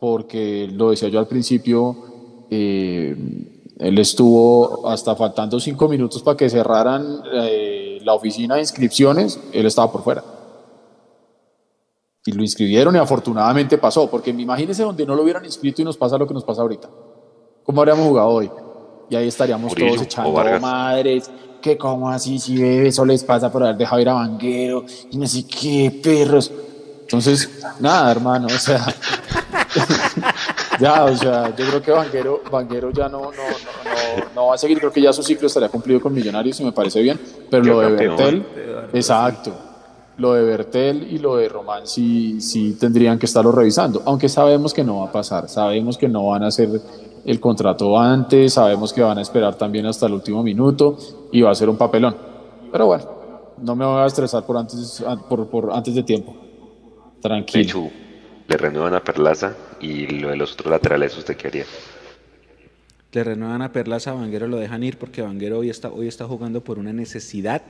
porque 0.00 0.68
lo 0.72 0.90
decía 0.90 1.08
yo 1.08 1.18
al 1.18 1.28
principio, 1.28 1.96
él 3.80 3.98
estuvo 3.98 4.86
hasta 4.88 5.14
faltando 5.16 5.58
cinco 5.58 5.88
minutos 5.88 6.22
para 6.22 6.36
que 6.36 6.50
cerraran 6.50 7.22
eh, 7.32 7.98
la 8.02 8.14
oficina 8.14 8.56
de 8.56 8.60
inscripciones, 8.60 9.40
él 9.52 9.64
estaba 9.66 9.90
por 9.90 10.02
fuera. 10.02 10.22
Y 12.26 12.32
lo 12.32 12.42
inscribieron 12.42 12.94
y 12.94 12.98
afortunadamente 12.98 13.78
pasó, 13.78 14.10
porque 14.10 14.30
imagínense 14.30 14.82
donde 14.82 15.06
no 15.06 15.14
lo 15.14 15.22
hubieran 15.22 15.44
inscrito 15.44 15.80
y 15.80 15.86
nos 15.86 15.96
pasa 15.96 16.18
lo 16.18 16.26
que 16.26 16.34
nos 16.34 16.44
pasa 16.44 16.60
ahorita. 16.60 16.90
¿Cómo 17.64 17.80
habríamos 17.80 18.06
jugado 18.06 18.28
hoy? 18.28 18.50
Y 19.08 19.16
ahí 19.16 19.28
estaríamos 19.28 19.74
todos 19.74 20.02
echando 20.02 20.60
madres, 20.60 21.30
que 21.62 21.78
como 21.78 22.10
así, 22.10 22.38
si 22.38 22.60
bebe, 22.60 22.88
eso 22.88 23.04
les 23.06 23.24
pasa 23.24 23.50
por 23.50 23.62
haber 23.62 23.76
dejado 23.76 24.02
ir 24.02 24.08
a 24.10 24.14
Vanguero, 24.14 24.84
y 25.10 25.16
no 25.16 25.26
sé 25.26 25.46
qué, 25.46 26.00
perros. 26.02 26.52
Entonces, 27.00 27.62
nada, 27.80 28.10
hermano, 28.10 28.46
o 28.46 28.58
sea, 28.58 28.86
ya, 30.80 31.04
o 31.04 31.16
sea, 31.16 31.54
yo 31.56 31.66
creo 31.66 31.82
que 31.82 31.90
Vanguero, 31.92 32.42
Vanguero 32.50 32.90
ya 32.90 33.08
no, 33.08 33.22
no, 33.22 33.30
no, 33.30 34.24
no, 34.34 34.46
va 34.48 34.54
a 34.54 34.58
seguir, 34.58 34.78
creo 34.78 34.92
que 34.92 35.00
ya 35.00 35.12
su 35.12 35.22
ciclo 35.22 35.46
estaría 35.46 35.68
cumplido 35.68 36.00
con 36.00 36.12
Millonarios 36.12 36.60
y 36.60 36.64
me 36.64 36.72
parece 36.72 37.00
bien, 37.00 37.20
pero 37.50 37.64
lo 37.64 37.80
de 37.80 37.92
Bertel, 37.92 38.46
exacto, 38.92 39.52
lo 40.16 40.34
de 40.34 40.44
Bertel 40.44 41.12
y 41.12 41.18
lo 41.18 41.36
de 41.36 41.48
Román 41.48 41.86
sí, 41.86 42.40
sí 42.40 42.76
tendrían 42.78 43.18
que 43.18 43.26
estarlo 43.26 43.52
revisando, 43.52 44.02
aunque 44.06 44.28
sabemos 44.28 44.74
que 44.74 44.84
no 44.84 45.00
va 45.00 45.06
a 45.06 45.12
pasar, 45.12 45.48
sabemos 45.48 45.96
que 45.96 46.08
no 46.08 46.26
van 46.26 46.42
a 46.42 46.50
ser 46.50 46.68
el 47.24 47.40
contrato 47.40 47.98
antes, 47.98 48.54
sabemos 48.54 48.92
que 48.92 49.02
van 49.02 49.18
a 49.18 49.22
esperar 49.22 49.54
también 49.56 49.86
hasta 49.86 50.06
el 50.06 50.14
último 50.14 50.42
minuto 50.42 50.96
y 51.32 51.42
va 51.42 51.50
a 51.50 51.54
ser 51.54 51.68
un 51.68 51.76
papelón. 51.76 52.16
Pero 52.72 52.86
bueno, 52.86 53.04
no 53.58 53.76
me 53.76 53.84
voy 53.84 54.02
a 54.02 54.06
estresar 54.06 54.44
por 54.44 54.56
antes, 54.56 55.04
por, 55.28 55.46
por 55.48 55.72
antes 55.72 55.94
de 55.94 56.02
tiempo. 56.02 56.34
Tranquilo. 57.20 57.90
Le 58.50 58.56
renuevan 58.56 58.94
a 58.94 59.04
Perlaza 59.04 59.56
y 59.80 60.08
lo 60.08 60.30
de 60.30 60.36
los 60.36 60.54
otros 60.54 60.72
laterales, 60.72 61.16
¿usted 61.16 61.36
qué 61.36 61.46
haría? 61.46 61.64
Le 63.12 63.22
renuevan 63.22 63.62
a 63.62 63.70
Perlaza, 63.70 64.10
a 64.10 64.14
Vanguero 64.14 64.48
lo 64.48 64.56
dejan 64.56 64.82
ir 64.82 64.98
porque 64.98 65.22
Vanguero 65.22 65.60
hoy 65.60 65.70
está, 65.70 65.88
hoy 65.88 66.08
está 66.08 66.24
jugando 66.24 66.64
por 66.64 66.80
una 66.80 66.92
necesidad, 66.92 67.62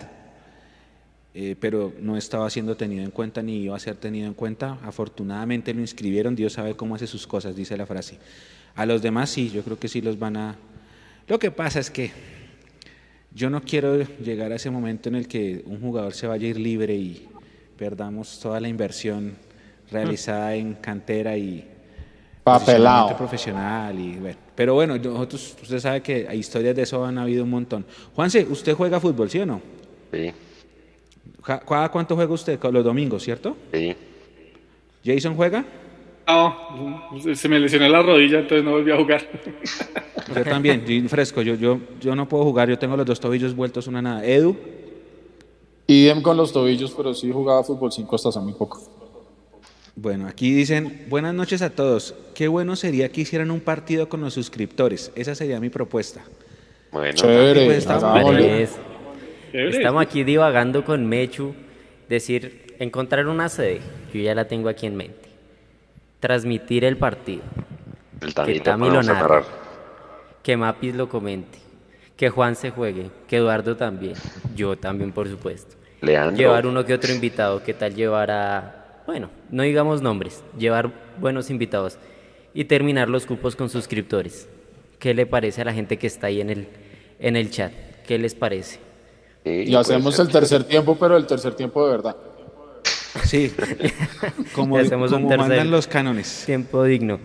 eh, 1.35 1.55
pero 1.61 1.93
no 2.01 2.17
estaba 2.17 2.49
siendo 2.49 2.79
tenido 2.79 3.05
en 3.05 3.11
cuenta 3.11 3.43
ni 3.43 3.65
iba 3.65 3.77
a 3.77 3.79
ser 3.79 3.97
tenido 3.97 4.27
en 4.27 4.33
cuenta. 4.33 4.79
Afortunadamente 4.83 5.75
lo 5.75 5.83
inscribieron, 5.83 6.35
Dios 6.35 6.55
sabe 6.55 6.75
cómo 6.75 6.95
hace 6.95 7.07
sus 7.07 7.27
cosas, 7.27 7.55
dice 7.55 7.77
la 7.77 7.85
frase. 7.85 8.19
A 8.75 8.87
los 8.87 9.03
demás 9.03 9.29
sí, 9.29 9.51
yo 9.51 9.63
creo 9.63 9.79
que 9.79 9.89
sí 9.89 10.01
los 10.01 10.19
van 10.19 10.39
a... 10.39 10.57
Lo 11.29 11.39
que 11.39 11.51
pasa 11.51 11.79
es 11.79 11.91
que 11.91 12.11
yo 13.35 13.51
no 13.51 13.61
quiero 13.61 13.99
llegar 14.03 14.51
a 14.51 14.57
ese 14.57 14.71
momento 14.71 15.11
en 15.11 15.17
el 15.17 15.29
que 15.29 15.63
un 15.67 15.79
jugador 15.79 16.15
se 16.15 16.27
vaya 16.27 16.47
a 16.47 16.51
ir 16.51 16.59
libre 16.59 16.95
y 16.95 17.29
perdamos 17.77 18.41
toda 18.41 18.61
la 18.61 18.69
inversión 18.69 19.50
realizada 19.91 20.55
en 20.55 20.75
cantera 20.75 21.37
y 21.37 21.67
papelado 22.43 23.17
profesional 23.17 23.99
y 23.99 24.17
bueno. 24.17 24.39
Pero 24.55 24.75
bueno, 24.75 24.99
nosotros, 24.99 25.57
usted 25.63 25.79
sabe 25.79 26.03
que 26.03 26.27
hay 26.29 26.39
historias 26.39 26.77
de 26.77 26.83
eso 26.83 27.05
han 27.05 27.17
habido 27.19 27.45
un 27.45 27.51
montón. 27.51 27.87
Juanse, 28.15 28.47
¿usted 28.49 28.75
juega 28.75 29.01
fútbol, 29.01 29.31
sí 29.31 29.39
o 29.39 29.47
no? 29.47 29.61
Sí. 30.13 30.33
¿Cada 31.43 31.89
cuánto 31.89 32.15
juega 32.15 32.33
usted? 32.33 32.59
Los 32.71 32.85
domingos, 32.85 33.23
¿cierto? 33.23 33.57
Sí. 33.73 33.97
¿Jason 35.05 35.35
juega? 35.35 35.65
No, 36.27 36.55
se 37.35 37.49
me 37.49 37.59
lesionó 37.59 37.89
la 37.89 38.03
rodilla, 38.03 38.41
entonces 38.41 38.65
no 38.65 38.73
volví 38.73 38.93
a 38.93 38.97
jugar. 38.97 39.27
Yo 40.35 40.45
también, 40.45 41.09
fresco, 41.09 41.43
yo, 41.43 41.55
yo, 41.55 41.81
yo 42.01 42.15
no 42.15 42.29
puedo 42.29 42.45
jugar, 42.45 42.69
yo 42.69 42.79
tengo 42.79 42.97
los 42.97 43.07
dos 43.07 43.19
tobillos 43.19 43.57
vueltos 43.57 43.87
una 43.87 44.01
nada. 44.03 44.25
¿Edu? 44.25 44.57
Idem 45.87 46.23
con 46.23 46.37
los 46.37 46.53
tobillos, 46.53 46.93
pero 46.93 47.15
sí 47.15 47.33
jugaba 47.33 47.65
fútbol 47.65 47.91
5 47.91 48.15
hasta 48.15 48.29
hace 48.29 48.41
muy 48.41 48.53
poco. 48.53 49.00
Bueno, 49.97 50.29
aquí 50.29 50.55
dicen, 50.55 51.07
buenas 51.09 51.35
noches 51.35 51.63
a 51.63 51.71
todos. 51.71 52.15
Qué 52.35 52.49
bueno 52.49 52.77
sería 52.77 53.11
que 53.11 53.23
hicieran 53.23 53.51
un 53.51 53.61
partido 53.61 54.09
con 54.09 54.21
los 54.21 54.35
suscriptores. 54.35 55.13
Esa 55.15 55.35
sería 55.35 55.61
mi 55.61 55.69
propuesta. 55.69 56.23
Bueno, 56.93 57.15
Chévere, 57.15 57.67
pues, 57.67 57.79
estamos, 59.53 60.03
aquí 60.03 60.25
divagando 60.25 60.85
con 60.85 61.07
Mechu. 61.07 61.55
Decir, 62.09 62.75
encontrar 62.79 63.27
una 63.27 63.49
sede. 63.49 63.81
Yo 64.13 64.21
ya 64.21 64.35
la 64.35 64.47
tengo 64.47 64.69
aquí 64.69 64.87
en 64.87 64.97
mente. 64.97 65.29
Transmitir 66.19 66.85
el 66.85 66.97
partido. 66.97 67.43
El 68.21 68.35
que 68.35 68.61
Tami 68.61 68.91
lo 68.91 69.03
narre. 69.03 69.43
Que 70.43 70.57
Mapis 70.57 70.95
lo 70.95 71.09
comente. 71.09 71.59
Que 72.17 72.31
Juan 72.31 72.57
se 72.57 72.71
juegue. 72.71 73.11
Que 73.29 73.37
Eduardo 73.37 73.77
también. 73.77 74.15
Yo 74.57 74.77
también, 74.77 75.13
por 75.13 75.29
supuesto. 75.29 75.77
Llevar 76.03 76.67
uno 76.67 76.85
que 76.85 76.95
otro 76.95 77.13
invitado. 77.13 77.63
¿Qué 77.63 77.75
tal 77.75 77.95
llevar 77.95 78.31
a... 78.31 78.80
Bueno, 79.11 79.29
no 79.51 79.65
digamos 79.65 80.03
nombres. 80.03 80.45
Llevar 80.57 80.93
buenos 81.19 81.51
invitados. 81.51 81.99
Y 82.55 82.67
terminar 82.67 83.09
los 83.09 83.27
cupos 83.27 83.57
con 83.57 83.69
suscriptores. 83.69 84.47
¿Qué 85.01 85.15
le 85.15 85.27
parece 85.27 85.63
a 85.63 85.65
la 85.65 85.73
gente 85.73 85.97
que 85.97 86.07
está 86.07 86.29
ahí 86.29 86.41
en 86.41 86.49
el, 86.49 86.69
en 87.19 87.35
el 87.35 87.51
chat? 87.51 87.73
¿Qué 88.07 88.21
les 88.21 88.37
parece? 88.37 88.79
y 89.45 89.75
hacemos 89.75 90.17
el 90.21 90.29
tercer 90.29 90.63
tiempo, 90.63 90.97
pero 90.97 91.17
el 91.17 91.27
tercer 91.27 91.55
tiempo 91.55 91.85
de 91.87 91.91
verdad. 91.91 92.17
Sí, 93.25 93.53
como, 94.55 94.77
hacemos 94.77 95.11
como 95.11 95.29
mandan 95.29 95.73
los 95.73 95.89
cánones. 95.89 96.45
Tiempo 96.47 96.85
digno. 96.85 97.19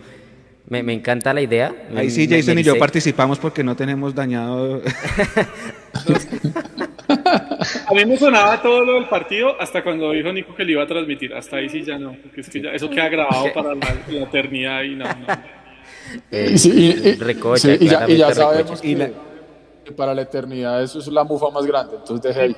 Me, 0.68 0.82
me, 0.82 0.92
encanta 0.92 1.32
la 1.32 1.42
idea. 1.42 1.72
Ahí 1.94 2.10
sí, 2.10 2.26
Jason 2.28 2.58
y 2.58 2.64
yo 2.64 2.76
participamos 2.80 3.38
porque 3.38 3.62
no 3.62 3.76
tenemos 3.76 4.12
dañado. 4.12 4.82
a 7.08 7.94
mí 7.94 8.04
me 8.04 8.16
sonaba 8.16 8.60
todo 8.60 8.84
lo 8.84 8.94
del 8.94 9.08
partido 9.08 9.60
hasta 9.60 9.82
cuando 9.82 10.10
dijo 10.12 10.32
Nico 10.32 10.54
que 10.54 10.64
le 10.64 10.72
iba 10.72 10.82
a 10.82 10.86
transmitir. 10.86 11.34
Hasta 11.34 11.56
ahí 11.56 11.68
sí 11.68 11.82
ya 11.82 11.98
no, 11.98 12.16
porque 12.22 12.40
es 12.40 12.50
que 12.50 12.60
ya, 12.60 12.70
eso 12.70 12.90
queda 12.90 13.08
grabado 13.08 13.52
para 13.54 13.74
la, 13.74 14.22
eternidad 14.22 14.82
y 14.82 14.94
no. 14.96 15.04
no. 15.04 15.26
Eh, 16.30 16.56
sí, 16.56 17.14
recocha, 17.18 17.74
y, 17.74 17.88
ya, 17.88 18.08
y, 18.08 18.16
ya, 18.16 18.32
sabemos 18.32 18.80
que, 18.80 19.12
para 19.96 20.14
la 20.14 20.22
eternidad 20.22 20.82
eso 20.82 20.98
es 20.98 21.06
la 21.08 21.24
mufa 21.24 21.50
más 21.50 21.66
grande. 21.66 21.96
Entonces 21.96 22.22
deje 22.22 22.40
ahí. 22.40 22.56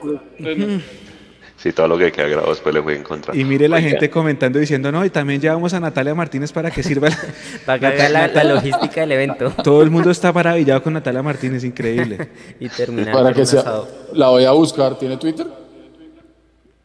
Sí, 1.58 1.72
todo 1.72 1.88
lo 1.88 1.98
que 1.98 2.12
queda 2.12 2.28
grabado 2.28 2.50
después 2.50 2.72
le 2.72 2.80
voy 2.80 2.94
a 2.94 2.98
encontrar. 2.98 3.36
Y 3.36 3.42
mire 3.44 3.68
la 3.68 3.80
gente 3.80 4.08
comentando 4.08 4.60
diciendo, 4.60 4.92
no, 4.92 5.04
y 5.04 5.10
también 5.10 5.40
llevamos 5.40 5.74
a 5.74 5.80
Natalia 5.80 6.14
Martínez 6.14 6.52
para 6.52 6.70
que 6.70 6.84
sirva 6.84 7.08
la, 7.08 7.18
para 7.66 7.80
que 7.80 7.86
haga 8.02 8.28
la, 8.28 8.44
logística 8.44 9.00
del 9.00 9.12
evento. 9.12 9.52
Todo 9.64 9.82
el 9.82 9.90
mundo 9.90 10.12
está 10.12 10.32
maravillado 10.32 10.80
con 10.84 10.92
Natalia 10.92 11.20
Martínez, 11.20 11.64
increíble. 11.64 12.28
y 12.60 12.68
terminar 12.68 13.12
para 13.12 13.32
que 13.32 13.44
sea, 13.44 13.64
La 14.12 14.28
voy 14.28 14.44
a 14.44 14.52
buscar, 14.52 14.96
¿tiene 15.00 15.16
Twitter? 15.16 15.48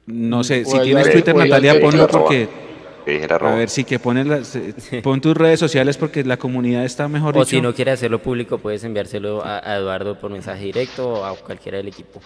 No 0.07 0.43
sé, 0.43 0.65
si 0.65 0.79
tienes 0.79 1.11
Twitter, 1.11 1.35
Natalia, 1.35 1.79
ponlo 1.79 2.07
porque... 2.07 2.63
A 3.05 3.55
ver, 3.55 3.69
sí, 3.69 3.83
que 3.83 3.99
pones 3.99 4.25
las, 4.25 4.57
pon 5.03 5.21
tus 5.21 5.35
redes 5.35 5.59
sociales 5.59 5.97
porque 5.97 6.23
la 6.23 6.37
comunidad 6.37 6.85
está 6.85 7.07
mejor. 7.07 7.37
O 7.37 7.45
si 7.45 7.61
no 7.61 7.73
quiere 7.73 7.91
hacerlo 7.91 8.19
público, 8.19 8.57
puedes 8.57 8.83
enviárselo 8.85 9.43
a, 9.43 9.59
a 9.59 9.77
Eduardo 9.77 10.17
por 10.17 10.31
mensaje 10.31 10.63
directo 10.63 11.09
o 11.09 11.25
a 11.25 11.35
cualquiera 11.35 11.77
del 11.77 11.89
equipo. 11.89 12.21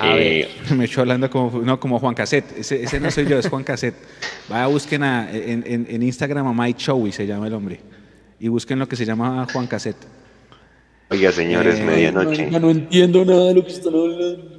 Eh, 0.00 0.48
me 0.76 0.84
estoy 0.84 1.02
hablando 1.02 1.28
como, 1.30 1.60
no, 1.62 1.80
como 1.80 1.98
Juan 1.98 2.14
Cassette. 2.14 2.58
Ese, 2.58 2.82
ese 2.82 3.00
no 3.00 3.10
soy 3.10 3.26
yo, 3.26 3.38
es 3.38 3.48
Juan 3.48 3.64
Cassette. 3.64 3.96
Vaya, 4.48 4.66
busquen 4.66 5.02
a, 5.02 5.30
en, 5.30 5.64
en, 5.66 5.86
en, 5.88 6.02
Instagram 6.02 6.46
a 6.46 6.52
Mike 6.52 6.78
Chowi, 6.78 7.12
se 7.12 7.26
llama 7.26 7.46
el 7.46 7.54
hombre. 7.54 7.80
Y 8.40 8.48
busquen 8.48 8.78
lo 8.78 8.88
que 8.88 8.96
se 8.96 9.04
llama 9.04 9.46
Juan 9.52 9.66
Cassette. 9.66 10.06
Oiga, 11.10 11.32
señores, 11.32 11.80
eh, 11.80 11.84
medianoche. 11.84 12.50
No, 12.50 12.60
no, 12.60 12.70
entiendo 12.70 13.24
nada 13.24 13.46
de 13.46 13.54
lo 13.54 13.64
que 13.64 13.72
están 13.72 13.94
hablando. 13.94 14.58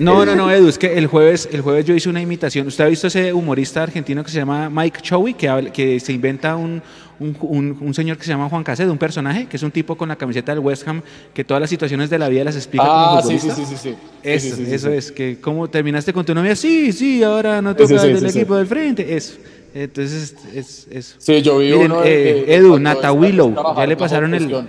No, 0.00 0.26
no, 0.26 0.36
no, 0.36 0.50
Edu, 0.50 0.68
es 0.68 0.76
que 0.76 0.98
el 0.98 1.06
jueves, 1.06 1.48
el 1.50 1.62
jueves 1.62 1.86
yo 1.86 1.94
hice 1.94 2.10
una 2.10 2.20
imitación. 2.20 2.66
¿Usted 2.66 2.84
ha 2.84 2.88
visto 2.88 3.06
ese 3.06 3.32
humorista 3.32 3.82
argentino 3.82 4.22
que 4.22 4.30
se 4.30 4.36
llama 4.36 4.68
Mike 4.68 5.00
Chowi, 5.00 5.32
que, 5.32 5.70
que 5.72 5.98
se 5.98 6.12
inventa 6.12 6.56
un, 6.56 6.82
un, 7.20 7.92
señor 7.94 8.16
que 8.16 8.24
se 8.24 8.30
llama 8.30 8.48
Juan 8.48 8.62
Casedo, 8.62 8.92
un 8.92 8.98
personaje, 8.98 9.46
que 9.46 9.56
es 9.56 9.62
un 9.62 9.70
tipo 9.70 9.96
con 9.96 10.08
la 10.08 10.16
camiseta 10.16 10.54
del 10.54 10.64
West 10.64 10.86
Ham, 10.86 11.02
que 11.34 11.44
todas 11.44 11.60
las 11.60 11.70
situaciones 11.70 12.10
de 12.10 12.18
la 12.18 12.28
vida 12.28 12.44
las 12.44 12.56
explica 12.56 12.84
ah, 12.86 13.22
sí, 13.26 13.38
sí, 13.38 13.50
sí, 13.50 13.64
sí, 13.76 13.94
Eso, 14.22 14.56
eso 14.62 14.90
es, 14.90 15.10
que 15.10 15.38
¿cómo 15.40 15.68
terminaste 15.68 16.12
con 16.12 16.24
tu 16.24 16.34
novia? 16.34 16.54
Sí, 16.54 16.92
sí, 16.92 17.22
ahora 17.22 17.60
no 17.60 17.74
toca 17.74 18.02
del 18.02 18.24
equipo 18.24 18.56
del 18.56 18.66
frente, 18.66 19.16
eso. 19.16 19.34
Entonces, 19.74 20.34
es, 20.54 20.86
eso. 20.90 21.16
Sí, 21.18 21.42
yo 21.42 21.58
vi 21.58 21.72
uno 21.72 22.02
eh, 22.04 22.44
Edu, 22.48 22.78
Nata 22.78 23.12
Willow, 23.12 23.54
ya 23.76 23.86
le 23.86 23.96
pasaron 23.96 24.34
el... 24.34 24.68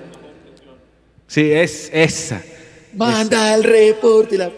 Sí, 1.28 1.52
es 1.52 1.90
esa. 1.94 2.42
Manda 2.96 3.54
el 3.54 3.64
reporte 3.64 4.38
la... 4.38 4.52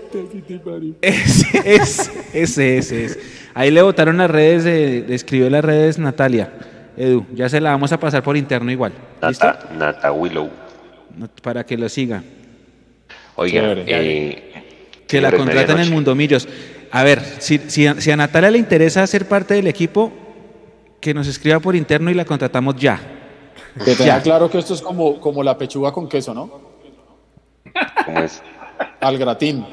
Ese, 1.01 1.47
ese, 1.65 2.11
ese, 2.34 2.77
ese, 2.77 3.19
Ahí 3.53 3.69
le 3.69 3.81
votaron 3.81 4.18
las 4.18 4.31
redes, 4.31 4.63
de, 4.63 5.13
escribió 5.13 5.49
las 5.49 5.63
redes 5.63 5.99
Natalia. 5.99 6.51
Edu, 6.97 7.26
ya 7.34 7.49
se 7.49 7.61
la 7.61 7.72
vamos 7.72 7.91
a 7.91 7.99
pasar 7.99 8.23
por 8.23 8.38
interno 8.38 8.72
igual. 8.72 8.93
Nata, 9.22 9.59
Nata 9.77 10.11
Willow. 10.11 10.49
Para 11.41 11.65
que 11.65 11.77
lo 11.77 11.89
siga. 11.89 12.23
Oiga, 13.35 13.73
eh, 13.77 15.03
que 15.07 15.22
la 15.22 15.31
contraten 15.31 15.80
en 15.80 15.91
Mundo 15.91 16.15
Millos. 16.15 16.47
A 16.91 17.03
ver, 17.03 17.22
si, 17.39 17.57
si, 17.57 17.88
a 17.88 18.18
Natalia 18.18 18.51
le 18.51 18.57
interesa 18.57 19.05
ser 19.07 19.27
parte 19.27 19.53
del 19.53 19.68
equipo, 19.68 20.11
que 20.99 21.13
nos 21.13 21.27
escriba 21.27 21.59
por 21.59 21.76
interno 21.76 22.11
y 22.11 22.13
la 22.13 22.26
contratamos 22.26 22.76
ya. 22.76 22.99
Que 23.84 23.95
tenga 23.95 24.22
claro 24.22 24.49
que 24.49 24.59
esto 24.59 24.73
es 24.73 24.81
como, 24.81 25.19
como 25.19 25.41
la 25.41 25.57
pechuga 25.57 25.91
con 25.91 26.09
queso, 26.09 26.34
¿no? 26.34 26.72
¿Cómo 28.05 28.19
es? 28.19 28.41
Al 28.99 29.18
gratín. 29.18 29.65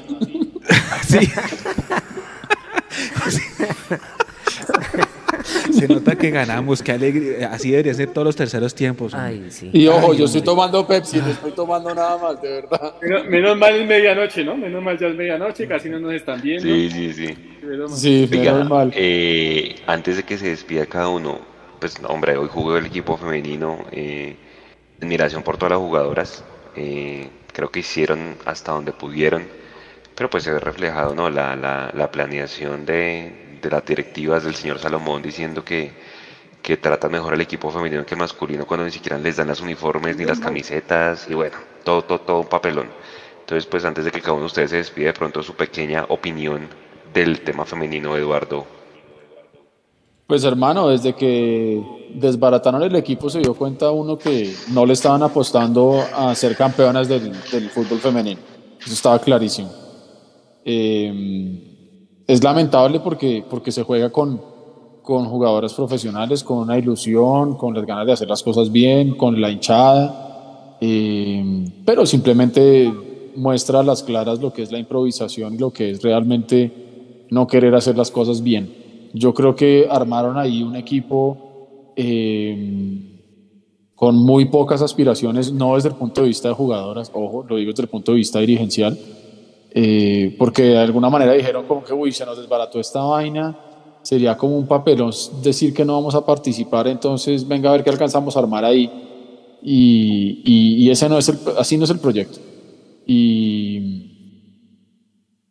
sí. 1.09 1.19
Se 5.73 5.89
nota 5.89 6.17
que 6.17 6.31
ganamos, 6.31 6.83
qué 6.83 6.93
alegría. 6.93 7.53
Así 7.53 7.71
debería 7.71 7.95
ser 7.95 8.11
todos 8.13 8.25
los 8.25 8.37
terceros 8.37 8.75
tiempos. 8.75 9.15
Y 9.73 9.87
ojo, 9.87 10.15
yo 10.15 10.25
estoy 10.25 10.43
tomando 10.43 10.87
Pepsi, 10.87 11.19
no 11.19 11.29
estoy 11.29 11.53
tomando 11.53 11.95
nada 11.95 12.19
más, 12.19 12.41
de 12.41 12.49
verdad. 12.49 12.95
Menos, 13.29 13.57
mal 13.57 13.75
es 13.75 13.87
medianoche, 13.87 14.45
¿no? 14.45 14.57
Menos 14.57 14.83
mal 14.83 14.99
ya 14.99 15.09
es 15.09 15.15
medianoche, 15.15 15.67
casi 15.67 15.89
no 15.89 15.99
nos 15.99 16.13
están 16.13 16.41
viendo. 16.41 16.65
Sí, 16.69 16.91
sí, 16.91 17.13
sí. 17.13 17.37
Sí, 17.95 18.29
menos 18.31 18.69
mal. 18.69 18.93
Eh, 18.95 19.77
antes 19.87 20.17
de 20.17 20.23
que 20.23 20.39
se 20.39 20.49
despida 20.49 20.87
cada 20.87 21.09
uno, 21.09 21.41
pues, 21.79 21.97
hombre, 22.07 22.37
hoy 22.37 22.49
jugó 22.51 22.77
el 22.77 22.87
equipo 22.87 23.17
femenino. 23.17 23.79
Eh, 23.93 24.37
admiración 25.01 25.43
por 25.43 25.57
todas 25.57 25.73
las 25.73 25.81
jugadoras. 25.81 26.45
Eh, 26.77 27.29
creo 27.53 27.71
que 27.71 27.81
hicieron 27.81 28.37
hasta 28.45 28.73
donde 28.73 28.93
pudieron. 28.93 29.47
Pero 30.15 30.31
pues 30.31 30.43
se 30.43 30.51
ve 30.51 30.59
reflejado, 30.59 31.15
¿no? 31.15 31.31
La, 31.31 31.55
la, 31.55 31.93
la 31.95 32.11
planeación 32.11 32.85
de, 32.85 33.48
de 33.61 33.71
las 33.71 33.85
directivas 33.85 34.45
del 34.45 34.55
señor 34.55 34.79
Salomón 34.79 35.23
diciendo 35.23 35.65
que, 35.65 35.93
que 36.63 36.77
trata 36.77 37.09
mejor 37.09 37.35
al 37.35 37.41
equipo 37.41 37.71
femenino 37.71 38.05
que 38.05 38.17
masculino 38.17 38.67
cuando 38.67 38.85
ni 38.85 38.91
siquiera 38.91 39.19
les 39.19 39.37
dan 39.37 39.49
las 39.49 39.61
uniformes 39.61 40.17
ni 40.17 40.25
las 40.25 40.41
camisetas 40.41 41.27
y 41.29 41.35
bueno, 41.35 41.57
todo, 41.85 42.03
todo, 42.03 42.21
todo 42.21 42.41
un 42.41 42.49
papelón. 42.49 42.89
Entonces, 43.41 43.67
pues 43.67 43.85
antes 43.85 44.05
de 44.05 44.11
que 44.11 44.21
cada 44.21 44.35
uno 44.35 44.43
de 44.43 44.47
ustedes 44.47 44.71
se 44.71 44.77
despide 44.77 45.07
de 45.07 45.13
pronto 45.15 45.43
su 45.43 45.55
pequeña 45.55 46.05
opinión 46.09 46.69
del 47.15 47.41
tema 47.41 47.65
femenino, 47.65 48.17
Eduardo. 48.17 48.67
Pues 50.27 50.45
hermano, 50.45 50.89
desde 50.89 51.15
que 51.15 51.83
desbarataron 52.11 52.83
el 52.83 52.95
equipo 52.97 53.31
se 53.31 53.39
dio 53.39 53.55
cuenta 53.55 53.91
uno 53.91 54.19
que 54.19 54.55
no 54.73 54.85
le 54.85 54.93
estaban 54.93 55.23
apostando 55.23 56.05
a 56.15 56.35
ser 56.35 56.55
campeonas 56.55 57.09
del, 57.09 57.33
fútbol 57.71 57.99
femenino. 57.99 58.39
Eso 58.79 58.93
estaba 58.93 59.19
clarísimo. 59.19 59.73
Eh, 60.67 61.68
es 62.29 62.45
lamentable 62.45 63.01
porque, 63.01 63.43
porque 63.49 63.73
se 63.73 63.83
juega 63.83 64.11
con, 64.11 64.41
con 65.03 65.25
jugadoras 65.25 65.73
profesionales, 65.73 66.45
con 66.45 66.59
una 66.59 66.79
ilusión, 66.79 67.57
con 67.57 67.75
las 67.75 67.87
ganas 67.87 68.07
de 68.07 68.13
hacer 68.13 68.29
las 68.29 68.43
cosas 68.43 68.71
bien, 68.71 69.17
con 69.17 69.41
la 69.41 69.51
hinchada, 69.51 70.77
eh, 70.79 71.65
pero 71.87 72.05
simplemente 72.05 72.93
muestra 73.35 73.81
a 73.81 73.83
las 73.83 74.03
claras 74.03 74.41
lo 74.41 74.53
que 74.53 74.63
es 74.63 74.71
la 74.71 74.79
improvisación 74.79 75.55
y 75.55 75.59
lo 75.59 75.73
que 75.73 75.91
es 75.91 76.03
realmente 76.03 77.27
no 77.31 77.47
querer 77.47 77.75
hacer 77.75 77.97
las 77.97 78.11
cosas 78.11 78.43
bien. 78.43 78.75
Yo 79.15 79.33
creo 79.33 79.57
que 79.57 79.87
armaron 79.91 80.37
ahí 80.37 80.63
un 80.63 80.77
equipo 80.77 81.95
eh, 81.97 83.09
con 83.95 84.17
muy 84.17 84.45
pocas 84.45 84.83
aspiraciones, 84.83 85.51
no 85.51 85.77
desde 85.77 85.89
el 85.89 85.95
punto 85.95 86.21
de 86.21 86.29
vista 86.29 86.49
de 86.49 86.55
jugadoras, 86.55 87.11
ojo, 87.15 87.47
lo 87.49 87.57
digo 87.57 87.71
desde 87.71 87.85
el 87.85 87.89
punto 87.89 88.13
de 88.13 88.19
vista 88.19 88.39
dirigencial, 88.39 88.99
eh, 89.71 90.35
porque 90.39 90.63
de 90.63 90.79
alguna 90.79 91.11
manera 91.11 91.33
dijeron 91.33 91.67
como 91.67 91.85
que, 91.85 91.93
uy, 91.93 92.13
se 92.13 92.25
nos 92.25 92.39
desbarató 92.39 92.81
esta 92.81 93.01
vaina, 93.01 93.57
sería 94.03 94.37
como 94.37 94.57
un 94.57 94.67
papelón 94.67 95.13
decir 95.43 95.75
que 95.75 95.85
no 95.85 95.95
vamos 95.95 96.15
a 96.15 96.25
participar, 96.25 96.89
entonces 96.89 97.47
venga 97.47 97.69
a 97.69 97.73
ver 97.73 97.85
qué 97.85 97.91
alcanzamos 97.91 98.37
a 98.37 98.41
armar 98.41 98.65
ahí. 98.65 98.91
Y, 99.63 100.43
y, 100.45 100.91
ese 100.91 101.09
no 101.09 101.19
es 101.19 101.29
el, 101.29 101.39
así 101.59 101.77
no 101.77 101.85
es 101.85 101.91
el 101.91 101.99
proyecto. 101.99 102.39
Y, 103.07 104.09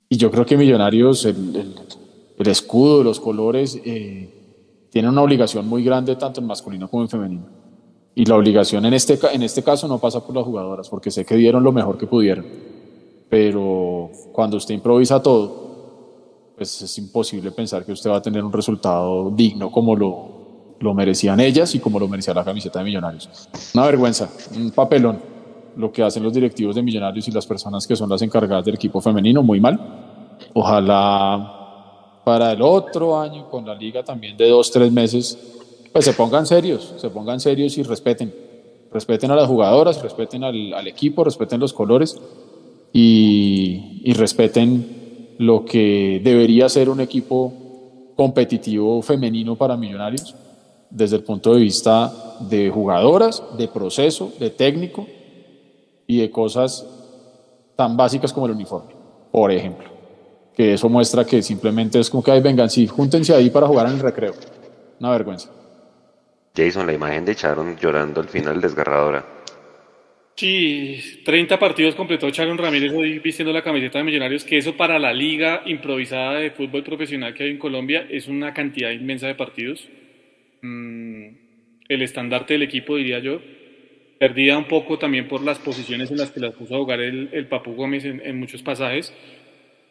y 0.09 0.17
yo 0.17 0.31
creo 0.31 0.45
que 0.45 0.57
Millonarios, 0.57 1.25
el, 1.25 1.75
el, 2.37 2.47
escudo, 2.47 3.03
los 3.03 3.19
colores, 3.19 3.79
eh, 3.83 4.87
tienen 4.89 5.11
una 5.11 5.23
obligación 5.23 5.67
muy 5.67 5.83
grande 5.83 6.15
tanto 6.15 6.39
en 6.39 6.47
masculino 6.47 6.89
como 6.89 7.03
en 7.03 7.09
femenino. 7.09 7.45
Y 8.15 8.25
la 8.25 8.35
obligación 8.35 8.85
en 8.85 8.93
este, 8.93 9.19
en 9.31 9.43
este 9.43 9.61
caso 9.61 9.87
no 9.87 9.99
pasa 9.99 10.25
por 10.25 10.35
las 10.35 10.45
jugadoras, 10.45 10.89
porque 10.89 11.11
sé 11.11 11.25
que 11.25 11.35
dieron 11.35 11.63
lo 11.63 11.71
mejor 11.71 11.97
que 11.97 12.07
pudieron. 12.07 12.45
Pero 13.29 14.06
cuando 14.37 14.57
usted 14.57 14.75
improvisa 14.75 15.19
todo, 15.19 16.51
pues 16.55 16.79
es 16.83 16.97
imposible 16.99 17.49
pensar 17.49 17.83
que 17.83 17.91
usted 17.91 18.11
va 18.11 18.17
a 18.17 18.21
tener 18.21 18.43
un 18.43 18.53
resultado 18.53 19.31
digno 19.31 19.71
como 19.71 19.95
lo, 19.95 20.75
lo 20.79 20.93
merecían 20.93 21.39
ellas 21.39 21.73
y 21.73 21.79
como 21.79 21.99
lo 21.99 22.07
merecía 22.07 22.35
la 22.35 22.45
camiseta 22.45 22.77
de 22.77 22.85
Millonarios. 22.85 23.27
Una 23.73 23.87
vergüenza, 23.87 24.29
un 24.55 24.69
papelón 24.69 25.19
lo 25.75 25.91
que 25.91 26.03
hacen 26.03 26.21
los 26.21 26.31
directivos 26.31 26.75
de 26.75 26.83
Millonarios 26.83 27.27
y 27.27 27.31
las 27.31 27.47
personas 27.47 27.87
que 27.87 27.95
son 27.95 28.11
las 28.11 28.21
encargadas 28.21 28.63
del 28.63 28.75
equipo 28.75 29.01
femenino, 29.01 29.41
muy 29.41 29.59
mal. 29.59 29.79
Ojalá 30.53 32.21
para 32.23 32.51
el 32.51 32.61
otro 32.61 33.19
año 33.19 33.49
con 33.49 33.65
la 33.65 33.73
liga 33.73 34.03
también 34.03 34.37
de 34.37 34.49
dos, 34.49 34.69
tres 34.69 34.91
meses, 34.91 35.35
pues 35.91 36.05
se 36.05 36.13
pongan 36.13 36.45
serios, 36.45 36.93
se 36.97 37.09
pongan 37.09 37.39
serios 37.39 37.75
y 37.79 37.81
respeten. 37.81 38.31
Respeten 38.93 39.31
a 39.31 39.35
las 39.35 39.47
jugadoras, 39.47 39.99
respeten 39.99 40.43
al, 40.43 40.75
al 40.75 40.87
equipo, 40.87 41.23
respeten 41.23 41.59
los 41.59 41.73
colores 41.73 42.21
y, 42.93 44.13
respeten 44.13 45.35
lo 45.37 45.65
que 45.65 46.21
debería 46.23 46.69
ser 46.69 46.89
un 46.89 47.01
equipo 47.01 48.13
competitivo 48.15 49.01
femenino 49.01 49.55
para 49.55 49.77
Millonarios 49.77 50.33
desde 50.89 51.17
el 51.17 51.23
punto 51.23 51.53
de 51.53 51.59
vista 51.59 52.11
de 52.39 52.69
jugadoras, 52.69 53.43
de 53.57 53.67
proceso, 53.67 54.31
de 54.39 54.49
técnico 54.49 55.05
y 56.07 56.21
de 56.21 56.31
cosas 56.31 56.85
tan 57.75 57.97
básicas 57.97 58.33
como 58.33 58.45
el 58.47 58.53
uniforme, 58.53 58.93
por 59.31 59.51
ejemplo. 59.51 59.89
Que 60.55 60.73
eso 60.73 60.89
muestra 60.89 61.25
que 61.25 61.43
simplemente 61.43 61.99
es 61.99 62.09
como 62.09 62.23
que, 62.23 62.39
vengan, 62.39 62.69
sí, 62.69 62.87
júntense 62.87 63.35
ahí 63.35 63.49
para 63.49 63.67
jugar 63.67 63.87
en 63.87 63.93
el 63.93 63.99
recreo. 63.99 64.33
Una 64.99 65.11
vergüenza. 65.11 65.49
Jason, 66.55 66.87
la 66.87 66.93
imagen 66.93 67.23
de 67.25 67.35
Charon 67.35 67.77
llorando 67.77 68.19
al 68.19 68.27
final 68.27 68.59
desgarradora. 68.59 69.23
Sí, 70.37 70.99
30 71.25 71.57
partidos 71.57 71.95
completó 71.95 72.29
Charon 72.29 72.59
Ramírez 72.59 72.93
hoy 72.93 73.17
vistiendo 73.17 73.51
la 73.51 73.63
camiseta 73.63 73.97
de 73.97 74.03
Millonarios, 74.03 74.43
que 74.43 74.59
eso 74.59 74.77
para 74.77 74.99
la 74.99 75.11
liga 75.11 75.63
improvisada 75.65 76.35
de 76.35 76.51
fútbol 76.51 76.83
profesional 76.83 77.33
que 77.33 77.45
hay 77.45 77.49
en 77.49 77.57
Colombia 77.57 78.05
es 78.07 78.27
una 78.27 78.53
cantidad 78.53 78.91
inmensa 78.91 79.25
de 79.25 79.33
partidos. 79.33 79.89
Mm, 80.61 81.29
el 81.89 82.01
estandarte 82.03 82.53
del 82.53 82.61
equipo, 82.61 82.97
diría 82.97 83.17
yo, 83.17 83.41
perdida 84.19 84.59
un 84.59 84.65
poco 84.65 84.99
también 84.99 85.27
por 85.27 85.41
las 85.41 85.57
posiciones 85.57 86.11
en 86.11 86.17
las 86.17 86.29
que 86.29 86.39
las 86.39 86.53
puso 86.53 86.75
a 86.75 86.77
jugar 86.77 87.01
el, 87.01 87.29
el 87.31 87.47
Papu 87.47 87.73
Gómez 87.73 88.05
en, 88.05 88.39
muchos 88.39 88.61
pasajes. 88.61 89.11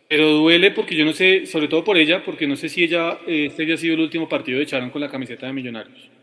Pero 0.08 0.30
duele 0.30 0.70
porque 0.70 0.94
yo 0.94 1.04
no 1.04 1.12
sé, 1.12 1.46
sobre 1.46 1.66
todo 1.66 1.82
por 1.82 1.98
ella, 1.98 2.22
porque 2.22 2.46
no 2.46 2.54
sé 2.54 2.68
si 2.68 2.84
ella, 2.84 3.18
este 3.26 3.64
haya 3.64 3.76
sido 3.76 3.94
el 3.94 4.00
último 4.00 4.28
partido 4.28 4.60
de 4.60 4.66
Charon 4.66 4.90
con 4.90 5.00
la 5.00 5.10
camiseta 5.10 5.48
de 5.48 5.52
Millonarios. 5.52 6.15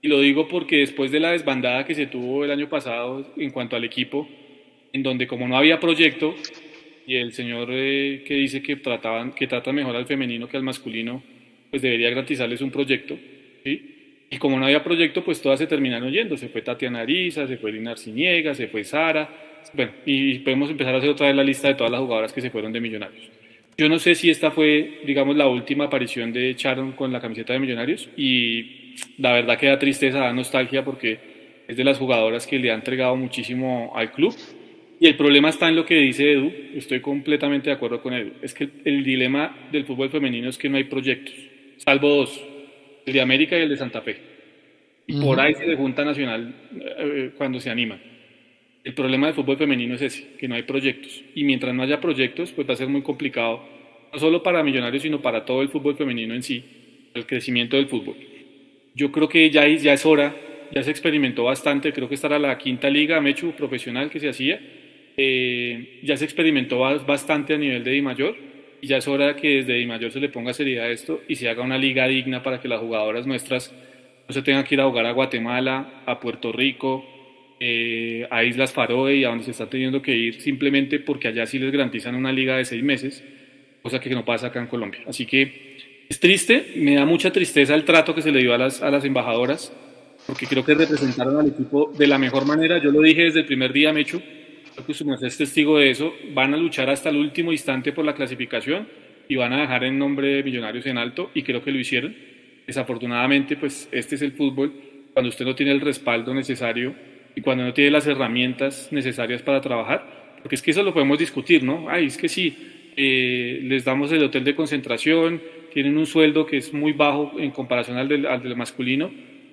Y 0.00 0.08
lo 0.08 0.20
digo 0.20 0.46
porque 0.48 0.78
después 0.78 1.10
de 1.10 1.20
la 1.20 1.32
desbandada 1.32 1.84
que 1.84 1.94
se 1.94 2.06
tuvo 2.06 2.44
el 2.44 2.50
año 2.50 2.68
pasado 2.68 3.32
en 3.36 3.50
cuanto 3.50 3.76
al 3.76 3.84
equipo, 3.84 4.28
en 4.92 5.02
donde 5.02 5.26
como 5.26 5.48
no 5.48 5.56
había 5.56 5.80
proyecto, 5.80 6.34
y 7.06 7.16
el 7.16 7.32
señor 7.32 7.68
eh, 7.70 8.22
que 8.26 8.34
dice 8.34 8.62
que, 8.62 8.76
trataban, 8.76 9.32
que 9.32 9.46
trata 9.46 9.72
mejor 9.72 9.96
al 9.96 10.06
femenino 10.06 10.46
que 10.46 10.56
al 10.56 10.62
masculino, 10.62 11.22
pues 11.70 11.82
debería 11.82 12.10
garantizarles 12.10 12.60
un 12.60 12.70
proyecto. 12.70 13.18
Y 14.30 14.36
como 14.38 14.58
no 14.58 14.66
había 14.66 14.84
proyecto, 14.84 15.24
pues 15.24 15.40
todas 15.40 15.58
se 15.58 15.66
terminaron 15.66 16.12
yendo. 16.12 16.36
Se 16.36 16.48
fue 16.48 16.62
Tatiana 16.62 17.00
Ariza, 17.00 17.46
se 17.46 17.56
fue 17.56 17.72
Lina 17.72 17.92
Arciniega, 17.92 18.54
se 18.54 18.68
fue 18.68 18.84
Sara. 18.84 19.28
Bueno, 19.72 19.92
y 20.04 20.38
podemos 20.40 20.70
empezar 20.70 20.94
a 20.94 20.98
hacer 20.98 21.10
otra 21.10 21.28
vez 21.28 21.36
la 21.36 21.44
lista 21.44 21.68
de 21.68 21.74
todas 21.74 21.90
las 21.90 22.00
jugadoras 22.00 22.32
que 22.32 22.40
se 22.40 22.50
fueron 22.50 22.72
de 22.72 22.80
Millonarios. 22.80 23.30
Yo 23.76 23.88
no 23.88 23.98
sé 23.98 24.14
si 24.14 24.28
esta 24.28 24.50
fue, 24.50 25.00
digamos, 25.06 25.36
la 25.36 25.48
última 25.48 25.84
aparición 25.84 26.32
de 26.32 26.54
Sharon 26.58 26.92
con 26.92 27.12
la 27.12 27.20
camiseta 27.20 27.52
de 27.52 27.58
Millonarios 27.58 28.08
y 28.16 28.87
la 29.18 29.32
verdad 29.32 29.58
que 29.58 29.66
da 29.66 29.78
tristeza, 29.78 30.18
da 30.18 30.32
nostalgia 30.32 30.84
porque 30.84 31.18
es 31.68 31.76
de 31.76 31.84
las 31.84 31.98
jugadoras 31.98 32.46
que 32.46 32.58
le 32.58 32.70
ha 32.70 32.74
entregado 32.74 33.14
muchísimo 33.16 33.92
al 33.94 34.10
club. 34.12 34.34
Y 35.00 35.06
el 35.06 35.16
problema 35.16 35.50
está 35.50 35.68
en 35.68 35.76
lo 35.76 35.84
que 35.84 35.94
dice 35.94 36.32
Edu, 36.32 36.50
estoy 36.74 37.00
completamente 37.00 37.70
de 37.70 37.76
acuerdo 37.76 38.02
con 38.02 38.14
Edu, 38.14 38.32
es 38.42 38.52
que 38.52 38.68
el, 38.84 39.04
dilema 39.04 39.68
del 39.70 39.84
fútbol 39.84 40.10
femenino 40.10 40.48
es 40.48 40.58
que 40.58 40.68
no 40.68 40.76
hay 40.76 40.84
proyectos, 40.84 41.34
salvo 41.76 42.08
dos, 42.08 42.44
el 43.06 43.12
de 43.12 43.20
América 43.20 43.56
y 43.56 43.62
el 43.62 43.68
de 43.68 43.76
Santa 43.76 44.00
Fe. 44.00 44.16
Y 45.06 45.20
por 45.20 45.40
ahí 45.40 45.54
se 45.54 45.66
le 45.66 45.76
junta 45.76 46.04
Nacional 46.04 46.54
eh, 46.98 47.30
cuando 47.36 47.60
se 47.60 47.70
anima. 47.70 47.98
El 48.82 48.94
problema 48.94 49.26
del 49.26 49.36
fútbol 49.36 49.56
femenino 49.56 49.94
es 49.94 50.02
ese, 50.02 50.34
que 50.36 50.48
no 50.48 50.54
hay 50.54 50.62
proyectos. 50.64 51.22
Y 51.34 51.44
mientras 51.44 51.74
no 51.74 51.82
haya 51.82 52.00
proyectos, 52.00 52.52
pues 52.52 52.68
va 52.68 52.74
a 52.74 52.76
ser 52.76 52.88
muy 52.88 53.02
complicado, 53.02 53.62
no 54.12 54.18
solo 54.18 54.42
para 54.42 54.62
Millonarios, 54.62 55.02
sino 55.02 55.22
para 55.22 55.44
todo 55.44 55.62
el 55.62 55.68
fútbol 55.68 55.96
femenino 55.96 56.34
en 56.34 56.42
sí, 56.42 56.64
el 57.14 57.24
crecimiento 57.24 57.76
del 57.76 57.86
fútbol 57.86 58.16
yo 58.98 59.12
creo 59.12 59.28
que 59.28 59.48
ya, 59.48 59.66
ya 59.68 59.92
es 59.92 60.04
hora, 60.04 60.34
ya 60.72 60.82
se 60.82 60.90
experimentó 60.90 61.44
bastante, 61.44 61.92
creo 61.92 62.08
que 62.08 62.16
esta 62.16 62.26
era 62.26 62.40
la 62.40 62.58
quinta 62.58 62.90
liga 62.90 63.20
Mechu 63.20 63.52
profesional 63.52 64.10
que 64.10 64.18
se 64.18 64.28
hacía, 64.28 64.60
eh, 65.16 66.00
ya 66.02 66.16
se 66.16 66.24
experimentó 66.24 66.80
bastante 67.06 67.54
a 67.54 67.58
nivel 67.58 67.84
de 67.84 67.92
Di 67.92 68.02
Mayor 68.02 68.36
y 68.80 68.88
ya 68.88 68.96
es 68.96 69.06
hora 69.06 69.36
que 69.36 69.58
desde 69.58 69.74
Di 69.74 69.86
Mayor 69.86 70.10
se 70.10 70.18
le 70.18 70.28
ponga 70.28 70.52
seriedad 70.52 70.86
a 70.86 70.90
esto 70.90 71.22
y 71.28 71.36
se 71.36 71.48
haga 71.48 71.62
una 71.62 71.78
liga 71.78 72.08
digna 72.08 72.42
para 72.42 72.60
que 72.60 72.66
las 72.66 72.80
jugadoras 72.80 73.24
nuestras 73.24 73.72
no 74.26 74.34
se 74.34 74.42
tengan 74.42 74.64
que 74.64 74.74
ir 74.74 74.80
a 74.80 74.88
jugar 74.88 75.06
a 75.06 75.12
Guatemala, 75.12 76.02
a 76.04 76.18
Puerto 76.18 76.50
Rico, 76.50 77.04
eh, 77.60 78.26
a 78.32 78.42
Islas 78.42 78.72
Faroe 78.72 79.14
y 79.14 79.24
a 79.24 79.28
donde 79.28 79.44
se 79.44 79.52
está 79.52 79.70
teniendo 79.70 80.02
que 80.02 80.16
ir 80.16 80.40
simplemente 80.40 80.98
porque 80.98 81.28
allá 81.28 81.46
sí 81.46 81.60
les 81.60 81.70
garantizan 81.70 82.16
una 82.16 82.32
liga 82.32 82.56
de 82.56 82.64
seis 82.64 82.82
meses, 82.82 83.24
cosa 83.80 84.00
que 84.00 84.10
no 84.10 84.24
pasa 84.24 84.48
acá 84.48 84.58
en 84.58 84.66
Colombia. 84.66 85.02
Así 85.06 85.24
que 85.24 85.77
es 86.08 86.20
triste, 86.20 86.72
me 86.76 86.94
da 86.94 87.04
mucha 87.04 87.30
tristeza 87.30 87.74
el 87.74 87.84
trato 87.84 88.14
que 88.14 88.22
se 88.22 88.32
le 88.32 88.40
dio 88.40 88.54
a 88.54 88.58
las, 88.58 88.82
a 88.82 88.90
las 88.90 89.04
embajadoras, 89.04 89.72
porque 90.26 90.46
creo 90.46 90.64
que 90.64 90.74
representaron 90.74 91.36
al 91.38 91.48
equipo 91.48 91.92
de 91.96 92.06
la 92.06 92.18
mejor 92.18 92.46
manera. 92.46 92.78
Yo 92.78 92.90
lo 92.90 93.02
dije 93.02 93.24
desde 93.24 93.40
el 93.40 93.46
primer 93.46 93.72
día, 93.72 93.92
Mechu, 93.92 94.20
creo 94.74 94.86
que 94.86 94.92
usted 94.92 95.26
es 95.26 95.36
testigo 95.36 95.78
de 95.78 95.90
eso. 95.90 96.14
Van 96.32 96.54
a 96.54 96.56
luchar 96.56 96.88
hasta 96.88 97.10
el 97.10 97.16
último 97.16 97.52
instante 97.52 97.92
por 97.92 98.04
la 98.04 98.14
clasificación 98.14 98.88
y 99.28 99.36
van 99.36 99.52
a 99.52 99.60
dejar 99.60 99.84
el 99.84 99.98
nombre 99.98 100.28
de 100.28 100.42
Millonarios 100.42 100.86
en 100.86 100.96
alto, 100.96 101.30
y 101.34 101.42
creo 101.42 101.62
que 101.62 101.70
lo 101.70 101.78
hicieron. 101.78 102.16
Desafortunadamente, 102.66 103.56
pues 103.56 103.88
este 103.92 104.14
es 104.14 104.22
el 104.22 104.32
fútbol, 104.32 104.72
cuando 105.12 105.28
usted 105.28 105.44
no 105.44 105.54
tiene 105.54 105.72
el 105.72 105.80
respaldo 105.80 106.32
necesario 106.32 106.94
y 107.34 107.40
cuando 107.40 107.64
no 107.64 107.74
tiene 107.74 107.90
las 107.90 108.06
herramientas 108.06 108.88
necesarias 108.92 109.42
para 109.42 109.60
trabajar, 109.60 110.38
porque 110.42 110.54
es 110.54 110.62
que 110.62 110.70
eso 110.70 110.82
lo 110.82 110.94
podemos 110.94 111.18
discutir, 111.18 111.62
¿no? 111.62 111.88
Ay, 111.90 112.06
es 112.06 112.16
que 112.16 112.28
sí, 112.28 112.56
eh, 112.96 113.60
les 113.62 113.84
damos 113.84 114.10
el 114.12 114.22
hotel 114.22 114.44
de 114.44 114.54
concentración, 114.54 115.40
tienen 115.72 115.96
un 115.96 116.06
sueldo 116.06 116.46
que 116.46 116.56
es 116.56 116.72
muy 116.72 116.92
bajo 116.92 117.32
en 117.38 117.50
comparación 117.50 117.96
al 117.96 118.08
del, 118.08 118.26
al 118.26 118.42
del, 118.42 118.56
masculino, 118.56 119.10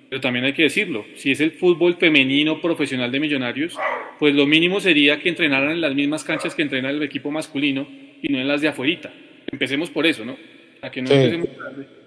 pero 0.08 0.20
también 0.20 0.44
hay 0.44 0.52
que 0.52 0.62
decirlo, 0.62 1.04
si 1.14 1.30
es 1.32 1.40
el 1.40 1.52
fútbol 1.52 1.96
femenino 1.96 2.60
profesional 2.60 3.10
de 3.10 3.20
Millonarios, 3.20 3.76
pues 4.18 4.34
lo 4.34 4.46
mínimo 4.46 4.80
sería 4.80 5.18
que 5.18 5.28
entrenaran 5.28 5.72
en 5.72 5.80
las 5.80 5.94
mismas 5.94 6.24
canchas 6.24 6.54
que 6.54 6.62
entrena 6.62 6.90
el 6.90 7.02
equipo 7.02 7.30
masculino 7.30 7.86
y 8.22 8.32
no 8.32 8.38
en 8.38 8.48
las 8.48 8.60
de 8.60 8.68
afuerita. 8.68 9.12
Empecemos 9.50 9.90
por 9.90 10.06
eso, 10.06 10.24
¿no? 10.24 10.36
A 10.82 10.90
que 10.90 11.02
no, 11.02 11.10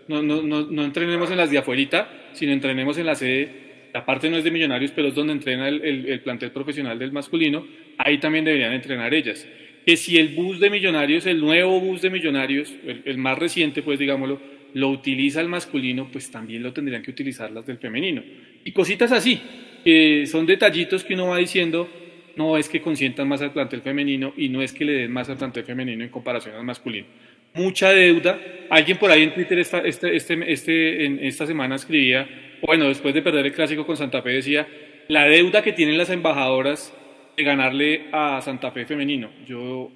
no, 0.07 0.41
no, 0.41 0.61
no, 0.64 0.84
entrenemos 0.84 1.30
en 1.31 1.38
las 1.38 1.52
de 1.52 1.57
afuerita, 1.57 2.10
sino 2.34 2.52
entrenemos 2.52 2.98
en 2.98 3.06
la 3.06 3.15
sede 3.15 3.69
la 3.94 4.06
parte 4.06 4.30
no 4.30 4.38
es 4.38 4.44
de 4.44 4.52
Millonarios, 4.52 4.91
pero 4.91 5.07
es 5.07 5.15
donde 5.15 5.34
entrena 5.34 5.68
el, 5.68 5.81
el, 5.84 6.19
plantel 6.22 6.52
profesional 6.52 6.99
del 6.99 7.11
masculino, 7.11 7.65
ahí 7.98 8.19
también 8.19 8.45
deberían 8.45 8.73
entrenar 8.73 9.14
ellas 9.14 9.48
que 9.90 9.98
si 9.98 10.20
el 10.20 10.36
bus 10.36 10.60
de 10.60 10.70
Millonarios, 10.70 11.26
el 11.26 11.41
nuevo 11.41 11.80
bus 11.80 12.03
de 12.03 12.11
Millonarios, 12.11 12.72
el, 13.06 13.18
más 13.18 13.40
reciente, 13.40 13.82
pues 13.82 13.98
digámoslo, 13.98 14.40
lo 14.76 14.90
utiliza 14.90 15.41
el 15.41 15.48
masculino, 15.48 16.10
pues 16.11 16.30
también 16.30 16.61
lo 16.61 16.72
tendrían 16.72 17.02
que 17.02 17.10
utilizar 17.10 17.49
las 17.49 17.66
del 17.66 17.80
femenino. 17.80 18.22
Y 18.64 18.72
cositas 18.72 19.11
así, 19.11 19.41
que 19.84 20.28
son 20.28 20.45
detallitos 20.45 21.03
que 21.03 21.16
uno 21.16 21.30
va 21.30 21.40
diciendo, 21.40 21.90
no 22.36 22.56
es 22.56 22.70
que 22.70 22.82
consientan 22.82 23.28
más 23.28 23.41
al 23.41 23.52
plantel 23.52 23.82
femenino 23.82 24.32
y 24.38 24.49
no 24.49 24.61
es 24.61 24.74
que 24.74 24.86
le 24.86 24.94
den 24.94 25.11
más 25.11 25.28
al 25.28 25.38
plantel 25.38 25.64
femenino 25.64 26.03
en 26.03 26.11
comparación 26.11 26.56
al 26.56 26.66
masculino. 26.66 27.07
Mucha 27.56 27.90
deuda. 27.90 28.40
Alguien 28.70 28.99
por 28.99 29.10
ahí 29.10 29.24
en 29.24 29.34
Twitter 29.34 29.57
esta, 29.57 29.80
este, 29.80 30.16
este, 30.16 30.53
este, 30.53 31.28
esta 31.28 31.48
semana 31.48 31.78
escribía, 31.78 32.30
bueno, 32.61 32.88
después 32.90 33.16
de 33.16 33.24
perder 33.24 33.48
el 33.48 33.53
clásico 33.53 33.88
con 33.88 33.98
Santa 33.98 34.22
Fe 34.22 34.34
decía, 34.34 34.68
la 35.07 35.26
deuda 35.26 35.64
que 35.64 35.74
tienen 35.74 35.98
las 35.98 36.11
embajadoras 36.11 36.94
ganarle 37.44 38.07
a 38.11 38.41
Santa 38.41 38.72
Fe 38.72 38.86
femenino. 38.86 39.30
Yo 39.45 39.91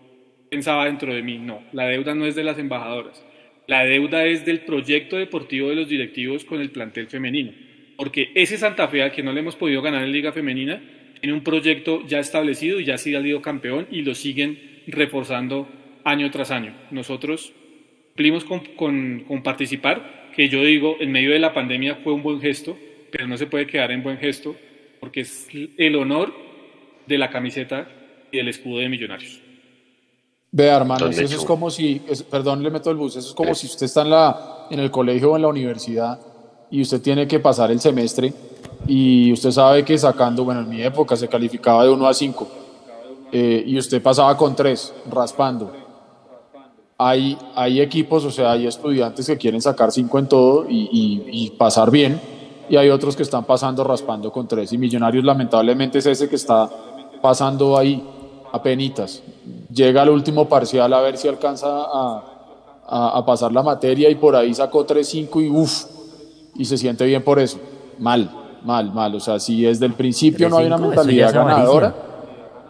pensaba 0.50 0.86
dentro 0.86 1.14
de 1.14 1.22
mí, 1.22 1.38
no, 1.38 1.64
la 1.72 1.88
deuda 1.88 2.16
no 2.16 2.26
es 2.26 2.36
de 2.36 2.44
las 2.44 2.60
embajadoras. 2.60 3.26
La 3.68 3.86
deuda 3.86 4.26
es 4.26 4.46
del 4.46 4.60
proyecto 4.62 5.18
deportivo 5.18 5.70
de 5.70 5.76
los 5.76 5.88
directivos 5.88 6.44
con 6.44 6.60
el 6.60 6.72
plantel 6.72 7.08
femenino. 7.08 7.52
Porque 7.96 8.32
ese 8.36 8.58
Santa 8.58 8.88
Fe 8.88 9.04
al 9.04 9.12
que 9.12 9.24
no 9.24 9.32
le 9.32 9.40
hemos 9.40 9.56
podido 9.56 9.82
ganar 9.82 10.04
en 10.04 10.12
Liga 10.12 10.32
Femenina 10.32 10.82
tiene 11.20 11.34
un 11.34 11.44
proyecto 11.44 12.06
ya 12.06 12.20
establecido 12.20 12.80
y 12.80 12.86
ya 12.86 12.96
ha 12.96 12.98
sido 12.98 13.42
campeón 13.42 13.88
y 13.90 14.02
lo 14.02 14.14
siguen 14.14 14.60
reforzando 14.88 15.70
año 16.04 16.30
tras 16.32 16.52
año. 16.52 16.74
Nosotros 16.92 17.54
cumplimos 18.08 18.44
con, 18.44 19.24
con, 19.24 19.44
participar, 19.44 20.32
que 20.36 20.50
yo 20.50 20.64
digo, 20.64 20.98
en 21.00 21.12
medio 21.12 21.32
de 21.32 21.40
la 21.40 21.54
pandemia 21.54 21.96
fue 21.96 22.14
un 22.14 22.24
buen 22.24 22.42
gesto, 22.42 22.78
pero 23.12 23.28
no 23.28 23.38
se 23.38 23.48
puede 23.48 23.68
quedar 23.68 23.92
en 23.92 24.04
buen 24.04 24.18
gesto 24.18 24.56
porque 25.00 25.22
es 25.22 25.48
el 25.78 25.96
honor 25.96 26.34
de 27.08 27.18
la 27.18 27.30
camiseta 27.30 27.88
y 28.32 28.40
el 28.40 28.48
escudo 28.48 28.80
de 28.80 28.90
Millonarios. 28.90 29.40
Vea, 30.56 30.78
hermano, 30.78 31.08
eso 31.08 31.24
es 31.24 31.46
como 31.46 31.72
si, 31.72 32.00
perdón, 32.30 32.62
le 32.62 32.70
meto 32.70 32.92
el 32.92 32.96
bus, 32.96 33.16
eso 33.16 33.30
es 33.30 33.34
como 33.34 33.56
si 33.56 33.66
usted 33.66 33.88
está 33.88 34.04
en, 34.04 34.12
la, 34.12 34.68
en 34.70 34.80
el 34.80 34.92
colegio 34.92 35.32
o 35.32 35.36
en 35.36 35.42
la 35.42 35.48
universidad 35.48 36.20
y 36.70 36.82
usted 36.82 37.02
tiene 37.02 37.28
que 37.28 37.40
pasar 37.40 37.72
el 37.72 37.80
semestre 37.80 38.32
y 38.88 39.32
usted 39.32 39.50
sabe 39.50 39.84
que 39.84 39.98
sacando, 39.98 40.44
bueno, 40.44 40.62
en 40.62 40.70
mi 40.70 40.84
época 40.84 41.16
se 41.16 41.28
calificaba 41.28 41.84
de 41.84 41.90
1 41.90 42.08
a 42.08 42.14
5 42.14 42.48
eh, 43.32 43.64
y 43.66 43.78
usted 43.80 44.02
pasaba 44.02 44.38
con 44.38 44.56
3, 44.56 44.94
raspando. 45.10 45.72
Hay, 47.00 47.36
hay 47.56 47.82
equipos, 47.82 48.24
o 48.24 48.30
sea, 48.30 48.52
hay 48.52 48.68
estudiantes 48.68 49.26
que 49.26 49.38
quieren 49.38 49.60
sacar 49.60 49.92
5 49.92 50.20
en 50.20 50.28
todo 50.28 50.68
y, 50.70 51.24
y, 51.32 51.50
pasar 51.58 51.90
bien 51.90 52.22
y 52.70 52.78
hay 52.78 52.90
otros 52.90 53.16
que 53.16 53.24
están 53.24 53.44
pasando 53.46 53.84
raspando 53.84 54.32
con 54.32 54.48
3 54.48 54.72
y 54.72 54.78
Millonarios 54.78 55.24
lamentablemente 55.24 55.98
es 55.98 56.06
ese 56.06 56.30
que 56.30 56.36
está 56.36 56.70
pasando 57.24 57.78
ahí 57.78 58.04
a 58.52 58.62
penitas. 58.62 59.24
Llega 59.74 60.02
al 60.02 60.10
último 60.10 60.50
parcial 60.50 60.92
a 60.92 61.00
ver 61.00 61.18
si 61.18 61.30
alcanza 61.30 61.70
a, 61.70 62.22
a, 62.86 63.26
pasar 63.26 63.54
la 63.54 63.64
materia 63.64 64.10
y 64.10 64.16
por 64.16 64.36
ahí 64.36 64.54
sacó 64.54 64.86
3-5 64.86 65.42
y 65.42 65.50
uff, 65.50 65.86
y 66.56 66.66
se 66.66 66.78
siente 66.78 67.06
bien 67.06 67.24
por 67.24 67.40
eso. 67.40 67.58
Mal, 67.98 68.30
mal, 68.66 68.94
mal. 68.94 69.16
O 69.16 69.22
sea, 69.22 69.40
si 69.40 69.62
desde 69.62 69.86
el 69.86 69.94
principio 69.94 70.50
no 70.50 70.58
hay 70.58 70.66
una 70.68 70.78
mentalidad 70.78 71.34
ganadora, 71.34 71.96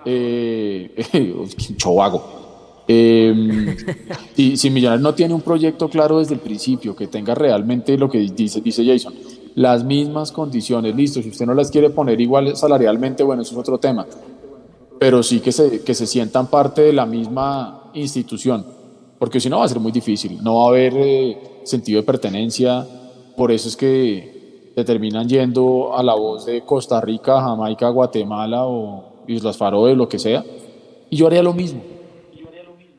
eh, 0.05 1.03
chovago. 1.77 2.23
Eh, 2.87 3.75
si, 4.35 4.55
si 4.55 4.69
Millonarios 4.69 5.01
no 5.01 5.15
tiene 5.15 5.33
un 5.33 5.41
proyecto 5.41 5.89
claro 5.89 6.19
desde 6.19 6.35
el 6.35 6.39
principio, 6.39 6.95
que 6.95 7.07
tenga 7.07 7.33
realmente 7.33 7.97
lo 7.97 8.07
que 8.07 8.19
dice, 8.19 8.61
dice 8.61 8.85
Jason, 8.85 9.15
las 9.55 9.83
mismas 9.83 10.31
condiciones, 10.31 10.95
listo, 10.95 11.21
si 11.21 11.29
usted 11.29 11.45
no 11.45 11.53
las 11.53 11.71
quiere 11.71 11.89
poner 11.89 12.19
igual 12.21 12.55
salarialmente, 12.55 13.23
bueno, 13.23 13.41
eso 13.41 13.53
es 13.53 13.57
otro 13.57 13.77
tema, 13.77 14.05
pero 15.03 15.21
sí 15.21 15.41
que 15.41 15.51
se, 15.51 15.83
que 15.83 15.93
se 15.93 16.07
sientan 16.07 16.47
parte 16.47 16.81
de 16.81 16.93
la 16.93 17.05
misma 17.05 17.91
institución, 17.93 18.65
porque 19.19 19.41
si 19.41 19.49
no 19.49 19.59
va 19.59 19.65
a 19.65 19.67
ser 19.67 19.81
muy 19.81 19.91
difícil, 19.91 20.41
no 20.41 20.59
va 20.59 20.63
a 20.63 20.67
haber 20.69 20.93
eh, 20.95 21.37
sentido 21.65 21.99
de 21.99 22.05
pertenencia, 22.05 22.87
por 23.35 23.51
eso 23.51 23.67
es 23.67 23.75
que 23.75 24.71
se 24.73 24.83
terminan 24.85 25.27
yendo 25.27 25.93
a 25.93 26.01
la 26.03 26.15
voz 26.15 26.45
de 26.45 26.61
Costa 26.61 27.01
Rica, 27.01 27.41
Jamaica, 27.41 27.89
Guatemala 27.89 28.65
o 28.65 29.25
Islas 29.27 29.57
Faroe, 29.57 29.93
lo 29.93 30.07
que 30.07 30.17
sea, 30.17 30.41
y 31.09 31.17
yo 31.17 31.27
haría 31.27 31.43
lo 31.43 31.53
mismo. 31.53 31.81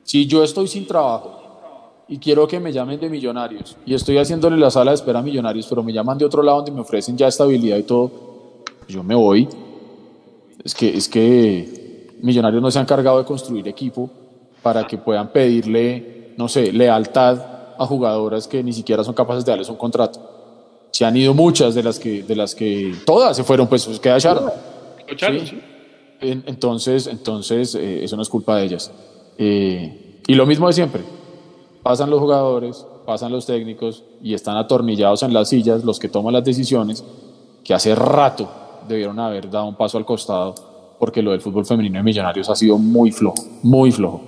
Si 0.03 0.27
yo 0.27 0.45
estoy 0.45 0.69
sin 0.69 0.87
trabajo 0.87 2.03
y 2.07 2.19
quiero 2.19 2.47
que 2.47 2.61
me 2.61 2.71
llamen 2.71 3.01
de 3.01 3.09
millonarios 3.09 3.79
y 3.87 3.95
estoy 3.95 4.19
haciéndole 4.19 4.59
la 4.59 4.71
sala 4.71 4.91
de 4.91 4.97
espera 4.97 5.21
a 5.21 5.23
millonarios, 5.23 5.67
pero 5.71 5.83
me 5.83 5.91
llaman 5.91 6.19
de 6.19 6.27
otro 6.27 6.43
lado 6.43 6.59
donde 6.59 6.73
me 6.73 6.83
ofrecen 6.83 7.17
ya 7.17 7.29
estabilidad 7.29 7.79
y 7.79 7.85
todo, 7.85 8.11
yo 8.89 9.03
me 9.03 9.15
voy. 9.15 9.49
Es 10.63 10.75
que, 10.75 10.95
es 10.97 11.09
que 11.09 11.84
Millonarios 12.25 12.63
no 12.63 12.71
se 12.71 12.79
han 12.79 12.85
encargado 12.85 13.19
de 13.19 13.25
construir 13.27 13.69
equipo 13.69 14.09
para 14.63 14.87
que 14.87 14.97
puedan 14.97 15.29
pedirle, 15.29 16.33
no 16.39 16.49
sé, 16.49 16.73
lealtad 16.73 17.39
a 17.79 17.85
jugadoras 17.85 18.49
que 18.49 18.63
ni 18.63 18.73
siquiera 18.73 19.05
son 19.05 19.13
capaces 19.13 19.45
de 19.45 19.53
darles 19.53 19.69
un 19.69 19.77
contrato. 19.77 20.21
Se 20.91 21.05
han 21.05 21.15
ido 21.19 21.35
muchas 21.35 21.75
de 21.75 21.83
las 21.83 21.99
que, 21.99 22.23
de 22.23 22.35
las 22.35 22.55
que 22.55 22.95
todas 23.05 23.37
se 23.37 23.45
fueron, 23.45 23.67
pues, 23.67 23.85
pues 23.85 24.01
queda 24.01 24.19
Sharon. 24.19 24.51
Entonces, 26.23 27.09
entonces 27.09 27.75
eh, 27.75 28.05
eso 28.05 28.17
no 28.17 28.23
es 28.23 28.31
culpa 28.31 28.57
de 28.57 28.65
ellas. 28.65 28.91
Eh, 29.37 30.23
y 30.27 30.35
lo 30.35 30.47
mismo 30.47 30.67
de 30.67 30.73
siempre 30.73 31.03
pasan 31.83 32.09
los 32.09 32.21
jugadores, 32.21 32.87
pasan 33.05 33.33
los 33.33 33.45
técnicos 33.45 34.03
y 34.23 34.33
están 34.33 34.57
atornillados 34.57 35.23
en 35.25 35.35
las 35.35 35.51
sillas 35.51 35.85
los 35.85 35.99
que 35.99 36.09
toman 36.09 36.33
las 36.33 36.45
decisiones 36.45 37.05
que 37.63 37.75
hace 37.75 37.95
rato 37.95 38.49
debieron 38.89 39.21
haber 39.21 39.51
dado 39.51 39.67
un 39.67 39.75
paso 39.75 39.99
al 39.99 40.07
costado 40.07 40.55
porque 40.99 41.23
lo 41.23 41.33
del 41.33 41.41
fútbol 41.41 41.67
femenino 41.67 41.99
de 41.99 42.03
Millonarios 42.03 42.49
ha 42.49 42.55
sido 42.55 42.79
muy 42.79 43.13
flojo, 43.13 43.43
muy 43.63 43.91
flojo. 43.91 44.23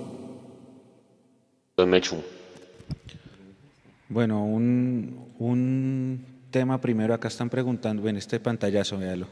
Bueno, 4.09 4.45
un, 4.45 5.27
un 5.39 6.25
tema 6.49 6.79
primero, 6.79 7.13
acá 7.13 7.27
están 7.27 7.49
preguntando, 7.49 8.07
en 8.07 8.17
este 8.17 8.39
pantallazo, 8.39 8.97
véalo. 8.97 9.27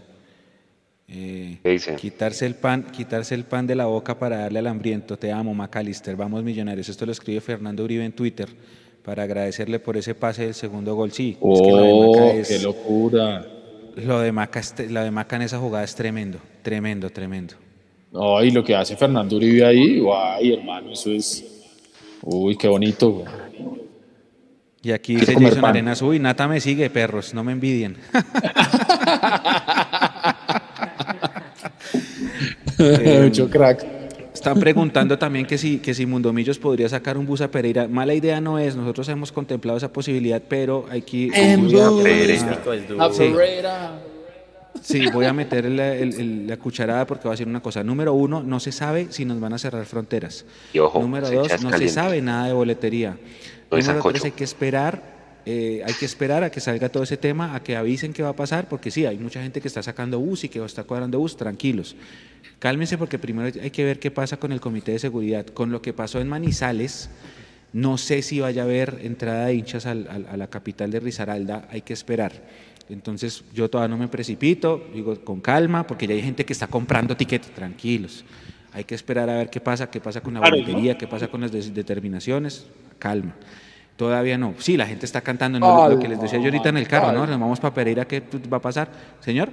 Eh, 1.08 1.60
quitarse 1.98 2.46
el 2.46 2.56
pan, 2.56 2.84
quitarse 2.92 3.36
el 3.36 3.44
pan 3.44 3.68
de 3.68 3.76
la 3.76 3.86
boca 3.86 4.18
para 4.18 4.38
darle 4.38 4.60
al 4.60 4.68
hambriento. 4.68 5.18
Te 5.18 5.32
amo, 5.32 5.54
Macalister. 5.54 6.16
Vamos, 6.16 6.44
millonarios. 6.44 6.90
Esto 6.90 7.06
lo 7.06 7.12
escribe 7.12 7.42
Fernando 7.42 7.84
Uribe 7.84 8.04
en 8.04 8.12
Twitter 8.12 8.50
para 9.04 9.24
agradecerle 9.24 9.80
por 9.80 9.98
ese 9.98 10.16
pase 10.16 10.46
del 10.46 10.56
segundo 10.56 10.96
gol. 10.96 11.12
Sí, 11.12 11.38
oh, 11.40 12.34
qué 12.48 12.60
locura. 12.60 13.46
Lo 13.96 14.20
de, 14.20 14.32
Maca, 14.32 14.62
lo 14.90 15.04
de 15.04 15.12
Maca 15.12 15.36
en 15.38 15.44
esa 15.44 15.58
jugada 15.58 15.84
es 15.84 15.96
tremendo, 15.96 16.40
tremendo, 16.62 17.10
tremendo. 17.10 17.56
No, 18.12 18.44
y 18.44 18.52
lo 18.52 18.64
que 18.64 18.76
hace 18.76 18.96
Fernando 18.96 19.36
Uribe 19.36 19.66
ahí, 19.66 20.00
guay, 20.00 20.54
hermano, 20.54 20.92
eso 20.92 21.12
es. 21.12 21.44
Uy, 22.22 22.56
qué 22.58 22.68
bonito, 22.68 23.24
Y 24.82 24.92
aquí 24.92 25.16
dice 25.16 25.34
Jason 25.34 25.66
Arenas, 25.66 26.02
uy, 26.02 26.20
Nata 26.20 26.48
me 26.48 26.60
sigue, 26.60 26.90
perros, 26.90 27.34
no 27.34 27.44
me 27.44 27.52
envidien. 27.52 27.98
Mucho 33.24 33.50
crack. 33.50 34.05
Están 34.46 34.60
preguntando 34.60 35.18
también 35.18 35.48
que 35.48 35.58
si, 35.58 35.80
que 35.80 35.96
si 35.96 36.06
Mundomillos 36.06 36.60
podría 36.60 36.88
sacar 36.88 37.18
un 37.18 37.26
bus 37.26 37.42
a 37.42 37.50
Pereira. 37.50 37.88
Mala 37.88 38.14
idea 38.14 38.40
no 38.40 38.60
es, 38.60 38.76
nosotros 38.76 39.10
hemos 39.10 39.32
contemplado 39.32 39.76
esa 39.76 39.92
posibilidad, 39.92 40.40
pero 40.48 40.86
hay 40.92 41.02
que... 41.02 41.30
a 43.00 43.10
Pereira. 43.10 44.00
Sí, 44.84 45.08
voy 45.12 45.26
a 45.26 45.34
meter 45.34 45.66
la, 45.66 46.58
cucharada 46.58 47.08
porque 47.08 47.28
va 47.28 47.34
a 47.34 47.38
ser 47.38 47.48
una 47.48 47.60
cosa. 47.60 47.84
Número 47.84 48.14
uno, 48.14 48.44
no 48.44 48.60
se 48.60 48.72
sabe 48.72 49.08
si 49.10 49.26
nos 49.26 49.40
van 49.40 49.54
a 49.54 49.58
cerrar 49.58 49.84
fronteras. 49.86 50.46
Número 50.76 51.28
dos, 51.32 51.64
no 51.64 51.76
se 51.76 51.88
sabe 51.88 52.22
nada 52.22 52.46
de 52.46 52.54
boletería. 52.54 53.18
Número 53.72 54.00
tres, 54.04 54.26
hay 54.26 54.32
que 54.32 54.44
esperar 54.44 55.15
eh, 55.46 55.84
hay 55.86 55.94
que 55.94 56.06
esperar 56.06 56.44
a 56.44 56.50
que 56.50 56.60
salga 56.60 56.90
todo 56.90 57.04
ese 57.04 57.18
tema, 57.18 57.56
a 57.56 57.62
que 57.62 57.76
avisen 57.76 58.14
qué 58.14 58.24
va 58.24 58.30
a 58.30 58.36
pasar, 58.36 58.68
porque 58.68 58.90
sí, 58.90 59.06
hay 59.06 59.18
mucha 59.18 59.42
gente 59.42 59.62
que 59.62 59.68
está 59.68 59.84
sacando 59.84 60.20
bus 60.20 60.44
y 60.44 60.50
que 60.50 60.64
está 60.64 60.84
cuadrando 60.84 61.20
bus, 61.20 61.38
tranquilos. 61.38 61.96
Cálmense 62.60 62.98
porque 62.98 63.20
primero 63.20 63.52
hay 63.62 63.70
que 63.70 63.84
ver 63.84 64.00
qué 64.00 64.10
pasa 64.12 64.38
con 64.38 64.52
el 64.52 64.60
Comité 64.60 64.94
de 64.94 65.00
Seguridad. 65.00 65.46
Con 65.46 65.72
lo 65.72 65.82
que 65.82 65.94
pasó 65.94 66.20
en 66.20 66.28
Manizales, 66.28 67.10
no 67.74 67.98
sé 67.98 68.22
si 68.22 68.40
vaya 68.40 68.64
a 68.64 68.66
haber 68.66 69.00
entrada 69.04 69.48
de 69.48 69.56
hinchas 69.56 69.86
a 69.86 69.94
la 69.94 70.48
capital 70.48 70.90
de 70.92 71.00
Risaralda, 71.00 71.68
hay 71.70 71.82
que 71.82 71.94
esperar. 71.94 72.32
Entonces 72.90 73.44
yo 73.54 73.70
todavía 73.70 73.96
no 73.96 74.02
me 74.02 74.08
precipito, 74.08 74.88
digo 74.94 75.20
con 75.24 75.42
calma, 75.42 75.86
porque 75.86 76.08
ya 76.08 76.14
hay 76.14 76.22
gente 76.22 76.46
que 76.46 76.54
está 76.54 76.68
comprando 76.68 77.18
tiquetes, 77.18 77.52
tranquilos. 77.54 78.24
Hay 78.74 78.84
que 78.84 78.96
esperar 78.96 79.30
a 79.30 79.38
ver 79.38 79.50
qué 79.50 79.60
pasa, 79.60 79.90
qué 79.90 80.00
pasa 80.00 80.22
con 80.22 80.34
la 80.34 80.40
boletería, 80.40 80.98
qué 80.98 81.08
pasa 81.08 81.28
con 81.28 81.42
las 81.42 81.52
determinaciones, 81.52 82.66
calma. 83.00 83.36
Todavía 83.96 84.38
no. 84.38 84.56
Sí, 84.58 84.76
la 84.76 84.86
gente 84.86 85.06
está 85.06 85.22
cantando. 85.22 85.60
¿no? 85.60 85.90
lo 85.90 86.00
que 86.00 86.08
les 86.08 86.20
decía 86.20 86.38
yo 86.40 86.46
ahorita 86.46 86.70
en 86.70 86.78
el 86.78 86.88
carro, 86.88 87.12
¿no? 87.14 87.26
Nos 87.26 87.40
vamos 87.40 87.60
para 87.60 87.74
Pereira, 87.74 88.06
¿qué 88.06 88.22
va 88.52 88.58
a 88.58 88.62
pasar? 88.62 88.90
Señor. 89.22 89.50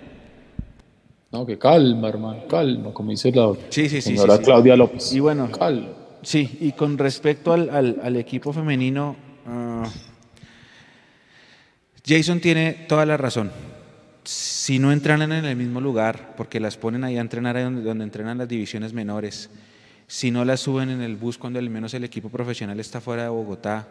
No, 1.30 1.46
que 1.46 1.58
calma, 1.58 2.08
hermano, 2.08 2.46
calma, 2.46 2.92
como 2.92 3.10
dice 3.10 3.32
la 3.32 3.54
sí, 3.70 3.88
sí, 3.88 4.02
sí, 4.02 4.16
señora 4.16 4.38
Claudia 4.38 4.76
López. 4.76 5.14
Y 5.14 5.20
bueno, 5.20 5.50
calma. 5.50 5.88
Sí, 6.22 6.58
y 6.60 6.72
con 6.72 6.98
respecto 6.98 7.52
al, 7.54 7.70
al, 7.70 8.16
equipo 8.16 8.52
femenino, 8.52 9.16
ah, 9.46 9.84
Jason 12.06 12.38
tiene 12.38 12.84
toda 12.86 13.06
la 13.06 13.16
razón. 13.16 13.50
Si 14.24 14.78
no 14.78 14.92
entrenan 14.92 15.32
en 15.32 15.46
el 15.46 15.56
mismo 15.56 15.80
lugar, 15.80 16.34
porque 16.36 16.60
las 16.60 16.76
ponen 16.76 17.02
ahí 17.02 17.16
a 17.16 17.22
entrenar 17.22 17.56
ahí 17.56 17.64
donde, 17.64 17.82
donde 17.82 18.04
entrenan 18.04 18.38
las 18.38 18.48
divisiones 18.48 18.92
menores, 18.92 19.48
si 20.06 20.30
no 20.30 20.44
las 20.44 20.60
suben 20.60 20.90
en 20.90 21.00
el 21.00 21.16
bus 21.16 21.38
cuando 21.38 21.58
al 21.58 21.70
menos 21.70 21.94
el 21.94 22.04
equipo 22.04 22.28
profesional 22.28 22.78
está 22.78 23.00
fuera 23.00 23.22
de 23.22 23.30
Bogotá, 23.30 23.88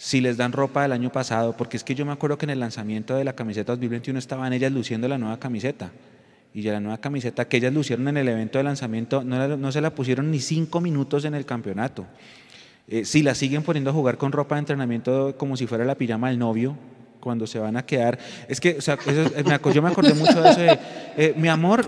si 0.00 0.22
les 0.22 0.38
dan 0.38 0.52
ropa 0.52 0.80
del 0.80 0.92
año 0.92 1.12
pasado, 1.12 1.54
porque 1.54 1.76
es 1.76 1.84
que 1.84 1.94
yo 1.94 2.06
me 2.06 2.12
acuerdo 2.12 2.38
que 2.38 2.46
en 2.46 2.50
el 2.50 2.58
lanzamiento 2.58 3.16
de 3.16 3.22
la 3.22 3.34
camiseta 3.34 3.72
2021 3.72 4.18
estaban 4.18 4.50
ellas 4.54 4.72
luciendo 4.72 5.06
la 5.08 5.18
nueva 5.18 5.38
camiseta. 5.38 5.92
Y 6.54 6.62
ya 6.62 6.72
la 6.72 6.80
nueva 6.80 6.96
camiseta 6.96 7.46
que 7.46 7.58
ellas 7.58 7.74
lucieron 7.74 8.08
en 8.08 8.16
el 8.16 8.26
evento 8.26 8.56
de 8.56 8.64
lanzamiento 8.64 9.22
no, 9.22 9.70
se 9.72 9.80
la 9.82 9.94
pusieron 9.94 10.30
ni 10.30 10.40
cinco 10.40 10.80
minutos 10.80 11.26
en 11.26 11.34
el 11.34 11.44
campeonato. 11.44 12.06
Eh, 12.88 13.04
si 13.04 13.22
la 13.22 13.34
siguen 13.34 13.62
poniendo 13.62 13.90
a 13.90 13.92
jugar 13.92 14.16
con 14.16 14.32
ropa 14.32 14.54
de 14.54 14.60
entrenamiento 14.60 15.36
como 15.36 15.58
si 15.58 15.66
fuera 15.66 15.84
la 15.84 15.96
pijama 15.96 16.30
del 16.30 16.38
novio, 16.38 16.78
cuando 17.20 17.46
se 17.46 17.58
van 17.58 17.76
a 17.76 17.84
quedar. 17.84 18.18
Es 18.48 18.60
que, 18.60 18.78
o 18.78 18.80
sea, 18.80 18.98
yo 19.72 19.82
me 19.82 19.88
acordé 19.88 20.14
mucho 20.14 20.42
de 20.42 20.50
eso 20.50 20.60
de, 20.60 20.78
eh, 21.16 21.34
mi 21.36 21.48
amor, 21.48 21.86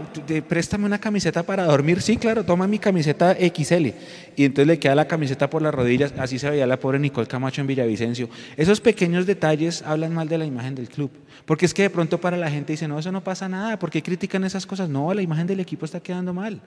préstame 0.49 0.85
una 0.85 0.99
camiseta 0.99 1.43
para 1.43 1.65
dormir. 1.65 2.03
Sí, 2.03 2.17
claro, 2.17 2.45
toma 2.45 2.67
mi 2.67 2.79
camiseta 2.79 3.35
XL. 3.35 3.89
Y 4.37 4.45
entonces 4.45 4.67
le 4.67 4.79
queda 4.79 4.95
la 4.95 5.07
camiseta 5.07 5.51
por 5.51 5.63
las 5.63 5.75
rodillas. 5.75 6.13
Así 6.19 6.39
se 6.39 6.49
veía 6.49 6.67
la 6.67 6.79
pobre 6.79 6.99
Nicole 6.99 7.27
Camacho 7.27 7.61
en 7.61 7.67
Villavicencio. 7.67 8.29
Esos 8.57 8.81
pequeños 8.81 9.27
detalles 9.27 9.83
hablan 9.83 10.15
mal 10.15 10.29
de 10.29 10.39
la 10.39 10.45
imagen 10.45 10.75
del 10.75 10.89
club. 10.89 11.11
Porque 11.45 11.67
es 11.67 11.75
que 11.75 11.83
de 11.83 11.91
pronto 11.91 12.21
para 12.21 12.37
la 12.37 12.51
gente 12.51 12.73
dice, 12.73 12.87
no, 12.87 12.99
eso 12.99 13.11
no 13.11 13.23
pasa 13.23 13.49
nada. 13.49 13.79
¿Por 13.79 13.91
qué 13.91 14.03
critican 14.03 14.45
esas 14.45 14.67
cosas? 14.67 14.89
No, 14.89 15.13
la 15.13 15.23
imagen 15.23 15.47
del 15.47 15.61
equipo 15.61 15.85
está 15.85 16.01
quedando 16.01 16.33
mal. 16.33 16.61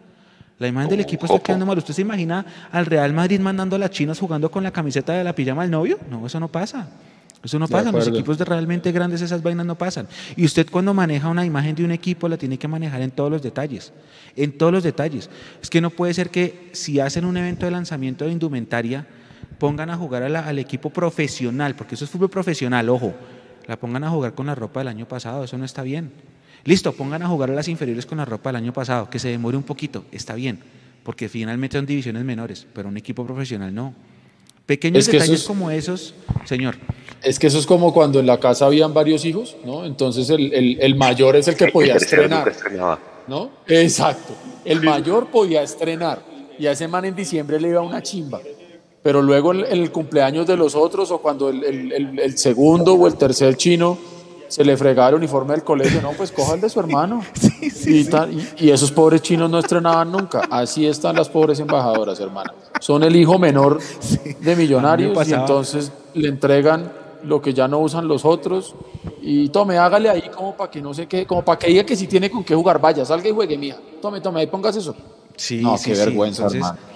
La 0.57 0.67
imagen 0.67 0.89
del 0.89 1.01
equipo 1.01 1.25
está 1.25 1.39
quedando 1.39 1.65
mal. 1.65 1.77
¿Usted 1.77 1.93
se 1.93 2.01
imagina 2.01 2.45
al 2.71 2.85
Real 2.85 3.11
Madrid 3.13 3.39
mandando 3.39 3.75
a 3.75 3.79
las 3.79 3.89
chinas 3.89 4.19
jugando 4.19 4.49
con 4.49 4.63
la 4.63 4.71
camiseta 4.71 5.13
de 5.13 5.23
la 5.23 5.35
pijama 5.35 5.63
del 5.63 5.71
novio? 5.71 5.99
No, 6.09 6.25
eso 6.25 6.39
no 6.39 6.47
pasa. 6.47 6.87
Eso 7.45 7.59
no 7.59 7.67
pasa, 7.67 7.91
los 7.91 8.07
equipos 8.07 8.39
de 8.39 8.45
realmente 8.45 8.91
grandes 8.91 9.21
esas 9.21 9.43
vainas 9.43 9.67
no 9.67 9.77
pasan. 9.77 10.07
Y 10.35 10.45
usted 10.45 10.67
cuando 10.69 10.95
maneja 10.95 11.29
una 11.29 11.45
imagen 11.45 11.75
de 11.75 11.85
un 11.85 11.91
equipo 11.91 12.27
la 12.27 12.37
tiene 12.37 12.57
que 12.57 12.67
manejar 12.67 13.03
en 13.03 13.11
todos 13.11 13.29
los 13.29 13.43
detalles, 13.43 13.93
en 14.35 14.57
todos 14.57 14.71
los 14.71 14.83
detalles. 14.83 15.29
Es 15.61 15.69
que 15.69 15.79
no 15.79 15.91
puede 15.91 16.15
ser 16.15 16.31
que 16.31 16.71
si 16.73 16.99
hacen 16.99 17.23
un 17.23 17.37
evento 17.37 17.67
de 17.67 17.71
lanzamiento 17.71 18.25
de 18.25 18.31
indumentaria, 18.31 19.05
pongan 19.59 19.91
a 19.91 19.95
jugar 19.95 20.23
al 20.23 20.57
equipo 20.57 20.89
profesional, 20.89 21.75
porque 21.75 21.93
eso 21.93 22.05
es 22.05 22.09
fútbol 22.09 22.31
profesional, 22.31 22.89
ojo, 22.89 23.13
la 23.67 23.77
pongan 23.77 24.03
a 24.05 24.09
jugar 24.09 24.33
con 24.33 24.47
la 24.47 24.55
ropa 24.55 24.79
del 24.79 24.87
año 24.87 25.07
pasado, 25.07 25.43
eso 25.43 25.55
no 25.59 25.65
está 25.65 25.83
bien. 25.83 26.11
Listo, 26.63 26.93
pongan 26.93 27.21
a 27.21 27.27
jugar 27.27 27.51
a 27.51 27.53
las 27.53 27.67
inferiores 27.67 28.07
con 28.07 28.17
la 28.17 28.25
ropa 28.25 28.49
del 28.49 28.55
año 28.55 28.73
pasado, 28.73 29.07
que 29.07 29.19
se 29.19 29.29
demore 29.29 29.55
un 29.55 29.63
poquito, 29.63 30.05
está 30.11 30.33
bien, 30.33 30.61
porque 31.03 31.29
finalmente 31.29 31.77
son 31.77 31.85
divisiones 31.85 32.25
menores, 32.25 32.65
pero 32.73 32.89
un 32.89 32.97
equipo 32.97 33.23
profesional 33.23 33.71
no. 33.71 33.93
Pequeños 34.65 35.05
detalles 35.05 35.43
como 35.43 35.69
esos, 35.69 36.13
señor. 36.45 36.75
Es 37.21 37.39
que 37.39 37.47
eso 37.47 37.57
es 37.57 37.65
como 37.65 37.93
cuando 37.93 38.19
en 38.19 38.27
la 38.27 38.39
casa 38.39 38.65
habían 38.65 38.93
varios 38.93 39.25
hijos, 39.25 39.55
¿no? 39.65 39.85
Entonces 39.85 40.29
el, 40.29 40.79
el, 40.79 40.95
mayor 40.95 41.35
es 41.35 41.47
el 41.47 41.55
que 41.55 41.67
podía 41.67 41.95
estrenar. 41.95 42.51
¿No? 43.27 43.49
Exacto. 43.67 44.33
El 44.63 44.81
mayor 44.81 45.27
podía 45.27 45.63
estrenar. 45.63 46.21
Y 46.57 46.67
a 46.67 46.71
ese 46.71 46.87
man 46.87 47.05
en 47.05 47.15
diciembre 47.15 47.59
le 47.59 47.69
iba 47.69 47.81
una 47.81 48.01
chimba. 48.01 48.39
Pero 49.01 49.21
luego 49.21 49.53
en 49.53 49.65
el, 49.65 49.91
cumpleaños 49.91 50.47
de 50.47 50.57
los 50.57 50.73
otros, 50.73 51.11
o 51.11 51.19
cuando 51.19 51.49
el, 51.49 52.37
segundo 52.37 52.95
o 52.95 53.07
el 53.07 53.15
tercer 53.15 53.55
chino 53.55 53.97
se 54.47 54.63
le 54.63 54.77
fregaba 54.77 55.09
el 55.09 55.15
uniforme 55.15 55.53
del 55.53 55.63
colegio, 55.63 56.01
no, 56.01 56.11
pues 56.11 56.31
coja 56.31 56.55
el 56.55 56.61
de 56.61 56.69
su 56.69 56.79
hermano. 56.79 57.23
y, 58.57 58.69
esos 58.69 58.91
pobres 58.91 59.21
chinos 59.21 59.49
no 59.49 59.59
estrenaban 59.59 60.11
nunca. 60.11 60.41
Así 60.49 60.85
están 60.85 61.15
las 61.15 61.29
pobres 61.29 61.59
embajadoras, 61.59 62.19
hermana. 62.19 62.53
Son 62.79 63.03
el 63.03 63.15
hijo 63.15 63.39
menor 63.39 63.79
de 64.41 64.55
millonarios 64.55 65.27
y 65.27 65.33
entonces 65.33 65.91
le 66.13 66.29
entregan 66.29 66.91
lo 67.23 67.41
que 67.41 67.53
ya 67.53 67.67
no 67.67 67.79
usan 67.79 68.07
los 68.07 68.25
otros. 68.25 68.75
Y 69.21 69.49
tome, 69.49 69.77
hágale 69.77 70.09
ahí 70.09 70.29
como 70.35 70.55
para 70.55 70.69
que 70.69 70.81
no 70.81 70.93
sé 70.93 71.07
qué, 71.07 71.25
como 71.25 71.43
para 71.43 71.57
que 71.57 71.67
diga 71.67 71.83
que 71.83 71.95
si 71.95 72.07
tiene 72.07 72.29
con 72.29 72.43
qué 72.43 72.53
jugar, 72.53 72.79
vaya, 72.79 73.03
salga 73.05 73.27
y 73.27 73.31
juegue, 73.31 73.57
mía. 73.57 73.77
Tome, 74.01 74.21
tome, 74.21 74.41
ahí 74.41 74.47
pongas 74.47 74.75
eso. 74.75 74.95
Sí, 75.35 75.61
no, 75.61 75.77
sí, 75.77 75.91
qué 75.91 75.97
vergüenza, 75.97 76.45
hermano 76.45 76.94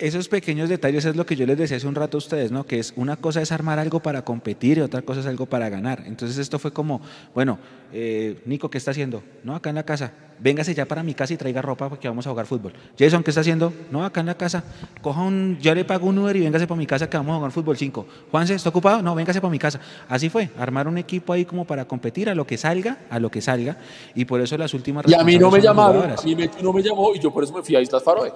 esos 0.00 0.28
pequeños 0.28 0.68
detalles 0.68 1.04
es 1.04 1.14
lo 1.14 1.26
que 1.26 1.36
yo 1.36 1.46
les 1.46 1.58
decía 1.58 1.76
hace 1.76 1.86
un 1.86 1.94
rato 1.94 2.16
a 2.16 2.18
ustedes, 2.18 2.50
¿no? 2.50 2.64
Que 2.64 2.78
es 2.78 2.94
una 2.96 3.16
cosa 3.16 3.42
es 3.42 3.52
armar 3.52 3.78
algo 3.78 4.00
para 4.00 4.24
competir 4.24 4.78
y 4.78 4.80
otra 4.80 5.02
cosa 5.02 5.20
es 5.20 5.26
algo 5.26 5.46
para 5.46 5.68
ganar. 5.68 6.02
Entonces 6.06 6.38
esto 6.38 6.58
fue 6.58 6.72
como, 6.72 7.00
bueno, 7.34 7.58
eh, 7.92 8.40
Nico, 8.46 8.70
¿qué 8.70 8.78
está 8.78 8.92
haciendo? 8.92 9.22
No, 9.44 9.54
acá 9.54 9.68
en 9.68 9.76
la 9.76 9.84
casa. 9.84 10.12
Véngase 10.38 10.74
ya 10.74 10.86
para 10.86 11.02
mi 11.02 11.12
casa 11.12 11.34
y 11.34 11.36
traiga 11.36 11.60
ropa 11.60 11.90
porque 11.90 12.08
vamos 12.08 12.26
a 12.26 12.30
jugar 12.30 12.46
fútbol. 12.46 12.72
Jason, 12.98 13.22
¿qué 13.22 13.30
está 13.30 13.42
haciendo? 13.42 13.74
No, 13.90 14.04
acá 14.04 14.20
en 14.20 14.26
la 14.26 14.36
casa. 14.36 14.64
Coja 15.02 15.20
un, 15.20 15.58
ya 15.60 15.74
le 15.74 15.84
pago 15.84 16.06
un 16.06 16.18
Uber 16.18 16.34
y 16.34 16.40
véngase 16.40 16.66
para 16.66 16.78
mi 16.78 16.86
casa 16.86 17.10
que 17.10 17.16
vamos 17.18 17.34
a 17.34 17.36
jugar 17.36 17.52
fútbol 17.52 17.76
5. 17.76 18.06
Juanse, 18.30 18.54
¿está 18.54 18.70
ocupado? 18.70 19.02
No, 19.02 19.14
véngase 19.14 19.40
para 19.40 19.50
mi 19.50 19.58
casa. 19.58 19.80
Así 20.08 20.30
fue, 20.30 20.48
armar 20.58 20.88
un 20.88 20.96
equipo 20.96 21.34
ahí 21.34 21.44
como 21.44 21.66
para 21.66 21.84
competir 21.84 22.30
a 22.30 22.34
lo 22.34 22.46
que 22.46 22.56
salga, 22.56 22.98
a 23.10 23.18
lo 23.18 23.30
que 23.30 23.42
salga. 23.42 23.76
Y 24.14 24.24
por 24.24 24.40
eso 24.40 24.56
las 24.56 24.72
últimas 24.72 25.04
Y 25.06 25.14
a 25.14 25.22
mí 25.22 25.36
no 25.38 25.50
me 25.50 25.60
llamaron, 25.60 26.10
a 26.10 26.22
mí 26.22 26.36
no 26.62 26.72
me 26.72 26.82
llamó 26.82 27.14
y 27.14 27.18
yo 27.18 27.30
por 27.30 27.44
eso 27.44 27.52
me 27.52 27.62
fui 27.62 27.76
a 27.76 27.80
Islas 27.82 28.02
Faroe. 28.02 28.32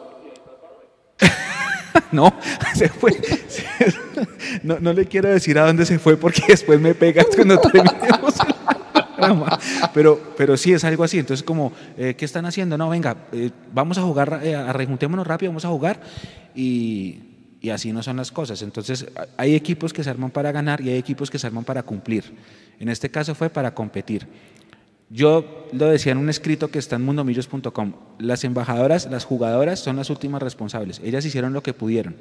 no, 2.12 2.34
se 2.74 2.88
fue. 2.88 3.12
No, 4.62 4.78
no, 4.78 4.92
le 4.92 5.06
quiero 5.06 5.28
decir 5.28 5.58
a 5.58 5.66
dónde 5.66 5.84
se 5.84 5.98
fue 5.98 6.16
porque 6.16 6.42
después 6.48 6.80
me 6.80 6.94
pegas 6.94 7.26
cuando 7.34 7.58
terminemos 7.58 8.34
Pero, 9.92 10.34
pero 10.36 10.56
sí 10.56 10.72
es 10.72 10.84
algo 10.84 11.02
así. 11.04 11.18
Entonces, 11.18 11.44
como, 11.44 11.72
eh, 11.98 12.14
¿qué 12.16 12.24
están 12.24 12.46
haciendo? 12.46 12.78
No, 12.78 12.88
venga, 12.88 13.16
eh, 13.32 13.50
vamos 13.72 13.98
a 13.98 14.02
jugar, 14.02 14.40
eh, 14.42 14.72
rejuntémonos 14.72 15.26
rápido, 15.26 15.50
vamos 15.50 15.64
a 15.64 15.68
jugar. 15.68 16.00
Y, 16.54 17.18
y 17.60 17.70
así 17.70 17.92
no 17.92 18.02
son 18.02 18.16
las 18.16 18.30
cosas. 18.30 18.62
Entonces, 18.62 19.06
hay 19.36 19.54
equipos 19.54 19.92
que 19.92 20.04
se 20.04 20.10
arman 20.10 20.30
para 20.30 20.52
ganar 20.52 20.80
y 20.80 20.90
hay 20.90 20.98
equipos 20.98 21.30
que 21.30 21.38
se 21.38 21.46
arman 21.46 21.64
para 21.64 21.82
cumplir. 21.82 22.24
En 22.78 22.88
este 22.88 23.10
caso 23.10 23.34
fue 23.34 23.50
para 23.50 23.74
competir. 23.74 24.26
Yo 25.10 25.68
lo 25.72 25.88
decía 25.88 26.12
en 26.12 26.18
un 26.18 26.30
escrito 26.30 26.68
que 26.68 26.78
está 26.78 26.96
en 26.96 27.02
mundomillos.com. 27.02 27.92
Las 28.18 28.44
embajadoras, 28.44 29.08
las 29.10 29.24
jugadoras 29.24 29.80
son 29.80 29.96
las 29.96 30.08
últimas 30.08 30.40
responsables. 30.42 31.00
Ellas 31.04 31.24
hicieron 31.24 31.52
lo 31.52 31.62
que 31.62 31.74
pudieron. 31.74 32.16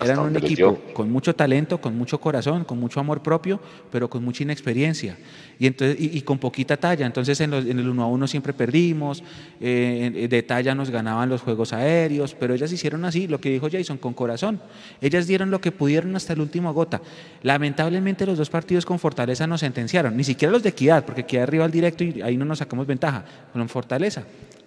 Eran 0.00 0.18
un 0.18 0.36
equipo 0.36 0.78
con 0.92 1.10
mucho 1.10 1.34
talento, 1.34 1.80
con 1.80 1.96
mucho 1.96 2.20
corazón, 2.20 2.64
con 2.64 2.78
mucho 2.78 3.00
amor 3.00 3.22
propio, 3.22 3.60
pero 3.90 4.08
con 4.10 4.22
mucha 4.24 4.42
inexperiencia 4.42 5.16
y, 5.58 5.66
entonces, 5.66 5.96
y, 5.98 6.20
con 6.22 6.38
poquita 6.38 6.76
talla. 6.76 7.06
Entonces 7.06 7.40
en, 7.40 7.52
el 7.54 7.88
uno 7.88 8.02
a 8.02 8.06
uno 8.06 8.28
siempre 8.28 8.52
perdimos, 8.52 9.22
eh, 9.60 10.26
de 10.28 10.42
talla 10.42 10.74
nos 10.74 10.90
ganaban 10.90 11.28
los 11.28 11.40
juegos 11.40 11.72
aéreos, 11.72 12.36
pero 12.38 12.54
ellas 12.54 12.70
hicieron 12.72 13.04
así, 13.04 13.26
lo 13.26 13.40
que 13.40 13.50
dijo 13.50 13.68
Jason, 13.70 13.98
con 13.98 14.14
corazón. 14.14 14.60
Ellas 15.00 15.26
dieron 15.26 15.50
lo 15.50 15.60
que 15.60 15.72
pudieron 15.72 16.14
hasta 16.14 16.34
el 16.34 16.40
último 16.40 16.72
gota. 16.72 17.00
Lamentablemente 17.42 18.26
los 18.26 18.38
dos 18.38 18.50
partidos 18.50 18.84
con 18.84 18.98
Fortaleza 18.98 19.46
nos 19.46 19.60
sentenciaron, 19.60 20.16
ni 20.16 20.24
siquiera 20.24 20.52
los 20.52 20.62
de 20.62 20.70
Equidad, 20.70 21.04
porque 21.04 21.22
Equidad 21.22 21.44
arriba 21.44 21.64
al 21.64 21.70
directo 21.70 22.04
y 22.04 22.22
ahí 22.28 22.36
no 22.36 22.44
nos 22.44 22.58
sacamos 22.58 22.86
ventaja, 22.86 23.24
con 23.52 23.68
Fortaleza. 23.68 24.24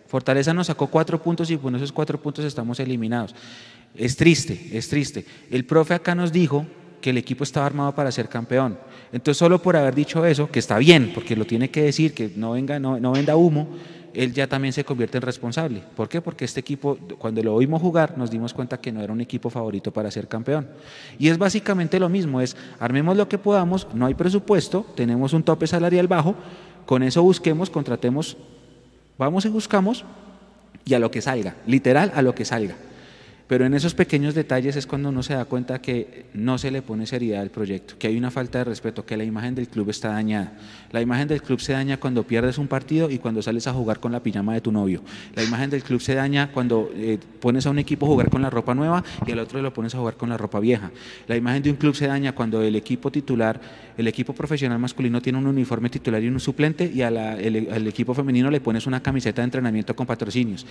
Fortaleza 0.08 0.54
nos 0.54 0.68
sacó 0.68 0.88
cuatro 0.88 1.22
puntos 1.22 1.50
y 1.52 1.58
con 1.58 1.76
esos 1.76 1.92
cuatro 1.92 2.22
puntos 2.22 2.44
estamos 2.44 2.80
eliminados. 2.80 3.34
Es 3.96 4.18
triste, 4.18 4.70
es 4.74 4.90
triste. 4.90 5.26
El 5.50 5.66
profe 5.66 5.94
acá 5.94 6.16
nos 6.16 6.32
dijo 6.32 6.66
que 7.02 7.12
el 7.12 7.18
equipo 7.18 7.44
estaba 7.44 7.66
armado 7.66 7.94
para 7.96 8.12
ser 8.12 8.30
campeón. 8.30 8.78
Entonces, 9.12 9.38
solo 9.38 9.62
por 9.62 9.76
haber 9.76 9.96
dicho 9.96 10.26
eso, 10.26 10.50
que 10.50 10.60
está 10.60 10.78
bien, 10.78 11.12
porque 11.14 11.36
lo 11.36 11.46
tiene 11.46 11.70
que 11.70 11.84
decir, 11.84 12.14
que 12.14 12.32
no, 12.36 12.52
venga, 12.52 12.80
no, 12.80 13.00
no 13.00 13.12
venda 13.12 13.36
humo, 13.36 13.68
él 14.14 14.34
ya 14.34 14.48
también 14.48 14.74
se 14.74 14.84
convierte 14.84 15.18
en 15.18 15.22
responsable. 15.22 15.82
¿Por 15.96 16.10
qué? 16.10 16.22
Porque 16.22 16.46
este 16.46 16.60
equipo, 16.60 16.98
cuando 17.18 17.42
lo 17.42 17.56
oímos 17.56 17.82
jugar, 17.82 18.18
nos 18.18 18.30
dimos 18.30 18.54
cuenta 18.54 18.80
que 18.80 18.92
no 18.92 19.02
era 19.02 19.12
un 19.12 19.22
equipo 19.22 19.50
favorito 19.50 19.92
para 19.92 20.12
ser 20.12 20.28
campeón. 20.28 20.68
Y 21.18 21.30
es 21.30 21.38
básicamente 21.38 22.00
lo 22.00 22.10
mismo, 22.10 22.42
es 22.42 22.56
armemos 22.80 23.16
lo 23.16 23.28
que 23.28 23.38
podamos, 23.38 23.88
no 23.94 24.06
hay 24.06 24.14
presupuesto, 24.14 24.86
tenemos 24.96 25.34
un 25.34 25.44
tope 25.44 25.68
salarial 25.68 26.08
bajo, 26.08 26.36
con 26.86 27.04
eso 27.04 27.24
busquemos, 27.24 27.70
contratemos, 27.70 28.38
vamos 29.18 29.46
y 29.46 29.50
buscamos 29.50 30.06
y 30.86 30.94
a 30.94 31.00
lo 31.00 31.12
que 31.12 31.22
salga, 31.22 31.56
literal 31.66 32.12
a 32.16 32.22
lo 32.22 32.36
que 32.36 32.46
salga. 32.46 32.76
Pero 33.52 33.66
en 33.66 33.74
esos 33.74 33.94
pequeños 33.94 34.34
detalles 34.34 34.78
es 34.78 34.88
cuando 34.88 35.10
uno 35.10 35.24
se 35.24 35.34
da 35.34 35.44
cuenta 35.44 35.82
que 35.82 36.24
no 36.34 36.58
se 36.58 36.72
le 36.72 36.82
pone 36.82 37.06
seriedad 37.06 37.42
al 37.42 37.50
proyecto, 37.50 37.96
que 38.00 38.08
hay 38.08 38.18
una 38.18 38.32
falta 38.32 38.60
de 38.60 38.64
respeto, 38.64 39.06
que 39.06 39.18
la 39.18 39.26
imagen 39.26 39.56
del 39.56 39.68
club 39.68 39.90
está 39.90 40.08
dañada. 40.08 40.54
La 40.94 41.02
imagen 41.02 41.28
del 41.28 41.42
club 41.42 41.60
se 41.60 41.74
daña 41.74 41.98
cuando 41.98 42.24
pierdes 42.24 42.58
un 42.58 42.70
partido 42.70 43.10
y 43.10 43.18
cuando 43.18 43.42
sales 43.42 43.68
a 43.68 43.74
jugar 43.74 44.00
con 44.00 44.14
la 44.14 44.24
pijama 44.24 44.54
de 44.54 44.62
tu 44.62 44.72
novio. 44.72 45.04
La 45.36 45.44
imagen 45.44 45.70
del 45.70 45.84
club 45.84 46.00
se 46.00 46.16
daña 46.16 46.54
cuando 46.54 46.92
eh, 46.96 47.20
pones 47.42 47.66
a 47.66 47.72
un 47.72 47.80
equipo 47.80 48.06
a 48.06 48.10
jugar 48.10 48.30
con 48.30 48.42
la 48.42 48.50
ropa 48.50 48.74
nueva 48.74 49.04
y 49.28 49.34
al 49.34 49.40
otro 49.40 49.62
lo 49.62 49.74
pones 49.74 49.94
a 49.96 49.98
jugar 49.98 50.16
con 50.16 50.30
la 50.30 50.38
ropa 50.38 50.62
vieja. 50.62 50.90
La 51.28 51.36
imagen 51.36 51.62
de 51.62 51.72
un 51.72 51.76
club 51.76 51.94
se 51.94 52.08
daña 52.08 52.34
cuando 52.34 52.62
el 52.62 52.78
equipo 52.78 53.12
titular, 53.12 53.60
el 53.98 54.08
equipo 54.08 54.32
profesional 54.32 54.80
masculino 54.80 55.22
tiene 55.22 55.40
un 55.40 55.48
uniforme 55.48 55.90
titular 55.90 56.24
y 56.24 56.30
un 56.30 56.40
suplente 56.40 56.90
y 56.90 57.02
al 57.02 57.86
equipo 57.86 58.14
femenino 58.14 58.50
le 58.50 58.62
pones 58.62 58.88
una 58.88 59.04
camiseta 59.04 59.42
de 59.42 59.48
entrenamiento 59.48 59.94
con 59.94 60.08
patrocinios. 60.08 60.66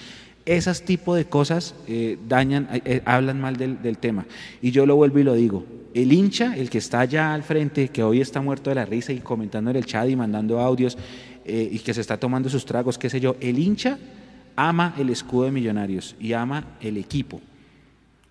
Esas 0.47 0.83
tipo 0.83 1.15
de 1.15 1.27
cosas 1.27 1.75
eh, 1.87 2.17
dañan 2.27 2.70
eh, 2.73 2.83
eh, 2.85 3.03
hablan 3.05 3.41
mal 3.41 3.57
del, 3.57 3.99
tema. 3.99 4.27
Y 4.63 4.71
yo 4.71 4.87
lo 4.87 4.97
vuelvo 4.97 5.19
y 5.19 5.25
lo 5.25 5.35
digo. 5.35 5.65
El 5.93 6.13
hincha, 6.13 6.57
el 6.57 6.71
que 6.71 6.79
está 6.79 7.01
allá 7.01 7.35
al 7.35 7.43
frente, 7.43 7.89
que 7.89 8.03
hoy 8.03 8.21
está 8.21 8.41
muerto 8.41 8.71
de 8.71 8.77
la 8.77 8.87
risa 8.87 9.13
y 9.13 9.19
comentando 9.19 9.71
en 9.71 9.77
el 9.77 9.87
chat 9.87 10.09
y 10.09 10.17
mandando 10.17 10.61
audios 10.61 10.97
eh, 11.45 11.69
y 11.73 11.79
que 11.81 11.95
se 11.95 12.01
está 12.01 12.17
tomando 12.17 12.49
sus 12.49 12.65
tragos, 12.65 12.97
qué 12.97 13.11
sé 13.11 13.21
yo, 13.21 13.37
el 13.41 13.59
hincha 13.59 13.99
ama 14.57 14.95
el 14.99 15.11
escudo 15.11 15.45
de 15.45 15.51
millonarios 15.51 16.15
y 16.21 16.33
ama 16.33 16.77
el 16.81 16.97
equipo. 16.97 17.41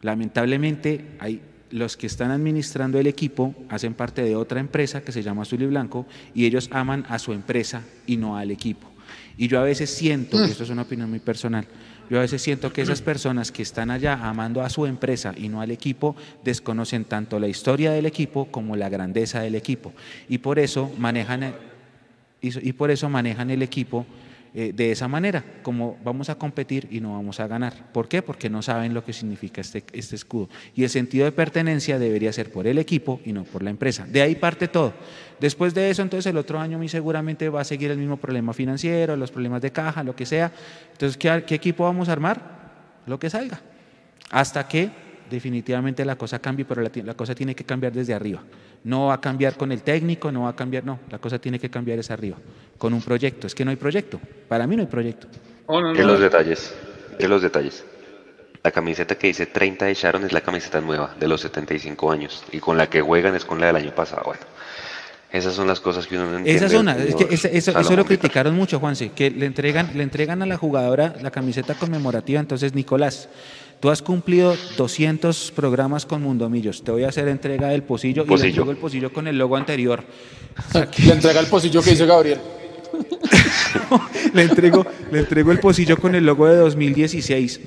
Lamentablemente 0.01 1.05
hay 1.19 1.41
los 1.71 1.97
que 1.97 2.07
están 2.07 2.31
administrando 2.31 2.99
el 2.99 3.07
equipo 3.07 3.53
hacen 3.69 3.93
parte 3.93 4.23
de 4.23 4.35
otra 4.35 4.59
empresa 4.59 5.01
que 5.01 5.11
se 5.11 5.21
llama 5.21 5.43
Azul 5.43 5.61
y 5.61 5.67
Blanco 5.67 6.05
y 6.33 6.45
ellos 6.45 6.69
aman 6.71 7.05
a 7.09 7.19
su 7.19 7.33
empresa 7.33 7.83
y 8.07 8.17
no 8.17 8.37
al 8.37 8.51
equipo. 8.51 8.89
Y 9.37 9.47
yo 9.47 9.59
a 9.59 9.63
veces 9.63 9.89
siento, 9.89 10.37
y 10.37 10.47
mm. 10.47 10.51
esto 10.51 10.63
es 10.63 10.69
una 10.69 10.81
opinión 10.83 11.09
muy 11.09 11.19
personal, 11.19 11.65
Yo 12.09 12.17
a 12.17 12.21
veces 12.21 12.41
siento 12.41 12.73
que 12.73 12.81
esas 12.81 13.01
personas 13.01 13.51
que 13.51 13.61
están 13.61 13.91
allá 13.91 14.13
amando 14.27 14.61
a 14.61 14.69
su 14.69 14.85
empresa 14.85 15.33
y 15.37 15.47
no 15.47 15.61
al 15.61 15.69
equipo, 15.69 16.15
desconocen 16.43 17.05
tanto 17.05 17.39
la 17.39 17.47
historia 17.47 17.91
del 17.91 18.07
equipo 18.07 18.45
como 18.45 18.75
la 18.75 18.89
grandeza 18.89 19.41
del 19.41 19.55
equipo. 19.55 19.93
Y 20.27 20.39
por 20.39 20.57
eso 20.57 20.91
manejan, 20.97 21.53
y 22.41 22.73
por 22.73 22.89
eso 22.89 23.09
manejan 23.09 23.51
el 23.51 23.61
equipo 23.61 24.05
eh, 24.53 24.73
de 24.73 24.91
esa 24.91 25.07
manera, 25.07 25.43
como 25.61 25.97
vamos 26.03 26.29
a 26.29 26.35
competir 26.35 26.87
y 26.89 27.01
no 27.01 27.13
vamos 27.13 27.39
a 27.39 27.47
ganar. 27.47 27.91
¿Por 27.91 28.07
qué? 28.07 28.21
Porque 28.21 28.49
no 28.49 28.61
saben 28.61 28.93
lo 28.93 29.03
que 29.03 29.13
significa 29.13 29.61
este, 29.61 29.83
este 29.93 30.15
escudo. 30.15 30.49
Y 30.75 30.83
el 30.83 30.89
sentido 30.89 31.25
de 31.25 31.31
pertenencia 31.31 31.99
debería 31.99 32.33
ser 32.33 32.51
por 32.51 32.65
el 32.65 32.79
equipo 32.79 33.21
y 33.25 33.31
no 33.31 33.43
por 33.43 33.61
la 33.61 33.69
empresa. 33.69 34.05
De 34.07 34.21
ahí 34.21 34.35
parte 34.35 34.67
todo. 34.67 34.93
Después 35.39 35.73
de 35.73 35.89
eso, 35.89 36.01
entonces 36.01 36.25
el 36.25 36.37
otro 36.37 36.59
año 36.59 36.77
muy 36.77 36.89
seguramente 36.89 37.47
va 37.49 37.61
a 37.61 37.63
seguir 37.63 37.91
el 37.91 37.97
mismo 37.97 38.17
problema 38.17 38.53
financiero, 38.53 39.15
los 39.15 39.31
problemas 39.31 39.61
de 39.61 39.71
caja, 39.71 40.03
lo 40.03 40.15
que 40.15 40.25
sea. 40.25 40.51
Entonces, 40.91 41.17
¿qué, 41.17 41.43
qué 41.45 41.55
equipo 41.55 41.83
vamos 41.83 42.09
a 42.09 42.13
armar? 42.13 42.41
Lo 43.05 43.19
que 43.19 43.29
salga. 43.29 43.61
Hasta 44.31 44.67
que 44.67 44.89
definitivamente 45.29 46.03
la 46.05 46.15
cosa 46.15 46.39
cambie, 46.39 46.65
pero 46.65 46.81
la, 46.81 47.13
cosa 47.13 47.35
tiene 47.35 47.55
que 47.55 47.63
cambiar 47.63 47.93
desde 47.93 48.13
arriba. 48.13 48.41
No 48.83 49.07
va 49.07 49.15
a 49.15 49.21
cambiar 49.21 49.55
con 49.55 49.71
el 49.71 49.81
técnico, 49.81 50.31
no 50.31 50.43
va 50.43 50.49
a 50.49 50.55
cambiar, 50.55 50.83
no, 50.83 50.99
la 51.09 51.19
cosa 51.19 51.39
tiene 51.39 51.59
que 51.59 51.69
cambiar 51.69 51.99
es 51.99 52.11
arriba, 52.11 52.37
con 52.77 52.93
un 52.93 53.01
proyecto. 53.01 53.47
Es 53.47 53.55
que 53.55 53.63
no 53.63 53.71
hay 53.71 53.77
proyecto, 53.77 54.19
para 54.47 54.65
mí 54.67 54.75
no 54.75 54.81
hay 54.81 54.87
proyecto. 54.87 55.27
Oh, 55.67 55.81
los 55.81 56.19
detalles, 56.19 56.73
¿Qué 57.17 57.27
los 57.27 57.41
detalles. 57.41 57.85
La 58.63 58.71
camiseta 58.71 59.15
que 59.15 59.27
dice 59.27 59.45
30 59.45 59.85
de 59.85 59.93
Sharon 59.93 60.25
es 60.25 60.33
la 60.33 60.41
camiseta 60.41 60.81
nueva, 60.81 61.15
de 61.19 61.27
los 61.27 61.41
75 61.41 62.11
años, 62.11 62.43
y 62.51 62.59
con 62.59 62.77
la 62.77 62.89
que 62.89 63.01
juegan 63.01 63.35
es 63.35 63.45
con 63.45 63.59
la 63.59 63.67
del 63.67 63.77
año 63.77 63.95
pasado. 63.95 64.23
Bueno, 64.25 64.41
esas 65.31 65.53
son 65.53 65.67
las 65.67 65.79
cosas 65.79 66.07
que 66.07 66.15
uno 66.15 66.25
no 66.25 66.37
entiende. 66.39 66.57
Esas 66.57 66.71
son, 66.71 66.89
es 66.89 67.15
que 67.15 67.27
eso, 67.29 67.77
eso 67.77 67.95
lo 67.95 68.03
criticaron 68.03 68.55
mucho, 68.55 68.79
Juanse, 68.79 69.11
que 69.11 69.29
le 69.29 69.45
entregan, 69.45 69.91
le 69.93 70.01
entregan 70.01 70.41
a 70.41 70.47
la 70.47 70.57
jugadora 70.57 71.15
la 71.21 71.29
camiseta 71.29 71.75
conmemorativa, 71.75 72.39
entonces 72.39 72.73
Nicolás, 72.73 73.29
Tú 73.79 73.89
has 73.89 74.01
cumplido 74.01 74.57
200 74.77 75.53
programas 75.55 76.05
con 76.05 76.21
Mundomillos. 76.21 76.83
Te 76.83 76.91
voy 76.91 77.05
a 77.05 77.09
hacer 77.09 77.29
entrega 77.29 77.69
del 77.69 77.83
pocillo, 77.83 78.25
y 78.27 78.37
le 78.37 78.47
entrego 78.47 78.71
el 78.71 78.77
pocillo 78.77 79.13
con 79.13 79.27
el 79.27 79.37
logo 79.37 79.55
anterior. 79.55 80.03
Le 80.73 81.13
entrega 81.13 81.39
el 81.39 81.47
pocillo 81.47 81.81
que 81.81 81.91
dice 81.91 82.05
Gabriel. 82.05 82.39
le, 84.33 84.41
entrego, 84.41 84.85
le 85.11 85.19
entrego 85.19 85.51
el 85.53 85.59
pocillo 85.59 85.97
con 85.97 86.13
el 86.13 86.25
logo 86.25 86.47
de 86.47 86.57
2016. 86.57 87.61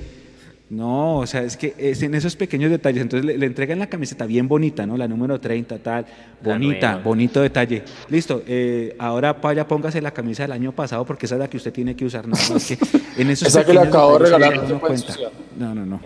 No, 0.69 1.17
o 1.19 1.27
sea, 1.27 1.43
es 1.43 1.55
que 1.55 1.75
es 1.77 2.01
en 2.01 2.15
esos 2.15 2.35
pequeños 2.35 2.71
detalles. 2.71 3.03
Entonces 3.03 3.37
le, 3.37 3.45
entregan 3.45 3.79
la 3.79 3.87
camiseta 3.87 4.25
bien 4.25 4.47
bonita, 4.47 4.85
¿no? 4.85 4.97
La 4.97 5.07
número 5.07 5.39
30, 5.39 5.77
tal. 5.79 6.05
Bonita, 6.41 6.97
bonito 6.97 7.41
detalle. 7.41 7.83
Listo, 8.09 8.41
eh, 8.47 8.95
ahora 8.97 9.33
vaya, 9.33 9.67
póngase 9.67 10.01
la 10.01 10.11
camisa 10.11 10.43
del 10.43 10.53
año 10.53 10.71
pasado 10.71 11.05
porque 11.05 11.25
esa 11.25 11.35
es 11.35 11.39
la 11.39 11.49
que 11.49 11.57
usted 11.57 11.73
tiene 11.73 11.95
que 11.95 12.05
usar. 12.05 12.27
No, 12.27 12.35
es 12.35 12.67
que 12.67 12.77
en 13.21 13.29
esos 13.29 13.49
esa 13.49 13.65
que 13.65 13.73
le 13.73 13.81
acabo 13.81 14.17
de 14.17 14.25
regalar, 14.25 14.63
no, 14.67 14.79
no, 15.57 15.75
no, 15.75 15.85
no. 15.85 15.99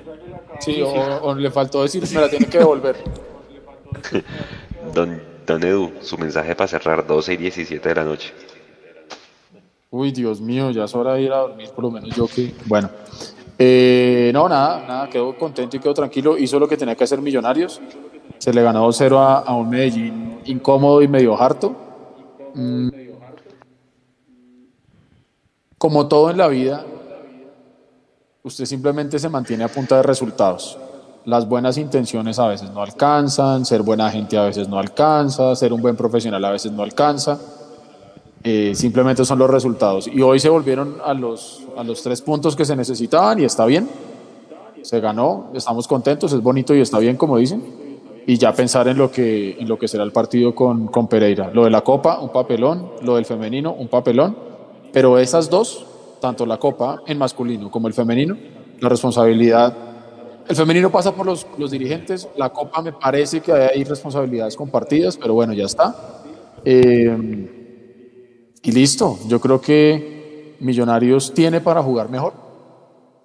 Sí, 0.59 0.81
o, 0.81 1.35
le 1.35 1.51
faltó 1.51 1.83
decir, 1.83 2.03
me 2.13 2.21
la 2.21 2.29
tiene 2.29 2.47
que 2.47 2.57
devolver. 2.57 2.97
don, 4.93 5.21
don 5.45 5.63
Edu, 5.63 5.91
su 6.01 6.17
mensaje 6.17 6.55
para 6.55 6.67
cerrar 6.67 7.05
12 7.05 7.33
y 7.33 7.37
17 7.37 7.87
de 7.87 7.95
la 7.95 8.03
noche. 8.03 8.33
Uy, 9.89 10.11
Dios 10.11 10.41
mío, 10.41 10.71
ya 10.71 10.83
es 10.83 10.95
hora 10.95 11.13
de 11.13 11.21
ir 11.21 11.31
a 11.31 11.37
dormir, 11.37 11.69
por 11.73 11.85
lo 11.85 11.91
menos 11.91 12.09
yo 12.15 12.27
que. 12.27 12.53
Bueno. 12.65 12.89
Eh, 13.59 14.31
no, 14.33 14.47
nada, 14.47 14.85
nada, 14.87 15.09
quedó 15.09 15.35
contento 15.37 15.77
y 15.77 15.79
quedó 15.79 15.93
tranquilo. 15.93 16.37
Hizo 16.37 16.59
lo 16.59 16.67
que 16.67 16.77
tenía 16.77 16.95
que 16.95 17.03
hacer 17.03 17.21
Millonarios. 17.21 17.81
Se 18.37 18.53
le 18.53 18.61
ganó 18.61 18.87
2-0 18.87 19.43
a, 19.45 19.55
un 19.55 19.69
Medellín 19.69 20.39
incómodo 20.45 21.01
y 21.01 21.07
medio 21.07 21.41
harto. 21.41 21.75
Mm. 22.53 22.89
Como 25.77 26.07
todo 26.07 26.29
en 26.31 26.37
la 26.37 26.47
vida, 26.47 26.85
usted 28.43 28.65
simplemente 28.65 29.19
se 29.19 29.29
mantiene 29.29 29.63
a 29.63 29.67
punta 29.67 29.97
de 29.97 30.03
resultados. 30.03 30.77
Las 31.25 31.47
buenas 31.47 31.77
intenciones 31.77 32.39
a 32.39 32.47
veces 32.47 32.71
no 32.71 32.81
alcanzan, 32.81 33.65
ser 33.65 33.81
buena 33.81 34.09
gente 34.09 34.37
a 34.37 34.43
veces 34.43 34.69
no 34.69 34.79
alcanza, 34.79 35.55
ser 35.55 35.73
un 35.73 35.81
buen 35.81 35.95
profesional 35.95 36.43
a 36.45 36.51
veces 36.51 36.71
no 36.71 36.83
alcanza 36.83 37.37
eh, 38.43 38.73
simplemente 38.75 39.25
son 39.25 39.39
los 39.39 39.49
resultados. 39.49 40.07
Y 40.07 40.21
hoy 40.21 40.39
se 40.39 40.49
volvieron 40.49 40.97
a 41.03 41.13
los, 41.13 41.63
a 41.75 41.83
los 41.83 42.01
tres 42.01 42.21
puntos 42.21 42.55
que 42.55 42.65
se 42.65 42.75
necesitaban 42.75 43.39
y 43.39 43.45
está 43.45 43.65
bien. 43.65 43.89
Se 44.81 44.99
ganó, 44.99 45.51
estamos 45.53 45.87
contentos, 45.87 46.31
es 46.31 46.41
bonito 46.41 46.73
y 46.73 46.81
está 46.81 46.99
bien, 46.99 47.17
como 47.17 47.37
dicen. 47.37 47.63
Y 48.25 48.37
ya 48.37 48.53
pensar 48.53 48.87
en 48.87 48.97
lo 48.97 49.09
que, 49.09 49.57
en 49.59 49.67
lo 49.67 49.77
que 49.77 49.87
será 49.87 50.03
el 50.03 50.11
partido 50.11 50.53
con, 50.53 50.87
con 50.87 51.07
Pereira. 51.07 51.49
Lo 51.53 51.63
de 51.63 51.69
la 51.69 51.81
Copa, 51.81 52.19
un 52.19 52.29
papelón. 52.29 52.91
Lo 53.01 53.15
del 53.15 53.25
femenino, 53.25 53.73
un 53.73 53.87
papelón. 53.87 54.37
Pero 54.93 55.17
esas 55.17 55.49
dos, 55.49 55.85
tanto 56.19 56.45
la 56.45 56.57
Copa 56.57 57.01
en 57.05 57.17
masculino 57.17 57.69
como 57.71 57.87
el 57.87 57.93
femenino, 57.93 58.37
la 58.79 58.89
responsabilidad. 58.89 59.75
El 60.47 60.55
femenino 60.55 60.89
pasa 60.89 61.13
por 61.13 61.25
los, 61.25 61.45
los 61.57 61.71
dirigentes, 61.71 62.29
la 62.37 62.49
Copa 62.49 62.81
me 62.81 62.93
parece 62.93 63.41
que 63.41 63.51
hay 63.51 63.83
responsabilidades 63.83 64.55
compartidas, 64.55 65.17
pero 65.17 65.33
bueno, 65.33 65.51
ya 65.53 65.65
está. 65.65 65.93
Eh, 66.63 67.56
y 68.63 68.71
listo, 68.71 69.17
yo 69.27 69.39
creo 69.39 69.61
que 69.61 70.55
Millonarios 70.59 71.33
tiene 71.33 71.61
para 71.61 71.83
jugar 71.83 72.09
mejor. 72.09 72.33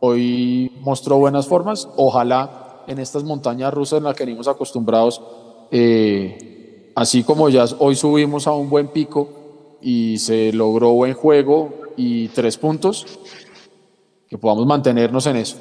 Hoy 0.00 0.70
mostró 0.80 1.16
buenas 1.18 1.46
formas, 1.46 1.88
ojalá 1.96 2.84
en 2.86 2.98
estas 2.98 3.24
montañas 3.24 3.72
rusas 3.72 3.98
en 3.98 4.04
las 4.04 4.14
que 4.16 4.24
venimos 4.24 4.48
acostumbrados, 4.48 5.22
eh, 5.70 6.92
así 6.94 7.22
como 7.22 7.48
ya 7.48 7.64
hoy 7.78 7.96
subimos 7.96 8.46
a 8.46 8.52
un 8.52 8.68
buen 8.68 8.88
pico 8.88 9.78
y 9.80 10.18
se 10.18 10.52
logró 10.52 10.92
buen 10.92 11.14
juego 11.14 11.70
y 11.96 12.28
tres 12.28 12.58
puntos, 12.58 13.06
que 14.28 14.38
podamos 14.38 14.66
mantenernos 14.66 15.26
en 15.26 15.36
eso 15.36 15.56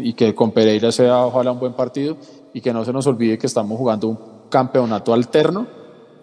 y 0.00 0.12
que 0.14 0.34
con 0.34 0.50
Pereira 0.50 0.90
sea 0.90 1.26
ojalá 1.26 1.52
un 1.52 1.60
buen 1.60 1.74
partido 1.74 2.16
y 2.52 2.60
que 2.60 2.72
no 2.72 2.84
se 2.84 2.92
nos 2.92 3.06
olvide 3.06 3.38
que 3.38 3.46
estamos 3.46 3.78
jugando 3.78 4.08
un 4.08 4.18
campeonato 4.48 5.14
alterno 5.14 5.66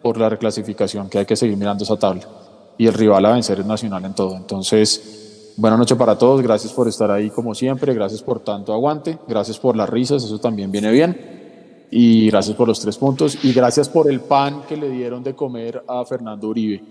por 0.01 0.17
la 0.17 0.29
reclasificación, 0.29 1.09
que 1.09 1.19
hay 1.19 1.25
que 1.25 1.35
seguir 1.35 1.57
mirando 1.57 1.83
esa 1.83 1.97
tabla 1.97 2.42
y 2.77 2.87
el 2.87 2.93
rival 2.93 3.25
a 3.25 3.33
vencer 3.33 3.59
es 3.59 3.65
Nacional 3.65 4.05
en 4.05 4.13
todo. 4.13 4.35
Entonces, 4.35 5.53
buena 5.57 5.77
noche 5.77 5.95
para 5.95 6.17
todos, 6.17 6.41
gracias 6.41 6.73
por 6.73 6.87
estar 6.87 7.11
ahí 7.11 7.29
como 7.29 7.53
siempre, 7.53 7.93
gracias 7.93 8.21
por 8.21 8.39
tanto 8.39 8.73
aguante, 8.73 9.17
gracias 9.27 9.59
por 9.59 9.75
las 9.75 9.89
risas, 9.89 10.23
eso 10.23 10.39
también 10.39 10.71
viene 10.71 10.91
bien, 10.91 11.87
y 11.91 12.27
gracias 12.27 12.55
por 12.55 12.67
los 12.67 12.79
tres 12.79 12.97
puntos, 12.97 13.43
y 13.43 13.53
gracias 13.53 13.89
por 13.89 14.09
el 14.09 14.21
pan 14.21 14.63
que 14.67 14.77
le 14.77 14.89
dieron 14.89 15.23
de 15.23 15.35
comer 15.35 15.83
a 15.87 16.03
Fernando 16.05 16.47
Uribe, 16.47 16.81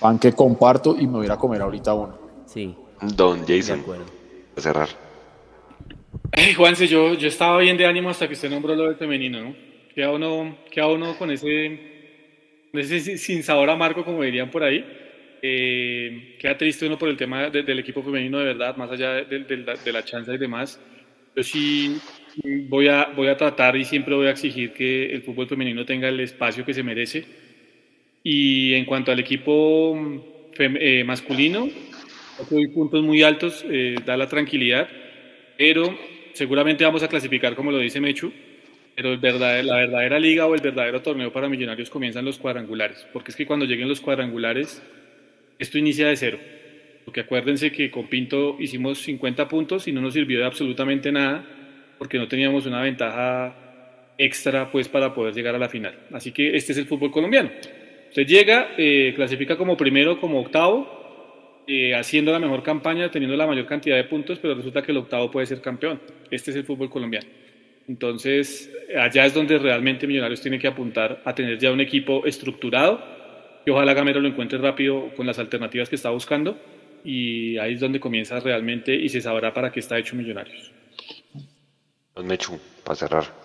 pan 0.00 0.18
que 0.18 0.32
comparto 0.32 0.96
y 0.98 1.06
me 1.06 1.18
voy 1.18 1.28
a 1.28 1.36
comer 1.36 1.62
ahorita 1.62 1.94
uno. 1.94 2.18
Sí. 2.46 2.74
Don 3.16 3.44
Jason, 3.46 3.82
a 4.56 4.60
cerrar. 4.60 4.88
Hey, 6.32 6.54
Juanse, 6.54 6.86
yo, 6.86 7.14
yo 7.14 7.28
estaba 7.28 7.58
bien 7.58 7.76
de 7.76 7.86
ánimo 7.86 8.10
hasta 8.10 8.26
que 8.26 8.34
usted 8.34 8.50
nombró 8.50 8.74
lo 8.74 8.84
del 8.84 8.96
femenino, 8.96 9.40
¿no? 9.40 9.54
Queda 9.94 10.10
uno, 10.10 10.56
queda 10.70 10.88
uno 10.88 11.16
con 11.16 11.30
ese, 11.30 11.78
ese 12.72 13.18
sin 13.18 13.42
sabor 13.42 13.70
amargo, 13.70 14.04
como 14.04 14.22
dirían 14.22 14.50
por 14.50 14.62
ahí 14.62 14.84
eh, 15.46 16.36
queda 16.38 16.56
triste 16.56 16.86
uno 16.86 16.98
por 16.98 17.10
el 17.10 17.18
tema 17.18 17.50
del 17.50 17.78
equipo 17.78 18.02
femenino 18.02 18.38
de 18.38 18.46
verdad, 18.46 18.76
más 18.78 18.90
allá 18.90 19.16
de, 19.24 19.92
la 19.92 20.02
chance 20.02 20.32
y 20.32 20.38
demás. 20.38 20.80
Yo 21.36 21.42
sí 21.42 21.98
voy 22.66 22.88
a, 22.88 23.12
voy 23.14 23.28
a 23.28 23.36
tratar 23.36 23.76
y 23.76 23.84
siempre 23.84 24.14
voy 24.14 24.26
a 24.26 24.30
exigir 24.30 24.72
que 24.72 25.12
el 25.12 25.20
fútbol 25.20 25.46
femenino 25.46 25.84
tenga 25.84 26.08
el 26.08 26.18
espacio 26.20 26.64
que 26.64 26.72
se 26.72 26.82
merece. 26.82 27.26
Y 28.22 28.72
en 28.72 28.86
cuanto 28.86 29.12
al 29.12 29.20
equipo 29.20 29.94
eh, 30.58 31.04
masculino, 31.04 31.68
hay 32.50 32.68
puntos 32.68 33.02
muy 33.02 33.22
altos, 33.22 33.66
eh, 33.68 33.96
da 34.02 34.16
la 34.16 34.28
tranquilidad, 34.28 34.88
pero 35.58 35.94
seguramente 36.32 36.84
vamos 36.84 37.02
a 37.02 37.08
clasificar 37.08 37.54
como 37.54 37.70
lo 37.70 37.80
dice 37.80 38.00
Mechu, 38.00 38.32
pero 38.96 39.12
el 39.12 39.20
la 39.20 39.76
verdadera 39.76 40.18
liga 40.18 40.46
o 40.46 40.54
el 40.54 40.62
verdadero 40.62 41.02
torneo 41.02 41.30
para 41.30 41.50
millonarios 41.50 41.90
comienzan 41.90 42.24
los 42.24 42.38
cuadrangulares, 42.38 43.06
porque 43.12 43.30
es 43.30 43.36
que 43.36 43.44
cuando 43.44 43.66
lleguen 43.66 43.88
los 43.88 44.00
cuadrangulares 44.00 44.82
esto 45.58 45.78
inicia 45.78 46.08
de 46.08 46.16
cero. 46.16 46.38
Porque 47.04 47.20
acuérdense 47.20 47.70
que 47.70 47.90
con 47.90 48.08
Pinto 48.08 48.56
hicimos 48.58 48.98
50 49.02 49.46
puntos 49.48 49.86
y 49.88 49.92
no 49.92 50.00
nos 50.00 50.14
sirvió 50.14 50.38
de 50.38 50.46
absolutamente 50.46 51.12
nada 51.12 51.44
porque 51.98 52.18
no 52.18 52.28
teníamos 52.28 52.66
una 52.66 52.80
ventaja 52.80 53.54
extra 54.18 54.70
pues 54.70 54.88
para 54.88 55.12
poder 55.14 55.34
llegar 55.34 55.54
a 55.54 55.58
la 55.58 55.68
final. 55.68 55.94
Así 56.12 56.32
que 56.32 56.56
este 56.56 56.72
es 56.72 56.78
el 56.78 56.86
fútbol 56.86 57.10
colombiano. 57.10 57.50
Usted 58.08 58.26
llega, 58.26 58.70
eh, 58.78 59.12
clasifica 59.14 59.56
como 59.56 59.76
primero, 59.76 60.18
como 60.20 60.40
octavo, 60.40 61.62
eh, 61.66 61.94
haciendo 61.94 62.32
la 62.32 62.38
mejor 62.38 62.62
campaña, 62.62 63.10
teniendo 63.10 63.36
la 63.36 63.46
mayor 63.46 63.66
cantidad 63.66 63.96
de 63.96 64.04
puntos, 64.04 64.38
pero 64.38 64.54
resulta 64.54 64.82
que 64.82 64.92
el 64.92 64.98
octavo 64.98 65.30
puede 65.30 65.46
ser 65.46 65.60
campeón. 65.60 66.00
Este 66.30 66.50
es 66.50 66.56
el 66.56 66.64
fútbol 66.64 66.90
colombiano. 66.90 67.26
Entonces, 67.88 68.72
allá 68.96 69.26
es 69.26 69.34
donde 69.34 69.58
realmente 69.58 70.06
Millonarios 70.06 70.40
tiene 70.40 70.58
que 70.58 70.66
apuntar 70.66 71.22
a 71.24 71.34
tener 71.34 71.58
ya 71.58 71.70
un 71.70 71.80
equipo 71.80 72.24
estructurado 72.24 73.13
y 73.66 73.70
ojalá 73.70 73.94
Gamero 73.94 74.20
lo 74.20 74.28
encuentre 74.28 74.58
rápido 74.58 75.10
con 75.16 75.26
las 75.26 75.38
alternativas 75.38 75.88
que 75.88 75.96
está 75.96 76.10
buscando 76.10 76.58
y 77.04 77.58
ahí 77.58 77.74
es 77.74 77.80
donde 77.80 78.00
comienza 78.00 78.40
realmente 78.40 78.94
y 78.94 79.08
se 79.08 79.20
sabrá 79.20 79.52
para 79.52 79.70
qué 79.70 79.80
está 79.80 79.98
hecho 79.98 80.16
Millonarios. 80.16 80.72
Don 82.14 82.26
Mechu, 82.26 82.58
para 82.84 82.96
cerrar. 82.96 83.44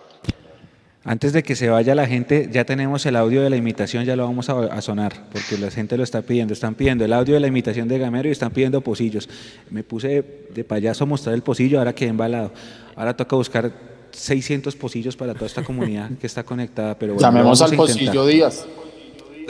Antes 1.04 1.32
de 1.34 1.44
que 1.44 1.56
se 1.56 1.70
vaya 1.70 1.96
la 1.96 2.06
gente, 2.06 2.50
ya 2.52 2.66
tenemos 2.66 3.06
el 3.06 3.16
audio 3.16 3.42
de 3.42 3.50
la 3.50 3.56
imitación, 3.56 4.04
ya 4.04 4.16
lo 4.16 4.26
vamos 4.26 4.50
a, 4.50 4.82
sonar, 4.82 5.14
porque 5.32 5.58
la 5.58 5.72
gente 5.72 5.98
lo 5.98 6.04
está 6.04 6.22
pidiendo. 6.22 6.54
Están 6.54 6.76
pidiendo 6.76 7.06
el 7.06 7.14
audio 7.14 7.36
de 7.36 7.40
la 7.40 7.48
imitación 7.48 7.88
de 7.88 7.98
Gamero 7.98 8.28
y 8.28 8.32
están 8.32 8.52
pidiendo 8.52 8.82
pocillos. 8.82 9.30
Me 9.72 9.84
puse 9.84 10.24
de, 10.54 10.64
payaso 10.64 11.06
a 11.06 11.08
mostrar 11.08 11.36
el 11.36 11.42
pocillo, 11.42 11.80
ahora 11.80 11.94
quedé 11.94 12.10
embalado. 12.10 12.52
Ahora 12.96 13.16
toca 13.16 13.36
buscar 13.38 13.72
600 14.12 14.76
pocillos 14.76 15.16
para 15.16 15.34
toda 15.34 15.48
esta 15.48 15.64
comunidad 15.64 16.12
que 16.20 16.28
está 16.28 16.44
conectada. 16.44 17.00
Pero 17.00 17.18
Llamemos 17.18 17.62
al 17.62 17.76
pocillo 17.76 18.26
Díaz. 18.28 18.68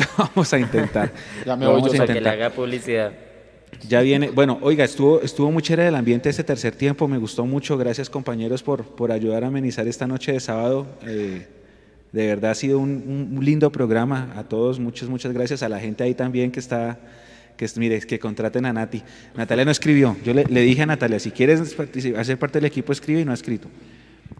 vamos 0.17 0.53
a 0.53 0.59
intentar. 0.59 1.11
ya 1.45 1.55
me 1.55 1.67
voy 1.67 1.81
yo. 1.81 2.05
que 2.05 2.21
le 2.21 2.29
haga 2.29 2.49
publicidad. 2.49 3.11
Ya 3.87 4.01
viene, 4.01 4.29
bueno, 4.29 4.57
oiga, 4.61 4.83
estuvo, 4.83 5.21
estuvo 5.21 5.51
muy 5.51 5.61
chévere 5.61 5.87
el 5.87 5.95
ambiente 5.95 6.29
ese 6.29 6.43
tercer 6.43 6.75
tiempo, 6.75 7.07
me 7.07 7.17
gustó 7.17 7.45
mucho, 7.45 7.77
gracias 7.77 8.09
compañeros 8.09 8.63
por, 8.63 8.83
por 8.83 9.11
ayudar 9.11 9.43
a 9.43 9.47
amenizar 9.47 9.87
esta 9.87 10.07
noche 10.07 10.33
de 10.33 10.39
sábado. 10.39 10.87
Eh, 11.05 11.47
de 12.11 12.27
verdad 12.27 12.51
ha 12.51 12.55
sido 12.55 12.79
un, 12.79 13.39
lindo 13.41 13.71
programa, 13.71 14.33
a 14.35 14.43
todos, 14.43 14.79
muchas, 14.79 15.07
muchas 15.07 15.31
gracias, 15.31 15.63
a 15.63 15.69
la 15.69 15.79
gente 15.79 16.03
ahí 16.03 16.15
también 16.15 16.51
que 16.51 16.59
está, 16.59 16.99
que 17.55 17.67
mire, 17.77 17.99
que 18.01 18.19
contraten 18.19 18.65
a 18.65 18.73
Nati. 18.73 19.03
Natalia 19.35 19.65
no 19.65 19.71
escribió, 19.71 20.17
yo 20.25 20.33
le, 20.33 20.45
le 20.45 20.61
dije 20.61 20.81
a 20.81 20.85
Natalia, 20.87 21.19
si 21.19 21.31
quieres 21.31 21.75
hacer 22.17 22.39
parte 22.39 22.57
del 22.57 22.65
equipo, 22.65 22.91
escribe 22.91 23.21
y 23.21 23.25
no 23.25 23.31
ha 23.31 23.35
escrito. 23.35 23.67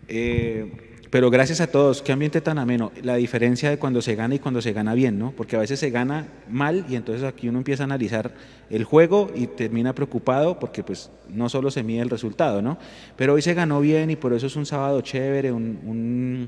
Eh, 0.07 0.89
pero 1.10 1.31
gracias 1.31 1.60
a 1.60 1.68
todos, 1.68 2.03
qué 2.03 2.11
ambiente 2.11 2.40
tan 2.40 2.60
ameno. 2.60 2.91
La 3.02 3.15
diferencia 3.15 3.69
de 3.72 3.80
cuando 3.80 4.02
se 4.02 4.15
gana 4.15 4.36
y 4.36 4.40
cuando 4.40 4.61
se 4.61 4.73
gana 4.73 4.94
bien, 4.94 5.18
¿no? 5.18 5.31
Porque 5.31 5.56
a 5.56 5.60
veces 5.60 5.80
se 5.80 5.90
gana 5.90 6.27
mal 6.48 6.86
y 6.88 6.95
entonces 6.95 7.23
aquí 7.23 7.49
uno 7.49 7.57
empieza 7.57 7.84
a 7.84 7.86
analizar 7.86 8.31
el 8.69 8.84
juego 8.84 9.31
y 9.36 9.48
termina 9.48 9.95
preocupado 9.95 10.60
porque 10.60 10.84
pues 10.84 11.10
no 11.27 11.49
solo 11.49 11.72
se 11.72 11.81
mide 11.81 12.02
el 12.02 12.11
resultado, 12.11 12.61
¿no? 12.61 12.77
Pero 13.15 13.34
hoy 13.34 13.41
se 13.41 13.56
ganó 13.56 13.81
bien 13.81 14.11
y 14.11 14.18
por 14.18 14.34
eso 14.34 14.45
es 14.45 14.56
un 14.56 14.68
sábado 14.68 15.02
chévere, 15.02 15.52
un, 15.52 16.48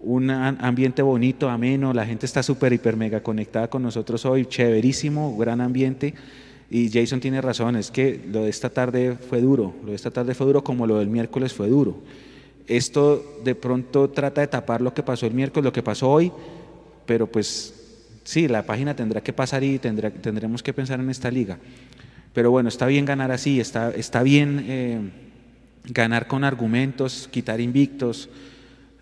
un, 0.00 0.30
ambiente 0.30 1.00
bonito, 1.00 1.48
ameno, 1.48 1.94
la 1.94 2.04
gente 2.04 2.26
está 2.26 2.42
súper, 2.42 2.74
hiper, 2.74 2.96
mega 2.96 3.22
conectada 3.22 3.70
con 3.70 3.82
nosotros 3.82 4.26
hoy, 4.26 4.44
chéverísimo, 4.44 5.38
gran 5.38 5.62
ambiente. 5.62 6.12
Y 6.68 6.90
Jason 6.90 7.20
tiene 7.20 7.40
razón, 7.40 7.76
es 7.76 7.90
que 7.90 8.20
lo 8.30 8.44
de 8.44 8.50
esta 8.50 8.68
tarde 8.68 9.16
fue 9.16 9.40
duro, 9.40 9.74
lo 9.82 9.90
de 9.90 9.96
esta 9.96 10.10
tarde 10.10 10.34
fue 10.34 10.46
duro 10.46 10.62
como 10.62 10.86
lo 10.86 10.98
del 10.98 11.08
miércoles 11.08 11.54
fue 11.54 11.68
duro. 11.68 11.96
Esto 12.66 13.40
de 13.44 13.54
pronto 13.54 14.10
trata 14.10 14.40
de 14.40 14.46
tapar 14.46 14.80
lo 14.80 14.94
que 14.94 15.02
pasó 15.02 15.26
el 15.26 15.34
miércoles, 15.34 15.64
lo 15.64 15.72
que 15.72 15.82
pasó 15.82 16.10
hoy, 16.10 16.32
pero 17.06 17.26
pues 17.26 17.74
sí, 18.24 18.48
la 18.48 18.64
página 18.64 18.94
tendrá 18.94 19.20
que 19.20 19.32
pasar 19.32 19.64
y 19.64 19.78
tendremos 19.78 20.62
que 20.62 20.72
pensar 20.72 21.00
en 21.00 21.10
esta 21.10 21.30
liga. 21.30 21.58
Pero 22.32 22.50
bueno, 22.50 22.68
está 22.68 22.86
bien 22.86 23.04
ganar 23.04 23.30
así, 23.30 23.60
está, 23.60 23.90
está 23.90 24.22
bien 24.22 24.64
eh, 24.68 25.00
ganar 25.84 26.26
con 26.26 26.44
argumentos, 26.44 27.28
quitar 27.30 27.60
invictos. 27.60 28.30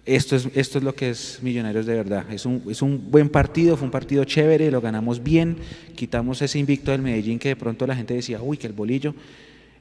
Esto 0.06 0.34
es, 0.34 0.48
esto 0.54 0.78
es 0.78 0.84
lo 0.84 0.94
que 0.94 1.10
es 1.10 1.38
Millonarios 1.42 1.86
de 1.86 1.94
verdad. 1.94 2.24
Es 2.32 2.46
un, 2.46 2.62
es 2.68 2.82
un 2.82 3.10
buen 3.10 3.28
partido, 3.28 3.76
fue 3.76 3.84
un 3.84 3.92
partido 3.92 4.24
chévere, 4.24 4.70
lo 4.70 4.80
ganamos 4.80 5.22
bien, 5.22 5.58
quitamos 5.94 6.42
ese 6.42 6.58
invicto 6.58 6.90
del 6.90 7.02
Medellín 7.02 7.38
que 7.38 7.50
de 7.50 7.56
pronto 7.56 7.86
la 7.86 7.94
gente 7.94 8.14
decía, 8.14 8.40
uy, 8.42 8.56
que 8.56 8.66
el 8.66 8.72
bolillo. 8.72 9.14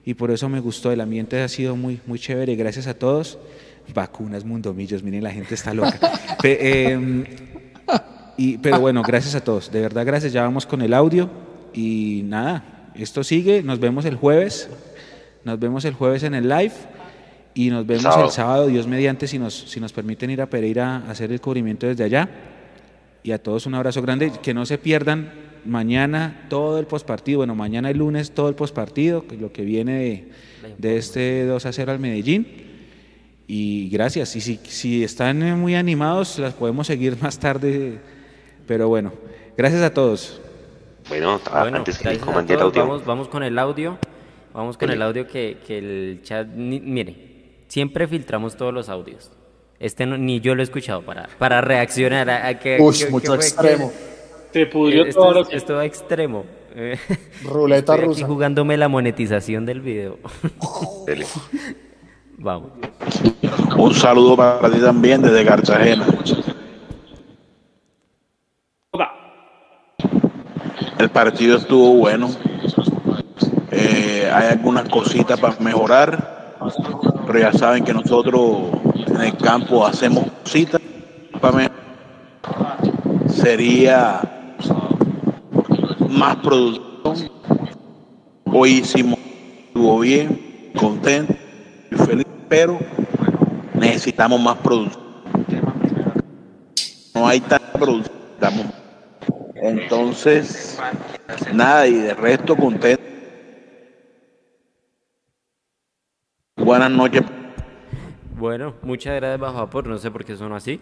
Y 0.06 0.14
por 0.14 0.32
eso 0.32 0.48
me 0.50 0.60
gustó, 0.60 0.92
el 0.92 1.02
ambiente 1.02 1.42
ha 1.42 1.48
sido 1.48 1.76
muy, 1.76 2.00
muy 2.06 2.20
chévere, 2.20 2.56
gracias 2.56 2.88
a 2.88 2.94
todos 2.94 3.40
vacunas, 3.94 4.46
mundomillos, 4.46 5.04
miren, 5.04 5.24
la 5.24 5.32
gente 5.32 5.56
está 5.56 5.74
loca. 5.74 6.00
Em, 6.44 7.26
y, 8.38 8.58
pero 8.58 8.80
bueno, 8.80 9.02
gracias 9.04 9.36
a 9.36 9.44
todos, 9.44 9.72
de 9.72 9.82
verdad 9.82 10.06
gracias, 10.06 10.32
ya 10.32 10.44
vamos 10.44 10.66
con 10.66 10.82
el 10.82 10.94
audio 10.94 11.30
y 11.74 12.22
nada, 12.26 12.92
esto 12.96 13.24
sigue, 13.24 13.62
nos 13.64 13.80
vemos 13.80 14.06
el 14.06 14.16
jueves, 14.16 14.70
nos 15.44 15.60
vemos 15.60 15.84
el 15.86 15.94
jueves 15.94 16.24
en 16.24 16.34
el 16.34 16.48
live 16.48 16.74
y 17.54 17.70
nos 17.70 17.86
vemos 17.86 18.16
el 18.18 18.30
sábado, 18.30 18.68
Dios 18.68 18.88
mediante, 18.88 19.28
si 19.28 19.40
nos, 19.40 19.54
si 19.54 19.80
nos 19.80 19.92
permiten 19.92 20.30
ir 20.30 20.42
a 20.42 20.50
Pereira 20.50 21.04
a 21.08 21.12
hacer 21.12 21.32
el 21.32 21.42
cubrimiento 21.42 21.88
desde 21.88 22.04
allá. 22.04 22.30
Y 23.22 23.32
a 23.32 23.44
todos 23.44 23.66
un 23.66 23.76
abrazo 23.76 24.02
grande, 24.02 24.32
que 24.42 24.54
no 24.54 24.66
se 24.66 24.78
pierdan 24.78 25.34
mañana 25.66 26.46
todo 26.50 26.80
el 26.80 26.86
postpartido, 26.86 27.40
bueno, 27.40 27.56
mañana 27.56 27.90
el 27.90 27.98
lunes 27.98 28.32
todo 28.32 28.48
el 28.48 28.56
postpartido, 28.56 29.26
lo 29.38 29.52
que 29.52 29.64
viene 29.64 29.94
de, 30.00 30.32
de 30.78 30.98
este 30.98 31.46
2 31.46 31.66
a 31.66 31.74
0 31.74 31.92
al 31.92 32.00
Medellín 32.00 32.69
y 33.52 33.90
gracias. 33.90 34.36
Y 34.36 34.42
si, 34.42 34.60
si 34.64 35.04
están 35.04 35.60
muy 35.60 35.74
animados, 35.74 36.38
las 36.38 36.54
podemos 36.54 36.86
seguir 36.86 37.18
más 37.20 37.40
tarde. 37.40 37.98
Pero 38.68 38.88
bueno, 38.88 39.12
gracias 39.58 39.82
a 39.82 39.92
todos. 39.92 40.40
Bueno, 41.10 41.42
antes 41.52 41.98
que 41.98 42.10
el 42.10 42.22
audio. 42.22 42.82
Vamos, 42.82 43.06
vamos 43.06 43.28
con 43.28 43.42
el 43.42 43.58
audio. 43.58 43.98
Vamos 44.54 44.78
con 44.78 44.92
el 44.92 45.02
audio 45.02 45.28
que, 45.28 45.58
que 45.66 45.80
el 45.80 46.22
chat. 46.22 46.48
mire, 46.48 47.64
siempre 47.68 48.08
filtramos 48.08 48.56
todos 48.56 48.72
los 48.72 48.88
audios. 48.88 49.32
Este 49.80 50.06
ni 50.06 50.42
yo 50.42 50.54
lo 50.54 50.62
he 50.62 50.66
escuchado 50.66 51.02
para, 51.02 51.28
para 51.40 51.60
reaccionar 51.60 52.30
a, 52.30 52.60
que. 52.60 52.78
Uy, 52.80 52.98
mucho 53.10 53.34
extremo. 53.34 53.92
Te 54.52 54.68
pudrió 54.68 55.06
esto, 55.06 55.22
todo 55.22 55.34
lo 55.34 55.50
Esto 55.50 55.82
extremo. 55.82 56.46
Ruleta 57.44 57.96
Estoy 57.96 58.06
rusa. 58.06 58.22
Aquí 58.22 58.32
jugándome 58.32 58.78
la 58.78 58.90
monetización 58.90 59.66
del 59.66 59.82
video. 59.82 60.20
Vamos. 62.42 62.72
Un 63.78 63.94
saludo 63.94 64.38
para 64.38 64.72
ti 64.72 64.80
también 64.80 65.22
desde 65.22 65.46
Cartagena. 65.46 66.06
El 70.98 71.10
partido 71.10 71.58
estuvo 71.58 71.96
bueno. 71.96 72.30
Eh, 73.72 74.30
hay 74.34 74.48
algunas 74.52 74.88
cositas 74.88 75.38
para 75.40 75.58
mejorar, 75.60 76.56
pero 77.28 77.40
ya 77.40 77.52
saben 77.52 77.84
que 77.84 77.94
nosotros 77.94 78.72
en 79.08 79.22
el 79.22 79.38
campo 79.38 79.86
hacemos 79.86 80.26
cositas 80.44 80.82
para 81.42 81.58
mejorar. 81.58 81.80
Sería 83.28 84.22
más 86.10 86.38
producción. 86.38 86.88
Hoy 88.46 88.80
hicimos, 88.80 89.20
estuvo 89.68 90.00
bien, 90.00 90.72
contento 90.78 91.49
y 91.92 91.96
feliz 91.96 92.26
pero 92.48 92.80
necesitamos 93.74 94.42
más 94.42 94.58
producción. 94.58 95.04
No 97.14 97.28
hay 97.28 97.40
tanta 97.42 97.74
producción. 97.74 98.20
Entonces, 99.62 100.80
nada, 101.54 101.86
y 101.88 101.96
de 101.96 102.14
resto 102.14 102.56
contento. 102.56 103.04
Buenas 106.56 106.92
noches. 106.92 107.24
Bueno, 108.38 108.76
muchas 108.84 109.16
gracias 109.16 109.40
bajo 109.40 109.70
por 109.70 109.86
no 109.88 109.98
sé 109.98 110.12
por 110.12 110.24
qué 110.24 110.38
sonó 110.38 110.56
así, 110.56 110.80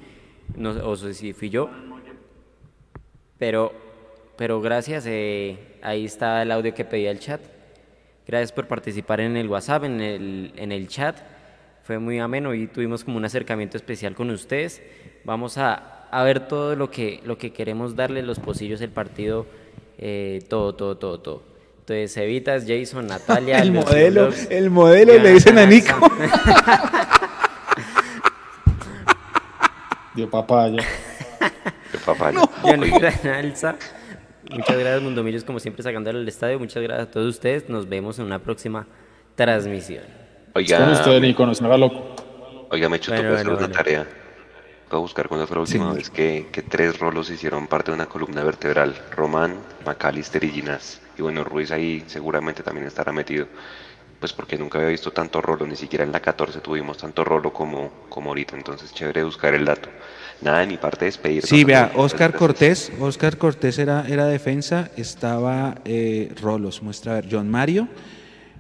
no, 0.55 0.69
o 0.69 0.95
sé 0.95 1.15
si 1.15 1.34
fui 1.34 1.49
yo, 1.49 1.71
pero, 3.39 3.73
pero 4.38 4.61
gracias, 4.61 5.05
eh, 5.07 5.79
ahí 5.81 6.05
está 6.05 6.43
el 6.43 6.51
audio 6.51 6.75
que 6.75 6.85
pedía 6.85 7.09
el 7.09 7.19
chat. 7.19 7.41
Gracias 8.28 8.52
por 8.52 8.68
participar 8.68 9.22
en 9.22 9.38
el 9.38 9.48
WhatsApp, 9.48 9.86
en 9.86 10.02
el, 10.02 10.54
en 10.58 10.72
el 10.72 10.88
chat 10.88 11.18
fue 11.88 11.99
muy 11.99 12.20
ameno 12.20 12.54
y 12.54 12.68
tuvimos 12.68 13.06
como 13.06 13.16
un 13.16 13.24
acercamiento 13.24 13.78
especial 13.78 14.14
con 14.14 14.30
ustedes. 14.30 14.82
Vamos 15.24 15.58
a, 15.58 16.06
a 16.12 16.24
ver 16.24 16.45
todo 16.45 16.76
lo 16.76 16.91
que, 16.91 17.22
lo 17.24 17.38
que 17.38 17.54
queremos 17.54 17.95
darle, 17.95 18.22
los 18.24 18.40
pocillos, 18.40 18.82
el 18.82 18.90
partido, 18.90 19.45
eh, 19.98 20.44
todo, 20.49 20.76
todo, 20.76 20.98
todo, 20.98 21.22
todo. 21.22 21.44
Entonces, 21.80 22.18
Evitas, 22.18 22.66
Jason, 22.68 23.08
Natalia. 23.08 23.60
el 23.62 23.72
modelo, 23.72 24.30
el 24.49 24.70
modelo 24.70 25.18
le 25.18 25.32
dicen 25.32 25.58
a 25.58 25.66
Nico. 25.66 25.98
Dio 30.14 30.30
papaya. 30.30 30.84
Dio 31.94 32.02
papaya. 32.06 32.38
No. 32.38 32.52
Muchas 34.52 34.78
gracias, 34.78 35.02
Mundomillos, 35.02 35.44
como 35.44 35.60
siempre, 35.60 35.84
sacándole 35.84 36.19
al 36.19 36.28
estadio. 36.28 36.60
Muchas 36.60 36.82
gracias 36.82 37.07
a 37.07 37.11
todos 37.11 37.28
ustedes. 37.28 37.69
Nos 37.69 37.88
vemos 37.88 38.19
en 38.19 38.26
una 38.26 38.40
próxima 38.40 38.88
transmisión. 39.36 40.03
Oiga, 40.53 40.80
con 40.80 40.90
usted, 40.91 41.22
Nico, 41.22 41.45
no 41.45 41.53
se 41.53 41.61
me 41.61 41.68
haga 41.68 41.78
loco. 41.78 42.15
Oiga, 42.69 42.90
me 42.90 42.95
he 42.95 42.99
hecho 42.99 43.11
bueno, 43.11 43.32
bueno, 43.32 43.57
una 43.57 43.72
tarea. 43.72 44.07
Voy 44.90 44.98
a 44.98 45.02
buscar 45.02 45.28
cuando 45.28 45.45
fue 45.48 45.56
la 45.56 45.61
última 45.61 45.94
vez 45.94 46.10
que, 46.10 46.48
que, 46.52 46.61
tres 46.61 46.98
rolos 46.98 47.30
hicieron 47.30 47.68
parte 47.68 47.91
de 47.91 47.95
una 47.95 48.06
columna 48.06 48.44
vertebral. 48.44 48.95
Román, 49.11 49.57
McAllister 49.86 50.44
y 50.44 50.49
Ginás. 50.49 51.02
Y 51.18 51.22
bueno, 51.22 51.44
Ruiz 51.44 51.72
ahí 51.72 52.03
seguramente 52.07 52.64
también 52.64 52.88
estará 52.88 53.11
metido. 53.11 53.48
Pues 54.19 54.34
porque 54.34 54.57
nunca 54.57 54.80
había 54.80 54.89
visto 54.89 55.11
tanto 55.11 55.41
rolo, 55.41 55.68
ni 55.68 55.76
siquiera 55.76 56.03
en 56.03 56.11
la 56.11 56.19
14 56.19 56.60
tuvimos 56.60 56.98
tanto 56.98 57.23
rolo 57.23 57.53
como, 57.53 57.91
como 58.10 58.31
ahorita. 58.31 58.56
Entonces, 58.56 58.91
chévere 58.94 59.23
buscar 59.23 59.53
el 59.53 59.65
dato. 59.65 59.89
Nada 60.41 60.60
de 60.60 60.68
mi 60.68 60.77
parte 60.77 61.06
despedir. 61.06 61.45
Sí, 61.45 61.64
vea, 61.64 61.91
Oscar 61.95 62.34
Cortés, 62.34 62.91
Oscar 62.99 63.38
Cortés 63.38 63.77
era, 63.80 64.06
era 64.07 64.26
defensa, 64.26 64.89
estaba 64.98 65.76
eh, 65.85 66.34
rolos. 66.41 66.81
Muestra 66.81 67.14
a 67.14 67.15
ver, 67.15 67.27
John 67.31 67.49
Mario. 67.49 67.88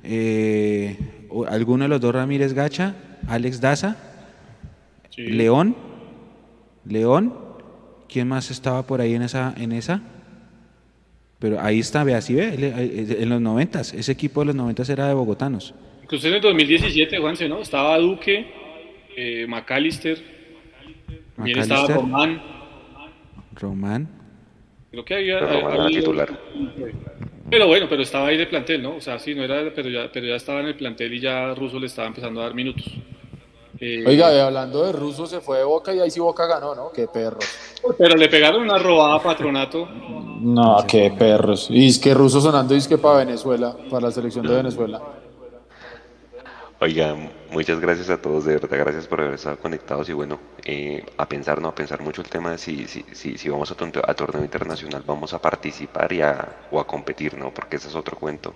Eh, 0.03 0.97
alguno 1.49 1.83
de 1.83 1.89
los 1.89 2.01
dos 2.01 2.13
Ramírez 2.13 2.53
Gacha, 2.53 2.95
Alex 3.27 3.59
Daza, 3.59 3.97
León, 5.15 5.75
León, 6.85 7.33
¿quién 8.07 8.27
más 8.27 8.51
estaba 8.51 8.83
por 8.83 9.01
ahí 9.01 9.15
en 9.15 9.23
esa, 9.23 9.53
en 9.57 9.71
esa? 9.71 10.01
Pero 11.39 11.59
ahí 11.61 11.79
está, 11.79 12.03
ve, 12.03 12.15
así 12.15 12.33
ve, 12.33 12.55
en 13.19 13.29
los 13.29 13.39
noventas, 13.39 13.93
ese 13.93 14.11
equipo 14.11 14.41
de 14.41 14.47
los 14.47 14.55
noventas 14.55 14.89
era 14.89 15.07
de 15.07 15.13
bogotanos. 15.13 15.73
Incluso 16.01 16.27
en 16.27 16.35
el 16.35 16.41
2017, 16.41 17.17
Juanse, 17.19 17.47
¿no? 17.47 17.61
Estaba 17.61 17.97
Duque, 17.99 18.47
eh, 19.15 19.45
McAllister. 19.47 20.17
También 21.35 21.59
estaba 21.59 21.87
Román. 21.87 22.41
Román. 23.53 24.07
Creo 24.89 25.05
que 25.05 25.13
había, 25.15 25.39
Román 25.39 25.91
titular. 25.91 26.39
Pero 27.49 27.67
bueno, 27.67 27.87
pero 27.87 28.01
estaba 28.01 28.27
ahí 28.27 28.37
de 28.37 28.47
plantel, 28.47 28.81
¿no? 28.81 28.95
O 28.95 29.01
sea, 29.01 29.19
sí, 29.19 29.35
no 29.35 29.43
era, 29.43 29.71
pero 29.73 29.89
ya, 29.89 30.11
pero 30.11 30.25
ya 30.25 30.35
estaba 30.35 30.61
en 30.61 30.67
el 30.67 30.75
plantel 30.75 31.13
y 31.13 31.19
ya 31.19 31.53
Russo 31.53 31.79
le 31.79 31.85
estaba 31.85 32.07
empezando 32.07 32.41
a 32.41 32.43
dar 32.45 32.55
minutos. 32.55 32.85
Eh, 33.79 34.03
Oiga, 34.07 34.45
hablando 34.45 34.83
de 34.83 34.91
Russo, 34.91 35.27
se 35.27 35.39
fue 35.39 35.59
de 35.59 35.63
Boca 35.63 35.93
y 35.93 35.99
ahí 35.99 36.09
sí 36.09 36.19
Boca 36.19 36.45
ganó, 36.45 36.73
¿no? 36.73 36.91
Qué 36.91 37.07
perros. 37.07 37.45
Pero 37.97 38.15
le 38.15 38.27
pegaron 38.27 38.63
una 38.63 38.77
robada 38.77 39.15
a 39.15 39.23
Patronato. 39.23 39.87
No, 39.87 40.77
qué 40.87 41.13
perros. 41.17 41.67
Y 41.69 41.87
es 41.87 41.99
que 41.99 42.13
Russo 42.13 42.41
sonando 42.41 42.73
y 42.73 42.77
es 42.77 42.87
que 42.87 42.97
para 42.97 43.19
Venezuela, 43.19 43.75
para 43.89 44.07
la 44.07 44.11
selección 44.11 44.47
de 44.47 44.55
Venezuela. 44.55 45.01
Oiga, 46.79 47.15
muchas 47.49 47.79
gracias 47.79 48.11
a 48.11 48.21
todos, 48.21 48.45
de 48.45 48.53
verdad, 48.53 48.77
gracias 48.77 49.07
por 49.07 49.19
haber 49.19 49.33
estado 49.33 49.57
conectados 49.57 50.09
y 50.09 50.13
bueno, 50.13 50.39
eh, 50.63 51.03
a 51.17 51.27
pensar, 51.27 51.59
no, 51.59 51.69
a 51.69 51.75
pensar 51.75 52.01
mucho 52.01 52.21
el 52.21 52.29
tema 52.29 52.51
de 52.51 52.59
si, 52.59 52.87
si, 52.87 53.03
si, 53.13 53.35
si 53.35 53.49
vamos 53.49 53.71
a, 53.71 53.73
a, 53.73 54.13
torneo 54.13 54.43
internacional, 54.43 55.03
vamos 55.03 55.33
a 55.33 55.41
participar 55.41 56.13
y 56.13 56.21
a, 56.21 56.67
o 56.69 56.79
a 56.79 56.85
competir, 56.85 57.35
¿no? 57.35 57.51
Porque 57.51 57.77
ese 57.77 57.87
es 57.87 57.95
otro 57.95 58.15
cuento 58.15 58.53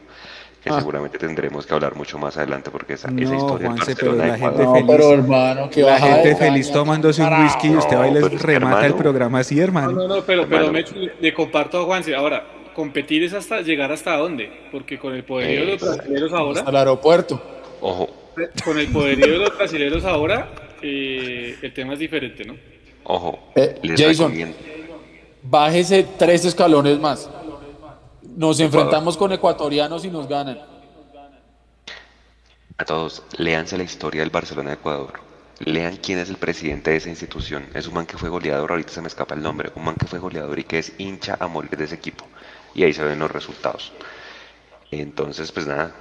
que 0.64 0.70
ah. 0.70 0.80
seguramente 0.80 1.18
tendremos 1.18 1.66
que 1.66 1.74
hablar 1.74 1.96
mucho 1.96 2.20
más 2.20 2.38
adelante 2.38 2.70
porque 2.70 2.94
esa, 2.94 3.10
esa 3.10 3.36
historia 3.36 3.70
Juanse, 3.70 3.96
pero 3.96 4.14
la 4.14 4.38
gente 4.38 4.64
feliz, 4.68 4.86
pero 4.88 5.14
hermano, 5.14 5.70
que 5.70 5.82
la 5.82 6.00
gente 6.00 6.36
feliz 6.36 6.72
tomándose 6.72 7.24
un 7.24 7.42
whisky 7.42 7.70
y 7.70 7.76
usted 7.76 7.98
va 7.98 8.08
y 8.08 8.14
les 8.14 8.42
remata 8.42 8.86
el 8.86 8.94
programa 8.94 9.40
así, 9.40 9.60
hermano. 9.60 9.92
No, 9.92 10.08
no, 10.08 10.22
pero, 10.22 10.48
pero 10.48 10.72
me, 10.72 10.86
le 11.20 11.34
comparto 11.34 11.80
a 11.80 11.84
Juanse, 11.86 12.14
ahora, 12.16 12.46
competir 12.76 13.24
es 13.24 13.34
hasta 13.34 13.62
llegar 13.62 13.92
hasta 13.92 14.16
dónde, 14.16 14.52
porque 14.72 15.00
con 15.00 15.16
el 15.16 15.24
poderío 15.24 15.62
de 15.62 15.66
los 15.74 15.82
brasileños 15.82 16.32
ahora... 16.32 16.62
Al 16.62 16.76
aeropuerto. 16.76 17.42
Ojo. 17.82 18.10
Con 18.64 18.78
el 18.78 18.88
poderío 18.88 19.34
de 19.34 19.38
los 19.40 19.58
brasileños 19.58 20.06
ahora, 20.06 20.50
eh, 20.82 21.56
el 21.60 21.74
tema 21.74 21.94
es 21.94 22.00
diferente, 22.00 22.46
¿no? 22.46 22.56
Ojo. 23.04 23.40
Eh, 23.56 23.80
Jason, 23.98 24.54
bájese 25.42 26.06
tres 26.18 26.46
escalones 26.46 27.00
más. 27.00 27.30
Nos 28.36 28.60
enfrentamos 28.60 29.18
con 29.18 29.32
ecuatorianos 29.32 30.06
y 30.06 30.10
nos 30.10 30.28
ganan. 30.28 30.60
A 32.78 32.86
todos, 32.86 33.24
léanse 33.38 33.78
la 33.78 33.84
historia 33.84 34.22
del 34.22 34.30
Barcelona 34.30 34.70
de 34.70 34.76
Ecuador. 34.76 35.20
Lean 35.60 35.98
quién 35.98 36.18
es 36.18 36.30
el 36.30 36.38
presidente 36.38 36.90
de 36.92 36.98
esa 36.98 37.10
institución. 37.10 37.68
Es 37.76 37.88
un 37.88 37.94
man 37.94 38.08
que 38.08 38.18
fue 38.18 38.30
goleador, 38.30 38.72
ahorita 38.72 38.92
se 38.92 39.02
me 39.02 39.08
escapa 39.08 39.36
el 39.36 39.44
nombre. 39.44 39.72
Un 39.76 39.84
man 39.84 39.96
que 39.96 40.08
fue 40.08 40.18
goleador 40.18 40.58
y 40.58 40.64
que 40.64 40.80
es 40.80 40.94
hincha 40.98 41.38
a 41.40 41.48
morir 41.48 41.78
de 41.78 41.84
ese 41.84 41.96
equipo. 41.96 42.26
Y 42.74 42.84
ahí 42.84 42.94
se 42.94 43.04
ven 43.04 43.20
los 43.20 43.30
resultados. 43.30 43.92
Entonces, 44.90 45.52
pues 45.52 45.68
nada, 45.68 45.94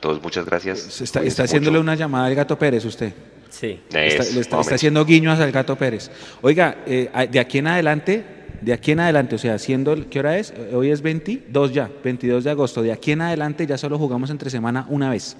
todos 0.00 0.22
muchas 0.22 0.44
gracias. 0.44 1.00
Está, 1.00 1.22
está 1.22 1.44
haciéndole 1.44 1.78
una 1.78 1.94
llamada 1.94 2.26
al 2.26 2.34
gato 2.34 2.58
Pérez 2.58 2.84
usted. 2.84 3.14
Sí. 3.48 3.80
está, 3.90 4.24
le 4.24 4.40
está, 4.40 4.58
haciendo 4.60 5.04
guiños 5.04 5.40
al 5.40 5.50
gato 5.52 5.76
Pérez. 5.76 6.10
Oiga, 6.42 6.78
eh, 6.86 7.28
de 7.30 7.40
aquí 7.40 7.58
en 7.58 7.66
adelante, 7.66 8.24
de 8.60 8.72
aquí 8.72 8.92
en 8.92 9.00
adelante, 9.00 9.34
o 9.34 9.38
sea, 9.38 9.58
siendo, 9.58 9.96
¿qué 10.08 10.18
hora 10.18 10.38
es? 10.38 10.52
Hoy 10.72 10.90
es 10.90 11.02
22 11.02 11.72
ya, 11.72 11.90
22 12.04 12.44
de 12.44 12.50
agosto. 12.50 12.82
De 12.82 12.92
aquí 12.92 13.12
en 13.12 13.22
adelante 13.22 13.66
ya 13.66 13.78
solo 13.78 13.98
jugamos 13.98 14.30
entre 14.30 14.50
semana 14.50 14.86
una 14.88 15.10
vez. 15.10 15.36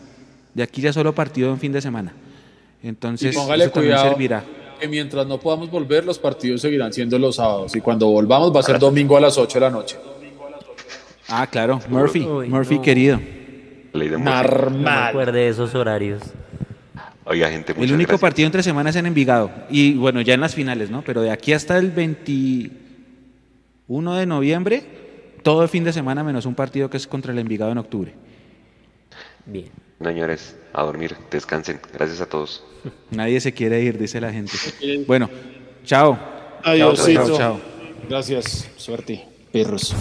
De 0.55 0.63
aquí 0.63 0.81
ya 0.81 0.93
solo 0.93 1.15
partido 1.15 1.51
en 1.51 1.59
fin 1.59 1.73
de 1.73 1.81
semana. 1.81 2.13
Entonces, 2.83 3.35
y 3.35 3.39
póngale 3.39 3.69
cuidado 3.71 4.11
servirá. 4.11 4.43
que 4.81 4.89
mientras 4.89 5.27
no 5.27 5.39
podamos 5.39 5.71
volver, 5.71 6.05
los 6.05 6.19
partidos 6.19 6.63
seguirán 6.63 6.93
siendo 6.93 7.19
los 7.19 7.37
sábados. 7.37 7.77
Y 7.77 7.81
cuando 7.81 8.07
volvamos 8.07 8.55
va 8.55 8.61
a 8.61 8.63
ser 8.63 8.79
domingo 8.79 9.17
a 9.17 9.21
las 9.21 9.37
8 9.37 9.59
de 9.59 9.61
la 9.61 9.71
noche. 9.71 9.97
Ah, 11.29 11.47
claro, 11.47 11.81
Murphy, 11.89 12.21
Murphy 12.21 12.81
querido. 12.81 13.21
Normal. 13.93 14.73
No 14.73 14.79
me 14.79 14.91
acuerdo 14.91 15.33
de 15.33 15.49
esos 15.49 15.75
horarios. 15.75 16.23
Oiga, 17.25 17.49
gente, 17.49 17.75
El 17.79 17.93
único 17.93 18.19
partido 18.19 18.47
entre 18.47 18.63
semanas 18.63 18.97
en 18.97 19.07
Envigado. 19.07 19.53
Y 19.71 19.95
bueno, 19.95 20.21
ya 20.21 20.35
en 20.35 20.41
las 20.41 20.55
finales, 20.55 20.91
¿no? 20.91 21.03
Pero 21.03 21.23
de 21.23 21.31
aquí 21.31 21.53
hasta 21.53 21.79
el 21.79 21.91
21 23.91 24.15
de 24.15 24.27
noviembre, 24.27 24.85
todo 25.43 25.65
el 25.65 25.69
fin 25.69 25.83
de 25.83 25.93
semana 25.93 26.23
menos 26.23 26.47
un 26.47 26.55
partido 26.55 26.89
que 26.89 26.97
es 26.97 27.09
contra 27.09 27.33
el 27.33 27.39
Envigado 27.41 27.73
en 27.73 27.79
octubre. 27.79 28.15
Bien. 29.47 29.71
Señores, 30.01 30.57
a 30.73 30.85
dormir, 30.85 31.17
descansen. 31.29 31.81
Gracias 31.93 32.21
a 32.21 32.27
todos. 32.27 32.63
Nadie 33.11 33.41
se 33.41 33.53
quiere 33.53 33.83
ir, 33.83 33.99
dice 33.99 34.21
la 34.21 34.33
gente. 34.33 34.53
Bueno, 35.09 35.29
chao. 35.85 36.17
Adiós. 36.63 37.05
Chao, 37.13 37.37
chao. 37.37 37.61
Gracias. 38.09 38.71
Suerte, 38.77 39.27
perros. 39.53 39.93